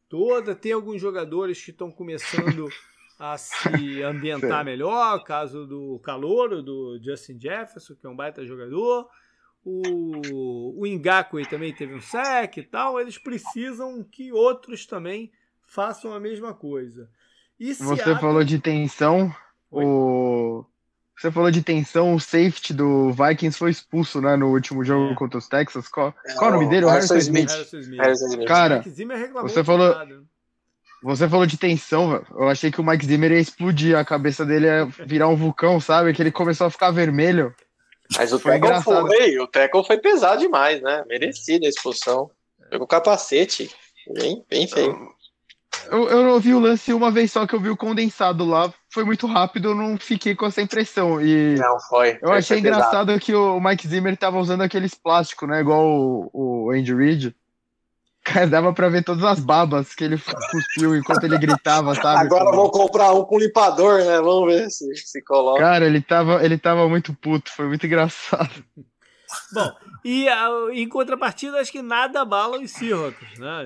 toda. 0.10 0.54
Tem 0.54 0.74
alguns 0.74 1.02
jogadores 1.02 1.64
que 1.64 1.72
estão 1.72 1.90
começando 1.90 2.68
a 3.18 3.38
se 3.38 4.04
ambientar 4.04 4.66
melhor, 4.66 5.24
caso 5.24 5.66
do 5.66 5.98
Calouro, 6.04 6.62
do 6.62 7.00
Justin 7.02 7.40
Jefferson, 7.40 7.96
que 7.96 8.06
é 8.06 8.10
um 8.10 8.16
baita 8.16 8.46
jogador. 8.46 9.10
O, 9.64 10.82
o 10.82 10.88
Ngakwe 10.88 11.46
também 11.46 11.74
teve 11.74 11.94
um 11.94 12.02
sec 12.02 12.58
e 12.58 12.64
tal. 12.64 13.00
Eles 13.00 13.18
precisam 13.18 14.04
que 14.04 14.32
outros 14.32 14.86
também 14.86 15.32
façam 15.68 16.14
a 16.14 16.20
mesma 16.20 16.54
coisa. 16.54 17.10
E 17.60 17.74
Você 17.74 18.16
falou 18.16 18.44
de 18.44 18.60
tensão. 18.60 19.34
Oi? 19.70 19.86
O 19.86 20.66
você 21.22 21.30
falou 21.30 21.52
de 21.52 21.62
tensão, 21.62 22.16
o 22.16 22.20
safety 22.20 22.74
do 22.74 23.12
Vikings 23.12 23.56
foi 23.56 23.70
expulso, 23.70 24.20
né, 24.20 24.36
no 24.36 24.48
último 24.48 24.84
jogo 24.84 25.12
é. 25.12 25.16
contra 25.16 25.38
os 25.38 25.48
Texas. 25.48 25.88
Qual, 25.88 26.12
é, 26.26 26.34
qual 26.34 26.50
é 26.50 26.54
o 26.54 26.58
nome 26.58 26.70
dele? 26.70 26.86
O 26.86 26.90
Harrison 26.90 27.16
Smith. 27.18 27.52
Smith. 27.74 28.48
Cara, 28.48 28.84
você 29.44 29.64
falou, 29.64 29.96
você 31.04 31.30
falou 31.30 31.46
de 31.46 31.58
tensão, 31.58 32.26
eu 32.32 32.50
achei 32.50 32.72
que 32.72 32.82
o 32.82 32.84
Mike 32.84 33.06
Zimmer 33.06 33.34
ia 33.34 33.40
explodir, 33.40 33.96
a 33.96 34.04
cabeça 34.04 34.44
dele 34.44 34.66
ia 34.66 34.86
virar 35.06 35.28
um 35.28 35.36
vulcão, 35.36 35.80
sabe? 35.80 36.12
Que 36.12 36.24
ele 36.24 36.32
começou 36.32 36.66
a 36.66 36.72
ficar 36.72 36.90
vermelho. 36.90 37.54
Mas 38.18 38.34
o 38.34 38.40
foi 38.40 38.60
tackle 38.60 38.84
foi, 38.84 39.40
o 39.40 39.48
tackle 39.48 39.84
foi 39.86 39.98
pesado 39.98 40.42
demais, 40.42 40.82
né? 40.82 41.04
Merecido 41.08 41.66
a 41.66 41.70
expulsão. 41.70 42.30
Pegou 42.70 42.88
capacete, 42.88 43.70
bem, 44.14 44.44
bem 44.50 44.68
feio. 44.68 45.12
Eu, 45.90 46.10
eu 46.10 46.24
não 46.24 46.40
vi 46.40 46.54
o 46.54 46.60
lance 46.60 46.94
uma 46.94 47.10
vez 47.10 47.32
só 47.32 47.48
que 47.48 47.56
eu 47.56 47.60
vi 47.60 47.70
o 47.70 47.78
condensado 47.78 48.46
lá. 48.46 48.72
Foi 48.94 49.04
muito 49.04 49.26
rápido, 49.26 49.70
eu 49.70 49.76
não 49.76 49.98
fiquei 49.98 50.36
com 50.36 50.46
essa 50.46 50.62
impressão. 50.62 51.22
E 51.22 51.56
não, 51.56 51.80
foi. 51.80 52.20
Eu 52.22 52.32
achei 52.32 52.60
engraçado 52.60 53.08
pesado. 53.08 53.20
que 53.20 53.34
o 53.34 53.60
Mike 53.60 53.88
Zimmer 53.88 54.16
tava 54.18 54.38
usando 54.38 54.62
aqueles 54.62 54.94
plásticos, 54.94 55.48
né? 55.48 55.62
Igual 55.62 55.86
o, 55.86 56.30
o 56.34 56.72
Andy 56.72 56.94
Reid. 56.94 57.36
Cara, 58.24 58.48
dava 58.48 58.72
pra 58.72 58.88
ver 58.88 59.04
todas 59.04 59.24
as 59.24 59.40
babas 59.40 59.96
que 59.96 60.04
ele 60.04 60.22
cuspiu 60.52 60.96
enquanto 60.96 61.24
ele 61.24 61.40
gritava, 61.40 61.96
sabe? 61.96 62.22
Agora 62.22 62.56
vou 62.56 62.70
comprar 62.70 63.14
um 63.14 63.24
com 63.24 63.40
limpador, 63.40 63.98
né? 63.98 64.22
Vamos 64.22 64.54
ver 64.54 64.70
se 64.70 64.96
se 64.96 65.24
coloca. 65.24 65.60
Cara, 65.60 65.86
ele 65.86 66.02
tava, 66.02 66.44
ele 66.46 66.58
tava 66.58 66.88
muito 66.88 67.14
puto, 67.16 67.52
foi 67.52 67.68
muito 67.68 67.86
engraçado. 67.86 68.64
Bom, 69.54 69.76
e 70.06 70.28
em 70.74 70.88
contrapartida, 70.88 71.60
acho 71.60 71.72
que 71.72 71.82
nada 71.82 72.22
abala 72.22 72.60
os 72.60 72.72
Seahawks, 72.72 73.40
né? 73.40 73.64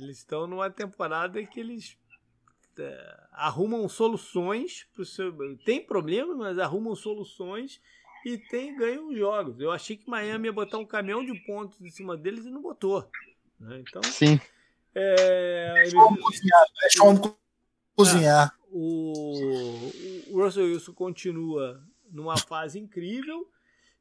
Eles 0.00 0.18
estão 0.18 0.46
numa 0.46 0.70
temporada 0.70 1.44
que 1.44 1.60
eles 1.60 1.96
é, 2.78 3.16
arrumam 3.32 3.88
soluções 3.88 4.86
pro 4.94 5.04
seu. 5.04 5.34
Tem 5.64 5.84
problemas, 5.84 6.36
mas 6.36 6.58
arrumam 6.58 6.94
soluções 6.94 7.80
e 8.24 8.38
tem 8.38 8.76
ganham 8.76 9.14
jogos. 9.14 9.60
Eu 9.60 9.70
achei 9.70 9.96
que 9.96 10.08
Miami 10.08 10.46
ia 10.46 10.52
botar 10.52 10.78
um 10.78 10.86
caminhão 10.86 11.24
de 11.24 11.34
pontos 11.44 11.80
em 11.80 11.90
cima 11.90 12.16
deles 12.16 12.46
e 12.46 12.50
não 12.50 12.62
botou. 12.62 13.08
Né? 13.60 13.80
Então, 13.80 14.02
Sim. 14.02 14.40
É, 14.94 15.82
eles... 15.82 15.92
cozinhar, 15.92 16.64
deixa 16.80 17.04
o 17.04 17.36
cozinhar. 17.94 18.52
Ah, 18.52 18.58
o, 18.70 19.90
o 20.30 20.42
Russell 20.42 20.66
Wilson 20.66 20.92
continua 20.92 21.82
numa 22.10 22.36
fase 22.36 22.78
incrível. 22.78 23.48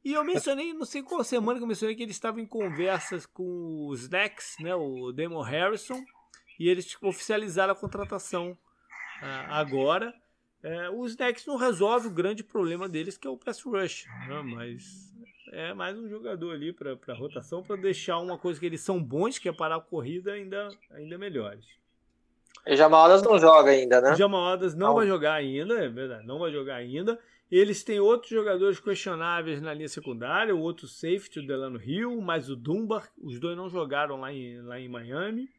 E 0.03 0.13
eu 0.13 0.23
mencionei, 0.23 0.73
não 0.73 0.85
sei 0.85 1.03
qual 1.03 1.23
semana 1.23 1.59
que 1.59 1.63
eu 1.63 1.67
mencionei 1.67 1.95
que 1.95 2.03
ele 2.03 2.11
estava 2.11 2.39
em 2.39 2.45
conversas 2.45 3.25
com 3.25 3.87
os 3.87 4.03
Snacks, 4.03 4.55
né, 4.59 4.73
o 4.73 5.11
Damon 5.11 5.41
Harrison, 5.41 6.01
e 6.57 6.69
eles 6.69 6.95
oficializaram 7.01 7.73
a 7.73 7.75
contratação 7.75 8.57
ah, 9.21 9.59
agora. 9.59 10.13
É, 10.63 10.89
os 10.89 11.11
Snacks 11.11 11.45
não 11.45 11.57
resolve 11.57 12.07
o 12.07 12.13
grande 12.13 12.43
problema 12.43 12.87
deles, 12.87 13.17
que 13.17 13.27
é 13.27 13.29
o 13.29 13.37
pass 13.37 13.61
rush, 13.61 14.05
né, 14.27 14.41
mas 14.43 15.13
é 15.51 15.73
mais 15.73 15.97
um 15.97 16.07
jogador 16.09 16.53
ali 16.53 16.73
para 16.73 17.13
rotação, 17.13 17.63
para 17.63 17.75
deixar 17.75 18.19
uma 18.19 18.37
coisa 18.37 18.59
que 18.59 18.65
eles 18.65 18.81
são 18.81 19.01
bons, 19.01 19.37
que 19.37 19.49
é 19.49 19.53
parar 19.53 19.77
a 19.77 19.81
corrida, 19.81 20.33
ainda, 20.33 20.69
ainda 20.91 21.17
melhores. 21.17 21.65
E 22.65 22.75
Jamaodas 22.75 23.23
não 23.23 23.39
joga 23.39 23.71
ainda, 23.71 24.01
né? 24.01 24.15
Jamaodas 24.15 24.75
não, 24.75 24.87
não 24.87 24.95
vai 24.95 25.07
jogar 25.07 25.33
ainda, 25.33 25.73
é 25.75 25.87
verdade, 25.87 26.27
não 26.27 26.39
vai 26.39 26.51
jogar 26.51 26.75
ainda. 26.75 27.17
Eles 27.49 27.81
têm 27.81 27.99
outros 27.99 28.29
jogadores 28.29 28.79
questionáveis 28.79 29.61
na 29.61 29.73
linha 29.73 29.87
secundária, 29.87 30.53
o 30.53 30.59
outro 30.59 30.85
safety, 30.85 31.39
o 31.39 31.47
Delano 31.47 31.81
Hill, 31.81 32.19
mas 32.19 32.49
o 32.49 32.55
Dunbar, 32.57 33.09
os 33.21 33.39
dois 33.39 33.55
não 33.55 33.69
jogaram 33.69 34.19
lá 34.19 34.33
em, 34.33 34.61
lá 34.61 34.77
em 34.77 34.89
Miami 34.89 35.49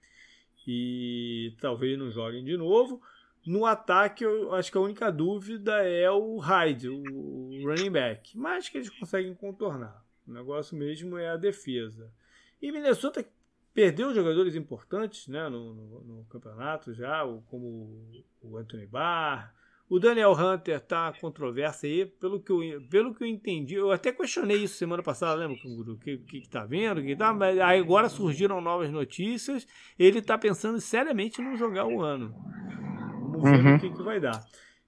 e 0.66 1.54
talvez 1.62 1.98
não 1.98 2.10
joguem 2.10 2.44
de 2.44 2.58
novo. 2.58 3.00
No 3.48 3.64
ataque, 3.64 4.22
eu 4.22 4.54
acho 4.54 4.70
que 4.70 4.76
a 4.76 4.80
única 4.82 5.10
dúvida 5.10 5.82
é 5.82 6.10
o 6.10 6.36
Hyde, 6.36 6.90
o 6.90 7.48
running 7.64 7.90
back, 7.90 8.36
mas 8.36 8.68
que 8.68 8.76
eles 8.76 8.90
conseguem 8.90 9.34
contornar. 9.34 10.04
O 10.26 10.32
negócio 10.34 10.76
mesmo 10.76 11.16
é 11.16 11.30
a 11.30 11.36
defesa. 11.38 12.12
E 12.60 12.70
Minnesota 12.70 13.26
perdeu 13.72 14.14
jogadores 14.14 14.54
importantes 14.54 15.28
né, 15.28 15.48
no, 15.48 15.72
no, 15.72 16.00
no 16.00 16.24
campeonato 16.26 16.92
já, 16.92 17.22
como 17.46 18.22
o 18.42 18.58
Anthony 18.58 18.86
Barr, 18.86 19.50
o 19.88 19.98
Daniel 19.98 20.32
Hunter 20.32 20.78
tá 20.80 21.14
controvérsia 21.18 21.88
aí, 21.88 22.04
pelo 22.04 22.42
que, 22.42 22.52
eu, 22.52 22.60
pelo 22.90 23.14
que 23.14 23.24
eu 23.24 23.28
entendi. 23.28 23.76
Eu 23.76 23.90
até 23.90 24.12
questionei 24.12 24.58
isso 24.58 24.74
semana 24.74 25.02
passada, 25.02 25.34
lembra? 25.34 25.56
O 25.64 25.96
que, 25.96 26.18
que, 26.18 26.42
que 26.42 26.48
tá 26.50 26.66
vendo? 26.66 27.02
Que 27.02 27.16
tá, 27.16 27.32
mas 27.32 27.58
agora 27.58 28.10
surgiram 28.10 28.60
novas 28.60 28.90
notícias. 28.90 29.66
Ele 29.98 30.20
tá 30.20 30.36
pensando 30.36 30.78
seriamente 30.78 31.40
em 31.40 31.44
não 31.46 31.56
jogar 31.56 31.86
o 31.86 32.02
ano. 32.02 32.34
Vamos 33.40 33.62
ver 33.62 33.68
uhum. 33.68 33.76
o 33.76 33.80
que, 33.80 33.90
que 33.90 34.02
vai 34.02 34.20
dar. 34.20 34.44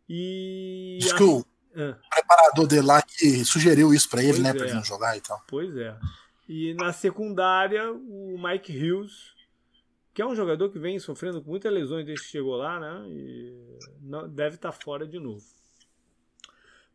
E. 0.09 0.99
Diz 1.01 1.13
que 1.13 1.23
o 1.23 1.45
ah. 1.77 1.97
preparador 2.11 2.67
dele 2.67 2.87
lá 2.87 3.03
que 3.03 3.45
sugeriu 3.45 3.95
isso 3.95 4.09
para 4.09 4.23
ele, 4.23 4.33
pois 4.33 4.43
né? 4.43 4.51
É. 4.51 4.55
Pra 4.55 4.65
ele 4.65 4.75
não 4.75 4.85
jogar 4.85 5.17
e 5.17 5.21
tal. 5.21 5.43
Pois 5.49 5.77
é. 5.77 5.97
E 6.49 6.75
na 6.75 6.93
secundária, 6.93 7.93
o 7.93 8.37
Mike 8.43 8.73
Hughes 8.77 9.41
que 10.13 10.23
é 10.23 10.27
um 10.27 10.35
jogador 10.35 10.71
que 10.71 10.79
vem 10.79 10.99
sofrendo 10.99 11.41
com 11.41 11.51
muitas 11.51 11.73
lesões 11.73 12.05
desde 12.05 12.25
que 12.25 12.31
chegou 12.31 12.57
lá, 12.57 12.81
né? 12.81 13.09
E 13.09 13.79
não, 14.03 14.29
deve 14.29 14.57
estar 14.57 14.73
tá 14.73 14.79
fora 14.79 15.07
de 15.07 15.19
novo. 15.19 15.43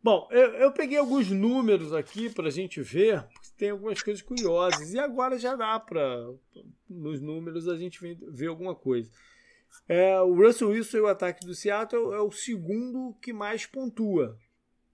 Bom, 0.02 0.28
eu, 0.30 0.54
eu 0.54 0.72
peguei 0.72 0.98
alguns 0.98 1.30
números 1.30 1.92
aqui 1.92 2.30
para 2.30 2.48
a 2.48 2.50
gente 2.50 2.80
ver, 2.80 3.22
porque 3.22 3.48
tem 3.56 3.70
algumas 3.70 4.02
coisas 4.02 4.22
curiosas. 4.22 4.92
E 4.92 4.98
agora 4.98 5.38
já 5.38 5.56
dá 5.56 5.80
para, 5.80 6.30
nos 6.88 7.20
números, 7.20 7.66
a 7.68 7.76
gente 7.76 7.98
ver 8.28 8.46
alguma 8.46 8.74
coisa. 8.74 9.10
É, 9.88 10.20
o 10.20 10.34
Russell 10.34 10.70
Wilson 10.70 10.96
e 10.98 11.00
o 11.00 11.06
ataque 11.06 11.46
do 11.46 11.54
Seattle 11.54 12.12
é 12.12 12.20
o 12.20 12.30
segundo 12.30 13.14
que 13.20 13.32
mais 13.32 13.66
pontua. 13.66 14.38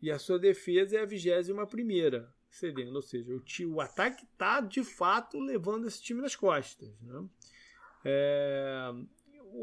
E 0.00 0.10
a 0.10 0.18
sua 0.18 0.38
defesa 0.38 0.96
é 0.96 1.02
a 1.02 1.06
vigésima 1.06 1.66
primeira, 1.66 2.32
cedendo. 2.50 2.96
Ou 2.96 3.02
seja, 3.02 3.32
o, 3.32 3.74
o 3.74 3.80
ataque 3.80 4.24
está, 4.24 4.60
de 4.60 4.82
fato, 4.82 5.38
levando 5.38 5.86
esse 5.86 6.02
time 6.02 6.20
nas 6.20 6.34
costas. 6.34 6.90
Né? 7.00 7.24
É, 8.04 8.90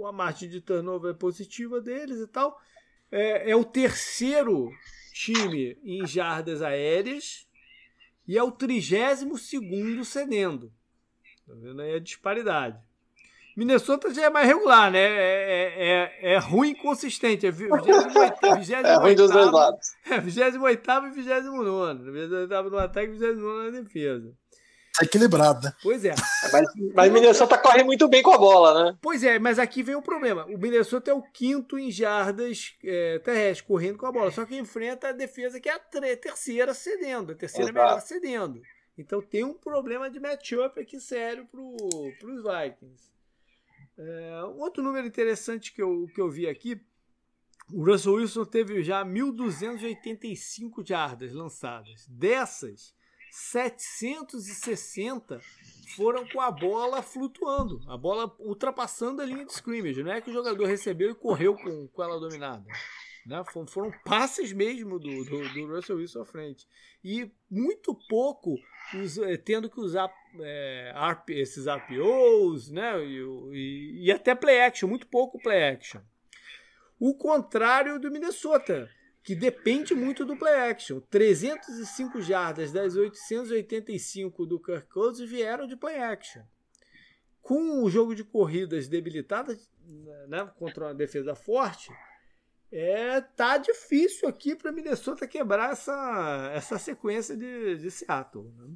a 0.06 0.12
margem 0.12 0.50
de 0.50 0.62
turnover 0.62 1.12
é 1.12 1.18
positiva 1.18 1.82
deles 1.82 2.20
e 2.20 2.28
tal. 2.28 2.60
É, 3.12 3.52
é 3.52 3.56
o 3.56 3.66
terceiro 3.66 4.72
time 5.14 5.78
em 5.84 6.06
jardas 6.06 6.62
aéreas 6.62 7.48
e 8.28 8.38
é 8.38 8.44
o 8.44 8.52
trigésimo 8.52 9.38
segundo 9.38 10.06
cedendo. 10.06 10.72
Tá 11.46 11.54
vendo 11.56 11.82
aí 11.82 11.96
a 11.96 12.00
disparidade. 12.00 12.80
Minnesota 13.60 14.14
já 14.14 14.24
é 14.24 14.30
mais 14.30 14.48
regular, 14.48 14.90
né? 14.90 15.02
É, 15.02 16.12
é, 16.24 16.34
é 16.36 16.38
ruim 16.38 16.70
e 16.70 16.76
consistente. 16.76 17.46
É 17.46 17.52
28, 17.52 17.76
é 18.86 18.96
ruim 18.96 19.16
dos 19.16 19.30
dois 19.30 19.52
lados. 19.52 19.86
É 20.10 20.18
28 20.18 20.56
e 20.56 20.60
29. 20.60 21.10
28 21.10 22.70
no 22.70 22.78
ataque 22.78 23.08
e 23.08 23.12
29 23.18 23.72
na 23.72 23.82
defesa. 23.82 24.34
Tá 24.98 25.04
equilibrado, 25.04 25.62
né? 25.62 25.74
Pois 25.84 26.06
é. 26.06 26.16
Mas, 26.54 26.68
mas 26.96 27.12
Minnesota 27.12 27.58
corre 27.58 27.84
muito 27.84 28.08
bem 28.08 28.24
com 28.24 28.32
a 28.32 28.38
bola, 28.38 28.86
né? 28.86 28.98
Pois 29.02 29.26
é, 29.26 29.38
mas 29.38 29.60
aqui 29.60 29.84
vem 29.84 29.96
o 29.96 30.02
problema. 30.02 30.46
O 30.46 30.58
Minnesota 30.58 31.12
é 31.12 31.14
o 31.14 31.22
quinto 31.22 31.78
em 31.78 31.92
jardas 31.92 32.78
é, 32.82 33.20
terrestres, 33.20 33.68
correndo 33.68 33.98
com 33.98 34.06
a 34.06 34.12
bola. 34.12 34.32
Só 34.32 34.46
que 34.46 34.56
enfrenta 34.56 35.10
a 35.10 35.12
defesa 35.12 35.60
que 35.60 35.68
é 35.68 35.74
a 35.74 35.80
terceira 36.16 36.74
cedendo. 36.74 37.34
A 37.34 37.36
terceira 37.36 37.72
Exato. 37.72 37.86
melhor 37.86 38.00
cedendo. 38.00 38.62
Então 38.98 39.22
tem 39.22 39.44
um 39.44 39.54
problema 39.54 40.10
de 40.10 40.18
matchup 40.18 40.80
aqui 40.80 40.98
sério 41.02 41.46
para 41.52 41.60
os 41.60 42.42
Vikings. 42.42 43.19
É, 44.02 44.44
outro 44.56 44.82
número 44.82 45.06
interessante 45.06 45.74
que 45.74 45.82
eu, 45.82 46.08
que 46.16 46.22
eu 46.22 46.30
vi 46.30 46.48
aqui, 46.48 46.80
o 47.70 47.84
Russell 47.84 48.14
Wilson 48.14 48.46
teve 48.46 48.82
já 48.82 49.04
1.285 49.04 50.88
jardas 50.88 51.34
lançadas. 51.34 52.08
Dessas, 52.08 52.96
760 53.30 55.42
foram 55.98 56.26
com 56.30 56.40
a 56.40 56.50
bola 56.50 57.02
flutuando, 57.02 57.82
a 57.88 57.98
bola 57.98 58.34
ultrapassando 58.40 59.22
a 59.22 59.26
linha 59.26 59.46
de 59.46 59.52
scrimmage. 59.52 60.02
Não 60.02 60.14
é 60.14 60.22
que 60.22 60.30
o 60.30 60.34
jogador 60.34 60.66
recebeu 60.66 61.12
e 61.12 61.16
correu 61.16 61.56
com, 61.56 61.90
com 61.90 62.04
ela 62.04 62.18
dominada. 62.18 62.66
Né? 63.26 63.44
Foram 63.68 63.92
passes 64.06 64.52
mesmo 64.54 64.98
do, 64.98 65.24
do, 65.26 65.50
do 65.50 65.68
Russell 65.68 65.98
Wilson 65.98 66.22
à 66.22 66.26
frente. 66.26 66.68
E 67.04 67.32
muito 67.50 67.94
pouco 68.08 68.58
eh, 69.28 69.38
tendo 69.38 69.70
que 69.70 69.80
usar 69.80 70.10
é, 70.40 70.94
esses 71.30 71.66
RPOs 71.68 72.70
né? 72.70 73.04
E, 73.04 73.20
e, 73.54 74.06
e 74.06 74.12
até 74.12 74.34
play 74.34 74.62
action, 74.62 74.88
muito 74.88 75.08
pouco 75.08 75.40
play 75.42 75.64
action. 75.70 76.02
O 77.00 77.16
contrário 77.16 78.00
do 78.00 78.12
Minnesota, 78.12 78.90
que 79.24 79.36
depende 79.36 79.94
muito 79.94 80.26
do 80.26 80.36
play 80.36 80.70
action. 80.70 81.00
305 81.00 82.22
jardas 82.22 82.72
das 82.72 82.96
885 82.96 84.46
do 84.46 84.60
Kirk 84.60 84.88
Cousins 84.90 85.30
vieram 85.30 85.68
de 85.68 85.78
play 85.78 85.98
action. 85.98 86.42
Com 87.42 87.84
o 87.84 87.90
jogo 87.90 88.14
de 88.14 88.24
corridas 88.24 88.88
debilitado 88.88 89.58
né, 90.28 90.52
contra 90.58 90.88
uma 90.88 90.94
defesa 90.94 91.34
forte, 91.36 91.90
é 92.72 93.20
tá 93.22 93.58
difícil 93.58 94.28
aqui 94.28 94.56
para 94.56 94.72
Minnesota 94.72 95.28
quebrar 95.28 95.72
essa, 95.72 96.52
essa 96.54 96.78
sequência 96.78 97.36
de, 97.36 97.78
de 97.78 97.90
Seattle. 97.90 98.54
Né? 98.58 98.76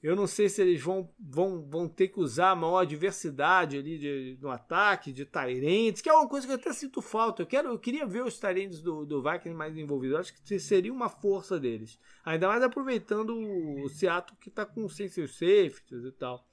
Eu 0.00 0.14
não 0.14 0.28
sei 0.28 0.48
se 0.48 0.62
eles 0.62 0.80
vão, 0.80 1.12
vão, 1.18 1.60
vão 1.68 1.88
ter 1.88 2.08
que 2.08 2.20
usar 2.20 2.50
a 2.50 2.56
maior 2.56 2.84
diversidade 2.84 3.76
ali 3.76 3.98
de, 3.98 4.38
no 4.40 4.48
ataque, 4.48 5.12
de 5.12 5.24
Tyrants, 5.24 6.00
que 6.00 6.08
é 6.08 6.12
uma 6.12 6.28
coisa 6.28 6.46
que 6.46 6.52
eu 6.52 6.56
até 6.56 6.72
sinto 6.72 7.02
falta. 7.02 7.42
Eu, 7.42 7.46
quero, 7.46 7.68
eu 7.68 7.78
queria 7.78 8.06
ver 8.06 8.22
os 8.22 8.38
Tyrants 8.38 8.80
do, 8.80 9.04
do 9.04 9.20
Vikings 9.20 9.56
mais 9.56 9.76
envolvidos. 9.76 10.14
Eu 10.14 10.20
acho 10.20 10.34
que 10.34 10.58
seria 10.60 10.92
uma 10.92 11.08
força 11.08 11.58
deles. 11.58 11.98
Ainda 12.24 12.46
mais 12.46 12.62
aproveitando 12.62 13.36
o 13.36 13.88
Seattle 13.88 14.38
que 14.40 14.48
está 14.48 14.64
com 14.64 14.88
sem 14.88 15.08
seus 15.08 15.32
safeties 15.32 16.04
e 16.04 16.12
tal. 16.12 16.46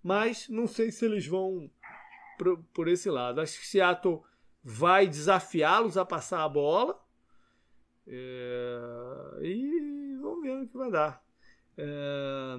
Mas 0.00 0.48
não 0.48 0.68
sei 0.68 0.92
se 0.92 1.04
eles 1.04 1.26
vão 1.26 1.68
por, 2.38 2.62
por 2.72 2.86
esse 2.86 3.10
lado. 3.10 3.40
Acho 3.40 3.58
que 3.58 3.66
Seattle 3.66 4.22
vai 4.64 5.06
desafiá-los 5.06 5.98
a 5.98 6.04
passar 6.04 6.42
a 6.42 6.48
bola. 6.48 6.98
É, 8.06 9.40
e 9.42 10.16
vamos 10.20 10.42
ver 10.42 10.62
o 10.62 10.68
que 10.68 10.76
vai 10.76 10.90
dar. 10.90 11.22
É, 11.76 12.56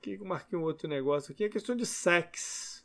que 0.00 0.14
eu 0.14 0.24
marquei 0.24 0.58
um 0.58 0.62
outro 0.62 0.88
negócio 0.88 1.32
aqui, 1.32 1.44
a 1.44 1.50
questão 1.50 1.76
de 1.76 1.86
sex. 1.86 2.84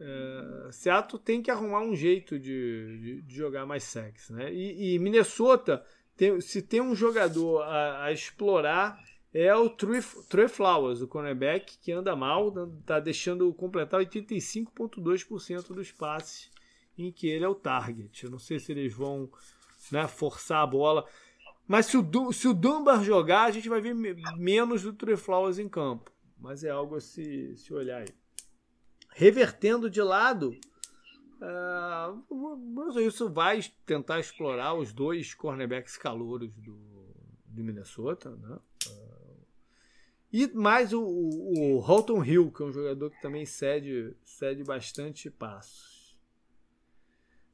É, 0.00 0.72
Seattle 0.72 1.20
tem 1.22 1.42
que 1.42 1.50
arrumar 1.50 1.80
um 1.80 1.94
jeito 1.94 2.38
de, 2.38 2.98
de, 2.98 3.22
de 3.22 3.34
jogar 3.34 3.66
mais 3.66 3.84
sex. 3.84 4.30
Né? 4.30 4.52
E, 4.52 4.94
e 4.94 4.98
Minnesota, 4.98 5.84
tem, 6.16 6.40
se 6.40 6.62
tem 6.62 6.80
um 6.80 6.94
jogador 6.94 7.62
a, 7.62 8.04
a 8.04 8.12
explorar, 8.12 8.98
é 9.34 9.54
o 9.56 9.70
Trey, 9.70 10.48
Flowers, 10.48 11.00
o 11.00 11.08
cornerback, 11.08 11.78
que 11.78 11.90
anda 11.90 12.14
mal, 12.14 12.52
está 12.80 13.00
deixando 13.00 13.52
completar 13.54 14.00
85,2% 14.00 15.68
dos 15.68 15.90
passes 15.90 16.50
em 16.98 17.10
que 17.10 17.28
ele 17.28 17.44
é 17.44 17.48
o 17.48 17.54
target. 17.54 18.24
Eu 18.24 18.30
não 18.30 18.38
sei 18.38 18.58
se 18.58 18.72
eles 18.72 18.92
vão 18.92 19.30
né, 19.90 20.06
forçar 20.06 20.62
a 20.62 20.66
bola. 20.66 21.06
Mas 21.66 21.86
se 21.86 21.96
o, 21.96 22.32
se 22.32 22.46
o 22.46 22.52
Dunbar 22.52 23.02
jogar, 23.02 23.44
a 23.44 23.50
gente 23.50 23.70
vai 23.70 23.80
ver 23.80 23.94
menos 23.94 24.82
do 24.82 24.92
Trey 24.92 25.16
Flowers 25.16 25.58
em 25.58 25.68
campo. 25.68 26.12
Mas 26.38 26.62
é 26.62 26.70
algo 26.70 26.96
a 26.96 27.00
se, 27.00 27.56
se 27.56 27.72
olhar 27.72 28.02
aí. 28.02 28.08
Revertendo 29.14 29.88
de 29.88 30.02
lado, 30.02 30.54
uh, 31.40 32.22
o 32.28 33.00
isso 33.00 33.30
vai 33.30 33.60
tentar 33.86 34.20
explorar 34.20 34.74
os 34.74 34.92
dois 34.92 35.32
cornerbacks 35.32 35.96
calouros 35.96 36.52
do, 36.56 36.76
do 37.46 37.64
Minnesota, 37.64 38.30
né? 38.36 38.58
E 40.32 40.48
mais 40.54 40.92
o, 40.92 41.02
o, 41.02 41.78
o 41.80 42.24
Hill, 42.24 42.50
que 42.50 42.62
é 42.62 42.66
um 42.66 42.72
jogador 42.72 43.10
que 43.10 43.20
também 43.20 43.44
cede, 43.44 44.16
cede 44.24 44.64
bastante 44.64 45.30
passos. 45.30 46.16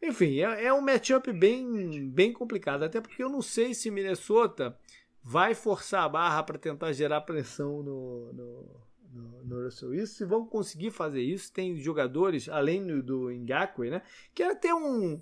Enfim, 0.00 0.38
é, 0.38 0.66
é 0.66 0.72
um 0.72 0.80
matchup 0.80 1.32
bem, 1.32 2.08
bem 2.08 2.32
complicado, 2.32 2.84
até 2.84 3.00
porque 3.00 3.22
eu 3.22 3.28
não 3.28 3.42
sei 3.42 3.74
se 3.74 3.90
Minnesota 3.90 4.78
vai 5.22 5.54
forçar 5.54 6.04
a 6.04 6.08
barra 6.08 6.42
para 6.42 6.56
tentar 6.56 6.92
gerar 6.92 7.22
pressão 7.22 7.82
no, 7.82 8.32
no, 8.32 8.80
no, 9.12 9.44
no 9.44 9.64
Russell 9.64 9.90
Wilson. 9.90 10.14
Se 10.14 10.24
vão 10.24 10.46
conseguir 10.46 10.92
fazer 10.92 11.22
isso, 11.22 11.52
tem 11.52 11.76
jogadores, 11.76 12.48
além 12.48 12.86
do, 12.86 13.02
do 13.02 13.30
Ngakwe, 13.30 13.90
né? 13.90 14.02
Que 14.32 14.42
era 14.42 14.54
ter 14.54 14.72
um. 14.72 15.20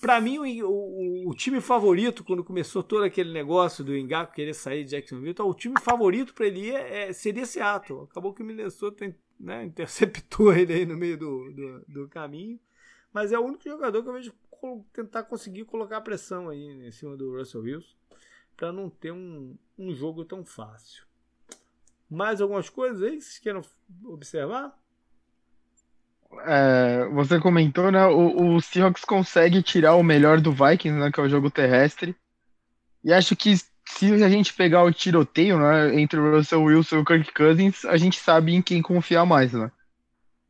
Para 0.00 0.20
mim, 0.20 0.38
o, 0.38 0.68
o, 0.68 1.30
o, 1.30 1.34
time 1.34 1.60
favorito, 1.60 2.24
quando 2.24 2.44
começou 2.44 2.82
todo 2.82 3.04
aquele 3.04 3.32
negócio 3.32 3.84
do 3.84 3.92
Ngakwe 3.92 4.34
querer 4.34 4.54
sair 4.54 4.84
de 4.84 4.90
Jacksonville, 4.90 5.30
então, 5.30 5.48
o 5.48 5.54
time 5.54 5.80
favorito 5.80 6.34
para 6.34 6.46
ele 6.46 6.70
é, 6.70 7.12
seria 7.12 7.46
Seattle. 7.46 8.04
Acabou 8.04 8.32
que 8.32 8.42
o 8.42 8.46
Minnesota 8.46 9.14
né, 9.38 9.64
interceptou 9.64 10.52
ele 10.52 10.72
aí 10.72 10.86
no 10.86 10.96
meio 10.96 11.16
do, 11.16 11.52
do, 11.52 11.84
do 11.86 12.08
caminho. 12.08 12.58
Mas 13.12 13.32
é 13.32 13.38
o 13.38 13.44
único 13.44 13.64
jogador 13.64 14.02
que 14.02 14.08
eu 14.08 14.12
vejo 14.12 14.34
tentar 14.92 15.22
conseguir 15.24 15.64
colocar 15.64 16.00
pressão 16.00 16.48
aí 16.48 16.86
em 16.86 16.90
cima 16.90 17.16
do 17.16 17.36
Russell 17.36 17.62
Wilson 17.62 17.96
para 18.56 18.72
não 18.72 18.88
ter 18.88 19.12
um, 19.12 19.56
um 19.78 19.94
jogo 19.94 20.24
tão 20.24 20.44
fácil. 20.44 21.04
Mais 22.08 22.40
algumas 22.40 22.70
coisas 22.70 23.02
aí 23.02 23.16
que 23.16 23.22
vocês 23.22 23.38
queiram 23.38 23.62
observar? 24.04 24.76
É, 26.44 27.08
você 27.12 27.38
comentou, 27.40 27.90
né? 27.90 28.06
O, 28.06 28.54
o, 28.54 28.60
Seahawks 28.60 29.04
consegue 29.04 29.62
tirar 29.62 29.94
o 29.94 30.02
melhor 30.02 30.40
do 30.40 30.52
Vikings, 30.52 30.98
né? 30.98 31.10
Que 31.10 31.20
é 31.20 31.22
o 31.22 31.28
jogo 31.28 31.50
terrestre. 31.50 32.14
E 33.04 33.12
acho 33.12 33.34
que 33.36 33.56
se 33.88 34.24
a 34.24 34.28
gente 34.28 34.52
pegar 34.52 34.82
o 34.82 34.92
tiroteio, 34.92 35.58
né? 35.58 36.00
Entre 36.00 36.18
o 36.18 36.36
Russell 36.36 36.62
Wilson 36.62 36.96
e 36.96 36.98
o 37.00 37.04
Kirk 37.04 37.32
Cousins, 37.32 37.84
a 37.84 37.96
gente 37.96 38.18
sabe 38.18 38.54
em 38.54 38.62
quem 38.62 38.82
confiar 38.82 39.24
mais, 39.24 39.52
né? 39.52 39.70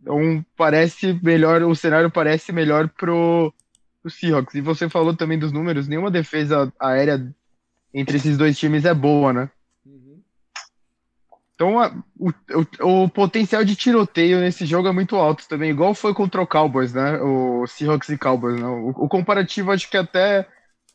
Então 0.00 0.44
parece 0.56 1.18
melhor, 1.22 1.62
o 1.62 1.74
cenário 1.74 2.10
parece 2.10 2.52
melhor 2.52 2.88
pro, 2.88 3.52
pro 4.02 4.10
Seahawks. 4.10 4.54
E 4.54 4.60
você 4.60 4.88
falou 4.88 5.16
também 5.16 5.38
dos 5.38 5.52
números, 5.52 5.88
nenhuma 5.88 6.10
defesa 6.10 6.72
aérea 6.78 7.34
entre 7.92 8.16
esses 8.18 8.36
dois 8.36 8.58
times 8.58 8.84
é 8.84 8.94
boa, 8.94 9.32
né? 9.32 9.50
Então 11.56 11.80
a, 11.80 11.90
o, 12.18 12.30
o, 12.30 13.04
o, 13.04 13.08
potencial 13.08 13.64
de 13.64 13.74
tiroteio 13.74 14.40
nesse 14.40 14.64
jogo 14.64 14.88
é 14.88 14.92
muito 14.92 15.16
alto 15.16 15.48
também, 15.48 15.70
igual 15.70 15.94
foi 15.94 16.14
contra 16.14 16.40
o 16.40 16.46
Cowboys, 16.46 16.92
né? 16.92 17.18
O 17.20 17.66
Seahawks 17.66 18.10
e 18.10 18.18
Cowboys, 18.18 18.60
né? 18.60 18.66
O, 18.66 18.90
o 18.90 19.08
comparativo 19.08 19.72
acho 19.72 19.90
que 19.90 19.96
é 19.96 20.00
até, 20.00 20.46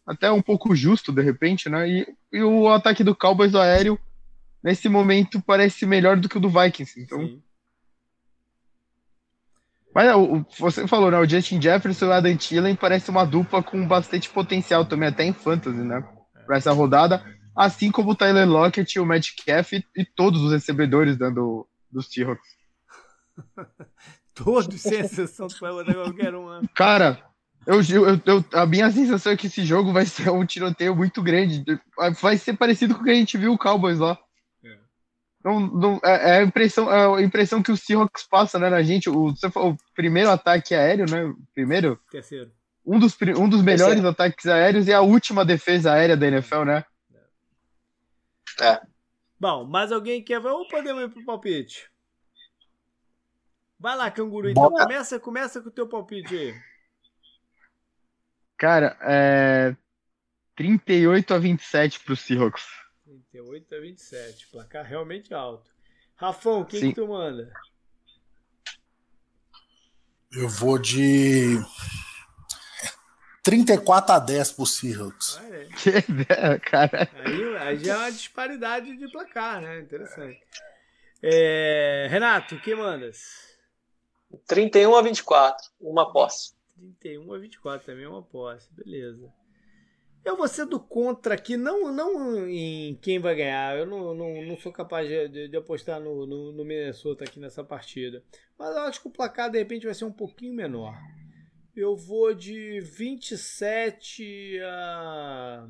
até 0.05 0.31
um 0.31 0.41
pouco 0.41 0.75
justo, 0.75 1.11
de 1.11 1.21
repente, 1.21 1.67
né? 1.67 1.89
E, 1.89 2.07
e 2.31 2.43
o 2.43 2.69
ataque 2.69 3.03
do 3.03 3.15
Cowboys 3.15 3.55
aéreo, 3.55 3.99
nesse 4.63 4.87
momento, 4.87 5.41
parece 5.41 5.85
melhor 5.85 6.15
do 6.15 6.29
que 6.29 6.37
o 6.37 6.41
do 6.41 6.49
Vikings. 6.49 7.01
Então. 7.01 7.19
Sim 7.19 7.41
mas 9.93 10.15
o, 10.15 10.45
você 10.57 10.87
falou, 10.87 11.11
né? 11.11 11.19
O 11.19 11.27
Justin 11.27 11.61
Jefferson 11.61 12.05
e 12.05 12.07
o 12.07 12.13
Adam 12.13 12.37
Thielen 12.37 12.75
parece 12.75 13.09
uma 13.09 13.25
dupla 13.25 13.61
com 13.61 13.85
bastante 13.85 14.29
potencial 14.29 14.85
também, 14.85 15.09
até 15.09 15.25
em 15.25 15.33
fantasy, 15.33 15.77
né? 15.77 16.03
Para 16.45 16.57
essa 16.57 16.71
rodada. 16.71 17.23
Assim 17.61 17.91
como 17.91 18.11
o 18.11 18.15
Tyler 18.15 18.49
Lockett, 18.49 18.99
o 18.99 19.05
Metcalf 19.05 19.73
e, 19.73 19.85
e 19.95 20.03
todos 20.03 20.41
os 20.41 20.51
recebedores 20.51 21.19
né, 21.19 21.29
do, 21.29 21.67
dos 21.91 22.07
Seahawks. 22.11 22.57
todos, 24.33 24.81
sem 24.81 24.99
exceção, 24.99 25.47
tu 25.47 25.59
vai 25.59 25.71
botar 25.71 25.93
qualquer 25.93 26.33
um. 26.33 26.49
Né? 26.49 26.67
Cara, 26.73 27.23
eu, 27.67 27.81
eu, 27.81 28.19
eu, 28.25 28.45
a 28.53 28.65
minha 28.65 28.89
sensação 28.89 29.31
é 29.31 29.37
que 29.37 29.45
esse 29.45 29.63
jogo 29.63 29.93
vai 29.93 30.07
ser 30.07 30.31
um 30.31 30.43
tiroteio 30.43 30.95
muito 30.95 31.21
grande. 31.21 31.63
Vai 32.19 32.35
ser 32.35 32.57
parecido 32.57 32.95
com 32.95 33.01
o 33.01 33.03
que 33.03 33.11
a 33.11 33.15
gente 33.15 33.37
viu 33.37 33.53
o 33.53 33.59
Cowboys 33.59 33.99
lá. 33.99 34.17
Não, 35.45 35.59
não, 35.59 35.99
é, 36.03 36.31
é, 36.31 36.37
a 36.39 36.43
impressão, 36.43 36.91
é 36.91 37.19
a 37.19 37.21
impressão 37.21 37.61
que 37.61 37.71
o 37.71 37.77
Seahawks 37.77 38.27
passa 38.27 38.57
né, 38.57 38.71
na 38.71 38.81
gente. 38.81 39.07
O, 39.07 39.27
o 39.27 39.77
primeiro 39.95 40.31
ataque 40.31 40.73
aéreo, 40.73 41.05
né? 41.07 41.31
Primeiro? 41.53 41.99
Terceiro. 42.09 42.51
Um 42.83 42.97
dos, 42.97 43.15
um 43.37 43.47
dos 43.47 43.61
melhores 43.61 44.01
Terceiro. 44.01 44.09
ataques 44.09 44.47
aéreos 44.47 44.87
e 44.87 44.93
a 44.93 45.01
última 45.01 45.45
defesa 45.45 45.93
aérea 45.93 46.17
da 46.17 46.27
NFL, 46.27 46.63
né? 46.63 46.83
É. 48.61 48.81
Bom, 49.39 49.65
mais 49.65 49.91
alguém 49.91 50.23
quer 50.23 50.39
ver 50.39 50.49
ou 50.49 50.67
podemos 50.67 51.03
ir 51.03 51.09
pro 51.09 51.25
palpite? 51.25 51.89
Vai 53.79 53.97
lá, 53.97 54.11
canguru. 54.11 54.49
Então 54.49 54.69
começa, 54.69 55.19
começa 55.19 55.59
com 55.59 55.69
o 55.69 55.71
teu 55.71 55.87
palpite 55.87 56.35
aí. 56.35 56.61
Cara, 58.55 58.95
é 59.01 59.75
38 60.55 61.33
a 61.33 61.39
27 61.39 61.99
pro 62.01 62.15
Seahawks. 62.15 62.63
38 63.03 63.75
a 63.75 63.79
27. 63.79 64.47
Placar 64.49 64.85
realmente 64.85 65.33
alto. 65.33 65.71
Rafão, 66.15 66.63
quem 66.63 66.89
que 66.89 66.93
tu 66.93 67.07
manda? 67.07 67.51
Eu 70.31 70.47
vou 70.47 70.77
de 70.77 71.57
34 73.43 74.15
a 74.15 74.19
10 74.19 74.51
pro 74.51 74.65
Seahawks. 74.65 75.39
Que 75.81 75.89
ideia, 76.11 76.59
cara. 76.59 77.09
Aí, 77.25 77.57
aí, 77.57 77.83
já 77.83 77.93
é 77.93 77.97
uma 77.97 78.11
disparidade 78.11 78.95
de 78.95 79.11
placar, 79.11 79.61
né? 79.61 79.79
Interessante. 79.79 80.39
É, 81.23 82.07
Renato, 82.09 82.59
que 82.61 82.75
mandas? 82.75 83.51
31 84.47 84.95
a 84.95 85.01
24, 85.01 85.69
uma 85.79 86.11
posse. 86.11 86.53
31 86.99 87.33
a 87.33 87.37
24 87.37 87.85
também 87.85 88.05
é 88.05 88.09
uma 88.09 88.23
posse, 88.23 88.67
beleza. 88.73 89.31
Eu 90.23 90.37
vou 90.37 90.47
ser 90.47 90.65
do 90.67 90.79
contra 90.79 91.33
aqui, 91.33 91.57
não, 91.57 91.91
não 91.91 92.47
em 92.47 92.95
quem 93.01 93.17
vai 93.17 93.35
ganhar. 93.35 93.75
Eu 93.75 93.87
não, 93.87 94.13
não, 94.13 94.41
não 94.43 94.57
sou 94.57 94.71
capaz 94.71 95.07
de, 95.07 95.27
de, 95.27 95.47
de 95.47 95.57
apostar 95.57 95.99
no, 95.99 96.27
no, 96.27 96.51
no, 96.51 96.63
Minnesota 96.63 97.23
aqui 97.23 97.39
nessa 97.39 97.63
partida. 97.63 98.23
Mas 98.57 98.75
eu 98.75 98.83
acho 98.83 99.01
que 99.01 99.07
o 99.07 99.11
placar 99.11 99.49
de 99.49 99.57
repente 99.57 99.85
vai 99.85 99.95
ser 99.95 100.05
um 100.05 100.11
pouquinho 100.11 100.53
menor. 100.53 100.95
Eu 101.75 101.95
vou 101.95 102.33
de 102.33 102.81
27 102.81 104.59
a, 104.61 105.67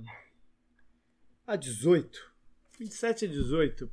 a 1.45 1.55
18. 1.55 2.31
27 2.79 3.25
a 3.25 3.27
18 3.27 3.87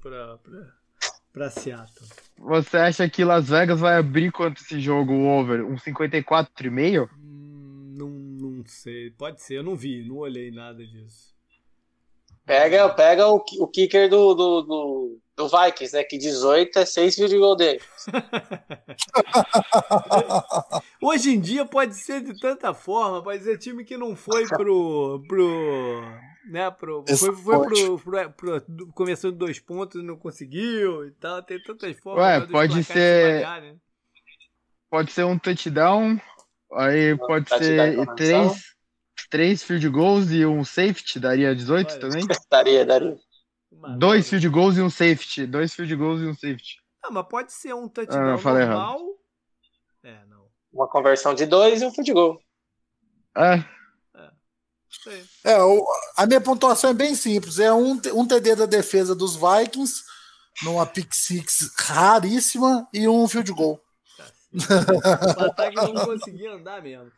para 1.33 1.51
Seattle. 1.51 2.09
Você 2.39 2.77
acha 2.79 3.09
que 3.11 3.25
Las 3.25 3.51
Vegas 3.51 3.81
vai 3.81 3.97
abrir 3.97 4.33
quanto 4.33 4.63
esse 4.63 4.81
jogo, 4.81 5.13
over? 5.13 5.63
Um 5.63 5.77
54,5? 5.77 7.11
Não 7.19 8.65
sei, 8.65 9.11
pode 9.11 9.43
ser, 9.43 9.59
eu 9.59 9.63
não 9.63 9.77
vi, 9.77 10.03
não 10.07 10.17
olhei 10.17 10.51
nada 10.51 10.85
disso. 10.85 11.38
Pega, 12.49 12.89
pega 12.89 13.29
o, 13.29 13.45
o 13.59 13.69
kicker 13.69 14.09
do, 14.09 14.35
do, 14.35 14.63
do, 14.63 15.21
do 15.37 15.49
Vikings, 15.49 15.95
né? 15.95 16.03
Que 16.03 16.17
18 16.17 16.79
é 16.79 16.87
6 16.87 17.15
field 17.15 17.39
goal 17.39 17.55
dele. 17.55 17.79
Hoje 21.03 21.35
em 21.35 21.41
dia 21.41 21.67
pode 21.67 21.95
ser 21.95 22.23
de 22.23 22.41
tanta 22.41 22.73
forma, 22.73 23.23
pode 23.23 23.45
ser 23.45 23.59
time 23.59 23.85
que 23.85 23.99
não 23.99 24.17
foi 24.17 24.49
pro. 24.49 25.23
pro 25.29 26.01
né, 26.51 26.71
pro, 26.71 27.05
foi, 27.07 27.37
foi 27.37 27.37
pro, 27.37 27.99
pro, 27.99 28.33
pro, 28.33 28.61
pro, 28.63 28.93
começando 28.95 29.37
dois 29.37 29.61
pontos 29.61 30.01
e 30.01 30.05
não 30.05 30.17
conseguiu 30.17 31.07
e 31.07 31.11
tal. 31.13 31.43
Tem 31.43 31.63
tantas 31.63 31.99
formas. 31.99 32.25
Ué, 32.25 32.47
pode 32.47 32.83
ser. 32.83 33.43
né? 33.43 33.77
Pode 34.91 35.13
ser 35.13 35.25
um 35.25 35.39
touchdown 35.39 36.19
Aí 36.73 37.17
pode 37.17 37.47
tá 37.47 37.59
ser 37.59 38.07
três, 38.15 38.77
três 39.31 39.63
field 39.63 39.89
goals 39.89 40.31
e 40.31 40.45
um 40.45 40.65
safety, 40.65 41.19
daria 41.19 41.55
18 41.55 41.91
Olha, 41.91 42.01
também? 42.01 42.27
daria, 42.51 42.87
daria. 42.87 43.19
Dois 43.99 44.29
field 44.29 44.49
goals 44.49 44.77
e 44.77 44.83
um 44.83 44.91
safety. 44.91 45.47
Dois 45.47 45.75
field 45.75 45.95
goals 45.97 46.21
e 46.21 46.27
um 46.27 46.35
safety. 46.35 46.81
Não, 47.03 47.13
mas 47.13 47.27
pode 47.29 47.53
ser 47.53 47.75
um 47.75 47.89
touchdown 47.89 48.21
ah, 48.21 48.33
normal. 48.33 48.59
Errado. 48.59 49.19
É, 50.03 50.27
não. 50.27 50.47
Uma 50.73 50.89
conversão 50.89 51.35
de 51.35 51.47
dois 51.47 51.81
e 51.81 51.87
um 51.87 51.91
field 51.91 52.13
goal. 52.13 52.41
É. 53.37 53.65
É, 55.45 55.53
é 55.53 55.63
o, 55.63 55.87
a 56.17 56.27
minha 56.27 56.41
pontuação 56.41 56.91
é 56.91 56.95
bem 56.95 57.15
simples. 57.15 57.59
É 57.59 57.73
um, 57.73 58.01
um 58.15 58.27
TD 58.27 58.57
da 58.57 58.67
defesa 58.67 59.15
dos 59.15 59.37
Vikings, 59.37 60.03
numa 60.63 60.87
pick 60.87 61.13
six 61.15 61.73
raríssima 61.77 62.89
e 62.93 63.07
um 63.09 63.29
field 63.29 63.53
goal. 63.53 63.81
O 64.53 65.45
ataque 65.45 65.77
não 65.77 65.95
conseguia 66.05 66.55
andar 66.55 66.83
mesmo. 66.83 67.13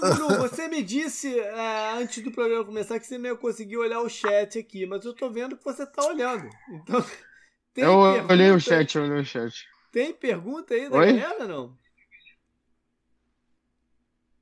Canguru, 0.00 0.38
você 0.38 0.68
me 0.68 0.82
disse 0.82 1.38
é, 1.38 1.92
antes 1.92 2.22
do 2.22 2.32
programa 2.32 2.64
começar 2.64 2.98
que 2.98 3.06
você 3.06 3.18
não 3.18 3.30
ia 3.30 3.36
conseguir 3.36 3.76
olhar 3.76 4.00
o 4.00 4.08
chat 4.08 4.58
aqui, 4.58 4.86
mas 4.86 5.04
eu 5.04 5.14
tô 5.14 5.30
vendo 5.30 5.56
que 5.56 5.64
você 5.64 5.86
tá 5.86 6.04
olhando. 6.04 6.48
Então, 6.78 7.04
eu 7.76 8.26
olhei 8.28 8.50
o 8.50 8.60
chat, 8.60 8.96
eu 8.96 9.04
olhei 9.04 9.20
o 9.20 9.24
chat. 9.24 9.66
Tem 9.90 10.12
pergunta 10.12 10.72
aí 10.74 10.88
da 10.88 10.98
Oi? 10.98 11.12
galera, 11.12 11.46
não? 11.46 11.76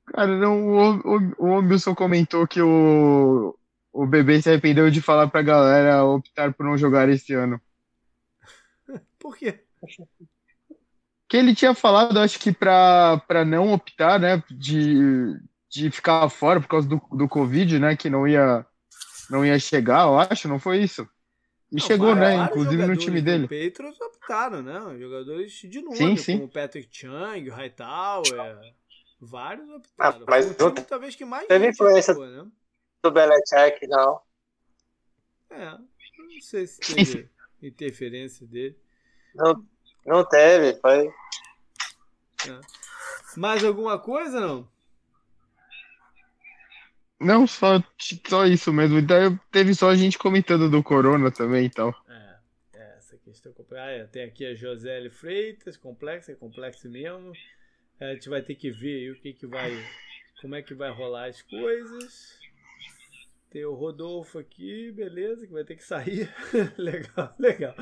Cara, 0.05 0.37
não, 0.37 0.67
o, 0.67 0.99
o, 0.99 1.33
o 1.37 1.59
Wilson 1.59 1.95
comentou 1.95 2.47
que 2.47 2.61
o, 2.61 3.57
o 3.93 4.05
bebê 4.05 4.41
se 4.41 4.49
arrependeu 4.49 4.89
de 4.89 5.01
falar 5.01 5.27
pra 5.29 5.41
galera 5.41 6.03
optar 6.03 6.53
por 6.53 6.65
não 6.65 6.77
jogar 6.77 7.09
esse 7.09 7.33
ano. 7.33 7.61
Por 9.19 9.37
quê? 9.37 9.63
Que 11.31 11.37
ele 11.37 11.55
tinha 11.55 11.73
falado, 11.73 12.19
acho 12.19 12.37
que 12.37 12.51
para 12.51 13.45
não 13.47 13.71
optar, 13.71 14.19
né, 14.19 14.43
de, 14.51 15.39
de 15.69 15.89
ficar 15.89 16.27
fora 16.27 16.59
por 16.59 16.67
causa 16.67 16.89
do, 16.89 17.01
do 17.09 17.25
Covid, 17.25 17.79
né, 17.79 17.95
que 17.95 18.09
não 18.09 18.27
ia, 18.27 18.65
não 19.29 19.45
ia 19.45 19.57
chegar, 19.57 20.07
eu 20.07 20.19
acho, 20.19 20.49
não 20.49 20.59
foi 20.59 20.79
isso? 20.79 21.07
E 21.71 21.75
não, 21.75 21.79
chegou, 21.79 22.13
né, 22.13 22.35
inclusive 22.35 22.85
no 22.85 22.97
time 22.97 23.21
dele. 23.21 23.45
Os 23.45 23.49
Patriots 23.49 24.01
optaram, 24.01 24.61
né, 24.61 24.97
jogadores 24.99 25.53
de 25.53 25.81
nome, 25.81 25.95
sim, 25.95 26.17
sim. 26.17 26.37
como 26.37 26.51
Patrick 26.51 26.89
Chung, 26.91 27.47
Hightower, 27.47 28.73
vários 29.21 29.69
optaram. 29.69 30.23
Ah, 30.23 30.25
mas 30.27 30.51
o 30.51 30.53
time, 30.53 30.85
talvez 30.85 31.15
que 31.15 31.23
mais 31.23 31.47
teve 31.47 31.69
influência 31.69 32.13
ficou, 32.13 32.27
né? 32.27 32.45
do 33.01 33.09
Belichick, 33.09 33.87
não. 33.87 34.19
É, 35.49 35.65
não 35.69 36.41
sei 36.41 36.67
se 36.67 36.93
teve 36.93 37.29
interferência 37.63 38.45
dele. 38.45 38.77
Não, 39.33 39.65
não 40.05 40.23
teve, 40.27 40.79
foi. 40.79 41.07
É. 42.47 42.59
Mais 43.37 43.63
alguma 43.63 43.97
coisa, 43.99 44.39
não? 44.39 44.67
Não, 47.19 47.45
só, 47.45 47.81
só 48.27 48.45
isso 48.45 48.73
mesmo. 48.73 48.97
Então, 48.97 49.39
teve 49.51 49.75
só 49.75 49.89
a 49.89 49.95
gente 49.95 50.17
comentando 50.17 50.69
do 50.69 50.81
Corona 50.81 51.31
também 51.31 51.63
e 51.63 51.67
então. 51.67 51.91
tal. 51.91 52.15
É, 52.15 52.35
é, 52.73 52.95
essa 52.97 53.15
questão. 53.17 53.53
Ah, 53.73 53.91
é, 53.91 54.05
tem 54.05 54.23
aqui 54.23 54.43
a 54.43 54.55
José 54.55 55.07
Freitas, 55.09 55.77
complexo, 55.77 56.31
é 56.31 56.35
complexo 56.35 56.89
mesmo. 56.89 57.31
É, 57.99 58.09
a 58.09 58.13
gente 58.15 58.27
vai 58.27 58.41
ter 58.41 58.55
que 58.55 58.71
ver 58.71 58.95
aí 58.95 59.11
o 59.11 59.21
que, 59.21 59.33
que 59.33 59.45
vai. 59.45 59.71
Como 60.41 60.55
é 60.55 60.63
que 60.63 60.73
vai 60.73 60.89
rolar 60.89 61.27
as 61.27 61.43
coisas. 61.43 62.40
Tem 63.51 63.65
o 63.65 63.73
Rodolfo 63.73 64.39
aqui, 64.39 64.93
beleza, 64.93 65.45
que 65.45 65.51
vai 65.51 65.65
ter 65.65 65.75
que 65.75 65.83
sair. 65.83 66.33
legal, 66.79 67.35
legal. 67.37 67.75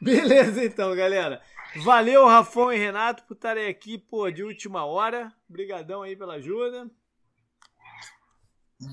Beleza 0.00 0.64
então, 0.64 0.96
galera. 0.96 1.40
Valeu, 1.84 2.26
Rafão 2.26 2.72
e 2.72 2.76
Renato, 2.76 3.22
por 3.22 3.34
estarem 3.34 3.68
aqui, 3.68 3.96
pô, 3.96 4.28
de 4.32 4.42
última 4.42 4.84
hora. 4.84 5.32
Obrigadão 5.48 6.02
aí 6.02 6.16
pela 6.16 6.34
ajuda. 6.34 6.90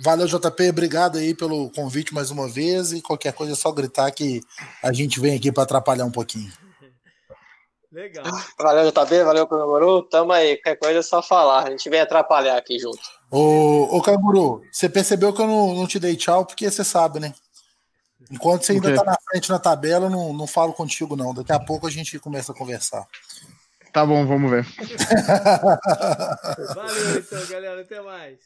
Valeu, 0.04 0.28
JP. 0.28 0.70
Obrigado 0.70 1.18
aí 1.18 1.34
pelo 1.34 1.72
convite 1.72 2.14
mais 2.14 2.30
uma 2.30 2.48
vez. 2.48 2.92
E 2.92 3.02
qualquer 3.02 3.34
coisa 3.34 3.54
é 3.54 3.56
só 3.56 3.72
gritar 3.72 4.12
que 4.12 4.40
a 4.84 4.94
gente 4.94 5.20
vem 5.20 5.36
aqui 5.36 5.52
para 5.52 5.64
atrapalhar 5.64 6.06
um 6.06 6.12
pouquinho. 6.12 6.52
Legal. 7.92 8.24
Valeu, 8.56 8.92
JP. 8.92 9.24
Valeu, 9.24 9.48
Canguru. 9.48 10.04
Tamo 10.04 10.32
aí. 10.32 10.58
Qualquer 10.58 10.76
coisa 10.76 11.00
é 11.00 11.02
só 11.02 11.24
falar. 11.24 11.64
A 11.64 11.72
gente 11.72 11.90
vem 11.90 12.00
atrapalhar 12.00 12.56
aqui 12.56 12.78
junto. 12.78 13.19
Ô, 13.32 13.98
ô 13.98 14.02
Canguru, 14.02 14.64
você 14.72 14.90
percebeu 14.90 15.32
que 15.32 15.42
eu 15.42 15.48
não, 15.48 15.76
não 15.76 15.88
te 15.88 16.00
dei 16.00 16.16
tchau 16.16 16.46
porque 16.46 16.70
você 16.70 16.84
sabe, 16.84 17.20
né? 17.20 17.34
Enquanto 18.32 18.64
você 18.64 18.74
ainda 18.74 18.90
está 18.90 19.04
na 19.04 19.18
frente 19.30 19.50
na 19.50 19.60
tabela, 19.60 20.08
eu 20.08 20.10
não, 20.10 20.34
não 20.34 20.48
falo 20.48 20.74
contigo, 20.74 21.16
não. 21.16 21.34
Daqui 21.34 21.52
a 21.52 21.60
pouco 21.60 21.88
a 21.88 21.90
gente 21.90 22.20
começa 22.20 22.52
a 22.52 22.56
conversar. 22.56 23.08
Tá 23.92 24.06
bom, 24.06 24.26
vamos 24.26 24.52
ver. 24.52 24.66
Valeu, 26.76 27.20
então, 27.20 27.48
galera. 27.48 27.82
Até 27.82 28.02
mais. 28.02 28.38